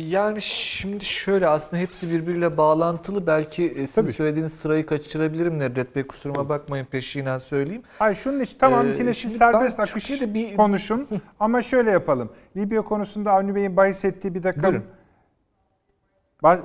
Yani 0.09 0.43
şimdi 0.43 1.05
şöyle 1.05 1.49
aslında 1.49 1.83
hepsi 1.83 2.11
birbiriyle 2.11 2.57
bağlantılı. 2.57 3.27
Belki 3.27 3.65
e, 3.65 3.87
sizin 3.87 4.03
Tabii. 4.03 4.13
söylediğiniz 4.13 4.53
sırayı 4.53 4.87
kaçırabilirim 4.87 5.59
Nedret 5.59 5.97
Bey 5.97 6.07
kusuruma 6.07 6.49
bakmayın 6.49 6.85
peşinden 6.85 7.39
söyleyeyim. 7.39 7.83
Hayır 7.99 8.17
şunun 8.17 8.41
için 8.41 8.59
tamam 8.59 8.87
Ee, 8.87 8.91
içine 8.91 9.13
siz 9.15 9.23
şimdi 9.23 9.35
serbest 9.35 9.81
akış 9.81 9.93
Türkiye'de 9.93 10.35
bir- 10.35 10.57
konuşun 10.57 11.09
ama 11.41 11.63
şöyle 11.63 11.91
yapalım. 11.91 12.31
Libya 12.57 12.83
konusunda 12.83 13.33
Avni 13.33 13.55
Bey'in 13.55 13.77
bahis 13.77 14.05
ettiği 14.05 14.35
bir 14.35 14.43
takım 14.43 14.63
Buyurun. 14.63 14.85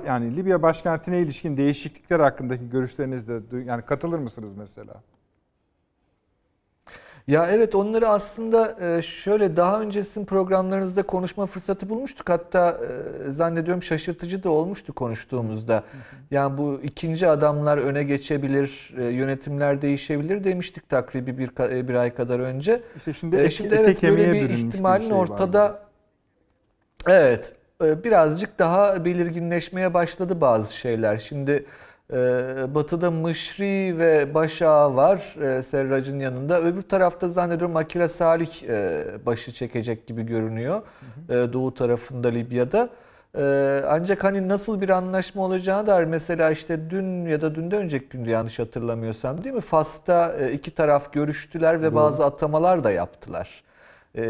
Yani 0.06 0.36
Libya 0.36 0.62
başkentine 0.62 1.20
ilişkin 1.20 1.56
değişiklikler 1.56 2.20
hakkındaki 2.20 2.70
görüşlerinizde 2.70 3.40
yani 3.66 3.82
katılır 3.82 4.18
mısınız 4.18 4.52
mesela? 4.56 4.94
Ya 7.28 7.46
evet 7.50 7.74
onları 7.74 8.08
aslında 8.08 8.76
e, 8.80 9.02
şöyle 9.02 9.56
daha 9.56 9.80
önce 9.80 10.04
sizin 10.04 10.24
programlarınızda 10.24 11.02
konuşma 11.02 11.46
fırsatı 11.46 11.88
bulmuştuk. 11.88 12.28
Hatta 12.28 12.80
e, 13.26 13.30
zannediyorum 13.30 13.82
şaşırtıcı 13.82 14.42
da 14.42 14.50
olmuştu 14.50 14.92
konuştuğumuzda. 14.92 15.84
Yani 16.30 16.58
bu 16.58 16.80
ikinci 16.82 17.28
adamlar 17.28 17.78
öne 17.78 18.02
geçebilir, 18.02 18.94
e, 18.98 19.04
yönetimler 19.04 19.82
değişebilir 19.82 20.44
demiştik 20.44 20.88
takribi 20.88 21.38
bir, 21.38 21.48
bir 21.88 21.94
ay 21.94 22.14
kadar 22.14 22.40
önce. 22.40 22.80
İşte 22.96 23.12
şimdi, 23.12 23.36
E, 23.36 23.38
ete- 23.44 23.50
şimdi 23.50 23.74
evet 23.74 24.02
böyle 24.02 24.32
bir 24.32 24.50
ihtimalin 24.50 25.04
şey 25.08 25.12
var 25.16 25.20
ortada. 25.22 25.78
Evet, 27.06 27.54
birazcık 27.80 28.58
daha 28.58 29.04
belirginleşmeye 29.04 29.94
başladı 29.94 30.40
bazı 30.40 30.76
şeyler. 30.76 31.18
Şimdi 31.18 31.64
batıda 32.74 33.10
Mışri 33.10 33.98
ve 33.98 34.34
Başağı 34.34 34.96
var 34.96 35.36
e, 35.42 35.62
Serrac'ın 35.62 36.18
yanında. 36.18 36.60
Öbür 36.60 36.82
tarafta 36.82 37.28
zannediyorum 37.28 37.76
Akila 37.76 38.08
Salih 38.08 38.62
e, 38.68 39.04
başı 39.26 39.52
çekecek 39.52 40.06
gibi 40.06 40.22
görünüyor. 40.22 40.82
E, 41.28 41.32
doğu 41.52 41.74
tarafında 41.74 42.28
Libya'da. 42.28 42.88
E, 43.38 43.82
ancak 43.88 44.24
hani 44.24 44.48
nasıl 44.48 44.80
bir 44.80 44.88
anlaşma 44.88 45.42
olacağına 45.42 45.86
dair 45.86 46.04
mesela 46.04 46.50
işte 46.50 46.90
dün 46.90 47.26
ya 47.26 47.42
da 47.42 47.54
dünden 47.54 47.82
önceki 47.82 48.08
günde 48.08 48.30
yanlış 48.30 48.58
hatırlamıyorsam 48.58 49.44
değil 49.44 49.54
mi? 49.54 49.60
Fas'ta 49.60 50.36
e, 50.40 50.52
iki 50.52 50.70
taraf 50.74 51.12
görüştüler 51.12 51.82
ve 51.82 51.94
bazı 51.94 52.24
atamalar 52.24 52.84
da 52.84 52.90
yaptılar. 52.90 53.62
Ee, 54.14 54.22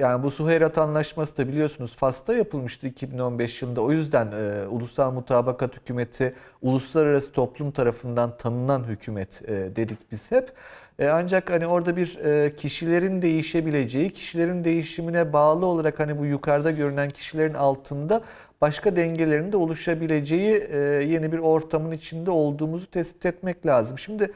yani 0.00 0.22
bu 0.22 0.30
Suheyrat 0.30 0.78
Anlaşması 0.78 1.36
da 1.36 1.48
biliyorsunuz 1.48 1.96
Fas'ta 1.96 2.34
yapılmıştı 2.34 2.86
2015 2.86 3.62
yılında. 3.62 3.80
O 3.80 3.92
yüzden 3.92 4.32
e, 4.32 4.66
Ulusal 4.66 5.12
Mutabakat 5.12 5.76
Hükümeti 5.76 6.34
uluslararası 6.62 7.32
toplum 7.32 7.70
tarafından 7.70 8.36
tanınan 8.36 8.84
hükümet 8.84 9.42
e, 9.48 9.76
dedik 9.76 9.98
biz 10.12 10.32
hep. 10.32 10.52
E, 10.98 11.08
ancak 11.08 11.50
hani 11.50 11.66
orada 11.66 11.96
bir 11.96 12.18
e, 12.18 12.56
kişilerin 12.56 13.22
değişebileceği, 13.22 14.10
kişilerin 14.10 14.64
değişimine 14.64 15.32
bağlı 15.32 15.66
olarak 15.66 16.00
hani 16.00 16.18
bu 16.18 16.26
yukarıda 16.26 16.70
görünen 16.70 17.10
kişilerin 17.10 17.54
altında 17.54 18.22
başka 18.60 18.96
dengelerin 18.96 19.52
de 19.52 19.56
oluşabileceği 19.56 20.68
e, 20.70 20.78
yeni 20.78 21.32
bir 21.32 21.38
ortamın 21.38 21.90
içinde 21.90 22.30
olduğumuzu 22.30 22.86
tespit 22.90 23.26
etmek 23.26 23.66
lazım. 23.66 23.98
Şimdi 23.98 24.32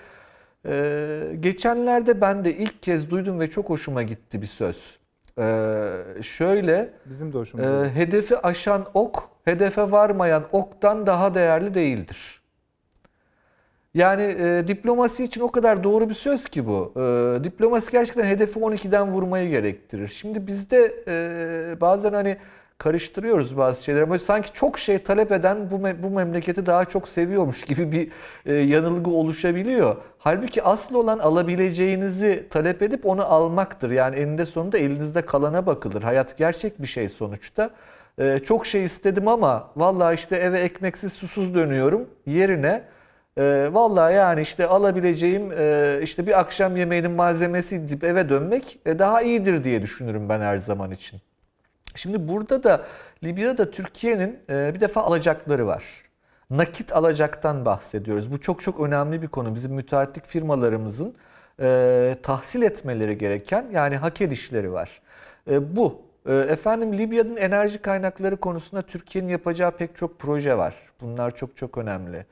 ee, 0.67 1.23
geçenlerde 1.41 2.21
ben 2.21 2.45
de 2.45 2.57
ilk 2.57 2.83
kez 2.83 3.11
duydum 3.11 3.41
ve 3.41 3.51
çok 3.51 3.71
hoşuma 3.71 4.03
gitti 4.03 4.43
bir 4.43 4.47
söz. 4.47 4.99
Ee, 5.39 5.93
şöyle, 6.23 6.91
Bizim 7.07 7.33
de 7.33 7.37
e, 7.37 7.41
hoşumuza 7.41 7.85
gitti. 7.87 7.99
hedefi 8.01 8.39
aşan 8.39 8.87
ok, 8.95 9.31
hedefe 9.45 9.91
varmayan 9.91 10.45
oktan 10.53 11.07
daha 11.07 11.35
değerli 11.35 11.75
değildir. 11.75 12.41
Yani 13.95 14.23
e, 14.23 14.65
diplomasi 14.69 15.25
için 15.25 15.41
o 15.41 15.51
kadar 15.51 15.85
doğru 15.85 16.09
bir 16.09 16.15
söz 16.15 16.45
ki 16.49 16.67
bu. 16.67 16.93
E, 16.97 17.45
diplomasi 17.45 17.93
gerçekten 17.93 18.25
hedefi 18.25 18.61
12'den 18.61 19.11
vurmayı 19.13 19.51
gerektirir. 19.51 20.09
Şimdi 20.09 20.47
bizde 20.47 20.95
e, 21.09 21.81
bazen 21.81 22.13
hani 22.13 22.37
karıştırıyoruz 22.79 23.57
bazı 23.57 23.85
şeyleri. 23.85 24.03
Ama 24.05 24.19
sanki 24.19 24.53
çok 24.53 24.79
şey 24.79 24.99
talep 24.99 25.33
eden 25.33 25.71
bu, 25.71 25.75
me- 25.75 26.03
bu 26.03 26.11
memleketi 26.11 26.67
daha 26.67 26.85
çok 26.85 27.09
seviyormuş 27.09 27.65
gibi 27.65 27.93
bir 27.93 28.09
e, 28.47 28.55
yanılgı 28.55 29.11
oluşabiliyor. 29.11 29.97
Halbuki 30.19 30.63
asıl 30.63 30.95
olan 30.95 31.19
alabileceğinizi 31.19 32.47
talep 32.51 32.83
edip 32.83 33.07
onu 33.07 33.25
almaktır. 33.25 33.91
Yani 33.91 34.17
eninde 34.17 34.45
sonunda 34.45 34.79
elinizde 34.79 35.23
kalana 35.23 35.67
bakılır. 35.67 36.03
Hayat 36.03 36.37
gerçek 36.37 36.83
bir 36.83 36.87
şey 36.87 37.09
sonuçta. 37.09 37.71
E, 38.19 38.39
çok 38.39 38.67
şey 38.67 38.85
istedim 38.85 39.29
ama 39.29 39.71
vallahi 39.77 40.15
işte 40.15 40.37
eve 40.37 40.61
ekmeksiz 40.61 41.13
susuz 41.13 41.55
dönüyorum 41.55 42.09
yerine 42.27 42.83
e, 43.39 43.69
vallahi 43.73 44.15
yani 44.15 44.41
işte 44.41 44.67
alabileceğim 44.67 45.53
e, 45.59 45.99
işte 46.03 46.27
bir 46.27 46.41
akşam 46.41 46.77
yemeğinin 46.77 47.11
malzemesi 47.11 47.89
deyip 47.89 48.05
eve 48.05 48.29
dönmek 48.29 48.79
e, 48.87 48.99
daha 48.99 49.23
iyidir 49.23 49.65
diye 49.65 49.83
düşünürüm 49.83 50.29
ben 50.29 50.41
her 50.41 50.59
zaman 50.59 50.91
için. 50.91 51.21
Şimdi 51.99 52.29
burada 52.29 52.63
da 52.63 52.83
Libya'da 53.25 53.71
Türkiye'nin 53.71 54.39
e, 54.51 54.75
bir 54.75 54.81
defa 54.81 55.03
alacakları 55.03 55.67
var. 55.67 55.85
Nakit 56.51 56.93
alacaktan 56.93 57.65
bahsediyoruz. 57.65 58.33
Bu 58.33 58.41
çok 58.41 58.63
çok 58.63 58.81
önemli 58.81 59.23
bir 59.23 59.29
konu. 59.29 59.55
Bizim 59.55 59.73
müteahhitlik 59.73 60.27
firmalarımızın 60.27 61.15
e, 61.61 62.17
tahsil 62.23 62.63
etmeleri 62.63 63.19
gereken 63.19 63.67
yani 63.73 63.97
hak 63.97 64.21
edişleri 64.21 64.73
var. 64.73 65.01
E, 65.51 65.77
bu. 65.77 66.09
Efendim 66.29 66.99
Libya'nın 66.99 67.37
enerji 67.37 67.79
kaynakları 67.83 68.37
konusunda 68.37 68.83
Türkiye'nin 68.83 69.29
yapacağı 69.29 69.71
pek 69.71 69.97
çok 69.97 70.19
proje 70.19 70.59
var. 70.59 70.75
Bunlar 71.01 71.35
çok 71.35 71.57
çok 71.57 71.79
önemli. 71.79 72.27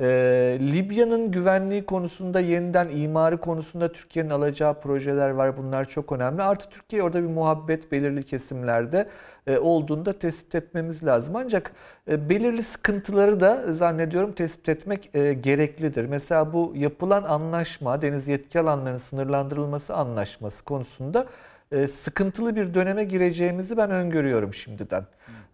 Ee, 0.00 0.58
Libya'nın 0.60 1.30
güvenliği 1.30 1.86
konusunda 1.86 2.40
yeniden 2.40 2.88
imarı 2.88 3.38
konusunda 3.40 3.92
Türkiye'nin 3.92 4.30
alacağı 4.30 4.80
projeler 4.80 5.30
var. 5.30 5.56
Bunlar 5.56 5.88
çok 5.88 6.12
önemli. 6.12 6.42
Artı 6.42 6.70
Türkiye 6.70 7.02
orada 7.02 7.22
bir 7.22 7.28
muhabbet 7.28 7.92
belirli 7.92 8.22
kesimlerde 8.22 9.08
e, 9.46 9.58
olduğunu 9.58 10.06
da 10.06 10.18
tespit 10.18 10.54
etmemiz 10.54 11.04
lazım. 11.04 11.36
Ancak 11.36 11.72
e, 12.10 12.28
belirli 12.28 12.62
sıkıntıları 12.62 13.40
da 13.40 13.72
zannediyorum 13.72 14.32
tespit 14.32 14.68
etmek 14.68 15.14
e, 15.14 15.32
gereklidir. 15.32 16.04
Mesela 16.04 16.52
bu 16.52 16.72
yapılan 16.76 17.22
anlaşma, 17.22 18.02
deniz 18.02 18.28
yetki 18.28 18.60
alanlarının 18.60 18.98
sınırlandırılması 18.98 19.94
anlaşması 19.94 20.64
konusunda 20.64 21.26
e, 21.72 21.86
sıkıntılı 21.86 22.56
bir 22.56 22.74
döneme 22.74 23.04
gireceğimizi 23.04 23.76
ben 23.76 23.90
öngörüyorum 23.90 24.54
şimdiden. 24.54 25.04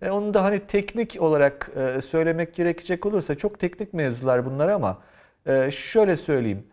E, 0.03 0.11
onu 0.11 0.35
da 0.35 0.45
hani 0.45 0.61
teknik 0.61 1.16
olarak 1.20 1.70
e, 1.77 2.01
söylemek 2.01 2.55
gerekecek 2.55 3.07
olursa 3.07 3.35
çok 3.35 3.61
teknik 3.61 3.95
mevzular 3.95 4.47
bunlar 4.47 4.69
ama 4.69 4.99
e, 5.47 5.70
şöyle 5.70 6.16
söyleyeyim. 6.16 6.66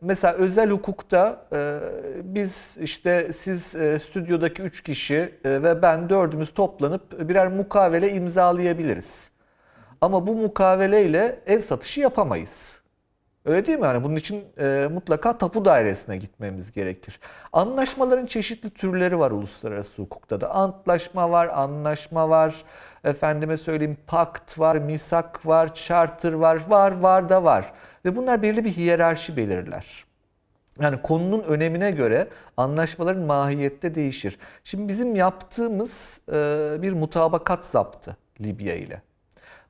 Mesela 0.00 0.34
özel 0.34 0.70
hukukta 0.70 1.48
biz 2.22 2.76
işte 2.80 3.32
siz 3.32 3.62
stüdyodaki 4.02 4.62
üç 4.62 4.82
kişi 4.82 5.34
ve 5.44 5.82
ben 5.82 6.08
dördümüz 6.08 6.54
toplanıp 6.54 7.28
birer 7.28 7.48
mukavele 7.48 8.12
imzalayabiliriz. 8.12 9.30
Ama 10.00 10.26
bu 10.26 10.34
mukaveleyle 10.34 11.38
ev 11.46 11.60
satışı 11.60 12.00
yapamayız. 12.00 12.80
Öyle 13.46 13.66
değil 13.66 13.78
mi? 13.78 13.84
Yani 13.84 14.04
bunun 14.04 14.16
için 14.16 14.44
e, 14.58 14.88
mutlaka 14.92 15.38
tapu 15.38 15.64
dairesine 15.64 16.16
gitmemiz 16.16 16.72
gerekir. 16.72 17.20
Anlaşmaların 17.52 18.26
çeşitli 18.26 18.70
türleri 18.70 19.18
var 19.18 19.30
uluslararası 19.30 20.02
hukukta 20.02 20.40
da. 20.40 20.50
Antlaşma 20.50 21.30
var, 21.30 21.48
anlaşma 21.48 22.28
var, 22.28 22.64
efendime 23.04 23.56
söyleyeyim 23.56 23.96
pakt 24.06 24.58
var, 24.58 24.76
misak 24.76 25.46
var, 25.46 25.74
charter 25.74 26.32
var, 26.32 26.60
var, 26.68 27.00
var 27.00 27.28
da 27.28 27.44
var. 27.44 27.72
Ve 28.04 28.16
bunlar 28.16 28.42
belirli 28.42 28.64
bir 28.64 28.72
hiyerarşi 28.72 29.36
belirler. 29.36 30.04
Yani 30.80 31.02
konunun 31.02 31.42
önemine 31.42 31.90
göre 31.90 32.28
anlaşmaların 32.56 33.22
mahiyette 33.22 33.94
değişir. 33.94 34.38
Şimdi 34.64 34.88
bizim 34.88 35.16
yaptığımız 35.16 36.20
e, 36.28 36.32
bir 36.82 36.92
mutabakat 36.92 37.64
zaptı 37.64 38.16
Libya 38.40 38.74
ile. 38.74 39.02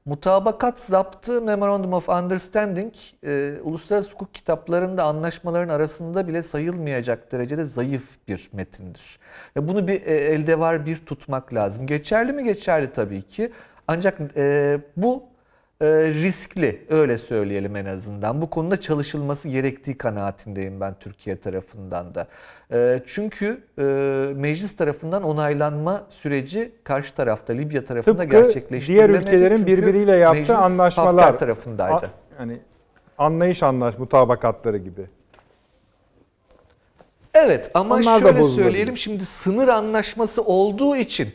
Mutabakat 0.07 0.81
zaptı 0.81 1.43
Memorandum 1.43 1.93
of 1.93 2.09
Understanding 2.09 2.95
e, 3.25 3.55
uluslararası 3.63 4.13
hukuk 4.13 4.35
kitaplarında 4.35 5.05
anlaşmaların 5.05 5.69
arasında 5.69 6.29
bile 6.29 6.43
sayılmayacak 6.43 7.33
derecede 7.33 7.65
zayıf 7.65 8.17
bir 8.29 8.51
metindir. 8.53 9.19
E, 9.57 9.69
bunu 9.69 9.89
bir 9.89 10.03
e, 10.03 10.15
elde 10.15 10.59
var 10.59 10.87
bir 10.87 10.97
tutmak 10.97 11.55
lazım. 11.55 11.87
Geçerli 11.87 12.33
mi? 12.33 12.45
Geçerli 12.45 12.93
tabii 12.93 13.23
ki. 13.23 13.53
Ancak 13.89 14.21
e, 14.37 14.79
bu 14.97 15.23
e, 15.81 15.87
riskli 16.09 16.87
öyle 16.89 17.19
söyleyelim 17.19 17.77
en 17.77 17.87
azından. 17.87 18.43
Bu 18.43 18.51
konuda 18.51 18.81
çalışılması 18.81 19.49
gerektiği 19.49 19.99
kanaatindeyim 19.99 20.81
ben 20.81 20.95
Türkiye 21.01 21.37
tarafından 21.41 22.15
da. 22.15 22.27
E, 22.73 23.03
çünkü 23.07 23.61
e, 23.79 23.83
meclis 24.37 24.77
tarafından 24.77 25.23
onaylanma 25.23 26.07
süreci 26.11 26.73
karşı 26.85 27.15
tarafta 27.15 27.53
Libya 27.53 27.85
tarafında 27.85 28.23
Tıpkı 28.23 28.37
gerçekleştirilemedi. 28.37 29.13
diğer 29.13 29.23
ülkelerin 29.23 29.57
Çünkü 29.57 29.67
birbiriyle 29.73 30.13
yaptığı 30.17 30.39
meclis 30.41 30.57
anlaşmalar 30.57 31.25
Hafter 31.25 31.39
tarafındaydı. 31.39 31.95
A- 32.07 32.41
yani 32.41 32.59
anlayış 33.19 33.63
anlaş 33.63 33.99
mutabakatları 33.99 34.77
gibi. 34.77 35.07
Evet 37.35 37.71
ama 37.75 37.95
Onlar 37.95 38.21
şöyle 38.21 38.43
söyleyelim 38.45 38.97
şimdi 38.97 39.25
sınır 39.25 39.69
anlaşması 39.69 40.43
olduğu 40.43 40.97
için 40.97 41.29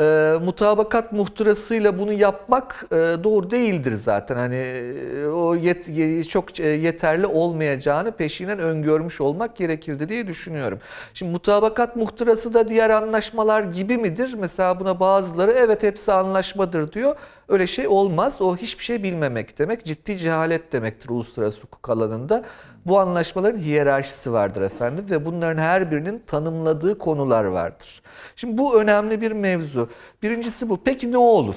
e, 0.00 0.34
mutabakat 0.44 1.12
muhtırasıyla 1.12 1.98
bunu 1.98 2.12
yapmak 2.12 2.86
e, 2.92 2.94
doğru 2.96 3.50
değildir 3.50 3.92
zaten. 3.92 4.36
Hani 4.36 4.54
e, 4.56 5.26
o 5.26 5.54
yet, 5.54 5.88
ye- 5.88 6.24
çok 6.24 6.60
e, 6.60 6.66
yeterli 6.68 7.26
olmayacağını 7.26 8.12
peşinden 8.12 8.58
öngörmüş 8.58 9.20
olmak 9.20 9.56
gerekirdi 9.56 10.08
diye 10.08 10.26
düşünüyorum. 10.26 10.78
Şimdi 11.14 11.32
mutabakat 11.32 11.96
muhtırası 11.96 12.54
da 12.54 12.68
diğer 12.68 12.90
anlaşmalar 12.90 13.62
gibi 13.62 13.98
midir? 13.98 14.34
Mesela 14.38 14.80
buna 14.80 15.00
bazıları 15.00 15.50
evet 15.52 15.82
hepsi 15.82 16.12
anlaşmadır 16.12 16.92
diyor. 16.92 17.16
Öyle 17.48 17.66
şey 17.66 17.88
olmaz. 17.88 18.40
O 18.40 18.56
hiçbir 18.56 18.84
şey 18.84 19.02
bilmemek 19.02 19.58
demek. 19.58 19.84
Ciddi 19.84 20.18
cehalet 20.18 20.72
demektir 20.72 21.08
uluslararası 21.08 21.60
hukuk 21.60 21.90
alanında. 21.90 22.44
Bu 22.86 23.00
anlaşmaların 23.00 23.58
hiyerarşisi 23.58 24.32
vardır 24.32 24.62
efendim 24.62 25.06
ve 25.10 25.26
bunların 25.26 25.62
her 25.62 25.90
birinin 25.90 26.22
tanımladığı 26.26 26.98
konular 26.98 27.44
vardır. 27.44 28.02
Şimdi 28.36 28.58
bu 28.58 28.80
önemli 28.80 29.20
bir 29.20 29.32
mevzu. 29.32 29.90
Birincisi 30.22 30.68
bu. 30.68 30.82
Peki 30.84 31.12
ne 31.12 31.18
olur? 31.18 31.54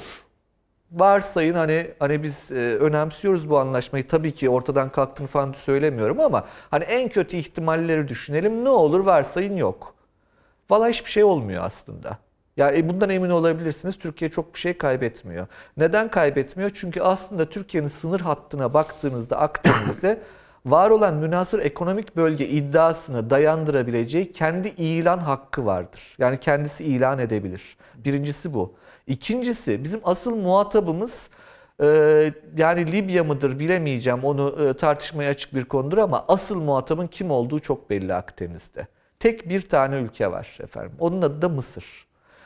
Varsayın 0.91 1.53
hani 1.53 1.91
hani 1.99 2.23
biz 2.23 2.51
e, 2.51 2.55
önemsiyoruz 2.55 3.49
bu 3.49 3.59
anlaşmayı. 3.59 4.07
Tabii 4.07 4.31
ki 4.31 4.49
ortadan 4.49 4.89
kalktığını 4.89 5.27
falan 5.27 5.53
söylemiyorum 5.53 6.19
ama 6.19 6.45
hani 6.71 6.83
en 6.83 7.09
kötü 7.09 7.37
ihtimalleri 7.37 8.07
düşünelim. 8.07 8.63
Ne 8.63 8.69
olur 8.69 8.99
varsayın 8.99 9.57
yok. 9.57 9.95
Valla 10.69 10.87
hiçbir 10.87 11.11
şey 11.11 11.23
olmuyor 11.23 11.63
aslında. 11.63 12.17
Yani 12.57 12.89
bundan 12.89 13.09
emin 13.09 13.29
olabilirsiniz. 13.29 13.97
Türkiye 13.97 14.31
çok 14.31 14.53
bir 14.53 14.59
şey 14.59 14.77
kaybetmiyor. 14.77 15.47
Neden 15.77 16.11
kaybetmiyor? 16.11 16.71
Çünkü 16.73 17.01
aslında 17.01 17.49
Türkiye'nin 17.49 17.87
sınır 17.87 18.19
hattına 18.19 18.73
baktığınızda 18.73 19.39
Akdeniz'de 19.39 20.19
var 20.65 20.89
olan 20.89 21.15
münasır 21.15 21.59
ekonomik 21.59 22.15
bölge 22.15 22.47
iddiasını 22.47 23.29
dayandırabileceği 23.29 24.31
kendi 24.31 24.67
ilan 24.67 25.17
hakkı 25.17 25.65
vardır. 25.65 26.15
Yani 26.17 26.39
kendisi 26.39 26.83
ilan 26.83 27.19
edebilir. 27.19 27.77
Birincisi 27.95 28.53
bu. 28.53 28.73
İkincisi 29.07 29.83
bizim 29.83 29.99
asıl 30.03 30.35
muhatabımız 30.35 31.29
e, 31.81 31.87
yani 32.57 32.91
Libya 32.91 33.23
mıdır 33.23 33.59
bilemeyeceğim 33.59 34.23
onu 34.23 34.65
e, 34.65 34.73
tartışmaya 34.77 35.29
açık 35.29 35.55
bir 35.55 35.65
konudur 35.65 35.97
ama 35.97 36.25
asıl 36.27 36.61
muhatabın 36.61 37.07
kim 37.07 37.31
olduğu 37.31 37.59
çok 37.59 37.89
belli 37.89 38.13
Akdeniz'de. 38.13 38.87
Tek 39.19 39.49
bir 39.49 39.61
tane 39.61 39.95
ülke 39.95 40.31
var 40.31 40.57
efendim. 40.63 40.91
Onun 40.99 41.21
adı 41.21 41.41
da 41.41 41.49
Mısır. 41.49 42.05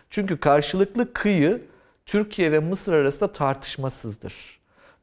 Çünkü 0.10 0.40
karşılıklı 0.40 1.14
kıyı 1.14 1.62
Türkiye 2.06 2.52
ve 2.52 2.60
Mısır 2.60 2.94
arasında 2.94 3.32
tartışmasızdır. 3.32 4.57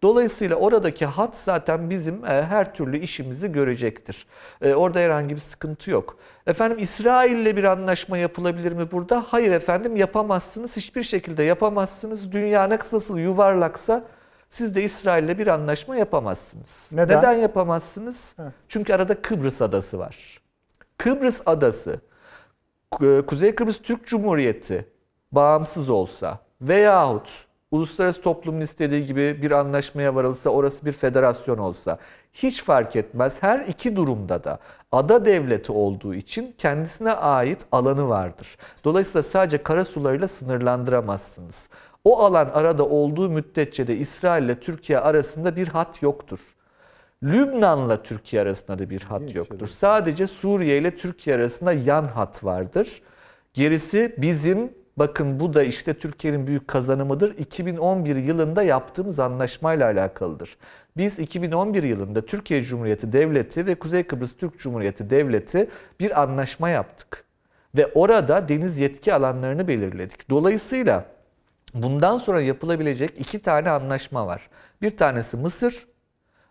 Dolayısıyla 0.04 0.56
oradaki 0.56 1.06
hat 1.06 1.36
zaten 1.36 1.90
bizim 1.90 2.24
e, 2.24 2.28
her 2.28 2.74
türlü 2.74 2.98
işimizi 2.98 3.52
görecektir. 3.52 4.26
E, 4.62 4.74
orada 4.74 4.98
herhangi 4.98 5.34
bir 5.34 5.40
sıkıntı 5.40 5.90
yok. 5.90 6.16
Efendim 6.46 6.78
İsrail 6.78 7.36
ile 7.36 7.56
bir 7.56 7.64
anlaşma 7.64 8.18
yapılabilir 8.18 8.72
mi 8.72 8.90
burada? 8.90 9.24
Hayır 9.28 9.52
efendim 9.52 9.96
yapamazsınız. 9.96 10.76
Hiçbir 10.76 11.02
şekilde 11.02 11.42
yapamazsınız. 11.42 12.32
Dünya 12.32 12.68
nasıl 12.70 13.18
yuvarlaksa 13.18 14.04
siz 14.50 14.74
de 14.74 14.82
İsrail 14.82 15.24
ile 15.24 15.38
bir 15.38 15.46
anlaşma 15.46 15.96
yapamazsınız. 15.96 16.88
Neden? 16.92 17.16
yapamazsınız? 17.32 18.36
Çünkü 18.68 18.94
arada 18.94 19.22
Kıbrıs 19.22 19.62
adası 19.62 19.98
var. 19.98 20.40
Kıbrıs 20.98 21.42
adası 21.46 22.00
Ku- 22.92 23.26
Kuzey 23.26 23.54
Kıbrıs 23.54 23.82
Türk 23.82 24.06
Cumhuriyeti 24.06 24.88
bağımsız 25.32 25.90
olsa 25.90 26.38
veyahut 26.60 27.46
uluslararası 27.74 28.22
toplumun 28.22 28.60
istediği 28.60 29.06
gibi 29.06 29.42
bir 29.42 29.50
anlaşmaya 29.50 30.14
varılsa 30.14 30.50
orası 30.50 30.86
bir 30.86 30.92
federasyon 30.92 31.58
olsa 31.58 31.98
hiç 32.32 32.62
fark 32.62 32.96
etmez. 32.96 33.42
Her 33.42 33.60
iki 33.60 33.96
durumda 33.96 34.44
da 34.44 34.58
ada 34.92 35.24
devleti 35.24 35.72
olduğu 35.72 36.14
için 36.14 36.54
kendisine 36.58 37.12
ait 37.12 37.66
alanı 37.72 38.08
vardır. 38.08 38.56
Dolayısıyla 38.84 39.22
sadece 39.22 39.62
kara 39.62 39.84
sularıyla 39.84 40.28
sınırlandıramazsınız. 40.28 41.68
O 42.04 42.18
alan 42.18 42.50
arada 42.54 42.88
olduğu 42.88 43.28
müddetçe 43.28 43.86
de 43.86 43.96
İsrail 43.96 44.44
ile 44.44 44.60
Türkiye 44.60 44.98
arasında 44.98 45.56
bir 45.56 45.68
hat 45.68 46.02
yoktur. 46.02 46.40
Lübnan'la 47.22 48.02
Türkiye 48.02 48.42
arasında 48.42 48.78
da 48.78 48.90
bir 48.90 49.02
hat 49.02 49.34
yoktur. 49.34 49.68
Sadece 49.68 50.26
Suriye 50.26 50.78
ile 50.78 50.96
Türkiye 50.96 51.36
arasında 51.36 51.72
yan 51.72 52.04
hat 52.04 52.44
vardır. 52.44 53.02
Gerisi 53.54 54.14
bizim 54.18 54.83
Bakın 54.96 55.40
bu 55.40 55.54
da 55.54 55.62
işte 55.62 55.94
Türkiye'nin 55.94 56.46
büyük 56.46 56.68
kazanımıdır. 56.68 57.38
2011 57.38 58.16
yılında 58.16 58.62
yaptığımız 58.62 59.18
anlaşmayla 59.18 59.86
alakalıdır. 59.86 60.56
Biz 60.96 61.18
2011 61.18 61.82
yılında 61.82 62.26
Türkiye 62.26 62.62
Cumhuriyeti 62.62 63.12
Devleti 63.12 63.66
ve 63.66 63.74
Kuzey 63.74 64.02
Kıbrıs 64.02 64.36
Türk 64.36 64.58
Cumhuriyeti 64.58 65.10
Devleti 65.10 65.70
bir 66.00 66.22
anlaşma 66.22 66.68
yaptık. 66.68 67.24
Ve 67.76 67.86
orada 67.86 68.48
deniz 68.48 68.78
yetki 68.78 69.14
alanlarını 69.14 69.68
belirledik. 69.68 70.30
Dolayısıyla 70.30 71.04
bundan 71.74 72.18
sonra 72.18 72.40
yapılabilecek 72.40 73.20
iki 73.20 73.38
tane 73.42 73.70
anlaşma 73.70 74.26
var. 74.26 74.48
Bir 74.82 74.96
tanesi 74.96 75.36
Mısır, 75.36 75.86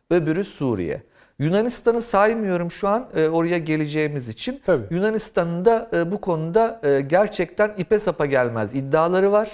öbürü 0.09 0.43
Suriye. 0.43 1.03
Yunanistan'ı 1.39 2.01
saymıyorum 2.01 2.71
şu 2.71 2.87
an 2.87 3.05
e, 3.15 3.27
oraya 3.29 3.57
geleceğimiz 3.57 4.29
için. 4.29 4.61
Tabii. 4.65 4.83
Yunanistan'ın 4.89 5.65
da 5.65 5.89
e, 5.93 6.11
bu 6.11 6.21
konuda 6.21 6.79
e, 6.83 7.01
gerçekten 7.01 7.71
ipe 7.77 7.99
sapa 7.99 8.25
gelmez 8.25 8.75
iddiaları 8.75 9.31
var. 9.31 9.49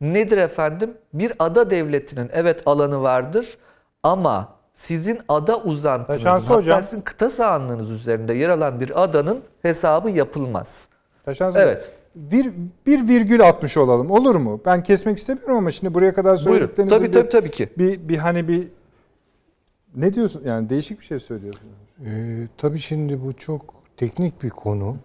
Nedir 0.00 0.36
efendim? 0.38 0.94
Bir 1.14 1.32
ada 1.38 1.70
devletinin 1.70 2.30
evet 2.32 2.62
alanı 2.66 3.02
vardır 3.02 3.56
ama 4.02 4.48
sizin 4.74 5.20
ada 5.28 5.60
uzantınız, 5.60 6.22
Taşansı 6.22 6.46
hatta 6.48 6.58
hocam. 6.62 6.82
sizin 6.82 7.00
kıta 7.00 7.28
sahanlığınız 7.28 7.90
üzerinde 7.90 8.34
yer 8.34 8.48
alan 8.48 8.80
bir 8.80 9.02
adanın 9.02 9.40
hesabı 9.62 10.10
yapılmaz. 10.10 10.88
Taşan 11.24 11.52
Evet. 11.56 11.92
Bir, 12.14 12.52
bir 12.86 13.08
virgül 13.08 13.48
atmış 13.48 13.76
olalım 13.76 14.10
olur 14.10 14.34
mu? 14.34 14.60
Ben 14.66 14.82
kesmek 14.82 15.18
istemiyorum 15.18 15.56
ama 15.56 15.70
şimdi 15.70 15.94
buraya 15.94 16.14
kadar 16.14 16.36
Buyurun. 16.36 16.50
söylediklerinizin 16.52 16.96
Tabii 16.96 17.08
bir, 17.08 17.12
tabii 17.12 17.28
tabii 17.28 17.50
ki. 17.50 17.68
bir, 17.78 18.08
bir 18.08 18.16
hani 18.16 18.48
bir 18.48 18.68
ne 19.96 20.14
diyorsun? 20.14 20.42
Yani 20.44 20.68
değişik 20.70 21.00
bir 21.00 21.04
şey 21.04 21.20
söylüyorsunuz. 21.20 21.74
Ee, 22.06 22.48
tabii 22.58 22.78
şimdi 22.78 23.24
bu 23.24 23.32
çok 23.32 23.74
teknik 23.96 24.42
bir 24.42 24.50
konu. 24.50 24.96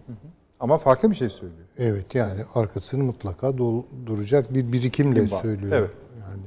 Ama 0.60 0.78
farklı 0.78 1.10
bir 1.10 1.14
şey 1.16 1.28
söylüyor. 1.30 1.66
Evet 1.78 2.14
yani 2.14 2.40
arkasını 2.54 3.04
mutlaka 3.04 3.58
dolduracak 3.58 4.54
bir 4.54 4.72
birikimle 4.72 5.24
Bir 5.24 5.30
bağ. 5.30 5.36
söylüyor. 5.36 5.72
Evet. 5.72 5.90
Yani 6.20 6.42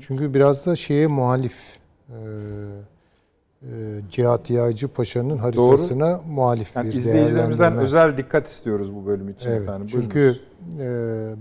çünkü 0.00 0.34
biraz 0.34 0.66
da 0.66 0.76
şeye 0.76 1.06
muhalif. 1.06 1.76
E, 2.08 2.14
e, 3.62 3.66
Cihat 4.10 4.50
Yağcı 4.50 4.88
Paşa'nın 4.88 5.38
haritasına 5.38 6.20
muhalif 6.28 6.76
Yani 6.76 6.88
bir 6.88 6.94
izleyicilerimizden 6.94 7.76
özel 7.76 8.16
dikkat 8.16 8.48
istiyoruz 8.48 8.94
bu 8.94 9.06
bölüm 9.06 9.28
için 9.28 9.48
Evet. 9.48 9.62
efendim. 9.62 9.86
Çünkü 9.90 10.36
e, 10.80 10.88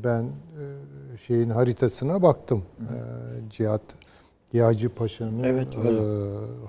ben 0.04 0.24
e, 0.24 1.18
şeyin 1.18 1.50
haritasına 1.50 2.22
baktım. 2.22 2.64
E, 2.80 2.96
Cihat 3.50 3.82
Yağcı 4.54 4.90
Paşa'nın 4.90 5.44
Evet, 5.44 5.68
öyle. 5.86 6.00
e, 6.00 6.04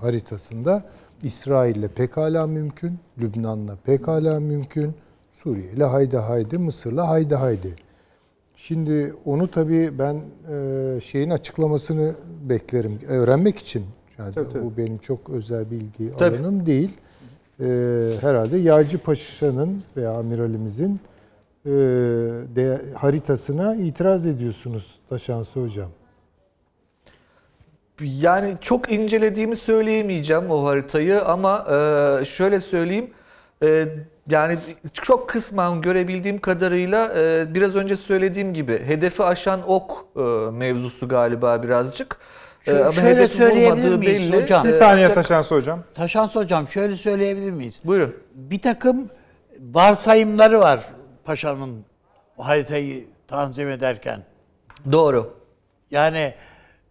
haritasında 0.01 0.83
İsrail'le 1.23 1.89
pekala 1.89 2.47
mümkün, 2.47 2.99
Lübnan'la 3.19 3.77
pekala 3.87 4.41
mümkün, 4.41 4.95
Suriye'yle 5.33 5.85
haydi 5.85 6.17
haydi, 6.17 6.59
Mısır'la 6.59 7.09
haydi 7.09 7.35
haydi. 7.35 7.75
Şimdi 8.57 9.15
onu 9.25 9.49
tabii 9.51 9.99
ben 9.99 10.21
e, 10.51 11.01
şeyin 11.01 11.31
açıklamasını 11.31 12.15
beklerim 12.49 12.99
öğrenmek 13.09 13.59
için. 13.59 13.85
Yani 14.19 14.35
Tabii, 14.35 14.53
tabii. 14.53 14.65
bu 14.65 14.77
benim 14.77 14.99
çok 14.99 15.31
özel 15.31 15.71
bilgi 15.71 16.11
Tabii. 16.19 16.37
alanım 16.37 16.67
değil. 16.67 16.91
E, 17.61 17.65
herhalde 18.21 18.59
Yağcı 18.59 18.99
Paşa'nın 18.99 19.83
veya 19.97 20.11
amiralimizin 20.13 21.01
e, 21.67 21.71
de, 22.57 22.81
haritasına 22.95 23.75
itiraz 23.77 24.27
ediyorsunuz 24.27 24.95
Taşansı 25.09 25.63
Hocam. 25.63 25.91
Yani 28.01 28.57
çok 28.61 28.93
incelediğimi 28.93 29.57
söyleyemeyeceğim 29.57 30.51
o 30.51 30.65
haritayı 30.65 31.25
ama 31.25 31.67
e, 32.21 32.25
şöyle 32.25 32.61
söyleyeyim. 32.61 33.11
E, 33.63 33.87
yani 34.29 34.59
çok 34.93 35.29
kısmen 35.29 35.83
görebildiğim 35.83 36.39
kadarıyla 36.39 37.13
e, 37.19 37.55
biraz 37.55 37.77
önce 37.77 37.97
söylediğim 37.97 38.55
gibi 38.55 38.83
hedefi 38.87 39.23
aşan 39.23 39.61
ok 39.71 40.07
e, 40.17 40.21
mevzusu 40.51 41.09
galiba 41.09 41.63
birazcık. 41.63 42.17
E, 42.67 42.71
Şö- 42.71 42.83
ama 42.83 42.93
şöyle 42.93 43.09
hedefi 43.09 43.37
söyleyebilir 43.37 43.97
miyiz 43.97 44.33
belli. 44.33 44.43
hocam? 44.43 44.65
bir 44.65 44.69
E, 44.69 44.73
saniye 44.73 45.07
ancak- 45.07 45.15
Taşansı 45.15 45.55
hocam. 45.55 45.83
Taşans 45.95 46.35
hocam 46.37 46.69
şöyle 46.69 46.95
söyleyebilir 46.95 47.51
miyiz? 47.51 47.83
Buyurun. 47.85 48.17
Bir 48.35 48.59
takım 48.63 49.09
varsayımları 49.61 50.61
var 50.61 50.81
paşanın 51.25 51.85
o 52.39 52.47
haritayı 52.47 53.05
tanzim 53.29 53.69
ederken. 53.69 54.21
Doğru. 54.93 55.35
Yani 55.91 56.35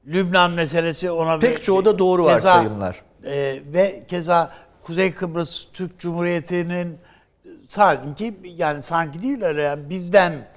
Lübnan 0.08 0.52
meselesi 0.52 1.12
ona 1.12 1.40
Pek 1.40 1.58
bir- 1.58 1.62
çoğu 1.62 1.86
da 1.86 2.00
doğru 2.00 2.22
keza- 2.24 2.34
varsayımlar. 2.34 3.02
e, 3.26 3.60
ve 3.74 4.04
keza 4.08 4.52
Kuzey 4.82 5.14
Kıbrıs 5.14 5.68
Türk 5.74 6.00
Cumhuriyeti'nin 6.00 6.98
sanki 7.68 8.34
yani 8.58 8.82
sanki 8.82 9.22
değil 9.22 9.44
öyle 9.44 9.62
yani 9.62 9.90
bizden 9.90 10.48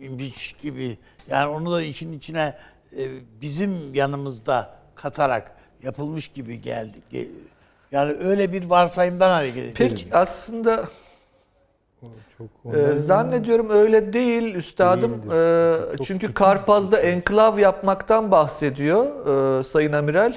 bir 0.00 0.56
gibi 0.62 0.98
yani 1.30 1.46
onu 1.46 1.72
da 1.72 1.82
işin 1.82 2.12
içine 2.12 2.54
e, 2.98 3.02
bizim 3.40 3.94
yanımızda 3.94 4.74
katarak 4.94 5.52
yapılmış 5.82 6.28
gibi 6.28 6.60
geldi. 6.62 6.98
Ge- 7.12 7.28
Yani 7.92 8.12
öyle 8.12 8.52
bir 8.52 8.64
varsayımdan 8.64 9.30
hareket 9.30 9.64
ediyoruz. 9.64 9.96
Peki 9.96 10.14
aslında 10.16 10.88
Çok 12.38 12.74
Ee, 12.74 12.96
zannediyorum 12.96 13.70
öyle 13.70 14.12
değil 14.12 14.54
üstadım. 14.54 15.12
Değildir. 15.22 15.92
Ee, 15.92 15.96
Çok 15.96 16.06
çünkü 16.06 16.34
Karpaz'da 16.34 16.98
enklav 16.98 17.58
yapmaktan 17.58 18.30
bahsediyor 18.30 19.06
e, 19.60 19.62
Sayın 19.62 19.92
Amiral. 19.92 20.32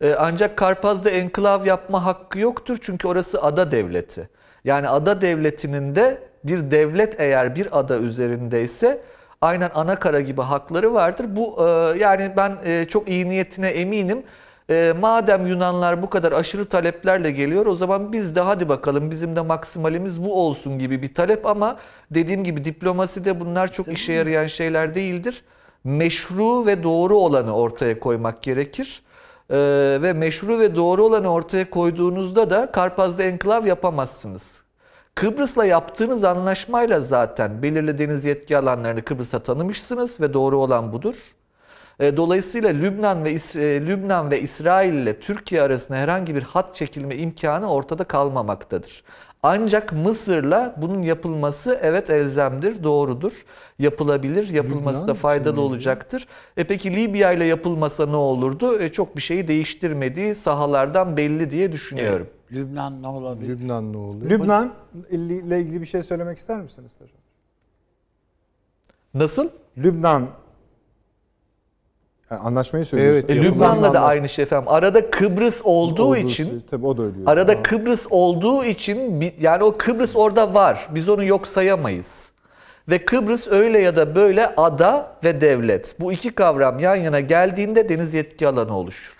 E, 0.00 0.14
ancak 0.14 0.56
Karpaz'da 0.56 1.10
enklav 1.10 1.66
yapma 1.66 2.04
hakkı 2.04 2.38
yoktur 2.38 2.78
çünkü 2.80 3.08
orası 3.08 3.42
ada 3.42 3.70
devleti. 3.70 4.28
Yani 4.64 4.88
ada 4.88 5.20
devletinin 5.20 5.94
de 5.94 6.18
bir 6.44 6.70
devlet 6.70 7.20
eğer 7.20 7.54
bir 7.56 7.78
ada 7.78 7.98
üzerindeyse 7.98 9.00
aynen 9.40 9.70
ana 9.74 9.98
kara 9.98 10.20
gibi 10.20 10.40
hakları 10.42 10.94
vardır. 10.94 11.26
Bu 11.28 11.66
e, 11.66 11.98
yani 11.98 12.32
ben 12.36 12.56
e, 12.64 12.84
çok 12.88 13.08
iyi 13.08 13.28
niyetine 13.28 13.68
eminim. 13.68 14.22
E, 14.70 14.94
madem 15.00 15.46
Yunanlar 15.46 16.02
bu 16.02 16.10
kadar 16.10 16.32
aşırı 16.32 16.64
taleplerle 16.64 17.30
geliyor 17.30 17.66
o 17.66 17.74
zaman 17.74 18.12
biz 18.12 18.34
de 18.36 18.40
hadi 18.40 18.68
bakalım 18.68 19.10
bizim 19.10 19.36
de 19.36 19.40
maksimalimiz 19.40 20.24
bu 20.24 20.34
olsun 20.34 20.78
gibi 20.78 21.02
bir 21.02 21.14
talep 21.14 21.46
ama 21.46 21.76
dediğim 22.10 22.44
gibi 22.44 22.64
diplomaside 22.64 23.40
bunlar 23.40 23.72
çok 23.72 23.88
işe 23.88 24.12
yarayan 24.12 24.46
şeyler 24.46 24.94
değildir. 24.94 25.42
Meşru 25.84 26.66
ve 26.66 26.82
doğru 26.82 27.16
olanı 27.16 27.56
ortaya 27.56 28.00
koymak 28.00 28.42
gerekir. 28.42 29.02
E, 29.50 29.58
ve 30.02 30.12
meşru 30.12 30.58
ve 30.58 30.76
doğru 30.76 31.04
olanı 31.04 31.32
ortaya 31.32 31.70
koyduğunuzda 31.70 32.50
da 32.50 32.72
Karpaz'da 32.72 33.22
enklav 33.22 33.66
yapamazsınız. 33.66 34.62
Kıbrıs'la 35.14 35.64
yaptığınız 35.64 36.24
anlaşmayla 36.24 37.00
zaten 37.00 37.62
belirli 37.62 37.98
deniz 37.98 38.24
yetki 38.24 38.58
alanlarını 38.58 39.02
Kıbrıs'a 39.02 39.38
tanımışsınız 39.38 40.20
ve 40.20 40.34
doğru 40.34 40.58
olan 40.58 40.92
budur. 40.92 41.14
E, 42.00 42.16
Dolayısıyla 42.16 42.70
Lübnan 42.70 43.24
ve 43.24 43.32
İs- 43.34 43.60
e, 43.60 43.86
Lübnan 43.86 44.30
ve 44.30 44.40
İsrail 44.40 44.92
ile 44.94 45.20
Türkiye 45.20 45.62
arasında 45.62 45.96
herhangi 45.98 46.34
bir 46.34 46.42
hat 46.42 46.74
çekilme 46.74 47.16
imkanı 47.16 47.70
ortada 47.72 48.04
kalmamaktadır. 48.04 49.02
Ancak 49.42 49.92
Mısır'la 49.92 50.74
bunun 50.76 51.02
yapılması 51.02 51.78
evet 51.82 52.10
elzemdir, 52.10 52.84
doğrudur. 52.84 53.44
Yapılabilir, 53.78 54.48
yapılması 54.48 54.98
da 55.00 55.02
Lübnan 55.02 55.14
faydalı 55.16 55.48
şimdi- 55.48 55.60
olacaktır. 55.60 56.26
E 56.56 56.64
peki 56.64 56.96
Libya 56.96 57.32
ile 57.32 57.44
yapılmasa 57.44 58.06
ne 58.06 58.16
olurdu? 58.16 58.78
E 58.80 58.92
çok 58.92 59.16
bir 59.16 59.20
şeyi 59.22 59.48
değiştirmediği 59.48 60.34
sahalardan 60.34 61.16
belli 61.16 61.50
diye 61.50 61.72
düşünüyorum. 61.72 62.26
Lübnan 62.52 63.02
ne 63.02 63.06
olabilir? 63.08 63.48
Lübnan 63.48 63.92
ne 63.92 63.96
oluyor? 63.96 64.30
Lübnan 64.30 64.72
ile 65.10 65.60
ilgili 65.60 65.80
bir 65.80 65.86
şey 65.86 66.02
söylemek 66.02 66.38
ister 66.38 66.60
misiniz? 66.60 66.92
Nasıl? 69.14 69.48
Lübnan 69.78 70.28
yani 72.30 72.40
anlaşmayı 72.40 72.84
söylüyorsun. 72.84 73.28
E, 73.28 73.32
Evet, 73.32 73.44
Lübnan'la 73.44 73.94
da 73.94 74.00
aynı 74.00 74.28
şey 74.28 74.42
efendim. 74.42 74.68
Arada 74.68 75.10
Kıbrıs 75.10 75.60
olduğu 75.64 76.02
olduğu 76.04 76.16
için 76.16 76.48
şey- 76.48 76.60
tabii 76.70 76.86
o 76.86 76.96
da 76.96 77.02
ölüyor. 77.02 77.26
Arada 77.26 77.62
Kıbrıs 77.62 78.06
olduğu 78.10 78.64
için 78.64 79.24
yani 79.40 79.64
o 79.64 79.74
Kıbrıs 79.78 80.16
orada 80.16 80.54
var. 80.54 80.88
Biz 80.94 81.08
onu 81.08 81.24
yok 81.24 81.46
sayamayız. 81.46 82.30
Ve 82.88 83.04
Kıbrıs 83.04 83.48
öyle 83.48 83.78
ya 83.78 83.96
da 83.96 84.14
böyle 84.14 84.54
ada 84.56 85.12
ve 85.24 85.40
devlet. 85.40 86.00
Bu 86.00 86.12
iki 86.12 86.30
kavram 86.34 86.78
yan 86.78 86.96
yana 86.96 87.20
geldiğinde 87.20 87.88
deniz 87.88 88.14
yetki 88.14 88.48
alanı 88.48 88.76
oluşur. 88.76 89.16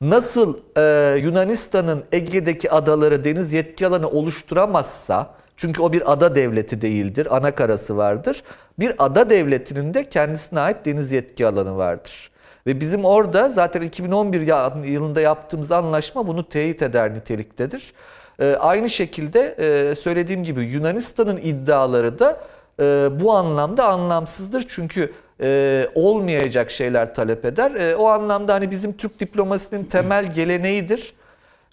Nasıl 0.00 0.56
e, 0.76 1.16
Yunanistan'ın 1.18 2.04
Ege'deki 2.12 2.70
adaları 2.70 3.24
deniz 3.24 3.52
yetki 3.52 3.86
alanı 3.86 4.08
oluşturamazsa, 4.08 5.30
çünkü 5.56 5.82
o 5.82 5.92
bir 5.92 6.12
ada 6.12 6.34
devleti 6.34 6.80
değildir, 6.82 7.36
ana 7.36 7.54
karası 7.54 7.96
vardır. 7.96 8.42
Bir 8.78 8.94
ada 8.98 9.30
devletinin 9.30 9.94
de 9.94 10.08
kendisine 10.08 10.60
ait 10.60 10.76
deniz 10.84 11.12
yetki 11.12 11.46
alanı 11.46 11.76
vardır. 11.76 12.30
Ve 12.66 12.80
bizim 12.80 13.04
orada 13.04 13.48
zaten 13.48 13.80
2011 13.82 14.40
ya- 14.40 14.76
yılında 14.84 15.20
yaptığımız 15.20 15.72
anlaşma 15.72 16.26
bunu 16.26 16.48
teyit 16.48 16.82
eder 16.82 17.14
niteliktedir. 17.14 17.92
E, 18.38 18.54
aynı 18.54 18.88
şekilde 18.90 19.40
e, 19.58 19.94
söylediğim 19.94 20.44
gibi 20.44 20.64
Yunanistan'ın 20.64 21.36
iddiaları 21.36 22.18
da 22.18 22.40
e, 22.80 23.08
bu 23.20 23.32
anlamda 23.32 23.84
anlamsızdır. 23.88 24.64
Çünkü 24.68 25.12
e, 25.40 25.88
olmayacak 25.94 26.70
şeyler 26.70 27.14
talep 27.14 27.44
eder. 27.44 27.70
E, 27.74 27.96
o 27.96 28.06
anlamda 28.06 28.54
hani 28.54 28.70
bizim 28.70 28.92
Türk 28.96 29.20
diplomasinin 29.20 29.84
temel 29.84 30.34
geleneğidir. 30.34 31.12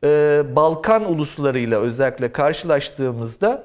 E, 0.03 0.07
Balkan 0.55 1.11
uluslarıyla 1.11 1.79
özellikle 1.79 2.31
karşılaştığımızda 2.31 3.63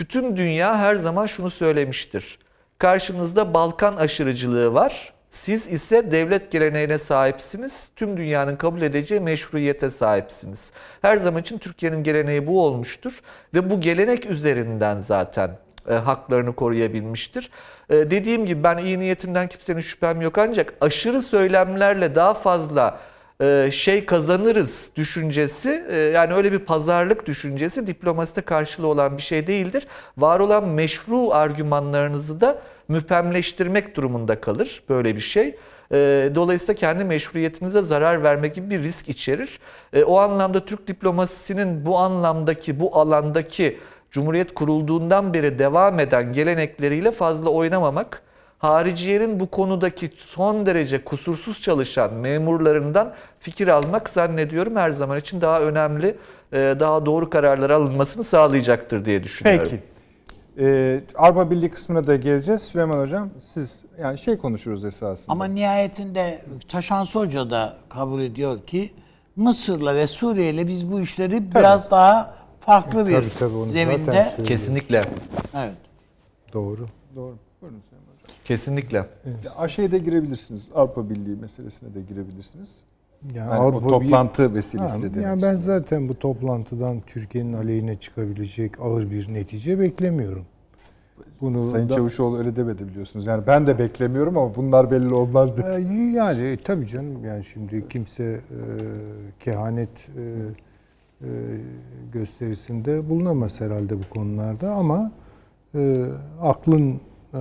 bütün 0.00 0.36
dünya 0.36 0.78
her 0.78 0.94
zaman 0.94 1.26
şunu 1.26 1.50
söylemiştir. 1.50 2.38
Karşınızda 2.78 3.54
Balkan 3.54 3.96
aşırıcılığı 3.96 4.74
var. 4.74 5.12
Siz 5.30 5.68
ise 5.68 6.12
devlet 6.12 6.52
geleneğine 6.52 6.98
sahipsiniz. 6.98 7.88
Tüm 7.96 8.16
dünyanın 8.16 8.56
kabul 8.56 8.82
edeceği 8.82 9.20
meşruiyete 9.20 9.90
sahipsiniz. 9.90 10.72
Her 11.02 11.16
zaman 11.16 11.40
için 11.40 11.58
Türkiye'nin 11.58 12.02
geleneği 12.02 12.46
bu 12.46 12.64
olmuştur 12.64 13.20
ve 13.54 13.70
bu 13.70 13.80
gelenek 13.80 14.26
üzerinden 14.26 14.98
zaten 14.98 15.58
e, 15.88 15.94
haklarını 15.94 16.54
koruyabilmiştir. 16.54 17.50
E, 17.90 18.10
dediğim 18.10 18.46
gibi 18.46 18.62
ben 18.62 18.78
iyi 18.78 18.98
niyetinden 18.98 19.48
kimsenin 19.48 19.80
şüphem 19.80 20.20
yok 20.20 20.38
ancak 20.38 20.74
aşırı 20.80 21.22
söylemlerle 21.22 22.14
daha 22.14 22.34
fazla 22.34 23.00
şey 23.72 24.06
kazanırız 24.06 24.90
düşüncesi 24.96 25.84
e, 25.90 25.96
yani 25.96 26.34
öyle 26.34 26.52
bir 26.52 26.58
pazarlık 26.58 27.26
düşüncesi 27.26 27.86
diplomaside 27.86 28.40
karşılığı 28.40 28.86
olan 28.86 29.16
bir 29.16 29.22
şey 29.22 29.46
değildir. 29.46 29.86
Var 30.18 30.40
olan 30.40 30.68
meşru 30.68 31.30
argümanlarınızı 31.32 32.40
da 32.40 32.58
müphemleştirmek 32.88 33.96
durumunda 33.96 34.40
kalır 34.40 34.82
böyle 34.88 35.16
bir 35.16 35.20
şey. 35.20 35.56
E, 35.92 36.30
Dolayısıyla 36.34 36.74
kendi 36.74 37.04
meşruiyetinize 37.04 37.82
zarar 37.82 38.22
verme 38.22 38.48
gibi 38.48 38.70
bir 38.70 38.82
risk 38.82 39.08
içerir. 39.08 39.58
E, 39.92 40.04
O 40.04 40.18
anlamda 40.18 40.64
Türk 40.64 40.86
diplomasisinin 40.88 41.86
bu 41.86 41.98
anlamdaki, 41.98 42.80
bu 42.80 42.96
alandaki 42.98 43.78
Cumhuriyet 44.10 44.54
kurulduğundan 44.54 45.34
beri 45.34 45.58
devam 45.58 45.98
eden 46.00 46.32
gelenekleriyle 46.32 47.10
fazla 47.12 47.50
oynamamak, 47.50 48.22
hariciyenin 48.60 49.40
bu 49.40 49.46
konudaki 49.46 50.10
son 50.16 50.66
derece 50.66 51.04
kusursuz 51.04 51.60
çalışan 51.60 52.14
memurlarından 52.14 53.14
fikir 53.38 53.68
almak 53.68 54.10
zannediyorum 54.10 54.76
her 54.76 54.90
zaman 54.90 55.18
için 55.18 55.40
daha 55.40 55.60
önemli, 55.60 56.16
e, 56.52 56.58
daha 56.58 57.06
doğru 57.06 57.30
kararlar 57.30 57.70
alınmasını 57.70 58.24
sağlayacaktır 58.24 59.04
diye 59.04 59.24
düşünüyorum. 59.24 59.68
Peki. 59.70 59.82
Ee, 60.58 61.00
Avrupa 61.16 61.50
Birliği 61.50 61.70
kısmına 61.70 62.06
da 62.06 62.16
geleceğiz. 62.16 62.62
Süleyman 62.62 62.98
Hocam 62.98 63.30
siz 63.54 63.82
yani 64.00 64.18
şey 64.18 64.38
konuşuruz 64.38 64.84
esasında. 64.84 65.32
Ama 65.32 65.44
nihayetinde 65.44 66.42
Taşansı 66.68 67.18
Hoca 67.18 67.50
da 67.50 67.76
kabul 67.88 68.20
ediyor 68.20 68.62
ki 68.66 68.90
Mısır'la 69.36 69.94
ve 69.94 70.06
Suriye'yle 70.06 70.68
biz 70.68 70.92
bu 70.92 71.00
işleri 71.00 71.54
biraz 71.54 71.90
daha 71.90 72.34
farklı 72.60 73.06
bir 73.06 73.14
Tabii, 73.14 73.30
tabii, 73.38 73.70
zeminde. 73.70 74.32
Kesinlikle, 74.44 75.04
evet. 75.54 75.74
Doğru. 76.52 76.88
Doğru. 77.16 77.36
Buyurun. 77.62 77.80
Kesinlikle. 78.54 78.96
Ya, 78.96 79.04
Aşağıya 79.58 79.90
da 79.92 79.98
girebilirsiniz. 79.98 80.68
Avrupa 80.74 81.10
Birliği 81.10 81.36
meselesine 81.36 81.94
de 81.94 82.00
girebilirsiniz. 82.02 82.78
Yani 83.34 83.38
Yani 83.38 83.50
Avrupa 83.50 83.78
o 83.78 84.00
bir- 84.00 84.06
toplantı 84.08 84.46
Ha, 84.46 84.54
vesilesiyle 84.54 85.10
demek 85.14 85.24
yani 85.24 85.42
ben 85.42 85.54
zaten 85.54 86.08
bu 86.08 86.18
toplantıdan 86.18 87.00
Türkiye'nin 87.06 87.52
aleyhine 87.52 87.96
çıkabilecek 87.98 88.80
ağır 88.80 89.10
bir 89.10 89.34
netice 89.34 89.78
beklemiyorum. 89.80 90.44
Bunu 91.40 91.70
Sayın 91.70 91.88
da- 91.88 91.94
Çavuşoğlu 91.96 92.38
öyle 92.38 92.56
demedi 92.56 92.88
biliyorsunuz. 92.88 93.26
Yani 93.26 93.46
ben 93.46 93.66
de 93.66 93.78
beklemiyorum 93.78 94.38
ama 94.38 94.54
bunlar 94.56 94.90
belli 94.90 95.14
olmaz 95.14 95.56
dedi. 95.56 95.66
Ee, 95.92 96.10
Yani 96.16 96.58
tabii 96.64 96.86
canım 96.86 97.24
yani 97.24 97.44
şimdi 97.44 97.88
kimse 97.88 98.24
e, 98.24 98.40
kehanet 99.40 100.08
e, 100.16 100.22
e, 101.22 101.28
gösterisinde 102.12 103.08
bulunamaz 103.08 103.60
herhalde 103.60 103.98
bu 103.98 104.08
konularda 104.10 104.72
ama 104.72 105.12
e, 105.74 106.04
aklın 106.42 107.00
e, 107.34 107.40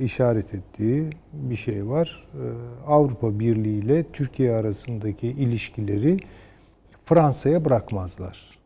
işaret 0.00 0.54
ettiği 0.54 1.10
bir 1.32 1.56
şey 1.56 1.88
var. 1.88 2.28
E, 2.34 2.44
Avrupa 2.86 3.38
Birliği 3.38 3.78
ile 3.84 4.04
Türkiye 4.12 4.54
arasındaki 4.54 5.28
ilişkileri 5.28 6.18
Fransa'ya 7.04 7.64
bırakmazlar. 7.64 8.58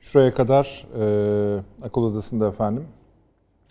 Şuraya 0.00 0.34
kadar 0.34 0.86
e, 1.00 1.62
akıl 1.82 2.02
odasında 2.02 2.48
efendim 2.48 2.84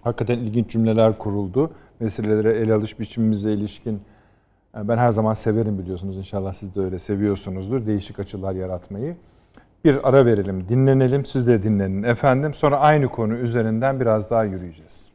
hakikaten 0.02 0.40
ilginç 0.40 0.70
cümleler 0.70 1.18
kuruldu. 1.18 1.72
Meselelere 2.00 2.54
ele 2.54 2.74
alış 2.74 3.00
biçimimize 3.00 3.54
ilişkin 3.54 4.02
e, 4.78 4.88
ben 4.88 4.98
her 4.98 5.12
zaman 5.12 5.34
severim 5.34 5.80
biliyorsunuz. 5.80 6.18
İnşallah 6.18 6.54
siz 6.54 6.76
de 6.76 6.82
öyle 6.82 7.00
seviyorsunuzdur. 7.00 7.86
Değişik 7.86 8.20
açılar 8.20 8.54
yaratmayı. 8.54 9.16
Bir 9.86 10.10
ara 10.10 10.26
verelim, 10.26 10.70
dinlenelim. 10.70 11.26
Siz 11.26 11.48
de 11.48 11.64
dinlenin 11.64 12.04
efendim. 12.04 12.54
Sonra 12.54 12.80
aynı 12.80 13.08
konu 13.08 13.34
üzerinden 13.34 14.00
biraz 14.00 14.30
daha 14.30 14.44
yürüyeceğiz. 14.44 15.15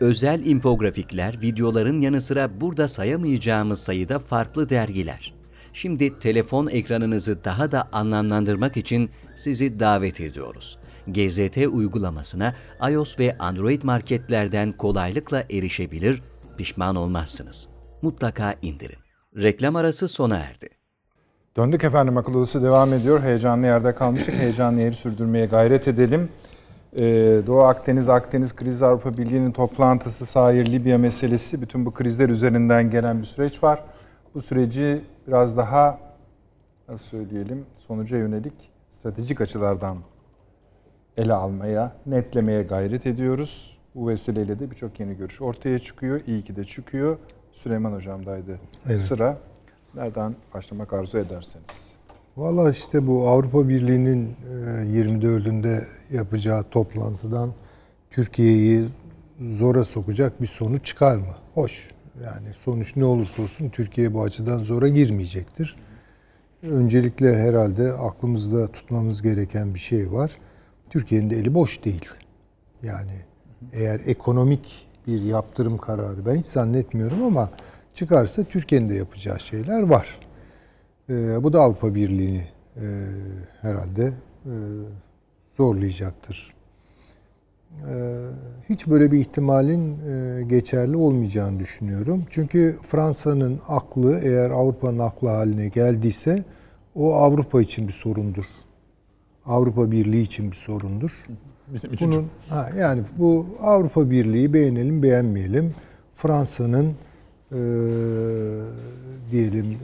Özel 0.00 0.46
infografikler, 0.46 1.40
videoların 1.42 2.00
yanı 2.00 2.20
sıra 2.20 2.60
burada 2.60 2.88
sayamayacağımız 2.88 3.80
sayıda 3.80 4.18
farklı 4.18 4.68
dergiler. 4.68 5.32
Şimdi 5.72 6.18
telefon 6.18 6.66
ekranınızı 6.66 7.44
daha 7.44 7.72
da 7.72 7.88
anlamlandırmak 7.92 8.76
için 8.76 9.10
sizi 9.36 9.80
davet 9.80 10.20
ediyoruz. 10.20 10.78
GZT 11.06 11.56
uygulamasına 11.56 12.54
iOS 12.90 13.18
ve 13.18 13.38
Android 13.38 13.82
marketlerden 13.82 14.72
kolaylıkla 14.72 15.44
erişebilir, 15.50 16.22
pişman 16.58 16.96
olmazsınız. 16.96 17.68
Mutlaka 18.02 18.54
indirin. 18.62 18.98
Reklam 19.36 19.76
arası 19.76 20.08
sona 20.08 20.36
erdi. 20.36 20.68
Döndük 21.56 21.84
efendim 21.84 22.16
akıl 22.16 22.34
odası 22.34 22.62
devam 22.62 22.92
ediyor. 22.92 23.22
Heyecanlı 23.22 23.66
yerde 23.66 23.94
kalmıştık. 23.94 24.34
Heyecanlı 24.34 24.80
yeri 24.80 24.94
sürdürmeye 24.94 25.46
gayret 25.46 25.88
edelim. 25.88 26.28
Ee, 26.98 27.02
Doğu 27.46 27.60
Akdeniz, 27.60 28.08
Akdeniz 28.08 28.56
Kriz 28.56 28.82
Avrupa 28.82 29.12
Birliği'nin 29.16 29.52
toplantısı, 29.52 30.26
Sahir 30.26 30.72
Libya 30.72 30.98
meselesi, 30.98 31.62
bütün 31.62 31.86
bu 31.86 31.90
krizler 31.94 32.28
üzerinden 32.28 32.90
gelen 32.90 33.18
bir 33.18 33.26
süreç 33.26 33.62
var. 33.62 33.84
Bu 34.34 34.40
süreci 34.40 35.04
biraz 35.26 35.56
daha 35.56 35.98
nasıl 36.88 37.04
söyleyelim 37.04 37.66
sonuca 37.78 38.18
yönelik 38.18 38.52
stratejik 38.92 39.40
açılardan 39.40 39.96
ele 41.16 41.34
almaya, 41.34 41.92
netlemeye 42.06 42.62
gayret 42.62 43.06
ediyoruz. 43.06 43.78
Bu 43.94 44.08
vesileyle 44.08 44.58
de 44.58 44.70
birçok 44.70 45.00
yeni 45.00 45.16
görüş 45.16 45.42
ortaya 45.42 45.78
çıkıyor. 45.78 46.20
İyi 46.26 46.42
ki 46.42 46.56
de 46.56 46.64
çıkıyor. 46.64 47.18
Süleyman 47.52 47.92
Hocam'daydı 47.92 48.58
Evet. 48.86 49.00
sıra. 49.00 49.36
Nereden 49.94 50.34
başlamak 50.54 50.92
arzu 50.92 51.18
ederseniz. 51.18 51.89
Valla 52.40 52.70
işte 52.70 53.06
bu 53.06 53.28
Avrupa 53.28 53.68
Birliği'nin 53.68 54.26
e, 54.26 55.00
24'ünde 55.00 55.84
yapacağı 56.12 56.62
toplantıdan 56.62 57.52
Türkiye'yi 58.10 58.84
zora 59.40 59.84
sokacak 59.84 60.42
bir 60.42 60.46
sonuç 60.46 60.86
çıkar 60.86 61.16
mı? 61.16 61.34
Hoş. 61.54 61.90
Yani 62.24 62.54
sonuç 62.54 62.96
ne 62.96 63.04
olursa 63.04 63.42
olsun 63.42 63.68
Türkiye 63.68 64.14
bu 64.14 64.22
açıdan 64.22 64.58
zora 64.58 64.88
girmeyecektir. 64.88 65.76
Öncelikle 66.62 67.36
herhalde 67.36 67.92
aklımızda 67.92 68.66
tutmamız 68.66 69.22
gereken 69.22 69.74
bir 69.74 69.80
şey 69.80 70.12
var. 70.12 70.38
Türkiye'nin 70.90 71.30
de 71.30 71.36
eli 71.36 71.54
boş 71.54 71.84
değil. 71.84 72.04
Yani 72.82 73.14
eğer 73.72 74.00
ekonomik 74.06 74.88
bir 75.06 75.20
yaptırım 75.20 75.78
kararı 75.78 76.26
ben 76.26 76.36
hiç 76.36 76.46
zannetmiyorum 76.46 77.22
ama 77.22 77.50
çıkarsa 77.94 78.44
Türkiye'nin 78.44 78.88
de 78.88 78.94
yapacağı 78.94 79.40
şeyler 79.40 79.82
var. 79.82 80.29
Ee, 81.10 81.42
bu 81.42 81.52
da 81.52 81.60
Avrupa 81.60 81.94
Birliği'ni 81.94 82.44
e, 82.76 83.06
herhalde 83.60 84.12
e, 84.44 84.54
zorlayacaktır. 85.56 86.54
Ee, 87.88 88.24
hiç 88.68 88.86
böyle 88.86 89.12
bir 89.12 89.18
ihtimalin 89.18 89.98
e, 90.08 90.42
geçerli 90.42 90.96
olmayacağını 90.96 91.58
düşünüyorum. 91.58 92.24
Çünkü 92.30 92.76
Fransa'nın 92.82 93.60
aklı 93.68 94.20
eğer 94.24 94.50
Avrupa'nın 94.50 94.98
aklı 94.98 95.28
haline 95.28 95.68
geldiyse 95.68 96.44
o 96.94 97.14
Avrupa 97.14 97.62
için 97.62 97.88
bir 97.88 97.92
sorundur. 97.92 98.44
Avrupa 99.46 99.90
Birliği 99.90 100.22
için 100.22 100.50
bir 100.50 100.56
sorundur. 100.56 101.26
Bizim 101.68 101.92
için 101.92 102.12
Bunun 102.12 102.26
ha, 102.48 102.70
yani 102.78 103.02
bu 103.18 103.46
Avrupa 103.60 104.10
Birliği 104.10 104.54
beğenelim 104.54 105.02
beğenmeyelim 105.02 105.74
Fransa'nın 106.14 106.94
e, 107.52 107.60
diyelim 109.30 109.78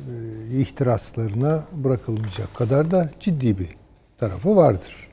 ihtiraslarına 0.53 1.65
bırakılmayacak 1.73 2.55
kadar 2.55 2.91
da 2.91 3.11
ciddi 3.21 3.59
bir 3.59 3.77
tarafı 4.19 4.57
vardır. 4.57 5.09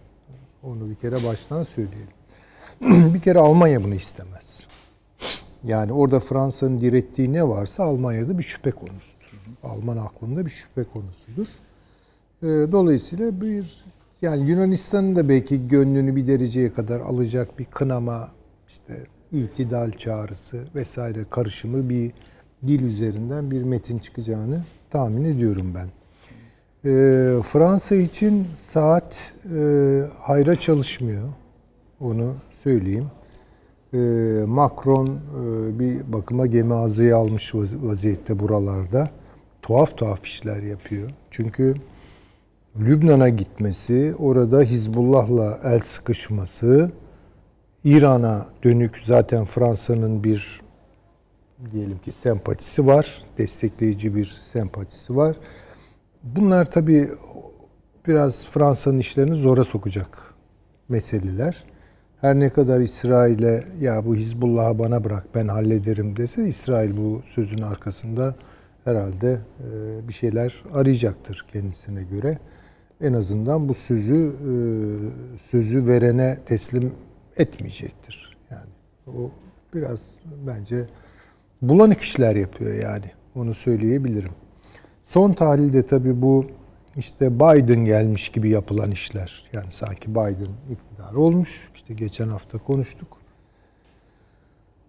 Onu 0.64 0.90
bir 0.90 0.96
kere 0.96 1.24
baştan 1.24 1.64
söyleyelim. 1.64 2.14
bir 3.14 3.22
kere 3.22 3.40
Almanya 3.40 3.84
bunu 3.84 3.94
istemez. 3.96 4.64
Yani 5.64 5.94
orada 5.94 6.20
Fransa'nın 6.20 6.80
direttiği 6.80 7.34
ne 7.34 7.48
varsa 7.48 7.84
Almanya'da 7.84 8.38
bir 8.38 8.44
şüphe 8.44 8.72
konusudur. 8.72 9.42
Alman 9.64 9.98
aklında 9.98 10.46
bir 10.46 10.52
şüphe 10.52 10.84
konusudur. 10.84 11.48
E, 12.44 12.48
Dolayısıyla 12.72 13.42
bir 13.42 13.84
yani 14.22 14.50
Yunanistan'ın 14.50 15.16
da 15.16 15.30
belki 15.30 15.68
gönlünü 15.68 16.16
bir 16.16 16.28
dereceye 16.28 16.74
kadar 16.74 17.00
alacak 17.02 17.60
bir 17.60 17.66
kınama 17.66 18.32
işte 18.68 19.08
itidal 19.32 19.92
çağrısı 19.92 20.64
vesaire 20.76 21.24
karışımı 21.30 21.90
bir 21.90 22.12
dil 22.68 22.82
üzerinden 22.84 23.52
bir 23.52 23.64
metin 23.64 24.00
çıkacağını 24.00 24.64
tahmin 24.94 25.24
ediyorum 25.24 25.74
ben. 25.76 25.88
Ee, 26.86 27.42
Fransa 27.44 27.96
için 27.96 28.48
saat 28.58 29.34
e, 29.56 29.60
hayra 30.20 30.56
çalışmıyor. 30.56 31.30
Onu 32.00 32.34
söyleyeyim. 32.52 33.06
Ee, 33.94 33.98
Macron 34.48 35.08
e, 35.08 35.80
bir 35.80 36.14
bakıma 36.14 36.46
gemi 36.46 36.74
ağzıya 36.74 37.18
almış 37.18 37.56
vaz- 37.56 37.84
vaziyette 37.84 38.40
buralarda. 38.40 39.10
Tuhaf 39.62 39.98
tuhaf 39.98 40.26
işler 40.26 40.64
yapıyor. 40.64 41.10
Çünkü 41.32 41.76
Lübnan'a 42.80 43.30
gitmesi, 43.30 44.16
orada 44.20 44.62
Hizbullah'la 44.62 45.60
el 45.64 45.80
sıkışması, 45.80 46.92
İran'a 47.84 48.46
dönük 48.64 48.98
zaten 49.04 49.46
Fransa'nın 49.46 50.24
bir 50.24 50.62
diyelim 51.72 51.98
ki 51.98 52.12
sempatisi 52.12 52.88
var, 52.88 53.24
destekleyici 53.38 54.16
bir 54.16 54.26
sempatisi 54.26 55.16
var. 55.16 55.38
Bunlar 56.24 56.72
tabii 56.72 57.10
biraz 58.08 58.48
Fransa'nın 58.48 58.98
işlerini 58.98 59.36
zora 59.36 59.64
sokacak 59.64 60.34
meseleler. 60.90 61.64
Her 62.22 62.40
ne 62.40 62.50
kadar 62.50 62.80
İsrail'e 62.80 63.64
ya 63.80 64.06
bu 64.06 64.16
Hizbullah'ı 64.16 64.80
bana 64.80 65.04
bırak 65.04 65.28
ben 65.36 65.48
hallederim 65.48 66.18
dese 66.18 66.48
İsrail 66.48 66.98
bu 66.98 67.22
sözün 67.26 67.62
arkasında 67.62 68.36
herhalde 68.84 69.40
e, 69.60 70.08
bir 70.08 70.14
şeyler 70.14 70.64
arayacaktır 70.74 71.46
kendisine 71.54 72.04
göre. 72.04 72.38
En 73.02 73.14
azından 73.14 73.70
bu 73.70 73.74
sözü 73.74 74.16
e, 74.16 74.54
sözü 75.52 75.88
verene 75.88 76.38
teslim 76.46 76.94
etmeyecektir. 77.38 78.38
Yani 78.52 78.70
o 79.08 79.32
biraz 79.74 80.12
bence 80.48 80.88
bulanık 81.70 82.02
işler 82.02 82.36
yapıyor 82.36 82.74
yani. 82.74 83.06
Onu 83.36 83.54
söyleyebilirim. 83.54 84.32
Son 85.06 85.34
tahlilde 85.34 85.86
tabii 85.86 86.22
bu 86.22 86.46
işte 86.98 87.36
Biden 87.36 87.86
gelmiş 87.86 88.30
gibi 88.30 88.50
yapılan 88.50 88.92
işler. 88.92 89.44
Yani 89.54 89.72
sanki 89.72 90.12
Biden 90.12 90.54
iktidar 90.72 91.14
olmuş. 91.14 91.70
İşte 91.76 91.94
geçen 91.94 92.30
hafta 92.30 92.58
konuştuk. 92.58 93.18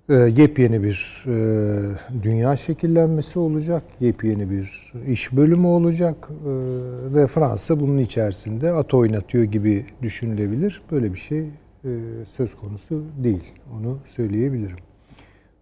Ee, 0.09 0.14
yepyeni 0.14 0.82
bir 0.82 1.24
e, 1.26 2.22
dünya 2.22 2.56
şekillenmesi 2.56 3.38
olacak. 3.38 3.82
Yepyeni 4.01 4.51
bir 4.51 4.92
iş 5.06 5.32
bölümü 5.32 5.66
olacak. 5.66 6.28
Ee, 6.30 6.48
ve 7.14 7.26
Fransa 7.26 7.80
bunun 7.80 7.98
içerisinde 7.98 8.72
at 8.72 8.94
oynatıyor 8.94 9.44
gibi 9.44 9.86
düşünülebilir. 10.02 10.82
Böyle 10.90 11.12
bir 11.12 11.18
şey 11.18 11.40
e, 11.40 11.90
söz 12.36 12.55
konusu 12.55 13.05
değil. 13.24 13.44
Onu 13.78 13.98
söyleyebilirim. 14.06 14.78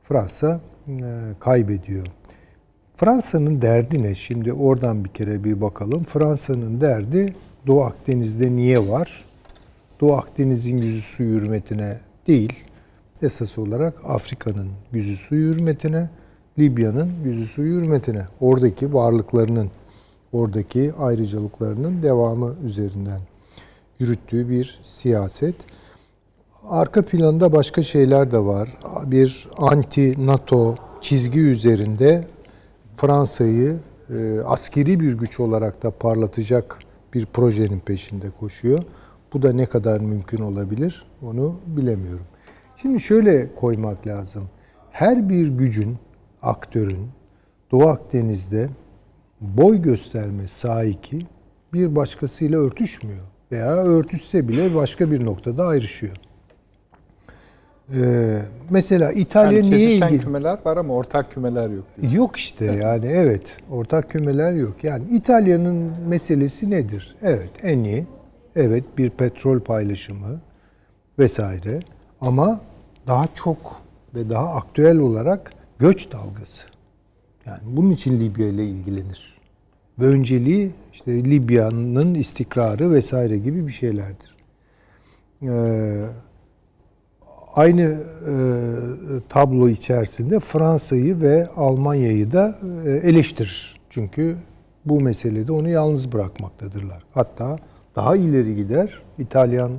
Fransa 0.03 0.61
e, 0.71 0.72
kaybediyor. 1.41 2.07
Fransa'nın 2.97 3.63
derdi 3.63 4.03
ne? 4.03 4.15
Şimdi 4.15 4.53
oradan 4.53 5.05
bir 5.05 5.11
kere 5.11 5.45
bir 5.45 5.61
bakalım. 5.61 6.05
Fransa'nın 6.05 6.81
derdi 6.81 7.35
Doğu 7.67 7.83
Akdeniz'de 7.83 8.57
niye 8.57 8.89
var? 8.89 9.25
Doğu 10.01 10.13
Akdeniz'in 10.13 10.77
yüzü 10.77 11.03
su 11.03 11.23
hürmetine 11.23 11.99
değil, 12.27 12.53
esas 13.23 13.59
olarak 13.59 13.95
Afrika'nın 14.05 14.69
yüzü 14.93 15.17
su 15.17 15.35
hürmetine, 15.35 16.11
Libya'nın 16.59 17.13
yüzü 17.25 17.47
su 17.47 17.63
hürmetine, 17.63 18.23
oradaki 18.41 18.95
varlıklarının, 18.95 19.71
oradaki 20.33 20.93
ayrıcalıklarının 20.99 22.03
devamı 22.03 22.57
üzerinden 22.65 23.21
yürüttüğü 23.99 24.51
bir 24.51 24.81
siyaset. 24.83 25.57
Arka 26.69 27.03
planda 27.03 27.53
başka 27.53 27.83
şeyler 27.83 28.33
de 28.33 28.39
var. 28.39 28.69
Bir 29.07 29.49
anti-NATO 29.57 30.77
çizgi 31.01 31.41
üzerinde 31.41 32.25
Fransa'yı 32.97 33.77
e, 34.11 34.41
askeri 34.41 35.01
bir 35.01 35.13
güç 35.13 35.41
olarak 35.41 35.83
da 35.83 35.91
parlatacak 35.91 36.79
bir 37.15 37.27
projenin 37.27 37.81
peşinde 37.81 38.31
koşuyor. 38.41 38.83
Bu 39.33 39.43
da 39.43 39.53
ne 39.53 39.67
kadar 39.67 40.01
mümkün 40.01 40.39
olabilir 40.39 41.07
onu 41.23 41.57
bilemiyorum. 41.67 42.27
Şimdi 42.77 43.01
şöyle 43.01 43.55
koymak 43.55 44.07
lazım. 44.07 44.45
Her 44.91 45.29
bir 45.29 45.49
gücün, 45.49 45.97
aktörün 46.43 47.09
Doğu 47.71 47.87
Akdeniz'de 47.87 48.69
boy 49.41 49.83
gösterme 49.83 50.49
sahiki 50.49 51.27
bir 51.73 51.97
başkasıyla 51.97 52.59
örtüşmüyor. 52.59 53.25
Veya 53.53 53.77
örtüşse 53.77 54.49
bile 54.49 54.75
başka 54.75 55.11
bir 55.11 55.25
noktada 55.25 55.67
ayrışıyor. 55.67 56.17
Ee, 57.97 58.39
mesela 58.71 59.13
İtalya 59.13 59.59
Yani 59.59 59.71
niye 59.71 59.95
ilgili? 59.95 60.19
kümeler 60.21 60.59
var 60.65 60.77
ama 60.77 60.95
ortak 60.95 61.33
kümeler 61.33 61.69
yok. 61.71 61.85
diyor. 62.01 62.13
Yok 62.13 62.37
işte 62.37 62.65
yani 62.65 63.07
evet 63.07 63.57
ortak 63.71 64.11
kümeler 64.11 64.53
yok. 64.53 64.85
Yani 64.85 65.05
İtalya'nın 65.11 65.93
meselesi 66.09 66.71
nedir? 66.71 67.17
Evet 67.23 67.51
en 67.63 67.85
iyi. 67.85 68.07
Evet 68.57 68.85
bir 68.99 69.11
petrol 69.11 69.61
paylaşımı 69.61 70.41
vesaire 71.19 71.81
ama 72.21 72.61
daha 73.07 73.27
çok 73.35 73.83
ve 74.15 74.31
daha 74.31 74.55
aktüel 74.55 74.99
olarak 74.99 75.53
göç 75.79 76.13
dalgası. 76.13 76.67
Yani 77.47 77.61
bunun 77.65 77.91
için 77.91 78.21
Libya 78.21 78.47
ile 78.49 78.65
ilgilenir. 78.67 79.41
Ve 79.99 80.07
önceliği 80.07 80.71
işte 80.93 81.25
Libya'nın 81.25 82.15
istikrarı 82.15 82.91
vesaire 82.91 83.39
gibi 83.39 83.67
bir 83.67 83.73
şeylerdir. 83.73 84.37
Ee, 85.43 86.07
aynı 87.55 87.83
e, 87.83 88.35
tablo 89.29 89.69
içerisinde 89.69 90.41
Fransa'yı 90.41 91.21
ve 91.21 91.49
Almanya'yı 91.57 92.33
da 92.33 92.59
e, 92.87 92.91
eleştirir. 92.91 93.81
Çünkü 93.91 94.37
bu 94.85 95.01
meselede 95.01 95.53
onu 95.53 95.69
yalnız 95.69 96.13
bırakmaktadırlar. 96.13 97.03
Hatta 97.13 97.59
daha 97.97 98.17
ileri 98.17 98.55
gider 98.55 99.03
İtalyan 99.19 99.73
e, 99.73 99.77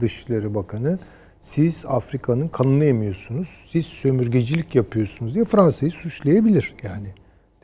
Dışişleri 0.00 0.54
Bakanı 0.54 0.98
siz 1.40 1.84
Afrika'nın 1.88 2.48
kanını 2.48 2.84
emiyorsunuz, 2.84 3.66
siz 3.68 3.86
sömürgecilik 3.86 4.74
yapıyorsunuz 4.74 5.34
diye 5.34 5.44
Fransa'yı 5.44 5.92
suçlayabilir 5.92 6.74
yani. 6.82 7.08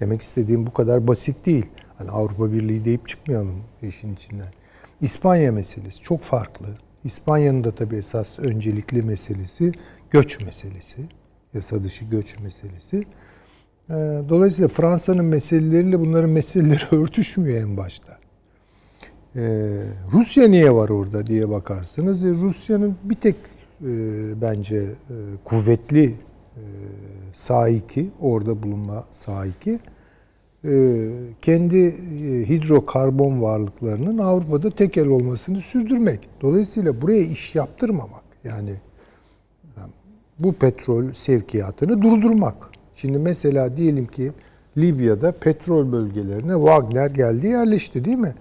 Demek 0.00 0.22
istediğim 0.22 0.66
bu 0.66 0.72
kadar 0.72 1.08
basit 1.08 1.46
değil. 1.46 1.66
Hani 1.98 2.10
Avrupa 2.10 2.52
Birliği 2.52 2.84
deyip 2.84 3.08
çıkmayalım 3.08 3.62
işin 3.82 4.14
içinden. 4.14 4.52
İspanya 5.00 5.52
meselesi 5.52 6.02
çok 6.02 6.20
farklı. 6.20 6.66
İspanya'nın 7.06 7.64
da 7.64 7.74
tabii 7.74 7.96
esas 7.96 8.38
öncelikli 8.38 9.02
meselesi 9.02 9.72
göç 10.10 10.40
meselesi. 10.40 11.02
Yasa 11.54 11.82
dışı 11.82 12.04
göç 12.04 12.38
meselesi. 12.40 12.96
Ee, 13.90 13.94
Dolayısıyla 14.28 14.68
Fransa'nın 14.68 15.24
meseleleriyle 15.24 16.00
bunların 16.00 16.30
meseleleri 16.30 16.84
örtüşmüyor 16.96 17.62
en 17.62 17.76
başta. 17.76 18.18
Ee, 19.36 19.40
Rusya 20.12 20.48
niye 20.48 20.74
var 20.74 20.88
orada 20.88 21.26
diye 21.26 21.48
bakarsınız. 21.48 22.24
E, 22.24 22.30
Rusya'nın 22.30 22.96
bir 23.04 23.14
tek 23.14 23.36
e, 23.82 23.90
bence 24.40 24.76
e, 24.76 25.14
kuvvetli 25.44 26.04
e, 26.04 26.62
sahiki, 27.32 28.10
orada 28.20 28.62
bulunma 28.62 29.04
sahiki 29.10 29.78
kendi 31.42 31.78
e, 31.78 32.48
hidrokarbon 32.48 33.42
varlıklarının 33.42 34.18
Avrupa'da 34.18 34.70
tekel 34.70 35.06
olmasını 35.06 35.58
sürdürmek. 35.58 36.20
Dolayısıyla 36.42 37.02
buraya 37.02 37.22
iş 37.22 37.54
yaptırmamak. 37.54 38.24
Yani 38.44 38.70
yani 39.76 39.92
bu 40.38 40.52
petrol 40.52 41.12
sevkiyatını 41.12 42.02
durdurmak. 42.02 42.56
Şimdi 42.94 43.18
mesela 43.18 43.76
diyelim 43.76 44.06
ki 44.06 44.32
Libya'da 44.76 45.32
petrol 45.32 45.92
bölgelerine 45.92 46.52
Wagner 46.52 47.10
geldi 47.10 47.46
yerleşti 47.46 48.04
değil 48.04 48.18
mi? 48.18 48.34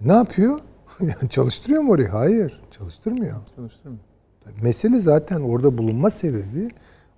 Ne 0.00 0.12
yapıyor? 0.12 0.60
Yani 1.00 1.28
çalıştırıyor 1.30 1.82
mu 1.82 1.92
orayı? 1.92 2.08
Hayır, 2.08 2.62
çalıştırmıyor. 2.70 3.36
Çalıştırmıyor. 3.56 4.02
Mesele 4.62 5.00
zaten 5.00 5.40
orada 5.40 5.78
bulunma 5.78 6.10
sebebi 6.10 6.70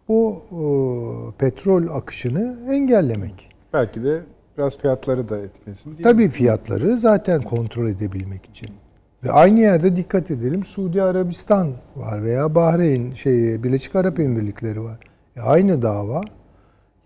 o, 0.08 0.42
o 0.52 1.34
petrol 1.38 1.88
akışını 1.88 2.58
engellemek. 2.70 3.53
Belki 3.74 4.04
de 4.04 4.22
biraz 4.58 4.78
fiyatları 4.78 5.28
da 5.28 5.38
etkilesin 5.38 5.84
değil 5.84 5.98
mi? 5.98 6.02
Tabii 6.02 6.28
fiyatları 6.28 6.98
zaten 6.98 7.42
kontrol 7.42 7.88
edebilmek 7.88 8.44
için. 8.44 8.70
Ve 9.24 9.32
aynı 9.32 9.60
yerde 9.60 9.96
dikkat 9.96 10.30
edelim 10.30 10.64
Suudi 10.64 11.02
Arabistan 11.02 11.72
var 11.96 12.22
veya 12.22 12.54
Bahreyn, 12.54 13.12
şey 13.12 13.62
Birleşik 13.62 13.96
Arap 13.96 14.20
Emirlikleri 14.20 14.82
var. 14.82 14.98
E 15.36 15.40
aynı 15.40 15.82
dava. 15.82 16.22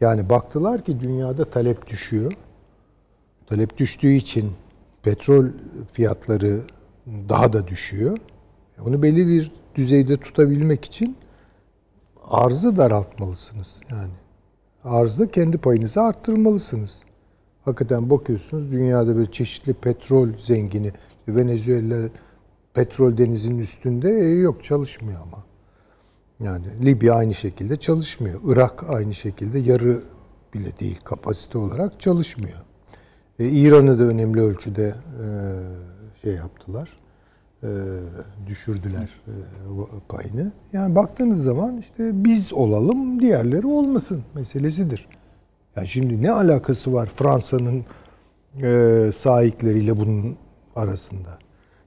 Yani 0.01 0.29
baktılar 0.29 0.85
ki 0.85 1.01
dünyada 1.01 1.45
talep 1.51 1.87
düşüyor. 1.87 2.33
Talep 3.47 3.79
düştüğü 3.79 4.13
için 4.13 4.53
petrol 5.03 5.47
fiyatları 5.93 6.61
daha 7.29 7.53
da 7.53 7.69
düşüyor. 7.69 8.19
E 8.79 8.83
Onu 8.83 9.03
belli 9.03 9.29
bir 9.29 9.53
düzeyde 9.75 10.17
tutabilmek 10.17 10.85
için 10.85 11.17
arzı 12.31 12.77
daraltmalısınız 12.77 13.81
yani. 13.91 14.13
Arzda 14.85 15.31
kendi 15.31 15.59
payınızı 15.59 16.01
arttırmalısınız. 16.03 17.03
Hakikaten 17.65 18.11
bakıyorsunuz 18.11 18.73
dünyada 18.73 19.17
böyle 19.17 19.31
çeşitli 19.31 19.75
petrol 19.75 20.29
zengini. 20.37 20.93
Venezuela 21.29 22.09
petrol 22.75 23.19
denizinin 23.19 23.59
üstünde 23.59 24.11
e, 24.11 24.29
yok 24.29 24.65
çalışmıyor 24.65 25.21
ama. 25.23 25.45
Yani 26.41 26.65
Libya 26.85 27.15
aynı 27.15 27.35
şekilde 27.35 27.77
çalışmıyor. 27.77 28.41
Irak 28.45 28.91
aynı 28.91 29.15
şekilde 29.15 29.59
yarı 29.59 30.03
bile 30.55 30.79
değil 30.79 30.99
kapasite 31.05 31.59
olarak 31.59 32.01
çalışmıyor. 32.01 32.59
E, 33.39 33.49
İran'ı 33.49 33.99
da 33.99 34.03
önemli 34.03 34.41
ölçüde 34.41 34.95
e, 35.23 35.27
şey 36.23 36.35
yaptılar. 36.35 36.99
E, 37.63 37.69
düşürdüler 38.47 39.15
e, 39.27 39.33
payını. 40.09 40.53
Yani 40.73 40.95
baktığınız 40.95 41.45
zaman 41.45 41.77
işte 41.79 42.25
biz 42.25 42.53
olalım, 42.53 43.21
diğerleri 43.21 43.67
olmasın 43.67 44.23
meselesidir. 44.35 45.09
Yani 45.77 45.89
şimdi 45.89 46.23
ne 46.23 46.31
alakası 46.31 46.93
var 46.93 47.07
Fransa'nın 47.07 47.85
e, 48.63 49.13
sahikleriyle 49.13 49.97
bunun 49.97 50.37
arasında? 50.77 51.39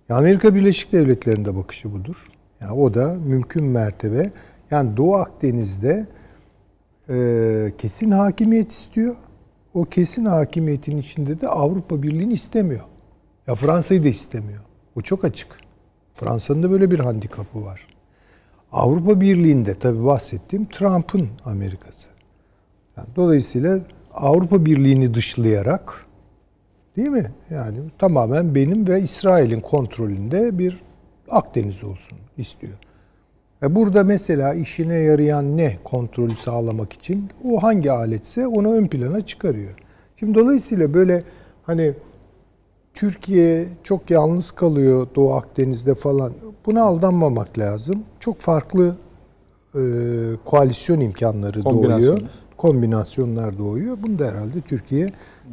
Ya 0.09 0.17
Amerika 0.17 0.55
Birleşik 0.55 0.91
Devletleri'nde 0.91 1.55
bakışı 1.55 1.93
budur. 1.93 2.15
Yani 2.61 2.73
o 2.73 2.93
da 2.93 3.13
mümkün 3.13 3.63
mertebe 3.63 4.31
yani 4.71 4.97
Doğu 4.97 5.15
Akdeniz'de 5.15 6.07
kesin 7.77 8.11
hakimiyet 8.11 8.71
istiyor. 8.71 9.15
O 9.73 9.85
kesin 9.85 10.25
hakimiyetin 10.25 10.97
içinde 10.97 11.41
de 11.41 11.47
Avrupa 11.47 12.03
Birliği'ni 12.03 12.33
istemiyor. 12.33 12.85
Ya 13.47 13.55
Fransa'yı 13.55 14.03
da 14.03 14.07
istemiyor. 14.07 14.61
Bu 14.95 15.01
çok 15.01 15.25
açık. 15.25 15.60
Fransa'nın 16.13 16.63
da 16.63 16.71
böyle 16.71 16.91
bir 16.91 16.99
handikapı 16.99 17.63
var. 17.65 17.87
Avrupa 18.71 19.21
Birliği'nde 19.21 19.79
tabii 19.79 20.05
bahsettiğim 20.05 20.65
Trump'ın 20.65 21.29
Amerika'sı. 21.45 22.09
Yani 22.97 23.07
dolayısıyla 23.15 23.79
Avrupa 24.13 24.65
Birliği'ni 24.65 25.13
dışlayarak 25.13 26.05
değil 26.97 27.09
mi? 27.09 27.31
Yani 27.49 27.77
tamamen 27.97 28.55
benim 28.55 28.87
ve 28.87 29.01
İsrail'in 29.01 29.61
kontrolünde 29.61 30.59
bir 30.59 30.81
Akdeniz 31.31 31.83
olsun 31.83 32.17
istiyor. 32.37 32.73
E 33.63 33.75
burada 33.75 34.03
mesela 34.03 34.53
işine 34.53 34.95
yarayan 34.95 35.57
ne 35.57 35.77
kontrolü 35.83 36.35
sağlamak 36.35 36.93
için 36.93 37.29
o 37.45 37.63
hangi 37.63 37.91
aletse 37.91 38.47
onu 38.47 38.73
ön 38.73 38.87
plana 38.87 39.25
çıkarıyor. 39.25 39.71
Şimdi 40.15 40.35
dolayısıyla 40.35 40.93
böyle 40.93 41.23
hani 41.63 41.93
Türkiye 42.93 43.67
çok 43.83 44.11
yalnız 44.11 44.51
kalıyor 44.51 45.07
Doğu 45.15 45.33
Akdeniz'de 45.33 45.95
falan. 45.95 46.33
Buna 46.65 46.81
aldanmamak 46.83 47.59
lazım. 47.59 48.03
Çok 48.19 48.39
farklı 48.39 48.95
e, 49.75 49.81
koalisyon 50.45 50.99
imkanları 50.99 51.63
doğuyor. 51.65 52.21
Kombinasyonlar 52.57 53.57
doğuyor. 53.57 53.97
Bunu 54.03 54.19
da 54.19 54.25
herhalde 54.25 54.61
Türkiye 54.61 55.11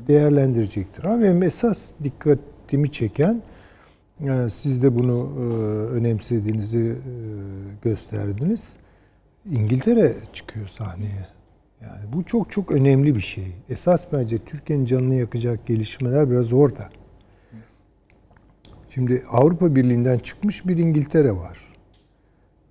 değerlendirecektir. 0.09 1.05
Ama 1.05 1.23
benim 1.23 1.43
esas 1.43 1.91
dikkatimi 2.05 2.93
çeken 2.93 3.43
e, 4.21 4.51
siz 4.51 4.83
de 4.83 4.95
bunu 4.95 5.29
e, 5.39 5.43
önemsediğinizi 5.93 6.79
e, 6.89 7.13
gösterdiniz. 7.83 8.73
İngiltere 9.51 10.15
çıkıyor 10.33 10.69
sahneye. 10.69 11.29
Yani 11.83 12.13
bu 12.13 12.23
çok 12.23 12.51
çok 12.51 12.73
önemli 12.73 13.15
bir 13.15 13.21
şey. 13.21 13.53
Esas 13.69 14.07
bence 14.13 14.39
Türkiye'nin 14.39 14.85
canını 14.85 15.15
yakacak 15.15 15.67
gelişmeler 15.67 16.31
biraz 16.31 16.53
orada. 16.53 16.89
Şimdi 18.99 19.23
Avrupa 19.33 19.77
Birliği'nden 19.77 20.19
çıkmış 20.19 20.69
bir 20.69 20.79
İngiltere 20.79 21.33
var. 21.33 21.59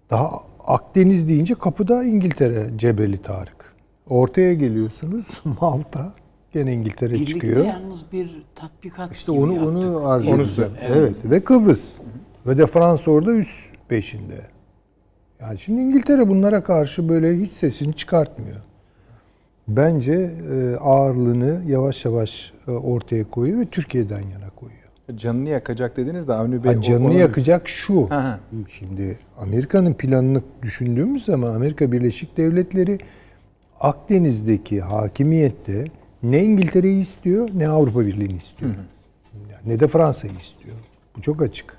Daha 0.10 0.42
Akdeniz 0.66 1.28
deyince 1.28 1.56
kapıda 1.56 2.04
İngiltere, 2.04 2.68
Cebeli 2.78 3.22
Tarık. 3.22 3.74
Ortaya 4.10 4.54
geliyorsunuz 4.54 5.26
Malta, 5.62 6.14
gene 6.54 6.74
İngiltere 6.74 7.14
Birlikte 7.14 7.34
çıkıyor. 7.34 7.66
yalnız 7.66 8.06
bir 8.12 8.44
tatbikat 8.56 9.12
İşte 9.16 9.32
gibi 9.32 9.42
onu 9.42 9.54
yaptık. 9.54 9.86
onu 9.86 10.08
arz 10.08 10.28
Onu 10.28 10.42
edeceğim. 10.42 10.72
söyle. 10.82 10.94
Evet. 11.00 11.16
ve 11.26 11.44
Kıbrıs. 11.44 11.98
Ve 12.48 12.58
de 12.58 12.66
Fransa 12.66 13.12
orada 13.12 13.34
üst 13.34 13.74
peşinde. 13.88 14.42
Yani 15.42 15.58
şimdi 15.58 15.82
İngiltere 15.82 16.30
bunlara 16.30 16.64
karşı 16.64 17.10
böyle 17.10 17.38
hiç 17.38 17.52
sesini 17.52 17.94
çıkartmıyor. 17.96 18.58
Bence 19.68 20.14
e, 20.52 20.76
ağırlığını 20.76 21.62
yavaş 21.68 22.06
yavaş 22.06 22.54
e, 22.68 22.72
ortaya 22.72 23.24
koyuyor 23.30 23.60
ve 23.60 23.66
Türkiye'den 23.66 24.22
yana 24.22 24.50
koyuyor. 24.56 24.77
Canını 25.16 25.50
yakacak 25.50 25.98
dediniz 25.98 26.28
de 26.28 26.34
Avni 26.34 26.64
Bey. 26.64 26.76
Ha, 26.76 26.82
canını 26.82 27.06
onu- 27.06 27.14
yakacak 27.14 27.68
şu. 27.68 28.10
Hı 28.10 28.16
hı. 28.20 28.40
Şimdi 28.70 29.20
Amerika'nın 29.40 29.94
planını 29.94 30.42
düşündüğümüz 30.62 31.26
zaman 31.26 31.54
Amerika 31.56 31.92
Birleşik 31.92 32.38
Devletleri 32.38 32.98
Akdeniz'deki 33.80 34.82
hakimiyette 34.82 35.86
ne 36.24 36.44
İngiltere'yi 36.44 37.02
istiyor 37.02 37.50
ne 37.56 37.68
Avrupa 37.68 38.06
Birliği'ni 38.06 38.38
istiyor. 38.38 38.72
Yani 39.34 39.62
Ne 39.66 39.80
de 39.80 39.88
Fransa'yı 39.88 40.34
istiyor. 40.34 40.76
Bu 41.18 41.22
çok 41.22 41.42
açık. 41.42 41.76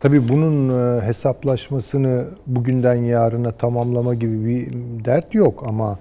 Tabii 0.00 0.28
bunun 0.28 0.68
e, 0.98 1.00
hesaplaşmasını 1.00 2.26
bugünden 2.46 3.04
yarına 3.04 3.52
tamamlama 3.52 4.14
gibi 4.14 4.46
bir 4.46 4.72
dert 5.04 5.34
yok 5.34 5.64
ama 5.66 5.98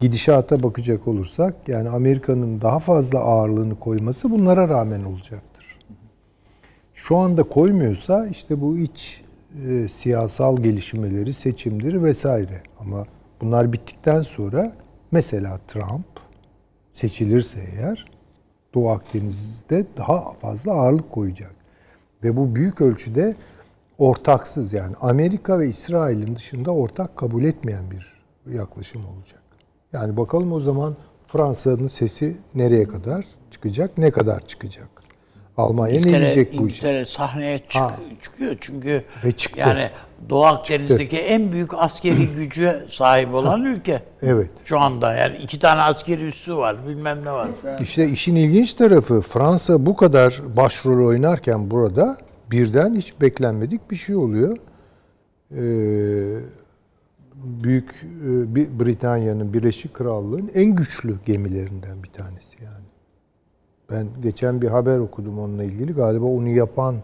gidişata 0.00 0.62
bakacak 0.62 1.08
olursak 1.08 1.54
yani 1.68 1.88
Amerika'nın 1.88 2.60
daha 2.60 2.78
fazla 2.78 3.18
ağırlığını 3.18 3.78
koyması 3.78 4.30
bunlara 4.30 4.68
rağmen 4.68 5.04
olacaktır. 5.04 5.78
Şu 6.94 7.16
anda 7.16 7.42
koymuyorsa 7.42 8.26
işte 8.26 8.60
bu 8.60 8.78
iç 8.78 9.24
e, 9.68 9.88
siyasal 9.88 10.56
gelişmeleri, 10.56 11.32
seçimdir 11.32 12.02
vesaire. 12.02 12.62
Ama 12.80 13.06
bunlar 13.40 13.72
bittikten 13.72 14.22
sonra 14.22 14.72
mesela 15.10 15.60
Trump 15.68 16.06
seçilirse 16.92 17.60
eğer 17.76 18.06
Doğu 18.74 18.90
Akdeniz'de 18.90 19.86
daha 19.96 20.32
fazla 20.32 20.72
ağırlık 20.72 21.10
koyacak. 21.10 21.54
Ve 22.24 22.36
bu 22.36 22.54
büyük 22.54 22.80
ölçüde 22.80 23.36
ortaksız 23.98 24.72
yani 24.72 24.94
Amerika 25.00 25.58
ve 25.58 25.66
İsrail'in 25.66 26.36
dışında 26.36 26.70
ortak 26.70 27.16
kabul 27.16 27.44
etmeyen 27.44 27.90
bir 27.90 28.22
yaklaşım 28.54 29.02
olacak. 29.06 29.47
Yani 29.92 30.16
bakalım 30.16 30.52
o 30.52 30.60
zaman 30.60 30.96
Fransa'nın 31.26 31.88
sesi 31.88 32.36
nereye 32.54 32.88
kadar 32.88 33.24
çıkacak, 33.50 33.98
ne 33.98 34.10
kadar 34.10 34.46
çıkacak? 34.46 34.88
Almanya 35.56 35.94
ne 35.94 36.00
İngiltere, 36.00 36.20
diyecek 36.20 36.48
bu 36.52 36.54
işe? 36.54 36.62
İngiltere 36.62 37.04
sahneye 37.04 37.58
çık- 37.58 37.74
Ha. 37.74 37.96
çıkıyor 38.22 38.56
çünkü 38.60 39.04
Ve 39.24 39.32
çıktı. 39.32 39.60
yani 39.60 39.90
Doğu 40.30 40.44
Akdeniz'deki 40.44 41.18
en 41.18 41.52
büyük 41.52 41.74
askeri 41.74 42.26
gücü 42.36 42.84
sahip 42.88 43.34
olan 43.34 43.64
ülke. 43.64 44.02
Evet. 44.22 44.50
Şu 44.64 44.78
anda 44.80 45.14
yani 45.14 45.36
iki 45.36 45.58
tane 45.58 45.80
askeri 45.82 46.24
üssü 46.26 46.56
var 46.56 46.86
bilmem 46.88 47.24
ne 47.24 47.32
var. 47.32 47.48
İşte 47.80 48.08
işin 48.08 48.36
ilginç 48.36 48.74
tarafı 48.74 49.20
Fransa 49.20 49.86
bu 49.86 49.96
kadar 49.96 50.40
başrol 50.56 51.06
oynarken 51.06 51.70
burada 51.70 52.16
birden 52.50 52.94
hiç 52.94 53.20
beklenmedik 53.20 53.90
bir 53.90 53.96
şey 53.96 54.16
oluyor. 54.16 54.56
Ee, 55.56 55.58
büyük 57.44 57.90
e, 58.24 58.80
Britanya'nın 58.80 59.52
Birleşik 59.52 59.94
Krallığı'nın 59.94 60.50
en 60.54 60.74
güçlü 60.74 61.16
gemilerinden 61.24 62.02
bir 62.02 62.08
tanesi 62.08 62.64
yani. 62.64 62.84
Ben 63.90 64.06
geçen 64.22 64.62
bir 64.62 64.68
haber 64.68 64.98
okudum 64.98 65.38
onunla 65.38 65.64
ilgili. 65.64 65.92
Galiba 65.92 66.24
onu 66.24 66.48
yapan 66.48 66.94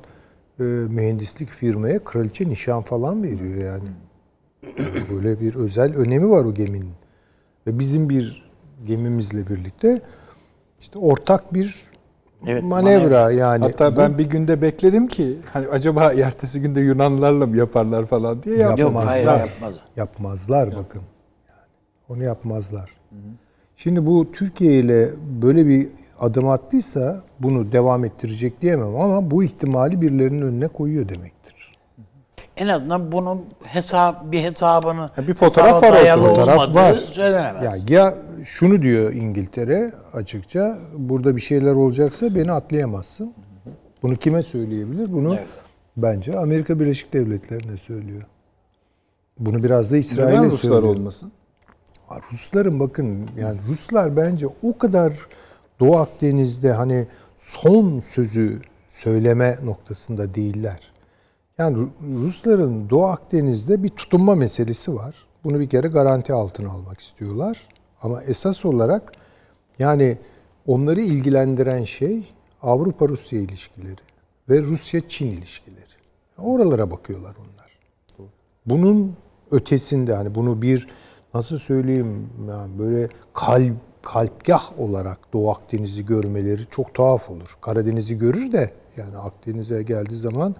e, 0.60 0.62
mühendislik 0.64 1.48
firmaya 1.48 2.04
kraliçe 2.04 2.48
nişan 2.48 2.82
falan 2.82 3.22
veriyor 3.22 3.54
yani. 3.54 3.88
Böyle 5.10 5.40
bir 5.40 5.54
özel 5.54 5.96
önemi 5.96 6.30
var 6.30 6.44
o 6.44 6.54
geminin. 6.54 6.92
Ve 7.66 7.78
bizim 7.78 8.08
bir 8.08 8.44
gemimizle 8.86 9.48
birlikte 9.48 10.00
işte 10.80 10.98
ortak 10.98 11.54
bir 11.54 11.93
Evet, 12.46 12.62
manevra, 12.62 13.30
yani. 13.30 13.64
Hatta 13.64 13.92
Bu- 13.92 13.96
ben 13.96 14.18
bir 14.18 14.24
günde 14.24 14.62
bekledim 14.62 15.08
ki 15.08 15.38
hani 15.52 15.68
acaba 15.68 16.12
ertesi 16.12 16.60
günde 16.60 16.80
Yunanlılarla 16.80 17.46
mı 17.46 17.56
yaparlar 17.56 18.06
falan 18.06 18.42
diye 18.42 18.56
Yok, 18.56 18.78
yapmadılar. 18.78 19.00
Yok 19.00 19.06
hayır 19.06 19.26
Yapmazlar. 19.26 19.48
yapmaz. 19.48 19.74
Yapmazlar 19.96 20.70
bakın. 20.70 21.02
Yani 21.48 21.58
onu 22.08 22.22
yapmazlar. 22.22 22.90
Şimdi 23.76 24.06
bu 24.06 24.32
Türkiye 24.32 24.72
ile 24.72 25.08
böyle 25.42 25.66
bir 25.66 25.88
adım 26.20 26.48
attıysa 26.48 27.22
bunu 27.40 27.72
devam 27.72 28.04
ettirecek 28.04 28.62
diyemem 28.62 29.00
ama 29.00 29.30
bu 29.30 29.44
ihtimali 29.44 30.00
birilerinin 30.00 30.42
önüne 30.42 30.68
koyuyor 30.68 31.08
demektir. 31.08 31.74
En 32.56 32.68
azından 32.68 33.12
bunun 33.12 33.44
hesap 33.64 34.32
bir 34.32 34.42
hesabını 34.42 35.10
bir 35.28 35.34
fotoğraf 35.34 35.82
var 35.82 35.90
ortada. 35.92 36.16
Fotoğraf 36.16 36.74
var. 36.74 36.92
söylenemez. 36.92 37.64
Ya, 37.64 37.72
ya 37.88 38.14
şunu 38.44 38.82
diyor 38.82 39.12
İngiltere 39.12 39.92
açıkça 40.12 40.78
burada 40.98 41.36
bir 41.36 41.40
şeyler 41.40 41.72
olacaksa 41.74 42.34
beni 42.34 42.52
atlayamazsın. 42.52 43.32
Bunu 44.02 44.14
kime 44.14 44.42
söyleyebilir? 44.42 45.12
Bunu 45.12 45.34
Evet. 45.34 45.46
bence 45.96 46.38
Amerika 46.38 46.80
Birleşik 46.80 47.12
Devletleri'ne 47.12 47.76
söylüyor. 47.76 48.22
Bunu 49.38 49.62
biraz 49.62 49.90
da 49.90 49.96
Neden 49.96 50.00
İsrail'e 50.00 50.46
Ruslar 50.46 50.58
söylüyor. 50.70 50.94
olmasın? 50.94 51.32
Ha, 52.06 52.16
Rusların 52.32 52.80
bakın 52.80 53.26
yani 53.38 53.60
Ruslar 53.68 54.16
bence 54.16 54.46
o 54.62 54.78
kadar 54.78 55.12
Doğu 55.80 55.96
Akdeniz'de 55.96 56.72
hani 56.72 57.06
son 57.36 58.00
sözü 58.00 58.60
söyleme 58.88 59.56
noktasında 59.64 60.34
değiller. 60.34 60.92
Yani 61.58 61.76
Ru- 61.78 62.22
Rusların 62.24 62.90
Doğu 62.90 63.04
Akdeniz'de 63.04 63.82
bir 63.82 63.88
tutunma 63.88 64.34
meselesi 64.34 64.94
var. 64.94 65.14
Bunu 65.44 65.60
bir 65.60 65.68
kere 65.68 65.88
garanti 65.88 66.32
altına 66.32 66.70
almak 66.70 67.00
istiyorlar. 67.00 67.68
Ama 68.04 68.22
esas 68.22 68.64
olarak 68.64 69.12
yani 69.78 70.18
onları 70.66 71.00
ilgilendiren 71.00 71.84
şey 71.84 72.34
Avrupa-Rusya 72.62 73.40
ilişkileri 73.40 74.00
ve 74.48 74.60
Rusya-Çin 74.60 75.30
ilişkileri. 75.30 75.84
Oralara 76.38 76.90
bakıyorlar 76.90 77.36
onlar. 77.38 77.78
Bunun 78.66 79.16
ötesinde 79.50 80.14
hani 80.14 80.34
bunu 80.34 80.62
bir 80.62 80.88
nasıl 81.34 81.58
söyleyeyim 81.58 82.30
yani 82.48 82.78
böyle 82.78 83.08
kalp 83.34 83.76
kalpgah 84.02 84.80
olarak 84.80 85.32
Doğu 85.32 85.50
Akdeniz'i 85.50 86.06
görmeleri 86.06 86.62
çok 86.70 86.94
tuhaf 86.94 87.30
olur. 87.30 87.56
Karadeniz'i 87.60 88.18
görür 88.18 88.52
de 88.52 88.70
yani 88.96 89.16
Akdeniz'e 89.16 89.82
geldiği 89.82 90.18
zaman 90.18 90.54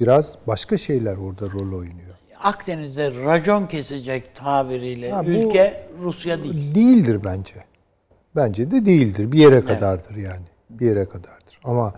biraz 0.00 0.34
başka 0.46 0.76
şeyler 0.76 1.16
orada 1.16 1.46
rol 1.50 1.78
oynuyor. 1.78 2.09
Akdeniz'de 2.42 3.10
racon 3.24 3.66
kesecek 3.66 4.34
tabiriyle 4.36 5.10
Ha, 5.10 5.24
ülke 5.24 5.86
Rusya 6.02 6.42
değil. 6.42 6.74
Değildir 6.74 7.20
bence. 7.24 7.54
Bence 8.36 8.70
de 8.70 8.86
değildir. 8.86 9.32
Bir 9.32 9.38
yere 9.38 9.64
kadardır 9.64 10.16
yani. 10.16 10.46
Bir 10.70 10.86
yere 10.86 11.04
kadardır. 11.04 11.60
Ama 11.64 11.94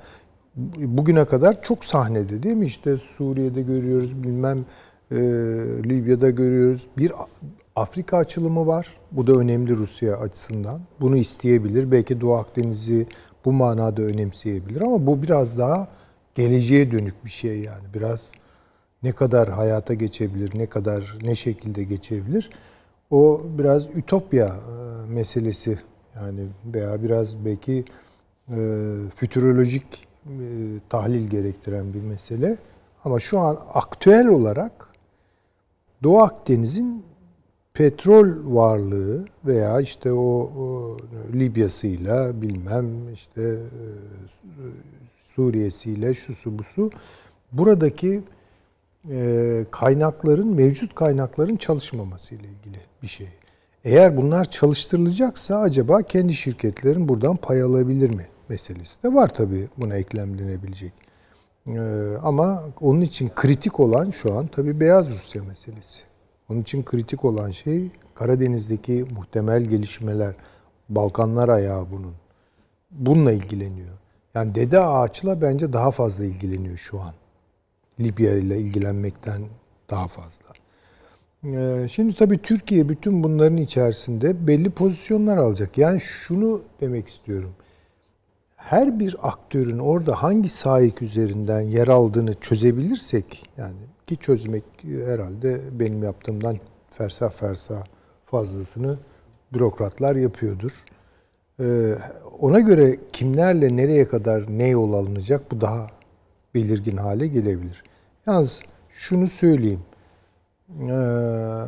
bugüne 0.76 1.24
kadar 1.24 1.62
çok 1.62 1.84
sahnede 1.84 2.42
değil 2.42 2.56
mi? 2.56 2.66
İşte 2.66 2.96
Suriye'de 2.96 3.62
görüyoruz, 3.62 4.22
bilmem 4.22 4.64
e, 5.10 5.16
Libya'da 5.84 6.30
görüyoruz. 6.30 6.86
Bir 6.98 7.12
Afrika 7.76 8.16
açılımı 8.16 8.66
var. 8.66 8.86
Bu 9.12 9.26
da 9.26 9.32
önemli 9.32 9.76
Rusya 9.76 10.16
açısından. 10.16 10.80
Bunu 11.00 11.16
isteyebilir. 11.16 11.90
Belki 11.90 12.20
Doğu 12.20 12.34
Akdeniz'i 12.34 13.06
bu 13.44 13.52
manada 13.52 14.02
önemseyebilir 14.02 14.80
ama 14.80 15.06
bu 15.06 15.22
biraz 15.22 15.58
daha 15.58 15.88
geleceğe 16.34 16.92
dönük 16.92 17.24
bir 17.24 17.30
şey 17.30 17.60
yani. 17.60 17.84
Biraz 17.94 18.32
ne 19.02 19.12
kadar 19.12 19.48
hayata 19.48 19.94
geçebilir, 19.94 20.58
ne 20.58 20.66
kadar 20.66 21.18
ne 21.22 21.34
şekilde 21.34 21.82
geçebilir? 21.84 22.50
O 23.10 23.42
biraz 23.58 23.96
ütopya 23.96 24.46
e, 24.46 25.12
meselesi 25.12 25.78
yani 26.16 26.40
veya 26.74 27.02
biraz 27.02 27.44
belki 27.44 27.84
e, 28.48 28.56
fütürolojik 29.14 30.08
e, 30.26 30.34
tahlil 30.88 31.30
gerektiren 31.30 31.94
bir 31.94 32.00
mesele. 32.00 32.58
Ama 33.04 33.20
şu 33.20 33.38
an 33.38 33.58
aktüel 33.72 34.26
olarak 34.26 34.88
Doğu 36.02 36.18
Akdeniz'in 36.18 37.04
petrol 37.74 38.54
varlığı 38.56 39.26
veya 39.44 39.80
işte 39.80 40.12
o, 40.12 40.50
o 40.58 40.96
Libya'sıyla 41.32 42.42
bilmem 42.42 43.12
işte 43.12 43.42
e, 43.42 43.84
Suriye'siyle 45.34 46.14
şusu 46.14 46.58
busu 46.58 46.90
buradaki 47.52 48.08
e, 48.08 48.41
kaynakların 49.70 50.54
mevcut 50.54 50.94
kaynakların 50.94 51.56
çalışmaması 51.56 52.34
ile 52.34 52.46
ilgili 52.48 52.80
bir 53.02 53.08
şey. 53.08 53.28
Eğer 53.84 54.16
bunlar 54.16 54.44
çalıştırılacaksa 54.44 55.58
acaba 55.58 56.02
kendi 56.02 56.34
şirketlerin 56.34 57.08
buradan 57.08 57.36
pay 57.36 57.62
alabilir 57.62 58.10
mi 58.10 58.26
meselesi 58.48 59.02
de 59.02 59.14
var 59.14 59.28
tabii 59.28 59.68
buna 59.78 59.96
eklemlenebilecek. 59.96 60.92
E, 61.66 61.80
ama 62.22 62.62
onun 62.80 63.00
için 63.00 63.30
kritik 63.34 63.80
olan 63.80 64.10
şu 64.10 64.34
an 64.34 64.46
tabii 64.46 64.80
Beyaz 64.80 65.08
Rusya 65.08 65.44
meselesi. 65.44 66.02
Onun 66.48 66.62
için 66.62 66.82
kritik 66.82 67.24
olan 67.24 67.50
şey 67.50 67.90
Karadeniz'deki 68.14 69.06
muhtemel 69.16 69.62
gelişmeler, 69.62 70.34
Balkanlar 70.88 71.48
ayağı 71.48 71.90
bunun. 71.90 72.14
Bununla 72.90 73.32
ilgileniyor. 73.32 73.98
Yani 74.34 74.54
Dede 74.54 74.80
Ağaç'la 74.80 75.42
bence 75.42 75.72
daha 75.72 75.90
fazla 75.90 76.24
ilgileniyor 76.24 76.76
şu 76.76 77.00
an. 77.00 77.14
Libya 78.04 78.36
ile 78.36 78.58
ilgilenmekten 78.58 79.42
daha 79.90 80.08
fazla. 80.08 80.52
Ee, 81.44 81.88
Şimdi 81.88 82.14
tabii 82.14 82.38
Türkiye 82.38 82.88
bütün 82.88 83.24
bunların 83.24 83.56
içerisinde 83.56 84.46
belli 84.46 84.70
pozisyonlar 84.70 85.36
alacak. 85.36 85.78
Yani 85.78 86.00
şunu 86.00 86.62
demek 86.80 87.08
istiyorum. 87.08 87.54
Her 88.56 89.00
bir 89.00 89.16
aktörün 89.22 89.78
orada 89.78 90.22
hangi 90.22 90.48
sahik 90.48 91.02
üzerinden 91.02 91.60
yer 91.60 91.88
aldığını 91.88 92.34
çözebilirsek 92.34 93.50
yani 93.56 93.76
ki 94.06 94.16
çözmek 94.16 94.64
herhalde 94.84 95.60
benim 95.72 96.02
yaptığımdan 96.02 96.58
fersah 96.90 97.30
fersah 97.30 97.84
fazlasını 98.24 98.98
bürokratlar 99.52 100.16
yapıyordur. 100.16 100.72
Ee, 101.60 101.94
ona 102.40 102.60
göre 102.60 102.96
kimlerle 103.12 103.76
nereye 103.76 104.08
kadar 104.08 104.44
ne 104.58 104.68
yol 104.68 104.92
alınacak 104.92 105.50
bu 105.50 105.60
daha 105.60 105.86
belirgin 106.54 106.96
hale 106.96 107.26
gelebilir. 107.26 107.84
Yalnız 108.26 108.62
şunu 108.88 109.26
söyleyeyim. 109.26 109.80
Ee, 110.88 111.64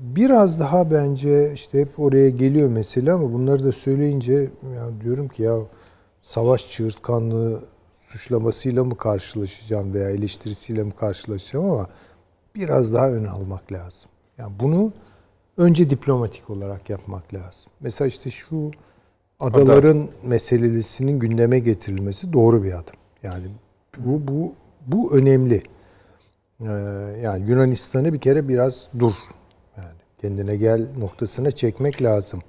biraz 0.00 0.60
daha 0.60 0.90
bence 0.90 1.52
işte 1.52 1.80
hep 1.80 2.00
oraya 2.00 2.30
geliyor 2.30 2.68
mesele 2.68 3.12
ama 3.12 3.32
bunları 3.32 3.64
da 3.64 3.72
söyleyince 3.72 4.50
ya 4.74 5.00
diyorum 5.00 5.28
ki 5.28 5.42
ya 5.42 5.56
savaş 6.20 6.70
çığırtkanlığı 6.70 7.64
suçlamasıyla 7.94 8.84
mı 8.84 8.96
karşılaşacağım 8.96 9.94
veya 9.94 10.10
eleştirisiyle 10.10 10.82
mi 10.82 10.92
karşılaşacağım 10.92 11.70
ama 11.70 11.86
biraz 12.54 12.94
daha 12.94 13.10
ön 13.10 13.24
almak 13.24 13.72
lazım. 13.72 14.10
Yani 14.38 14.52
bunu 14.60 14.92
önce 15.56 15.90
diplomatik 15.90 16.50
olarak 16.50 16.90
yapmak 16.90 17.34
lazım. 17.34 17.72
Mesela 17.80 18.08
işte 18.08 18.30
şu 18.30 18.70
adaların 19.40 20.08
meselesinin 20.24 21.18
gündeme 21.18 21.58
getirilmesi 21.58 22.32
doğru 22.32 22.62
bir 22.62 22.72
adım. 22.72 22.96
Yani 23.22 23.46
bu 23.98 24.28
bu 24.28 24.52
bu 24.86 25.16
önemli. 25.16 25.62
Ee, 26.60 26.64
yani 27.22 27.50
Yunanistan'ı 27.50 28.12
bir 28.12 28.18
kere 28.18 28.48
biraz 28.48 28.88
dur. 28.98 29.14
Yani 29.76 29.98
kendine 30.20 30.56
gel 30.56 30.86
noktasına 30.98 31.50
çekmek 31.50 32.02
lazım. 32.02 32.42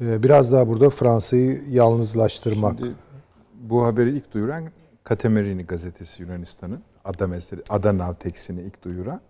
Ee, 0.00 0.22
biraz 0.22 0.52
daha 0.52 0.68
burada 0.68 0.90
Fransa'yı 0.90 1.62
yalnızlaştırmak. 1.70 2.78
Şimdi 2.78 2.94
bu 3.54 3.84
haberi 3.84 4.10
ilk 4.10 4.34
duyuran 4.34 4.64
Katemerini 5.04 5.66
gazetesi 5.66 6.22
Yunanistan'ın 6.22 6.82
ada 7.04 7.26
mesele 7.26 7.62
ada 7.68 7.98
navteksini 7.98 8.60
ilk 8.60 8.84
duyuran. 8.84 9.20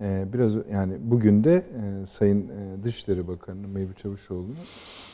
Ee, 0.00 0.24
biraz 0.32 0.52
yani 0.72 0.96
bugün 1.00 1.44
de 1.44 1.54
e, 1.54 2.06
Sayın 2.06 2.48
e, 2.48 2.84
Dışişleri 2.84 3.28
Bakanı 3.28 3.68
Mevlüt 3.68 3.98
Çavuşoğlu'nun 3.98 4.56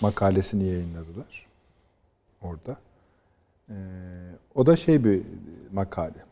makalesini 0.00 0.64
yayınladılar 0.64 1.46
orada. 2.42 2.76
O 4.54 4.66
da 4.66 4.76
şey 4.76 5.04
bir 5.04 5.22
makale. 5.72 6.31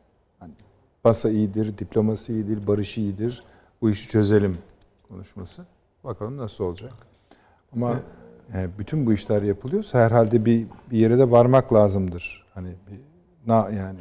Basa 1.05 1.31
iyidir, 1.31 1.78
diplomasi 1.78 2.32
iyidir, 2.32 2.66
barış 2.66 2.98
iyidir. 2.98 3.43
Bu 3.82 3.90
işi 3.90 4.09
çözelim 4.09 4.59
konuşması. 5.09 5.64
Bakalım 6.05 6.36
nasıl 6.36 6.64
olacak. 6.64 6.93
Ama 7.72 7.94
e, 8.55 8.68
bütün 8.78 9.06
bu 9.06 9.12
işler 9.12 9.43
yapılıyorsa 9.43 9.98
herhalde 9.98 10.44
bir, 10.44 10.66
bir 10.90 10.98
yere 10.98 11.18
de 11.18 11.31
varmak 11.31 11.72
lazımdır. 11.72 12.47
Hani 12.55 12.68
bir, 12.68 13.01
na 13.47 13.70
yani 13.70 13.98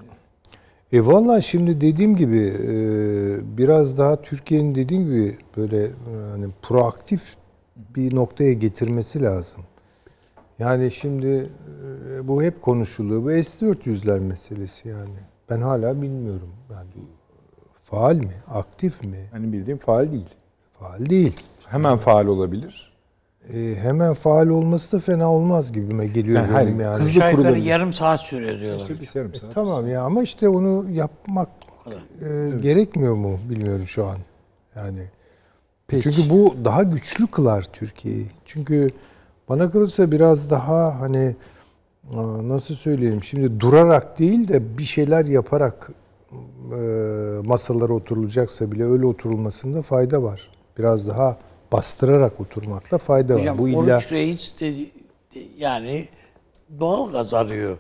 E 0.92 1.06
valla 1.06 1.42
şimdi 1.42 1.82
dediğim 1.82 2.16
gibi 2.16 2.54
e, 2.64 2.78
biraz 3.58 3.98
daha 3.98 4.22
Türkiye'nin 4.22 4.76
dediğim 4.76 5.04
gibi 5.04 5.38
böyle 5.58 5.84
e, 5.84 5.92
hani 6.32 6.48
proaktif 6.62 7.36
bir 7.96 8.16
noktaya 8.16 8.54
getirmesi 8.54 9.22
lazım. 9.22 9.62
Yani 10.60 10.92
şimdi 10.92 11.48
e, 12.10 12.28
bu 12.28 12.44
hep 12.44 12.62
konuşuluyor. 12.62 13.24
Bu 13.24 13.30
S-400'ler 13.30 14.20
meselesi 14.20 14.90
yani. 14.90 15.29
Ben 15.50 15.62
hala 15.62 16.02
bilmiyorum. 16.02 16.50
Yani 16.74 16.90
faal 17.84 18.16
mi? 18.16 18.34
Aktif 18.48 19.04
mi? 19.04 19.28
hani 19.32 19.54
bildiğim 19.54 19.78
faal 19.78 20.12
değil. 20.12 20.30
Faal 20.80 21.10
değil. 21.10 21.34
Hemen 21.68 21.98
faal 21.98 22.26
olabilir. 22.28 22.90
E, 23.54 23.76
hemen 23.82 24.14
faal 24.14 24.48
olması 24.48 24.98
da 24.98 25.00
fena 25.02 25.32
olmaz 25.34 25.72
gibime 25.72 26.08
geliyor 26.08 26.42
Yani 26.48 26.68
benim 26.68 26.80
yani. 26.80 27.00
hızlı 27.00 27.32
kurulabilir. 27.32 27.66
yarım 27.66 27.94
saat 27.94 28.22
sürüyor 28.22 28.60
diyorlar. 28.60 28.82
İşte 28.82 29.02
bir 29.02 29.10
yarım 29.20 29.34
saat. 29.36 29.54
Tamam 29.54 29.88
ya 29.90 30.04
ama 30.04 30.22
işte 30.22 30.50
onu 30.50 30.90
yapmak 30.90 31.50
e, 32.22 32.50
gerekmiyor 32.62 33.16
mu 33.16 33.38
bilmiyorum 33.50 33.88
şu 33.88 34.06
an. 34.06 34.18
Yani 34.76 35.02
Peki. 35.88 36.04
çünkü 36.04 36.30
bu 36.30 36.56
daha 36.66 36.84
güçlü 36.84 37.28
kılar 37.28 37.66
Türkiye'yi. 37.74 38.32
Çünkü 38.46 38.90
bana 39.50 39.72
kalırsa 39.72 40.12
biraz 40.12 40.52
daha 40.52 41.00
hani 41.02 41.36
aa, 42.14 42.48
nasıl 42.48 42.76
söyleyeyim 42.76 43.24
şimdi 43.24 43.60
durarak 43.60 44.20
değil 44.20 44.48
de 44.48 44.78
bir 44.78 44.84
şeyler 44.84 45.26
yaparak 45.26 45.92
e, 46.72 46.78
masalara 47.46 47.94
oturulacaksa 47.94 48.72
bile 48.72 48.86
öyle 48.86 49.06
oturulmasında 49.06 49.82
fayda 49.82 50.24
var. 50.24 50.52
Biraz 50.78 51.08
daha 51.08 51.38
bastırarak 51.72 52.40
oturmakta 52.40 52.98
fayda 52.98 53.34
var. 53.34 53.42
Hocam 53.42 53.58
Bu 53.58 53.70
illa 53.70 53.78
Oruç 53.80 54.12
Reis 54.12 54.60
de, 54.60 54.74
yani 55.58 56.08
doğal 56.80 57.12
gaz 57.12 57.34
arıyor. 57.34 57.78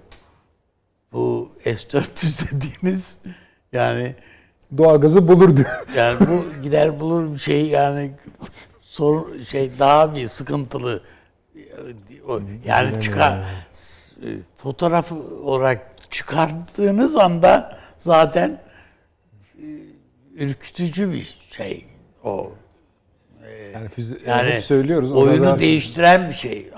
Bu 1.14 1.49
S-400 1.64 2.51
dediğiniz 2.51 3.19
yani 3.73 4.15
Doğalgazı 4.77 5.27
bulur 5.27 5.57
diyor. 5.57 5.69
yani 5.95 6.19
bu 6.19 6.61
gider 6.64 6.99
bulur 6.99 7.34
bir 7.34 7.38
şey 7.38 7.68
yani 7.68 8.11
sorun 8.81 9.41
şey 9.41 9.72
daha 9.80 10.15
bir 10.15 10.27
sıkıntılı 10.27 11.01
yani 12.65 13.01
çıkar 13.01 13.43
s- 14.22 14.28
fotoğraf 14.56 15.12
olarak 15.44 15.96
çıkarttığınız 16.12 17.16
anda 17.18 17.78
zaten 17.98 18.62
e, 19.58 19.66
ürkütücü 20.36 21.14
bir 21.14 21.38
şey 21.52 21.86
o. 22.24 22.52
Yani, 23.74 23.88
füze, 23.90 24.16
Yani 24.28 24.50
hep 24.52 24.64
söylüyoruz. 24.64 25.12
oyunu 25.12 25.60
değiştiren 25.60 26.30
bir 26.30 26.34
şey. 26.34 26.70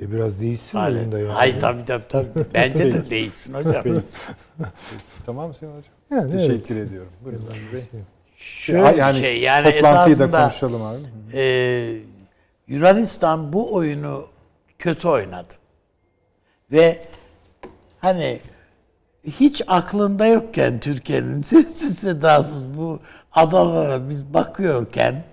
E, 0.00 0.12
biraz 0.12 0.40
değişsin 0.40 0.78
alet. 0.78 0.98
oyunda 0.98 1.18
ya. 1.20 1.34
Hayır 1.34 1.60
tabii 1.60 1.84
tabii 1.84 2.08
tabii. 2.08 2.28
Bence 2.54 2.92
de 2.92 3.10
değişsin 3.10 3.54
hocam. 3.54 3.84
Tamam 5.26 5.54
Sayın 5.54 5.72
Hocam. 5.72 5.92
Yani 6.10 6.32
Teşekkür 6.48 6.76
ediyorum. 6.80 7.12
Buyurun. 7.24 7.44
Bey. 7.72 7.82
Şöyle 8.36 8.96
yani 9.00 9.18
şey 9.18 9.40
yani 9.40 9.64
toplantıyı 9.72 10.18
da 10.18 10.24
esasında 10.24 10.42
konuşalım 10.42 10.82
abi. 10.82 10.98
e, 11.34 11.92
Yunanistan 12.68 13.52
bu 13.52 13.74
oyunu 13.74 14.26
kötü 14.78 15.08
oynadı. 15.08 15.54
Ve 16.72 17.02
hani 17.98 18.40
hiç 19.24 19.62
aklında 19.66 20.26
yokken 20.26 20.78
Türkiye'nin 20.78 21.42
sessiz 21.42 21.98
sedasız 21.98 22.78
bu 22.78 23.00
adalara 23.32 24.08
biz 24.08 24.34
bakıyorken 24.34 25.24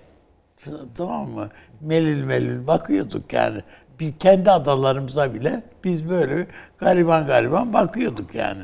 tamam 0.94 1.28
mı? 1.28 1.48
Melil 1.80 2.24
melil 2.24 2.66
bakıyorduk 2.66 3.32
yani. 3.32 3.60
Bir 4.00 4.12
kendi 4.12 4.50
adalarımıza 4.50 5.34
bile 5.34 5.62
biz 5.84 6.08
böyle 6.08 6.46
gariban 6.78 7.26
gariban 7.26 7.72
bakıyorduk 7.72 8.34
yani. 8.34 8.62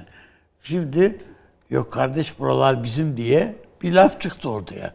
Şimdi 0.63 1.19
yok 1.71 1.93
kardeş 1.93 2.39
buralar 2.39 2.83
bizim 2.83 3.17
diye 3.17 3.57
bir 3.83 3.93
laf 3.93 4.21
çıktı 4.21 4.51
ortaya. 4.51 4.93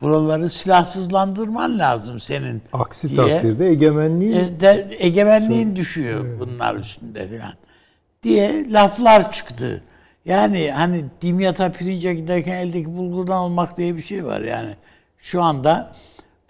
Buraları 0.00 0.48
silahsızlandırman 0.48 1.78
lazım 1.78 2.20
senin 2.20 2.62
Aksi 2.72 3.08
diye. 3.08 3.16
takdirde 3.16 3.66
egemenliği 3.66 4.34
E, 4.34 4.60
de, 4.60 4.88
egemenliğin 4.98 5.76
düşüyor 5.76 6.24
bunlar 6.40 6.74
üstünde 6.74 7.28
filan 7.28 7.52
diye 8.22 8.72
laflar 8.72 9.32
çıktı. 9.32 9.82
Yani 10.24 10.70
hani 10.70 11.04
dimyata 11.22 11.72
pirince 11.72 12.14
giderken 12.14 12.56
eldeki 12.56 12.96
bulgurdan 12.96 13.36
almak 13.36 13.76
diye 13.76 13.96
bir 13.96 14.02
şey 14.02 14.24
var 14.24 14.40
yani. 14.40 14.76
Şu 15.18 15.42
anda 15.42 15.92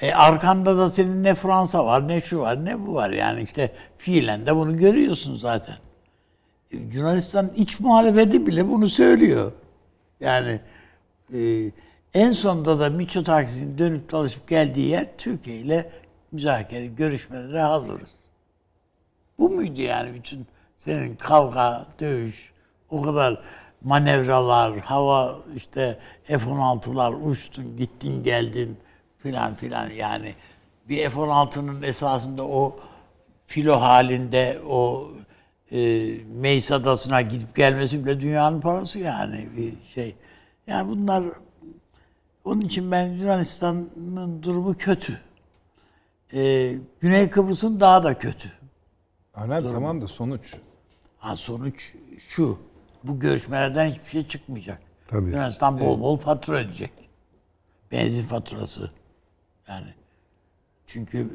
e, 0.00 0.12
arkanda 0.12 0.76
da 0.78 0.88
senin 0.88 1.24
ne 1.24 1.34
Fransa 1.34 1.86
var, 1.86 2.08
ne 2.08 2.20
şu 2.20 2.38
var, 2.38 2.64
ne 2.64 2.86
bu 2.86 2.94
var. 2.94 3.10
Yani 3.10 3.42
işte 3.42 3.72
fiilen 3.96 4.46
de 4.46 4.56
bunu 4.56 4.76
görüyorsun 4.76 5.34
zaten. 5.34 5.74
E, 6.72 6.76
Yunanistan 6.92 7.50
iç 7.56 7.80
muhalefeti 7.80 8.46
bile 8.46 8.68
bunu 8.68 8.88
söylüyor. 8.88 9.52
Yani 10.20 10.60
e, 11.34 11.38
en 12.18 12.30
sonunda 12.30 12.78
da 12.78 12.90
Mitsotakis'in 12.90 13.78
dönüp 13.78 14.12
dolaşıp 14.12 14.48
geldiği 14.48 14.88
yer 14.88 15.06
Türkiye 15.18 15.56
ile 15.56 15.90
müzakere, 16.32 16.86
görüşmelere 16.86 17.60
hazırız. 17.60 18.10
Bu 19.38 19.50
muydu 19.50 19.80
yani 19.80 20.14
bütün 20.14 20.46
senin 20.76 21.16
kavga, 21.16 21.86
dövüş, 22.00 22.52
o 22.90 23.02
kadar 23.02 23.42
manevralar, 23.82 24.78
hava 24.78 25.38
işte 25.56 25.98
F-16'lar 26.24 27.30
uçtun, 27.30 27.76
gittin, 27.76 28.22
geldin 28.22 28.76
filan 29.18 29.54
filan 29.54 29.90
yani 29.90 30.34
bir 30.88 31.10
F-16'nın 31.10 31.82
esasında 31.82 32.42
o 32.42 32.76
filo 33.46 33.80
halinde 33.80 34.60
o 34.68 35.10
e, 35.72 36.08
Meis 36.34 36.72
Adası'na 36.72 37.22
gidip 37.22 37.56
gelmesi 37.56 38.04
bile 38.04 38.20
dünyanın 38.20 38.60
parası 38.60 38.98
yani 38.98 39.48
bir 39.56 39.74
şey. 39.94 40.14
Yani 40.66 40.88
bunlar 40.88 41.24
onun 42.48 42.60
için 42.60 42.90
ben 42.90 43.06
Yunanistan'ın 43.06 44.42
durumu 44.42 44.76
kötü. 44.76 45.20
E, 46.32 46.74
Güney 47.00 47.30
Kıbrıs'ın 47.30 47.80
daha 47.80 48.04
da 48.04 48.18
kötü. 48.18 48.52
Ana 49.34 49.72
tamam 49.72 50.00
da 50.02 50.08
sonuç. 50.08 50.54
Ha 51.18 51.36
sonuç 51.36 51.94
şu. 52.28 52.58
Bu 53.04 53.20
görüşmelerden 53.20 53.90
hiçbir 53.90 54.08
şey 54.08 54.26
çıkmayacak. 54.26 54.82
Tabii. 55.08 55.30
Yunanistan 55.30 55.80
bol 55.80 56.00
bol 56.00 56.16
fatura 56.16 56.56
ödeyecek. 56.56 56.92
Benzin 57.92 58.22
faturası. 58.22 58.90
Yani 59.68 59.94
çünkü 60.86 61.28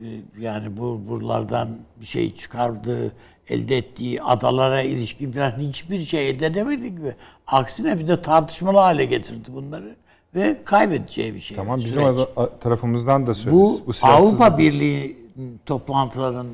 e, 0.00 0.06
yani 0.38 0.76
bu 0.76 1.02
buralardan 1.08 1.78
bir 2.00 2.06
şey 2.06 2.34
çıkardığı, 2.34 3.12
elde 3.48 3.76
ettiği 3.76 4.22
adalara 4.22 4.82
ilişkin 4.82 5.32
falan 5.32 5.58
hiçbir 5.58 6.00
şey 6.00 6.30
elde 6.30 6.46
edemedi 6.46 6.94
gibi. 6.94 7.14
Aksine 7.46 7.98
bir 7.98 8.08
de 8.08 8.22
tartışmalı 8.22 8.78
hale 8.78 9.04
getirdi 9.04 9.52
bunları 9.52 9.96
ve 10.36 10.56
kaybedeceği 10.64 11.34
bir 11.34 11.40
şey. 11.40 11.56
Tamam 11.56 11.78
bizim 11.78 11.90
süreç. 12.02 12.18
tarafımızdan 12.60 13.26
da 13.26 13.34
söyleriz. 13.34 13.82
Bu, 13.86 13.92
silahsızlık- 13.92 14.04
Avrupa 14.04 14.58
Birliği 14.58 15.18
toplantıların 15.66 16.46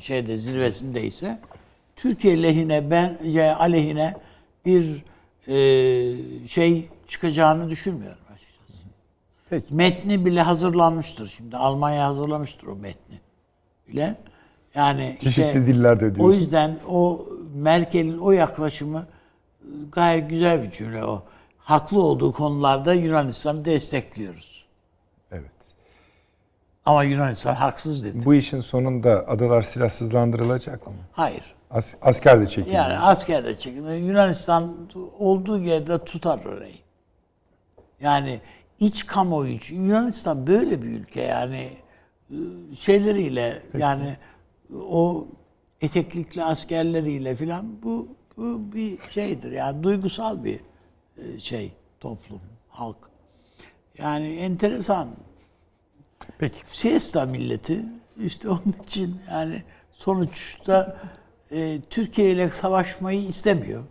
şeyde 0.00 0.36
zirvesinde 0.36 1.04
ise 1.04 1.38
Türkiye 1.96 2.42
lehine 2.42 2.90
ben 2.90 3.18
ya 3.24 3.58
aleyhine 3.58 4.14
bir 4.66 5.04
e, 5.48 6.46
şey 6.46 6.88
çıkacağını 7.06 7.68
düşünmüyorum 7.70 8.18
açıkçası. 8.34 8.62
Peki. 9.50 9.74
Metni 9.74 10.24
bile 10.24 10.42
hazırlanmıştır 10.42 11.26
şimdi. 11.26 11.56
Almanya 11.56 12.06
hazırlamıştır 12.06 12.66
o 12.66 12.76
metni 12.76 13.20
bile. 13.88 14.16
Yani 14.74 15.16
Çeşitli 15.22 15.46
işte 15.46 15.66
dillerde 15.66 16.06
o 16.06 16.14
diyorsun. 16.14 16.34
yüzden 16.40 16.78
o 16.88 17.26
Merkel'in 17.54 18.18
o 18.18 18.30
yaklaşımı 18.32 19.06
gayet 19.92 20.30
güzel 20.30 20.62
bir 20.62 20.70
cümle 20.70 21.04
o. 21.04 21.22
Haklı 21.66 22.02
olduğu 22.02 22.32
konularda 22.32 22.94
Yunanistan'ı 22.94 23.64
destekliyoruz. 23.64 24.66
Evet. 25.32 25.50
Ama 26.84 27.04
Yunanistan 27.04 27.54
haksız 27.54 28.04
dedi. 28.04 28.24
Bu 28.24 28.34
işin 28.34 28.60
sonunda 28.60 29.28
adalar 29.28 29.62
silahsızlandırılacak 29.62 30.86
mı? 30.86 30.92
Hayır. 31.12 31.54
As- 31.70 31.94
asker 32.02 32.40
de 32.40 32.46
çekilir. 32.46 32.74
Yani 32.74 32.98
asker 32.98 33.44
de 33.44 33.58
çekilir. 33.58 33.96
Yunanistan 33.96 34.76
olduğu 35.18 35.58
yerde 35.58 36.04
tutar 36.04 36.44
orayı. 36.44 36.74
Yani 38.00 38.40
iç 38.80 39.06
kamuoyu 39.06 39.52
için 39.52 39.84
Yunanistan 39.84 40.46
böyle 40.46 40.82
bir 40.82 40.88
ülke 40.88 41.22
yani 41.22 41.70
e, 42.30 42.36
şeyleriyle 42.74 43.62
yani 43.78 44.16
o 44.90 45.26
eteklikli 45.80 46.44
askerleriyle 46.44 47.36
filan 47.36 47.82
bu, 47.82 48.08
bu 48.36 48.72
bir 48.72 48.98
şeydir 49.10 49.52
yani 49.52 49.84
duygusal 49.84 50.44
bir 50.44 50.60
şey 51.38 51.72
toplum 52.00 52.40
halk. 52.68 52.96
Yani 53.98 54.28
enteresan 54.34 55.08
Peki. 56.38 56.58
siesta 56.70 57.26
milleti 57.26 57.84
işte 58.24 58.48
onun 58.48 58.74
için 58.84 59.20
yani 59.30 59.62
sonuçta 59.92 60.96
e, 61.50 61.80
Türkiye 61.90 62.30
ile 62.30 62.50
savaşmayı 62.50 63.26
istemiyor. 63.26 63.82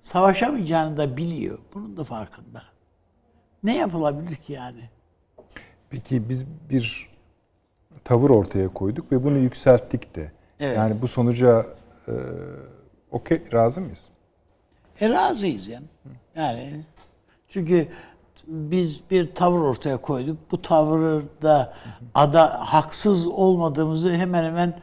Savaşamayacağını 0.00 0.96
da 0.96 1.16
biliyor. 1.16 1.58
Bunun 1.74 1.96
da 1.96 2.04
farkında. 2.04 2.62
Ne 3.62 3.76
yapılabilir 3.76 4.34
ki 4.36 4.52
yani? 4.52 4.90
Peki 5.90 6.28
biz 6.28 6.44
bir 6.70 7.08
tavır 8.04 8.30
ortaya 8.30 8.68
koyduk 8.68 9.12
ve 9.12 9.24
bunu 9.24 9.38
yükselttik 9.38 10.14
de. 10.14 10.32
Evet. 10.60 10.76
Yani 10.76 11.02
bu 11.02 11.08
sonuca 11.08 11.66
e, 12.08 12.12
okey 13.10 13.42
razı 13.52 13.80
mıyız? 13.80 14.08
E 15.02 15.10
razıyız 15.10 15.68
yani. 15.68 15.86
Yani 16.36 16.84
çünkü 17.48 17.88
biz 18.46 19.00
bir 19.10 19.34
tavır 19.34 19.60
ortaya 19.60 19.96
koyduk. 19.96 20.38
Bu 20.50 20.62
tavırda 20.62 21.74
ada 22.14 22.60
haksız 22.72 23.26
olmadığımızı 23.26 24.12
hemen 24.12 24.44
hemen 24.44 24.80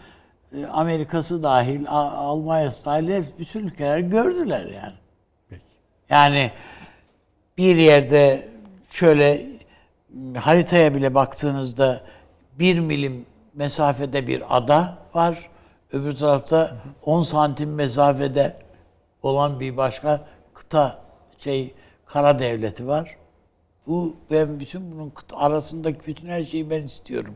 e, 0.55 0.65
Amerika'sı 0.65 1.43
dahil, 1.43 1.85
Almanya'sı 1.87 2.85
dahil 2.85 3.25
bütün 3.39 3.59
ülkeler 3.67 3.99
gördüler 3.99 4.65
yani. 4.65 4.93
Yani 6.09 6.51
bir 7.57 7.75
yerde 7.75 8.47
şöyle 8.91 9.45
haritaya 10.37 10.95
bile 10.95 11.15
baktığınızda 11.15 12.01
bir 12.59 12.79
milim 12.79 13.25
mesafede 13.53 14.27
bir 14.27 14.57
ada 14.57 14.97
var. 15.13 15.49
Öbür 15.91 16.13
tarafta 16.13 16.77
10 17.05 17.21
santim 17.21 17.73
mesafede 17.73 18.68
olan 19.23 19.59
bir 19.59 19.77
başka 19.77 20.27
kıta 20.53 21.01
şey 21.37 21.73
kara 22.05 22.39
devleti 22.39 22.87
var. 22.87 23.17
Bu 23.87 24.15
ben 24.31 24.59
bütün 24.59 24.91
bunun 24.91 25.09
kıta 25.09 25.37
arasındaki 25.37 26.07
bütün 26.07 26.27
her 26.27 26.43
şeyi 26.43 26.69
ben 26.69 26.83
istiyorum. 26.83 27.35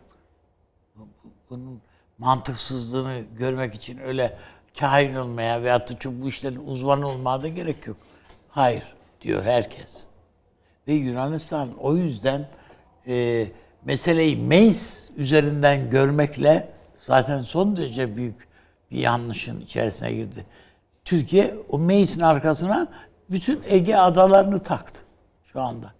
Bunun 1.49 1.81
mantıksızlığını 2.17 3.21
görmek 3.37 3.75
için 3.75 3.97
öyle 3.97 4.37
kahin 4.79 5.15
olmaya 5.15 5.63
veyahut 5.63 6.05
da 6.05 6.21
bu 6.21 6.27
işlerin 6.27 6.67
uzmanı 6.67 7.07
olmaya 7.07 7.41
da 7.41 7.47
gerek 7.47 7.87
yok. 7.87 7.97
Hayır 8.49 8.83
diyor 9.21 9.43
herkes. 9.43 10.07
Ve 10.87 10.93
Yunanistan 10.93 11.69
o 11.79 11.95
yüzden 11.95 12.49
e, 13.07 13.47
meseleyi 13.85 14.37
Meis 14.37 15.09
üzerinden 15.17 15.89
görmekle 15.89 16.69
zaten 16.97 17.43
son 17.43 17.75
derece 17.75 18.15
büyük 18.15 18.47
bir 18.91 18.97
yanlışın 18.97 19.61
içerisine 19.61 20.13
girdi. 20.13 20.45
Türkiye 21.05 21.55
o 21.69 21.79
Meis'in 21.79 22.21
arkasına 22.21 22.87
bütün 23.31 23.61
Ege 23.67 23.95
adalarını 23.95 24.59
taktı 24.59 24.99
şu 25.43 25.61
anda. 25.61 25.93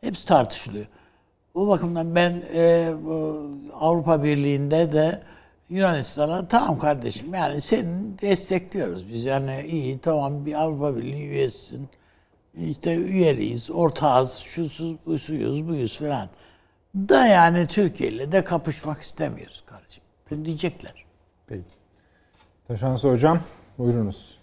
Hepsi 0.00 0.26
tartışılıyor. 0.26 0.86
Bu 1.54 1.68
bakımdan 1.68 2.14
ben 2.14 2.42
e, 2.54 2.92
Avrupa 3.80 4.22
Birliği'nde 4.22 4.92
de 4.92 5.22
Yunanistan'a 5.68 6.48
tamam 6.48 6.78
kardeşim 6.78 7.34
yani 7.34 7.60
seni 7.60 8.18
destekliyoruz 8.18 9.08
biz 9.08 9.24
yani 9.24 9.66
iyi 9.66 9.98
tamam 9.98 10.46
bir 10.46 10.54
Avrupa 10.54 10.96
Birliği 10.96 11.28
üyesisin 11.28 11.88
işte 12.56 12.96
üyeliyiz 12.96 13.70
ortağız 13.70 14.32
şusuz 14.32 15.06
busuyuz 15.06 15.68
buyuz 15.68 15.98
falan 15.98 16.28
da 16.94 17.26
yani 17.26 17.66
Türkiye 17.66 18.10
ile 18.10 18.32
de 18.32 18.44
kapışmak 18.44 19.02
istemiyoruz 19.02 19.62
kardeşim. 19.66 20.02
Diyecekler. 20.44 21.04
Peki. 21.46 21.64
Taşansı 22.68 23.08
Hocam 23.08 23.40
buyurunuz. 23.78 24.38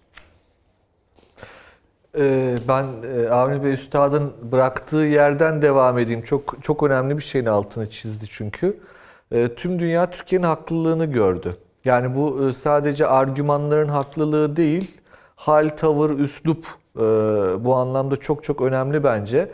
Ee, 2.17 2.55
ben 2.67 2.85
e, 3.03 3.29
Avni 3.29 3.63
Bey 3.63 3.73
Üstad'ın 3.73 4.33
bıraktığı 4.51 4.97
yerden 4.97 5.61
devam 5.61 5.99
edeyim. 5.99 6.21
Çok 6.21 6.55
çok 6.61 6.83
önemli 6.83 7.17
bir 7.17 7.23
şeyin 7.23 7.45
altını 7.45 7.89
çizdi 7.89 8.25
çünkü. 8.29 8.79
Ee, 9.31 9.49
tüm 9.55 9.79
dünya 9.79 10.09
Türkiye'nin 10.11 10.45
haklılığını 10.45 11.05
gördü. 11.05 11.55
Yani 11.85 12.15
bu 12.15 12.49
e, 12.49 12.53
sadece 12.53 13.07
argümanların 13.07 13.87
haklılığı 13.87 14.55
değil, 14.55 15.01
hal, 15.35 15.69
tavır, 15.69 16.19
üslup 16.19 16.65
e, 16.97 17.01
bu 17.65 17.75
anlamda 17.75 18.15
çok 18.15 18.43
çok 18.43 18.61
önemli 18.61 19.03
bence. 19.03 19.51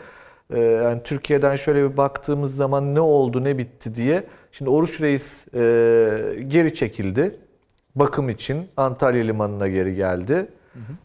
Ee, 0.50 0.60
yani 0.60 1.02
Türkiye'den 1.02 1.56
şöyle 1.56 1.90
bir 1.90 1.96
baktığımız 1.96 2.56
zaman 2.56 2.94
ne 2.94 3.00
oldu, 3.00 3.44
ne 3.44 3.58
bitti 3.58 3.94
diye. 3.94 4.24
Şimdi 4.52 4.70
Oruç 4.70 5.00
Reis 5.00 5.46
geri 6.48 6.74
çekildi 6.74 7.38
bakım 7.94 8.28
için 8.28 8.68
Antalya 8.76 9.24
Limanı'na 9.24 9.68
geri 9.68 9.94
geldi. 9.94 10.46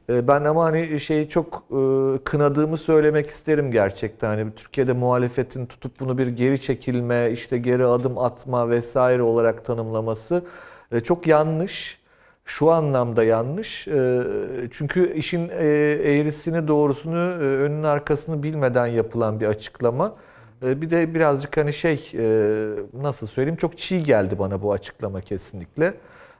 E, 0.09 0.27
Ben 0.27 0.43
ama 0.43 0.63
hani 0.65 0.99
şeyi 0.99 1.29
çok 1.29 1.63
e, 1.71 1.77
kınadığımı 2.23 2.77
söylemek 2.77 3.27
isterim 3.27 3.71
gerçekten. 3.71 4.27
Hani 4.27 4.51
Türkiye'de 4.55 4.93
muhalefetin 4.93 5.65
tutup 5.65 5.99
bunu 5.99 6.17
bir 6.17 6.27
geri 6.27 6.61
çekilme, 6.61 7.31
işte 7.31 7.57
geri 7.57 7.85
adım 7.85 8.17
atma 8.17 8.69
vesaire 8.69 9.21
olarak 9.21 9.65
tanımlaması 9.65 10.43
e, 10.91 10.99
çok 10.99 11.27
yanlış. 11.27 12.01
Şu 12.45 12.71
anlamda 12.71 13.23
yanlış. 13.23 13.87
E, 13.87 14.23
Çünkü 14.71 15.13
işin 15.13 15.49
eğrisini, 15.49 16.67
doğrusunu, 16.67 17.17
önünün 17.39 17.83
arkasını 17.83 18.43
bilmeden 18.43 18.87
yapılan 18.87 19.39
bir 19.39 19.45
açıklama. 19.47 20.15
Bir 20.61 20.89
de 20.89 21.13
birazcık 21.13 21.57
hani 21.57 21.73
şey 21.73 22.11
nasıl 23.01 23.27
söyleyeyim 23.27 23.57
çok 23.57 23.77
çiğ 23.77 24.03
geldi 24.03 24.39
bana 24.39 24.61
bu 24.61 24.73
açıklama 24.73 25.21
kesinlikle. 25.21 25.93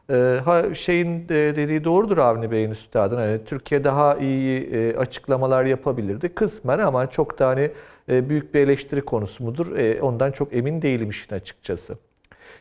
Ee, 0.09 0.39
ha, 0.45 0.73
şeyin 0.73 1.29
de 1.29 1.55
dediği 1.55 1.83
doğrudur 1.83 2.17
Avni 2.17 2.51
Bey'in 2.51 2.71
üstadın. 2.71 3.17
Hani 3.17 3.45
Türkiye 3.45 3.83
daha 3.83 4.15
iyi 4.15 4.61
e, 4.61 4.97
açıklamalar 4.97 5.65
yapabilirdi 5.65 6.29
kısmen 6.29 6.79
ama 6.79 7.09
çok 7.09 7.39
da 7.39 7.47
hani 7.47 7.71
e, 8.09 8.29
büyük 8.29 8.53
bir 8.53 8.59
eleştiri 8.59 9.01
konusu 9.01 9.43
mudur? 9.43 9.77
E, 9.77 10.01
ondan 10.01 10.31
çok 10.31 10.53
emin 10.53 10.81
değilim 10.81 11.09
işin 11.09 11.35
açıkçası. 11.35 11.97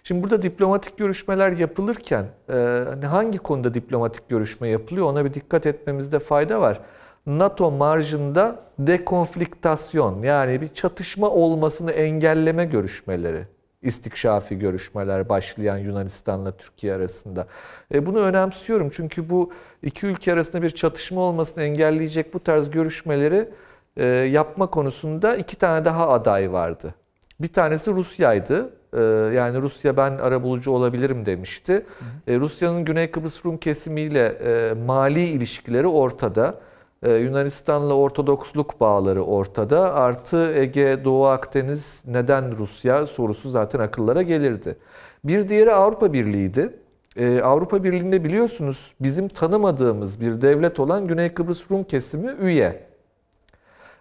Şimdi 0.02 0.22
burada 0.22 0.42
diplomatik 0.42 0.98
görüşmeler 0.98 1.52
yapılırken 1.58 2.26
e, 2.48 2.52
hani 2.88 3.06
hangi 3.06 3.38
konuda 3.38 3.74
diplomatik 3.74 4.28
görüşme 4.28 4.68
yapılıyor 4.68 5.06
ona 5.06 5.24
bir 5.24 5.34
dikkat 5.34 5.66
etmemizde 5.66 6.18
fayda 6.18 6.60
var. 6.60 6.80
NATO 7.26 7.70
marjında 7.70 8.62
dekonfliktasyon 8.78 10.22
yani 10.22 10.60
bir 10.60 10.68
çatışma 10.68 11.30
olmasını 11.30 11.90
engelleme 11.92 12.64
görüşmeleri 12.64 13.55
istikşafi 13.82 14.58
görüşmeler 14.58 15.28
başlayan 15.28 15.78
Yunanistan'la 15.78 16.56
Türkiye 16.56 16.94
arasında. 16.94 17.46
E, 17.94 18.06
bunu 18.06 18.18
önemsiyorum 18.18 18.90
çünkü 18.92 19.30
bu 19.30 19.52
iki 19.82 20.06
ülke 20.06 20.32
arasında 20.32 20.62
bir 20.62 20.70
çatışma 20.70 21.20
olmasını 21.20 21.64
engelleyecek 21.64 22.34
bu 22.34 22.44
tarz 22.44 22.70
görüşmeleri 22.70 23.48
e, 23.96 24.06
yapma 24.06 24.66
konusunda 24.66 25.36
iki 25.36 25.56
tane 25.56 25.84
daha 25.84 26.08
aday 26.08 26.52
vardı. 26.52 26.94
Bir 27.40 27.52
tanesi 27.52 27.92
Rusya'ydı. 27.92 28.70
E, 28.92 29.00
yani 29.36 29.62
Rusya 29.62 29.96
ben 29.96 30.18
arabulucu 30.18 30.70
olabilirim 30.70 31.26
demişti. 31.26 31.86
E, 32.26 32.36
Rusya'nın 32.36 32.84
Güney 32.84 33.10
Kıbrıs 33.10 33.44
Rum 33.44 33.58
kesimiyle 33.58 34.26
e, 34.26 34.72
mali 34.86 35.26
ilişkileri 35.28 35.86
ortada. 35.86 36.60
Ee, 37.02 37.12
Yunanistan'la 37.12 37.94
Ortodoksluk 37.94 38.80
bağları 38.80 39.24
ortada. 39.24 39.94
Artı 39.94 40.52
Ege, 40.56 41.04
Doğu 41.04 41.26
Akdeniz 41.26 42.04
neden 42.06 42.58
Rusya 42.58 43.06
sorusu 43.06 43.50
zaten 43.50 43.78
akıllara 43.80 44.22
gelirdi. 44.22 44.76
Bir 45.24 45.48
diğeri 45.48 45.72
Avrupa 45.72 46.12
Birliği'ydi. 46.12 46.78
Ee, 47.16 47.40
Avrupa 47.40 47.84
Birliği'nde 47.84 48.24
biliyorsunuz 48.24 48.94
bizim 49.00 49.28
tanımadığımız 49.28 50.20
bir 50.20 50.40
devlet 50.42 50.80
olan 50.80 51.06
Güney 51.06 51.34
Kıbrıs 51.34 51.70
Rum 51.70 51.84
kesimi 51.84 52.30
üye. 52.40 52.85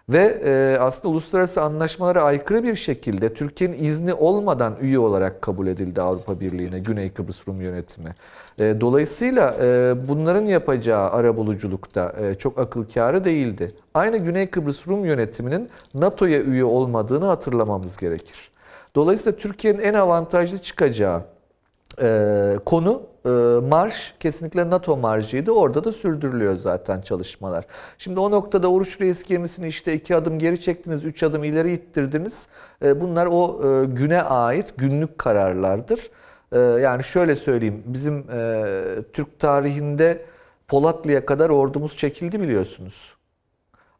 Ve 0.08 0.40
e, 0.44 0.78
aslında 0.80 1.08
uluslararası 1.08 1.62
anlaşmalara 1.62 2.22
aykırı 2.22 2.62
bir 2.62 2.76
şekilde 2.76 3.34
Türkiye'nin 3.34 3.84
izni 3.84 4.14
olmadan 4.14 4.76
üye 4.80 4.98
olarak 4.98 5.42
kabul 5.42 5.66
edildi 5.66 6.02
Avrupa 6.02 6.40
Birliği'ne 6.40 6.78
Güney 6.78 7.10
Kıbrıs 7.12 7.48
Rum 7.48 7.60
yönetimi. 7.60 8.14
E, 8.58 8.80
dolayısıyla 8.80 9.54
e, 9.60 9.94
bunların 10.08 10.46
yapacağı 10.46 11.10
arabuluculukta 11.10 12.14
e, 12.20 12.34
çok 12.34 12.58
akıl 12.58 12.84
kârı 12.84 13.24
değildi. 13.24 13.74
Aynı 13.94 14.16
Güney 14.16 14.50
Kıbrıs 14.50 14.88
Rum 14.88 15.04
yönetiminin 15.04 15.68
NATO'ya 15.94 16.40
üye 16.40 16.64
olmadığını 16.64 17.24
hatırlamamız 17.24 17.96
gerekir. 17.96 18.50
Dolayısıyla 18.94 19.38
Türkiye'nin 19.38 19.78
en 19.78 19.94
avantajlı 19.94 20.58
çıkacağı 20.58 21.22
e, 22.02 22.58
konu 22.64 23.02
marş 23.68 24.14
kesinlikle 24.20 24.70
NATO 24.70 24.96
marjıydı. 24.96 25.50
Orada 25.50 25.84
da 25.84 25.92
sürdürülüyor 25.92 26.56
zaten 26.56 27.00
çalışmalar. 27.00 27.64
Şimdi 27.98 28.20
o 28.20 28.30
noktada 28.30 28.70
Oruç 28.72 29.00
Reis 29.00 29.24
gemisini 29.24 29.66
işte 29.66 29.94
iki 29.94 30.16
adım 30.16 30.38
geri 30.38 30.60
çektiniz, 30.60 31.04
üç 31.04 31.22
adım 31.22 31.44
ileri 31.44 31.72
ittirdiniz. 31.72 32.48
E, 32.84 33.00
bunlar 33.00 33.28
o 33.30 33.60
e, 33.64 33.84
güne 33.86 34.22
ait 34.22 34.74
günlük 34.76 35.18
kararlardır. 35.18 36.10
E, 36.52 36.58
yani 36.58 37.04
şöyle 37.04 37.36
söyleyeyim, 37.36 37.82
bizim 37.86 38.30
e, 38.30 38.64
Türk 39.12 39.38
tarihinde 39.38 40.24
Polatlı'ya 40.68 41.26
kadar 41.26 41.50
ordumuz 41.50 41.96
çekildi 41.96 42.40
biliyorsunuz. 42.40 43.15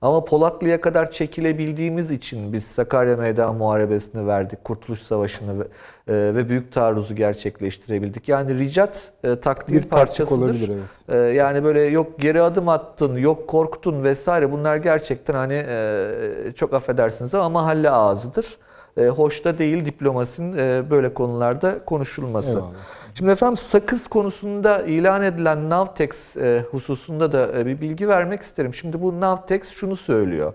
Ama 0.02 0.24
Polatlı'ya 0.24 0.80
kadar 0.80 1.10
çekilebildiğimiz 1.10 2.10
için 2.10 2.52
biz 2.52 2.64
Sakarya 2.64 3.16
Meydan 3.16 3.56
Muharebesi'ni 3.56 4.26
verdik, 4.26 4.64
Kurtuluş 4.64 5.02
Savaşı'nı 5.02 5.58
ve, 5.60 5.64
e, 6.08 6.34
ve 6.34 6.48
Büyük 6.48 6.72
Taarruz'u 6.72 7.14
gerçekleştirebildik. 7.14 8.28
Yani 8.28 8.58
ricat 8.58 9.12
e, 9.24 9.36
taktiğin 9.40 9.82
Bir 9.82 9.88
parçasıdır. 9.88 10.42
olabilir, 10.42 10.70
evet. 11.08 11.30
E, 11.30 11.34
yani 11.34 11.64
böyle 11.64 11.80
yok 11.80 12.18
geri 12.18 12.42
adım 12.42 12.68
attın, 12.68 13.16
yok 13.16 13.48
korktun 13.48 14.04
vesaire 14.04 14.52
bunlar 14.52 14.76
gerçekten 14.76 15.34
hani 15.34 15.64
e, 15.68 16.52
çok 16.54 16.74
affedersiniz 16.74 17.34
ama 17.34 17.48
mahalle 17.48 17.90
ağzıdır. 17.90 18.56
E, 18.96 19.06
hoş 19.06 19.44
da 19.44 19.58
değil 19.58 19.86
diplomasinin 19.86 20.58
e, 20.58 20.90
böyle 20.90 21.14
konularda 21.14 21.84
konuşulması. 21.84 22.50
Eyvallah. 22.50 22.70
Şimdi 23.14 23.30
efendim 23.30 23.56
sakız 23.56 24.08
konusunda 24.08 24.82
ilan 24.82 25.22
edilen 25.22 25.70
Navtex 25.70 26.36
e, 26.36 26.64
hususunda 26.70 27.32
da 27.32 27.58
e, 27.58 27.66
bir 27.66 27.80
bilgi 27.80 28.08
vermek 28.08 28.42
isterim. 28.42 28.74
Şimdi 28.74 29.02
bu 29.02 29.20
Navtex 29.20 29.70
şunu 29.70 29.96
söylüyor. 29.96 30.52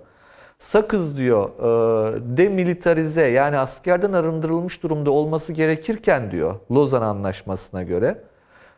Sakız 0.60 1.18
diyor 1.18 1.50
e, 1.60 2.38
demilitarize 2.38 3.28
yani 3.28 3.58
askerden 3.58 4.14
arındırılmış 4.14 4.84
durumda 4.84 5.12
olması 5.12 5.54
gerekirken 5.54 6.32
diyor 6.32 6.56
Lozan 6.72 7.02
Anlaşması'na 7.02 7.84
göre 7.84 8.18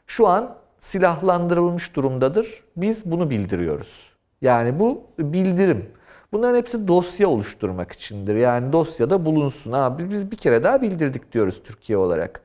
şu 0.08 0.28
an 0.28 0.56
silahlandırılmış 0.80 1.96
durumdadır. 1.96 2.64
Biz 2.78 3.12
bunu 3.12 3.30
bildiriyoruz. 3.30 4.12
Yani 4.42 4.80
bu 4.80 5.04
bildirim. 5.20 5.86
Bunların 6.34 6.58
hepsi 6.58 6.88
dosya 6.88 7.28
oluşturmak 7.30 7.92
içindir. 7.92 8.36
Yani 8.36 8.74
dosyada 8.74 9.26
bulunsun. 9.26 9.72
Ha, 9.72 9.98
biz 10.00 10.32
bir 10.32 10.36
kere 10.38 10.64
daha 10.64 10.82
bildirdik 10.82 11.32
diyoruz 11.32 11.62
Türkiye 11.64 11.98
olarak. 11.98 12.42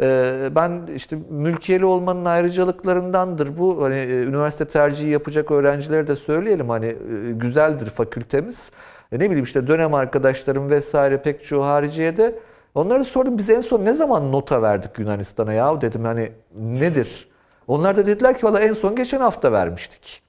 Ee, 0.00 0.50
Ben 0.56 0.82
işte 0.96 1.16
mülkiyeli 1.30 1.84
olmanın 1.84 2.24
ayrıcalıklarındandır 2.24 3.58
bu. 3.58 3.84
Hani 3.84 3.94
e, 3.94 4.22
üniversite 4.22 4.64
tercihi 4.64 5.10
yapacak 5.10 5.50
öğrencilere 5.50 6.06
de 6.06 6.16
söyleyelim 6.16 6.68
hani 6.68 6.86
e, 6.86 6.96
güzeldir 7.32 7.86
fakültemiz. 7.86 8.72
E, 9.12 9.16
Ne 9.18 9.20
bileyim 9.26 9.44
işte 9.44 9.66
dönem 9.66 9.94
arkadaşlarım 9.94 10.70
vesaire 10.70 11.22
pek 11.22 11.44
çoğu 11.44 11.64
hariciye 11.64 12.16
de 12.16 12.38
onlara 12.74 13.04
sordum 13.04 13.38
biz 13.38 13.50
en 13.50 13.60
son 13.60 13.84
ne 13.84 13.94
zaman 13.94 14.32
nota 14.32 14.62
verdik 14.62 14.98
Yunanistan'a 14.98 15.52
ya 15.52 15.80
dedim 15.80 16.04
hani 16.04 16.32
nedir? 16.58 17.28
Onlar 17.66 17.96
da 17.96 18.06
dediler 18.06 18.38
ki 18.38 18.46
valla 18.46 18.60
en 18.60 18.72
son 18.72 18.96
geçen 18.96 19.20
hafta 19.20 19.52
vermiştik. 19.52 20.21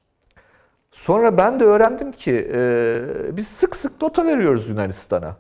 Sonra 0.94 1.38
ben 1.38 1.60
de 1.60 1.64
öğrendim 1.64 2.12
ki 2.12 2.52
e, 2.54 3.02
biz 3.38 3.48
sık 3.48 3.76
sık 3.76 4.02
nota 4.02 4.26
veriyoruz 4.26 4.70
Yunanistan'a. 4.70 5.36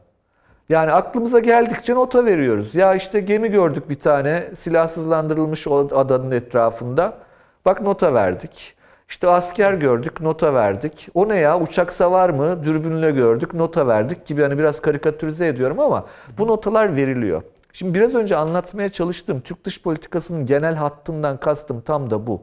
Yani 0.69 0.91
aklımıza 0.91 1.39
geldikçe 1.39 1.95
nota 1.95 2.25
veriyoruz. 2.25 2.75
Ya 2.75 2.95
işte 2.95 3.19
gemi 3.19 3.51
gördük 3.51 3.89
bir 3.89 3.99
tane 3.99 4.49
silahsızlandırılmış 4.55 5.67
adanın 5.67 6.31
etrafında. 6.31 7.17
Bak 7.65 7.81
nota 7.81 8.13
verdik. 8.13 8.75
İşte 9.09 9.27
asker 9.27 9.73
gördük, 9.73 10.21
nota 10.21 10.53
verdik. 10.53 11.07
O 11.13 11.29
ne 11.29 11.35
ya 11.35 11.59
uçak 11.59 11.93
savar 11.93 12.29
mı? 12.29 12.63
Dürbünle 12.63 13.11
gördük, 13.11 13.53
nota 13.53 13.87
verdik 13.87 14.25
gibi 14.25 14.41
hani 14.41 14.57
biraz 14.57 14.79
karikatürize 14.79 15.47
ediyorum 15.47 15.79
ama 15.79 16.05
bu 16.37 16.47
notalar 16.47 16.95
veriliyor. 16.95 17.41
Şimdi 17.73 17.93
biraz 17.93 18.15
önce 18.15 18.35
anlatmaya 18.35 18.89
çalıştığım 18.89 19.41
Türk 19.41 19.63
dış 19.63 19.81
politikasının 19.81 20.45
genel 20.45 20.75
hattından 20.75 21.37
kastım 21.37 21.81
tam 21.81 22.09
da 22.09 22.27
bu. 22.27 22.41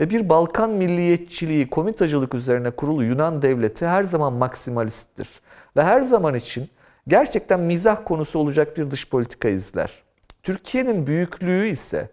E, 0.00 0.10
Bir 0.10 0.28
Balkan 0.28 0.70
milliyetçiliği, 0.70 1.70
komitacılık 1.70 2.34
üzerine 2.34 2.70
kurulu 2.70 3.04
Yunan 3.04 3.42
devleti 3.42 3.86
her 3.86 4.02
zaman 4.02 4.32
maksimalisttir. 4.32 5.28
Ve 5.76 5.82
her 5.82 6.00
zaman 6.00 6.34
için 6.34 6.68
gerçekten 7.08 7.60
mizah 7.60 8.04
konusu 8.04 8.38
olacak 8.38 8.76
bir 8.76 8.90
dış 8.90 9.08
politika 9.08 9.48
izler. 9.48 10.02
Türkiye'nin 10.42 11.06
büyüklüğü 11.06 11.66
ise 11.66 12.08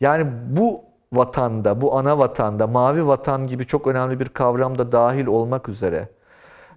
yani 0.00 0.26
bu 0.50 0.84
vatanda, 1.12 1.80
bu 1.80 1.98
ana 1.98 2.18
vatanda, 2.18 2.66
mavi 2.66 3.06
vatan 3.06 3.46
gibi 3.46 3.66
çok 3.66 3.86
önemli 3.86 4.20
bir 4.20 4.28
kavram 4.28 4.78
da 4.78 4.92
dahil 4.92 5.26
olmak 5.26 5.68
üzere 5.68 6.08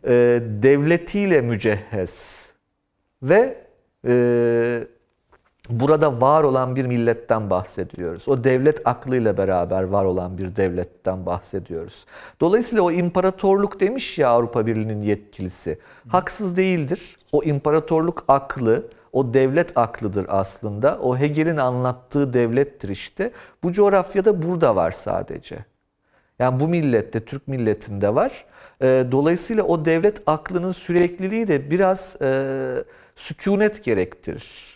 e, 0.04 0.12
devletiyle 0.64 1.42
mücehhez 1.42 2.46
ve 3.24 3.58
e, 4.08 4.88
burada 5.70 6.22
var 6.22 6.44
olan 6.44 6.76
bir 6.76 6.86
milletten 6.86 7.50
bahsediyoruz. 7.50 8.28
O 8.28 8.44
devlet 8.44 8.88
aklıyla 8.88 9.38
beraber 9.38 9.84
var 9.84 10.06
olan 10.06 10.38
bir 10.38 10.56
devletten 10.56 11.26
bahsediyoruz. 11.26 12.06
Dolayısıyla 12.42 12.84
o 12.84 12.92
imparatorluk 12.92 13.80
demiş 13.80 14.20
ya 14.20 14.30
Avrupa 14.30 14.66
Birliği'nin 14.66 15.02
yetkilisi. 15.02 15.80
Haksız 16.08 16.58
değildir. 16.58 17.18
O 17.32 17.44
imparatorluk 17.44 18.24
aklı, 18.28 18.88
o 19.14 19.34
devlet 19.34 19.78
aklıdır 19.78 20.26
aslında. 20.30 21.00
O 21.02 21.18
Hegel'in 21.18 21.58
anlattığı 21.58 22.34
devlettir 22.34 22.90
işte. 22.90 23.32
Bu 23.64 23.72
coğrafyada 23.72 24.42
burada 24.42 24.76
var 24.76 24.92
sadece. 24.92 25.58
Yani 26.40 26.60
bu 26.60 26.68
millette, 26.68 27.26
Türk 27.26 27.48
milletinde 27.48 28.16
var. 28.16 28.46
Ee, 28.82 29.06
Dolayısıyla 29.12 29.64
o 29.64 29.86
devlet 29.86 30.22
aklının 30.26 30.72
sürekliliği 30.72 31.48
de 31.48 31.72
biraz 31.72 32.22
e, 32.22 32.84
sükunet 33.16 33.84
gerektirir. 33.84 34.71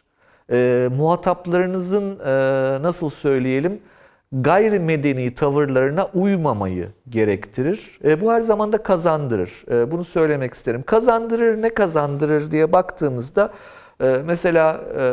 E, 0.51 0.89
muhataplarınızın 0.97 2.19
e, 2.19 2.31
nasıl 2.81 3.09
söyleyelim 3.09 3.81
gayrimedeni 4.31 5.35
tavırlarına 5.35 6.07
uymamayı 6.13 6.87
gerektirir. 7.09 7.99
E, 8.03 8.21
bu 8.21 8.31
her 8.31 8.41
zaman 8.41 8.71
da 8.71 8.77
kazandırır. 8.83 9.65
E, 9.71 9.91
bunu 9.91 10.05
söylemek 10.05 10.53
isterim. 10.53 10.83
Kazandırır 10.83 11.61
ne 11.61 11.69
kazandırır 11.69 12.51
diye 12.51 12.71
baktığımızda 12.71 13.53
e, 14.01 14.21
mesela 14.25 14.81
e, 14.97 15.03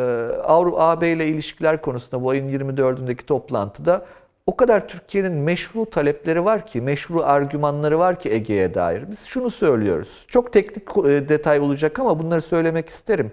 Avrupa 0.42 0.78
AB 0.78 1.12
ile 1.12 1.26
ilişkiler 1.26 1.82
konusunda 1.82 2.22
bu 2.24 2.30
ayın 2.30 2.48
24'ündeki 2.48 3.26
toplantıda 3.26 4.06
o 4.46 4.56
kadar 4.56 4.88
Türkiye'nin 4.88 5.32
meşru 5.32 5.86
talepleri 5.86 6.44
var 6.44 6.66
ki, 6.66 6.80
meşru 6.80 7.22
argümanları 7.24 7.98
var 7.98 8.18
ki 8.18 8.32
Ege'ye 8.32 8.74
dair. 8.74 9.10
Biz 9.10 9.24
şunu 9.24 9.50
söylüyoruz. 9.50 10.24
Çok 10.28 10.52
teknik 10.52 11.06
e, 11.06 11.28
detay 11.28 11.60
olacak 11.60 11.98
ama 11.98 12.18
bunları 12.18 12.40
söylemek 12.40 12.88
isterim. 12.88 13.32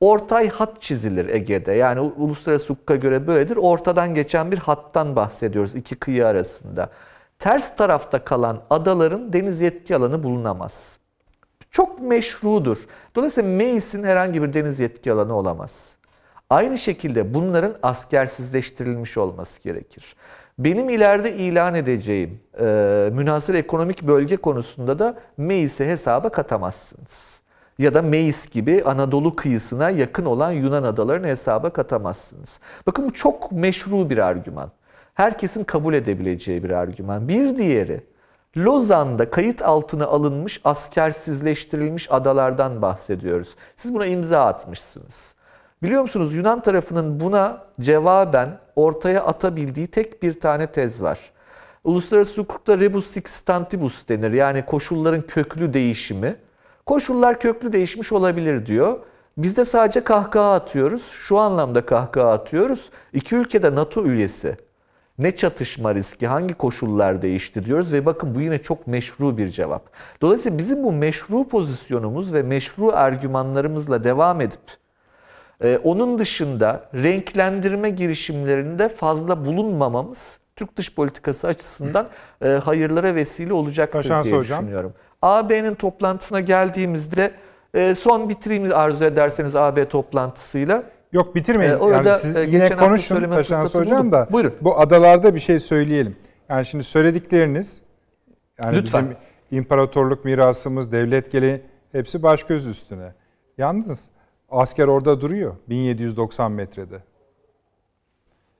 Ortay 0.00 0.48
hat 0.48 0.82
çizilir 0.82 1.28
Ege'de. 1.28 1.72
Yani 1.72 2.00
uluslararası 2.00 2.72
hukuka 2.72 2.96
göre 2.96 3.26
böyledir. 3.26 3.56
Ortadan 3.56 4.14
geçen 4.14 4.52
bir 4.52 4.58
hattan 4.58 5.16
bahsediyoruz 5.16 5.74
iki 5.74 5.96
kıyı 5.96 6.26
arasında. 6.26 6.90
Ters 7.38 7.76
tarafta 7.76 8.24
kalan 8.24 8.60
adaların 8.70 9.32
deniz 9.32 9.60
yetki 9.60 9.96
alanı 9.96 10.22
bulunamaz. 10.22 10.98
Çok 11.70 12.00
meşrudur. 12.00 12.86
Dolayısıyla 13.16 13.50
Meis'in 13.50 14.04
herhangi 14.04 14.42
bir 14.42 14.52
deniz 14.52 14.80
yetki 14.80 15.12
alanı 15.12 15.34
olamaz. 15.34 15.96
Aynı 16.50 16.78
şekilde 16.78 17.34
bunların 17.34 17.74
askersizleştirilmiş 17.82 19.18
olması 19.18 19.62
gerekir. 19.62 20.16
Benim 20.58 20.88
ileride 20.88 21.36
ilan 21.36 21.74
edeceğim 21.74 22.40
e, 22.60 22.64
münhasır 23.12 23.54
ekonomik 23.54 24.02
bölge 24.02 24.36
konusunda 24.36 24.98
da 24.98 25.18
Meis'i 25.36 25.84
hesaba 25.84 26.28
katamazsınız. 26.28 27.37
Ya 27.78 27.94
da 27.94 28.02
Meis 28.02 28.50
gibi 28.50 28.82
Anadolu 28.84 29.36
kıyısına 29.36 29.90
yakın 29.90 30.24
olan 30.24 30.52
Yunan 30.52 30.82
adalarını 30.82 31.26
hesaba 31.26 31.70
katamazsınız. 31.70 32.60
Bakın 32.86 33.04
bu 33.04 33.14
çok 33.14 33.52
meşru 33.52 34.10
bir 34.10 34.18
argüman. 34.18 34.70
Herkesin 35.14 35.64
kabul 35.64 35.94
edebileceği 35.94 36.64
bir 36.64 36.70
argüman. 36.70 37.28
Bir 37.28 37.56
diğeri, 37.56 38.04
Lozan'da 38.56 39.30
kayıt 39.30 39.62
altına 39.62 40.06
alınmış 40.06 40.60
askersizleştirilmiş 40.64 42.12
adalardan 42.12 42.82
bahsediyoruz. 42.82 43.54
Siz 43.76 43.94
buna 43.94 44.06
imza 44.06 44.46
atmışsınız. 44.46 45.34
Biliyor 45.82 46.02
musunuz 46.02 46.34
Yunan 46.34 46.62
tarafının 46.62 47.20
buna 47.20 47.62
cevaben 47.80 48.58
ortaya 48.76 49.24
atabildiği 49.24 49.86
tek 49.86 50.22
bir 50.22 50.40
tane 50.40 50.72
tez 50.72 51.02
var. 51.02 51.18
Uluslararası 51.84 52.40
hukukta 52.40 52.78
rebus 52.78 53.06
sixtantibus 53.06 54.08
denir. 54.08 54.32
Yani 54.32 54.64
koşulların 54.66 55.20
köklü 55.20 55.74
değişimi. 55.74 56.36
Koşullar 56.88 57.40
köklü 57.40 57.72
değişmiş 57.72 58.12
olabilir 58.12 58.66
diyor. 58.66 58.98
Biz 59.38 59.56
de 59.56 59.64
sadece 59.64 60.00
kahkaha 60.00 60.52
atıyoruz. 60.52 61.02
Şu 61.12 61.38
anlamda 61.38 61.86
kahkaha 61.86 62.32
atıyoruz. 62.32 62.90
İki 63.12 63.36
ülkede 63.36 63.74
NATO 63.74 64.04
üyesi. 64.04 64.56
Ne 65.18 65.36
çatışma 65.36 65.94
riski, 65.94 66.26
hangi 66.26 66.54
koşullar 66.54 67.22
değişti 67.22 67.64
diyoruz 67.64 67.92
ve 67.92 68.06
bakın 68.06 68.34
bu 68.34 68.40
yine 68.40 68.62
çok 68.62 68.86
meşru 68.86 69.38
bir 69.38 69.48
cevap. 69.48 69.90
Dolayısıyla 70.20 70.58
bizim 70.58 70.84
bu 70.84 70.92
meşru 70.92 71.48
pozisyonumuz 71.48 72.34
ve 72.34 72.42
meşru 72.42 72.92
argümanlarımızla 72.92 74.04
devam 74.04 74.40
edip 74.40 74.60
ee, 75.64 75.78
onun 75.84 76.18
dışında 76.18 76.88
renklendirme 76.94 77.90
girişimlerinde 77.90 78.88
fazla 78.88 79.44
bulunmamamız 79.46 80.40
Türk 80.56 80.76
dış 80.76 80.94
politikası 80.94 81.48
açısından 81.48 82.08
e, 82.42 82.48
hayırlara 82.48 83.14
vesile 83.14 83.52
olacaktır 83.52 84.02
Taşansı 84.02 84.24
diye 84.24 84.38
hocam. 84.38 84.60
düşünüyorum. 84.60 84.94
AB'nin 85.22 85.74
toplantısına 85.74 86.40
geldiğimizde 86.40 87.32
e, 87.74 87.94
son 87.94 88.28
bitireyim 88.28 88.70
arzu 88.74 89.04
ederseniz 89.04 89.56
AB 89.56 89.88
toplantısıyla. 89.88 90.82
Yok 91.12 91.34
bitirmeyin. 91.34 91.72
Ee, 91.72 91.76
orada, 91.76 92.08
yani 92.08 92.18
siz 92.18 92.36
e, 92.36 92.40
yine 92.40 92.50
geçen 92.50 92.68
hafta 92.68 92.86
konuşun 92.86 93.16
fırsatı 93.30 93.78
Hocam 93.78 94.12
da 94.12 94.28
Buyurun. 94.32 94.54
bu 94.60 94.80
adalarda 94.80 95.34
bir 95.34 95.40
şey 95.40 95.60
söyleyelim. 95.60 96.16
Yani 96.48 96.66
şimdi 96.66 96.84
söyledikleriniz 96.84 97.80
yani 98.62 98.76
Lütfen. 98.76 99.04
bizim 99.04 99.16
imparatorluk 99.50 100.24
mirasımız, 100.24 100.92
devlet 100.92 101.32
geleneği 101.32 101.62
hepsi 101.92 102.22
baş 102.22 102.42
göz 102.42 102.66
üstüne. 102.66 103.12
Yalnız 103.58 104.08
asker 104.50 104.86
orada 104.88 105.20
duruyor 105.20 105.54
1790 105.68 106.52
metrede. 106.52 107.02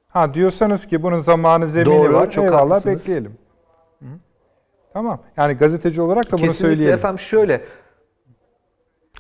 Ha 0.09 0.35
diyorsanız 0.35 0.87
ki 0.87 1.03
bunun 1.03 1.19
zamanı 1.19 1.67
zemini 1.67 1.95
Doğru, 1.95 2.15
var. 2.15 2.31
çok 2.31 2.45
Eyvallah 2.45 2.71
haklısınız. 2.71 3.01
bekleyelim. 3.03 3.39
Tamam. 4.99 5.21
Yani 5.37 5.55
gazeteci 5.55 6.03
olarak 6.03 6.27
da 6.27 6.31
bunu 6.33 6.47
Kesinlikle 6.47 6.69
söyleyelim. 6.69 6.95
efendim 6.95 7.19
şöyle. 7.19 7.65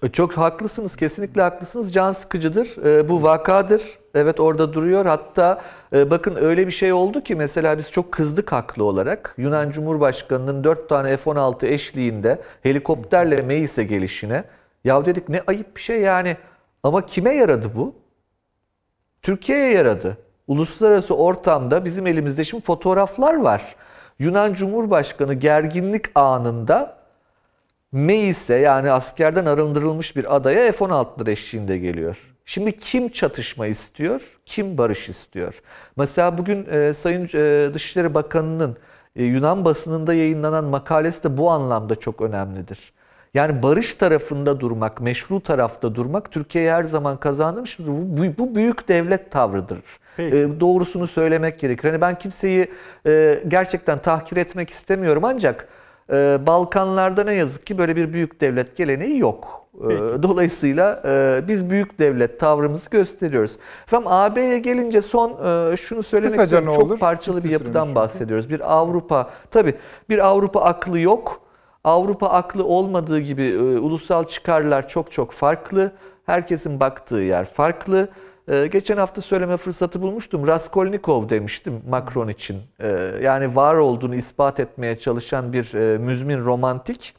E, 0.02 0.08
Çok 0.08 0.32
haklısınız, 0.32 0.96
kesinlikle 0.96 1.42
haklısınız. 1.42 1.92
Can 1.92 2.12
sıkıcıdır. 2.12 2.84
E, 2.86 3.08
bu 3.08 3.22
vakadır. 3.22 3.98
Evet 4.14 4.40
orada 4.40 4.72
duruyor. 4.72 5.06
Hatta 5.06 5.62
e, 5.92 6.10
bakın 6.10 6.36
öyle 6.40 6.66
bir 6.66 6.72
şey 6.72 6.92
oldu 6.92 7.20
ki 7.20 7.36
mesela 7.36 7.78
biz 7.78 7.90
çok 7.90 8.12
kızdık 8.12 8.52
haklı 8.52 8.84
olarak. 8.84 9.34
Yunan 9.38 9.70
Cumhurbaşkanı'nın 9.70 10.64
4 10.64 10.88
tane 10.88 11.16
F-16 11.16 11.66
eşliğinde 11.66 12.42
helikopterle 12.62 13.42
Meis'e 13.42 13.84
gelişine. 13.84 14.44
Ya 14.84 15.06
dedik 15.06 15.28
ne 15.28 15.42
ayıp 15.46 15.76
bir 15.76 15.80
şey 15.80 16.00
yani. 16.00 16.36
Ama 16.82 17.06
kime 17.06 17.34
yaradı 17.34 17.70
bu? 17.76 17.94
Türkiye'ye 19.22 19.72
yaradı. 19.72 20.18
Uluslararası 20.48 21.16
ortamda 21.16 21.84
bizim 21.84 22.06
elimizde 22.06 22.44
şimdi 22.44 22.64
fotoğraflar 22.64 23.34
var. 23.34 23.76
Yunan 24.18 24.54
Cumhurbaşkanı 24.54 25.34
gerginlik 25.34 26.06
anında 26.14 26.98
Meis'e 27.92 28.54
yani 28.54 28.90
askerden 28.90 29.46
arındırılmış 29.46 30.16
bir 30.16 30.36
adaya 30.36 30.72
F-16'lar 30.72 31.30
eşliğinde 31.30 31.78
geliyor. 31.78 32.34
Şimdi 32.44 32.76
kim 32.76 33.08
çatışma 33.08 33.66
istiyor, 33.66 34.40
kim 34.46 34.78
barış 34.78 35.08
istiyor? 35.08 35.62
Mesela 35.96 36.38
bugün 36.38 36.66
e, 36.70 36.92
Sayın 36.92 37.28
e, 37.34 37.74
Dışişleri 37.74 38.14
Bakanı'nın 38.14 38.76
e, 39.16 39.24
Yunan 39.24 39.64
basınında 39.64 40.14
yayınlanan 40.14 40.64
makalesi 40.64 41.24
de 41.24 41.36
bu 41.36 41.50
anlamda 41.50 41.94
çok 41.94 42.20
önemlidir. 42.20 42.92
Yani 43.34 43.62
barış 43.62 43.94
tarafında 43.94 44.60
durmak, 44.60 45.00
meşru 45.00 45.40
tarafta 45.40 45.94
durmak 45.94 46.30
Türkiye'ye 46.30 46.72
her 46.72 46.84
zaman 46.84 47.16
kazandırmıştır. 47.16 47.86
Bu, 47.86 48.38
bu, 48.38 48.54
büyük 48.54 48.88
devlet 48.88 49.30
tavrıdır. 49.30 49.78
Peki. 50.16 50.36
E, 50.36 50.60
doğrusunu 50.60 51.06
söylemek 51.06 51.58
gerekir. 51.58 51.88
Hani 51.88 52.00
ben 52.00 52.18
kimseyi 52.18 52.66
e, 53.06 53.42
gerçekten 53.48 53.98
tahkir 53.98 54.36
etmek 54.36 54.70
istemiyorum 54.70 55.24
ancak 55.24 55.68
e, 56.12 56.38
Balkanlarda 56.46 57.24
ne 57.24 57.34
yazık 57.34 57.66
ki 57.66 57.78
böyle 57.78 57.96
bir 57.96 58.12
büyük 58.12 58.40
devlet 58.40 58.76
geleneği 58.76 59.18
yok. 59.18 59.64
E, 59.74 59.88
Dolayısıyla 60.22 61.02
e, 61.06 61.42
biz 61.48 61.70
büyük 61.70 61.98
devlet 61.98 62.40
tavrımızı 62.40 62.90
gösteriyoruz. 62.90 63.56
Efendim 63.86 64.08
AB'ye 64.10 64.58
gelince 64.58 65.02
son 65.02 65.30
e, 65.72 65.76
şunu 65.76 66.02
söylemek 66.02 66.30
Kısaca 66.30 66.58
istiyorum. 66.58 66.80
Çok 66.80 66.90
olur? 66.90 66.98
parçalı 66.98 67.44
bir 67.44 67.50
yapıdan 67.50 67.94
bahsediyoruz. 67.94 68.50
Bir 68.50 68.72
Avrupa, 68.76 69.30
tabii 69.50 69.74
bir 70.08 70.26
Avrupa 70.26 70.60
aklı 70.60 70.98
yok. 70.98 71.47
Avrupa 71.88 72.28
aklı 72.28 72.64
olmadığı 72.64 73.20
gibi 73.20 73.44
e, 73.44 73.58
ulusal 73.78 74.24
çıkarlar 74.24 74.88
çok 74.88 75.12
çok 75.12 75.32
farklı. 75.32 75.92
Herkesin 76.26 76.80
baktığı 76.80 77.16
yer 77.16 77.44
farklı. 77.44 78.08
E, 78.48 78.66
geçen 78.66 78.96
hafta 78.96 79.20
söyleme 79.20 79.56
fırsatı 79.56 80.02
bulmuştum. 80.02 80.46
Raskolnikov 80.46 81.28
demiştim 81.28 81.82
Macron 81.88 82.28
için. 82.28 82.58
E, 82.80 82.88
yani 83.22 83.56
var 83.56 83.74
olduğunu 83.74 84.14
ispat 84.14 84.60
etmeye 84.60 84.98
çalışan 84.98 85.52
bir 85.52 85.74
e, 85.74 85.98
müzmin 85.98 86.44
romantik. 86.44 87.14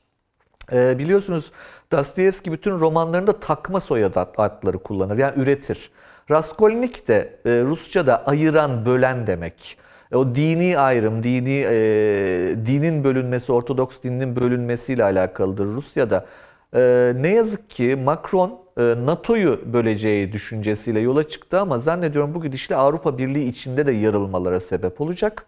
E, 0.74 1.00
biliyorsunuz 1.00 1.52
Dostoyevski 1.92 2.52
bütün 2.52 2.80
romanlarında 2.80 3.40
takma 3.40 3.80
soyadı 3.80 4.20
ad- 4.20 4.34
adları 4.38 4.80
kullanır. 4.80 5.18
Yani 5.18 5.42
üretir. 5.42 5.92
Raskolnik 6.32 7.08
de 7.08 7.40
e, 7.46 7.50
Rusça'da 7.50 8.26
ayıran, 8.26 8.86
bölen 8.86 9.28
demek. 9.28 9.78
E, 10.12 10.16
O 10.18 10.36
dini 10.36 10.80
ayrım, 10.80 11.24
dini 11.24 11.66
e, 11.70 12.56
dinin 12.66 13.04
bölünmesi, 13.04 13.52
Ortodoks 13.52 14.02
dininin 14.04 14.36
bölünmesiyle 14.36 15.04
alakalıdır 15.04 15.66
Rusya'da. 15.66 16.26
E, 16.74 17.14
ne 17.16 17.28
yazık 17.34 17.70
ki 17.70 17.96
Macron 18.04 18.60
e, 18.78 18.82
NATO'yu 19.06 19.60
böleceği 19.74 20.32
düşüncesiyle 20.34 21.00
yola 21.00 21.24
çıktı 21.28 21.60
ama 21.60 21.80
zannediyorum 21.80 22.36
bu 22.36 22.42
gidişle 22.44 22.76
Avrupa 22.76 23.18
Birliği 23.18 23.50
içinde 23.50 23.88
de 23.88 23.92
yarılmalara 23.92 24.60
sebep 24.60 25.02
olacak. 25.02 25.46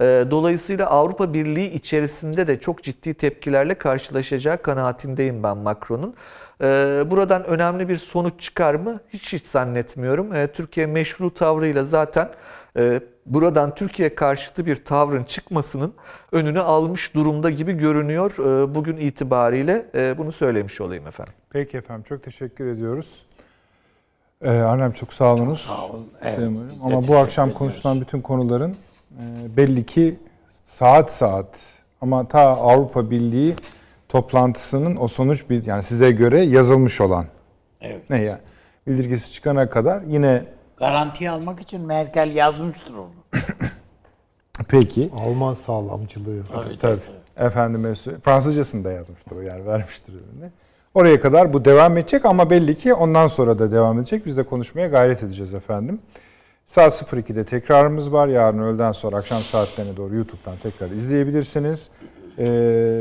E, 0.00 0.24
Dolayısıyla 0.30 0.86
Avrupa 0.86 1.34
Birliği 1.34 1.72
içerisinde 1.72 2.46
de 2.46 2.60
çok 2.60 2.82
ciddi 2.82 3.14
tepkilerle 3.14 3.74
karşılaşacağı 3.74 4.62
kanaatindeyim 4.62 5.42
ben 5.42 5.56
Macron'un. 5.56 6.14
E, 6.62 6.64
Buradan 7.10 7.44
önemli 7.44 7.88
bir 7.88 7.96
sonuç 7.96 8.40
çıkar 8.40 8.74
mı? 8.74 9.00
Hiç 9.12 9.32
hiç 9.32 9.46
zannetmiyorum. 9.46 10.30
Türkiye 10.54 10.86
meşru 10.86 11.34
tavrıyla 11.34 11.84
zaten 11.84 12.28
buradan 13.26 13.74
Türkiye 13.74 14.14
karşıtı 14.14 14.66
bir 14.66 14.84
tavrın 14.84 15.24
çıkmasının 15.24 15.92
önünü 16.32 16.60
almış 16.60 17.14
durumda 17.14 17.50
gibi 17.50 17.72
görünüyor. 17.72 18.32
E, 18.38 18.74
Bugün 18.74 18.96
itibariyle 18.96 19.86
e, 19.94 20.18
bunu 20.18 20.32
söylemiş 20.32 20.80
olayım 20.80 21.06
efendim. 21.06 21.32
Peki 21.50 21.76
efendim 21.76 22.04
çok 22.08 22.22
teşekkür 22.22 22.66
ediyoruz. 22.66 23.26
Ee, 24.42 24.50
Arnem 24.50 24.92
çok 24.92 25.12
sağ 25.12 25.34
olunuz. 25.34 25.60
Sağ 25.60 25.86
olun. 25.86 26.06
Evet, 26.22 26.38
de 26.38 26.44
Ama 26.84 27.08
bu 27.08 27.16
akşam 27.16 27.44
ediyoruz. 27.48 27.58
konuşulan 27.58 28.00
bütün 28.00 28.20
konuların 28.20 28.70
e, 28.70 29.56
belli 29.56 29.86
ki 29.86 30.18
saat 30.62 31.12
saat 31.12 31.60
ama 32.00 32.28
ta 32.28 32.40
Avrupa 32.40 33.10
Birliği 33.10 33.54
toplantısının 34.08 34.96
o 35.00 35.08
sonuç 35.08 35.50
bir 35.50 35.66
yani 35.66 35.82
size 35.82 36.10
göre 36.12 36.40
yazılmış 36.42 37.00
olan 37.00 37.24
Evet. 37.80 38.10
ne 38.10 38.22
ya 38.22 38.40
bildirgesi 38.86 39.32
çıkana 39.32 39.70
kadar 39.70 40.02
yine 40.02 40.44
Garanti 40.82 41.30
almak 41.30 41.60
için 41.60 41.80
Merkel 41.80 42.36
yazmıştır 42.36 42.94
onu. 42.94 43.10
peki 44.68 45.10
Alman 45.16 45.54
sağlamcılığı. 45.54 46.42
Tabii, 46.52 46.78
tabii 46.78 47.00
efendime 47.36 47.94
söyle 47.94 48.18
Fransızcasını 48.24 48.84
da 48.84 48.92
yazmıştır 48.92 49.36
o 49.36 49.40
yani 49.40 49.66
vermiştir 49.66 50.12
önüne. 50.12 50.50
Oraya 50.94 51.20
kadar 51.20 51.52
bu 51.52 51.64
devam 51.64 51.98
edecek 51.98 52.24
ama 52.24 52.50
belli 52.50 52.78
ki 52.78 52.94
ondan 52.94 53.26
sonra 53.26 53.58
da 53.58 53.72
devam 53.72 53.98
edecek. 53.98 54.26
Biz 54.26 54.36
de 54.36 54.42
konuşmaya 54.42 54.86
gayret 54.86 55.22
edeceğiz 55.22 55.54
efendim. 55.54 56.00
Saat 56.66 56.92
02'de 56.92 57.44
tekrarımız 57.44 58.12
var. 58.12 58.28
Yarın 58.28 58.58
öğleden 58.58 58.92
sonra 58.92 59.16
akşam 59.16 59.40
saatlerine 59.40 59.96
doğru 59.96 60.14
YouTube'dan 60.14 60.56
tekrar 60.62 60.90
izleyebilirsiniz. 60.90 61.90
Ee, 62.38 62.44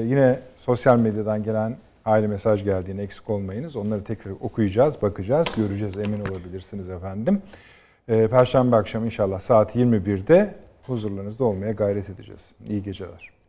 yine 0.07 0.39
sosyal 0.57 0.97
medyadan 0.97 1.43
gelen 1.43 1.77
aile 2.05 2.27
mesaj 2.27 2.63
geldiğini 2.63 3.01
eksik 3.01 3.29
olmayınız. 3.29 3.75
Onları 3.75 4.03
tekrar 4.03 4.31
okuyacağız, 4.31 5.01
bakacağız, 5.01 5.47
göreceğiz 5.57 5.97
emin 5.97 6.19
olabilirsiniz 6.19 6.89
efendim. 6.89 7.41
Ee, 8.09 8.27
Perşembe 8.27 8.75
akşamı 8.75 9.05
inşallah 9.05 9.39
saat 9.39 9.75
21'de 9.75 10.55
huzurlarınızda 10.87 11.43
olmaya 11.43 11.71
gayret 11.71 12.09
edeceğiz. 12.09 12.51
İyi 12.67 12.83
geceler. 12.83 13.40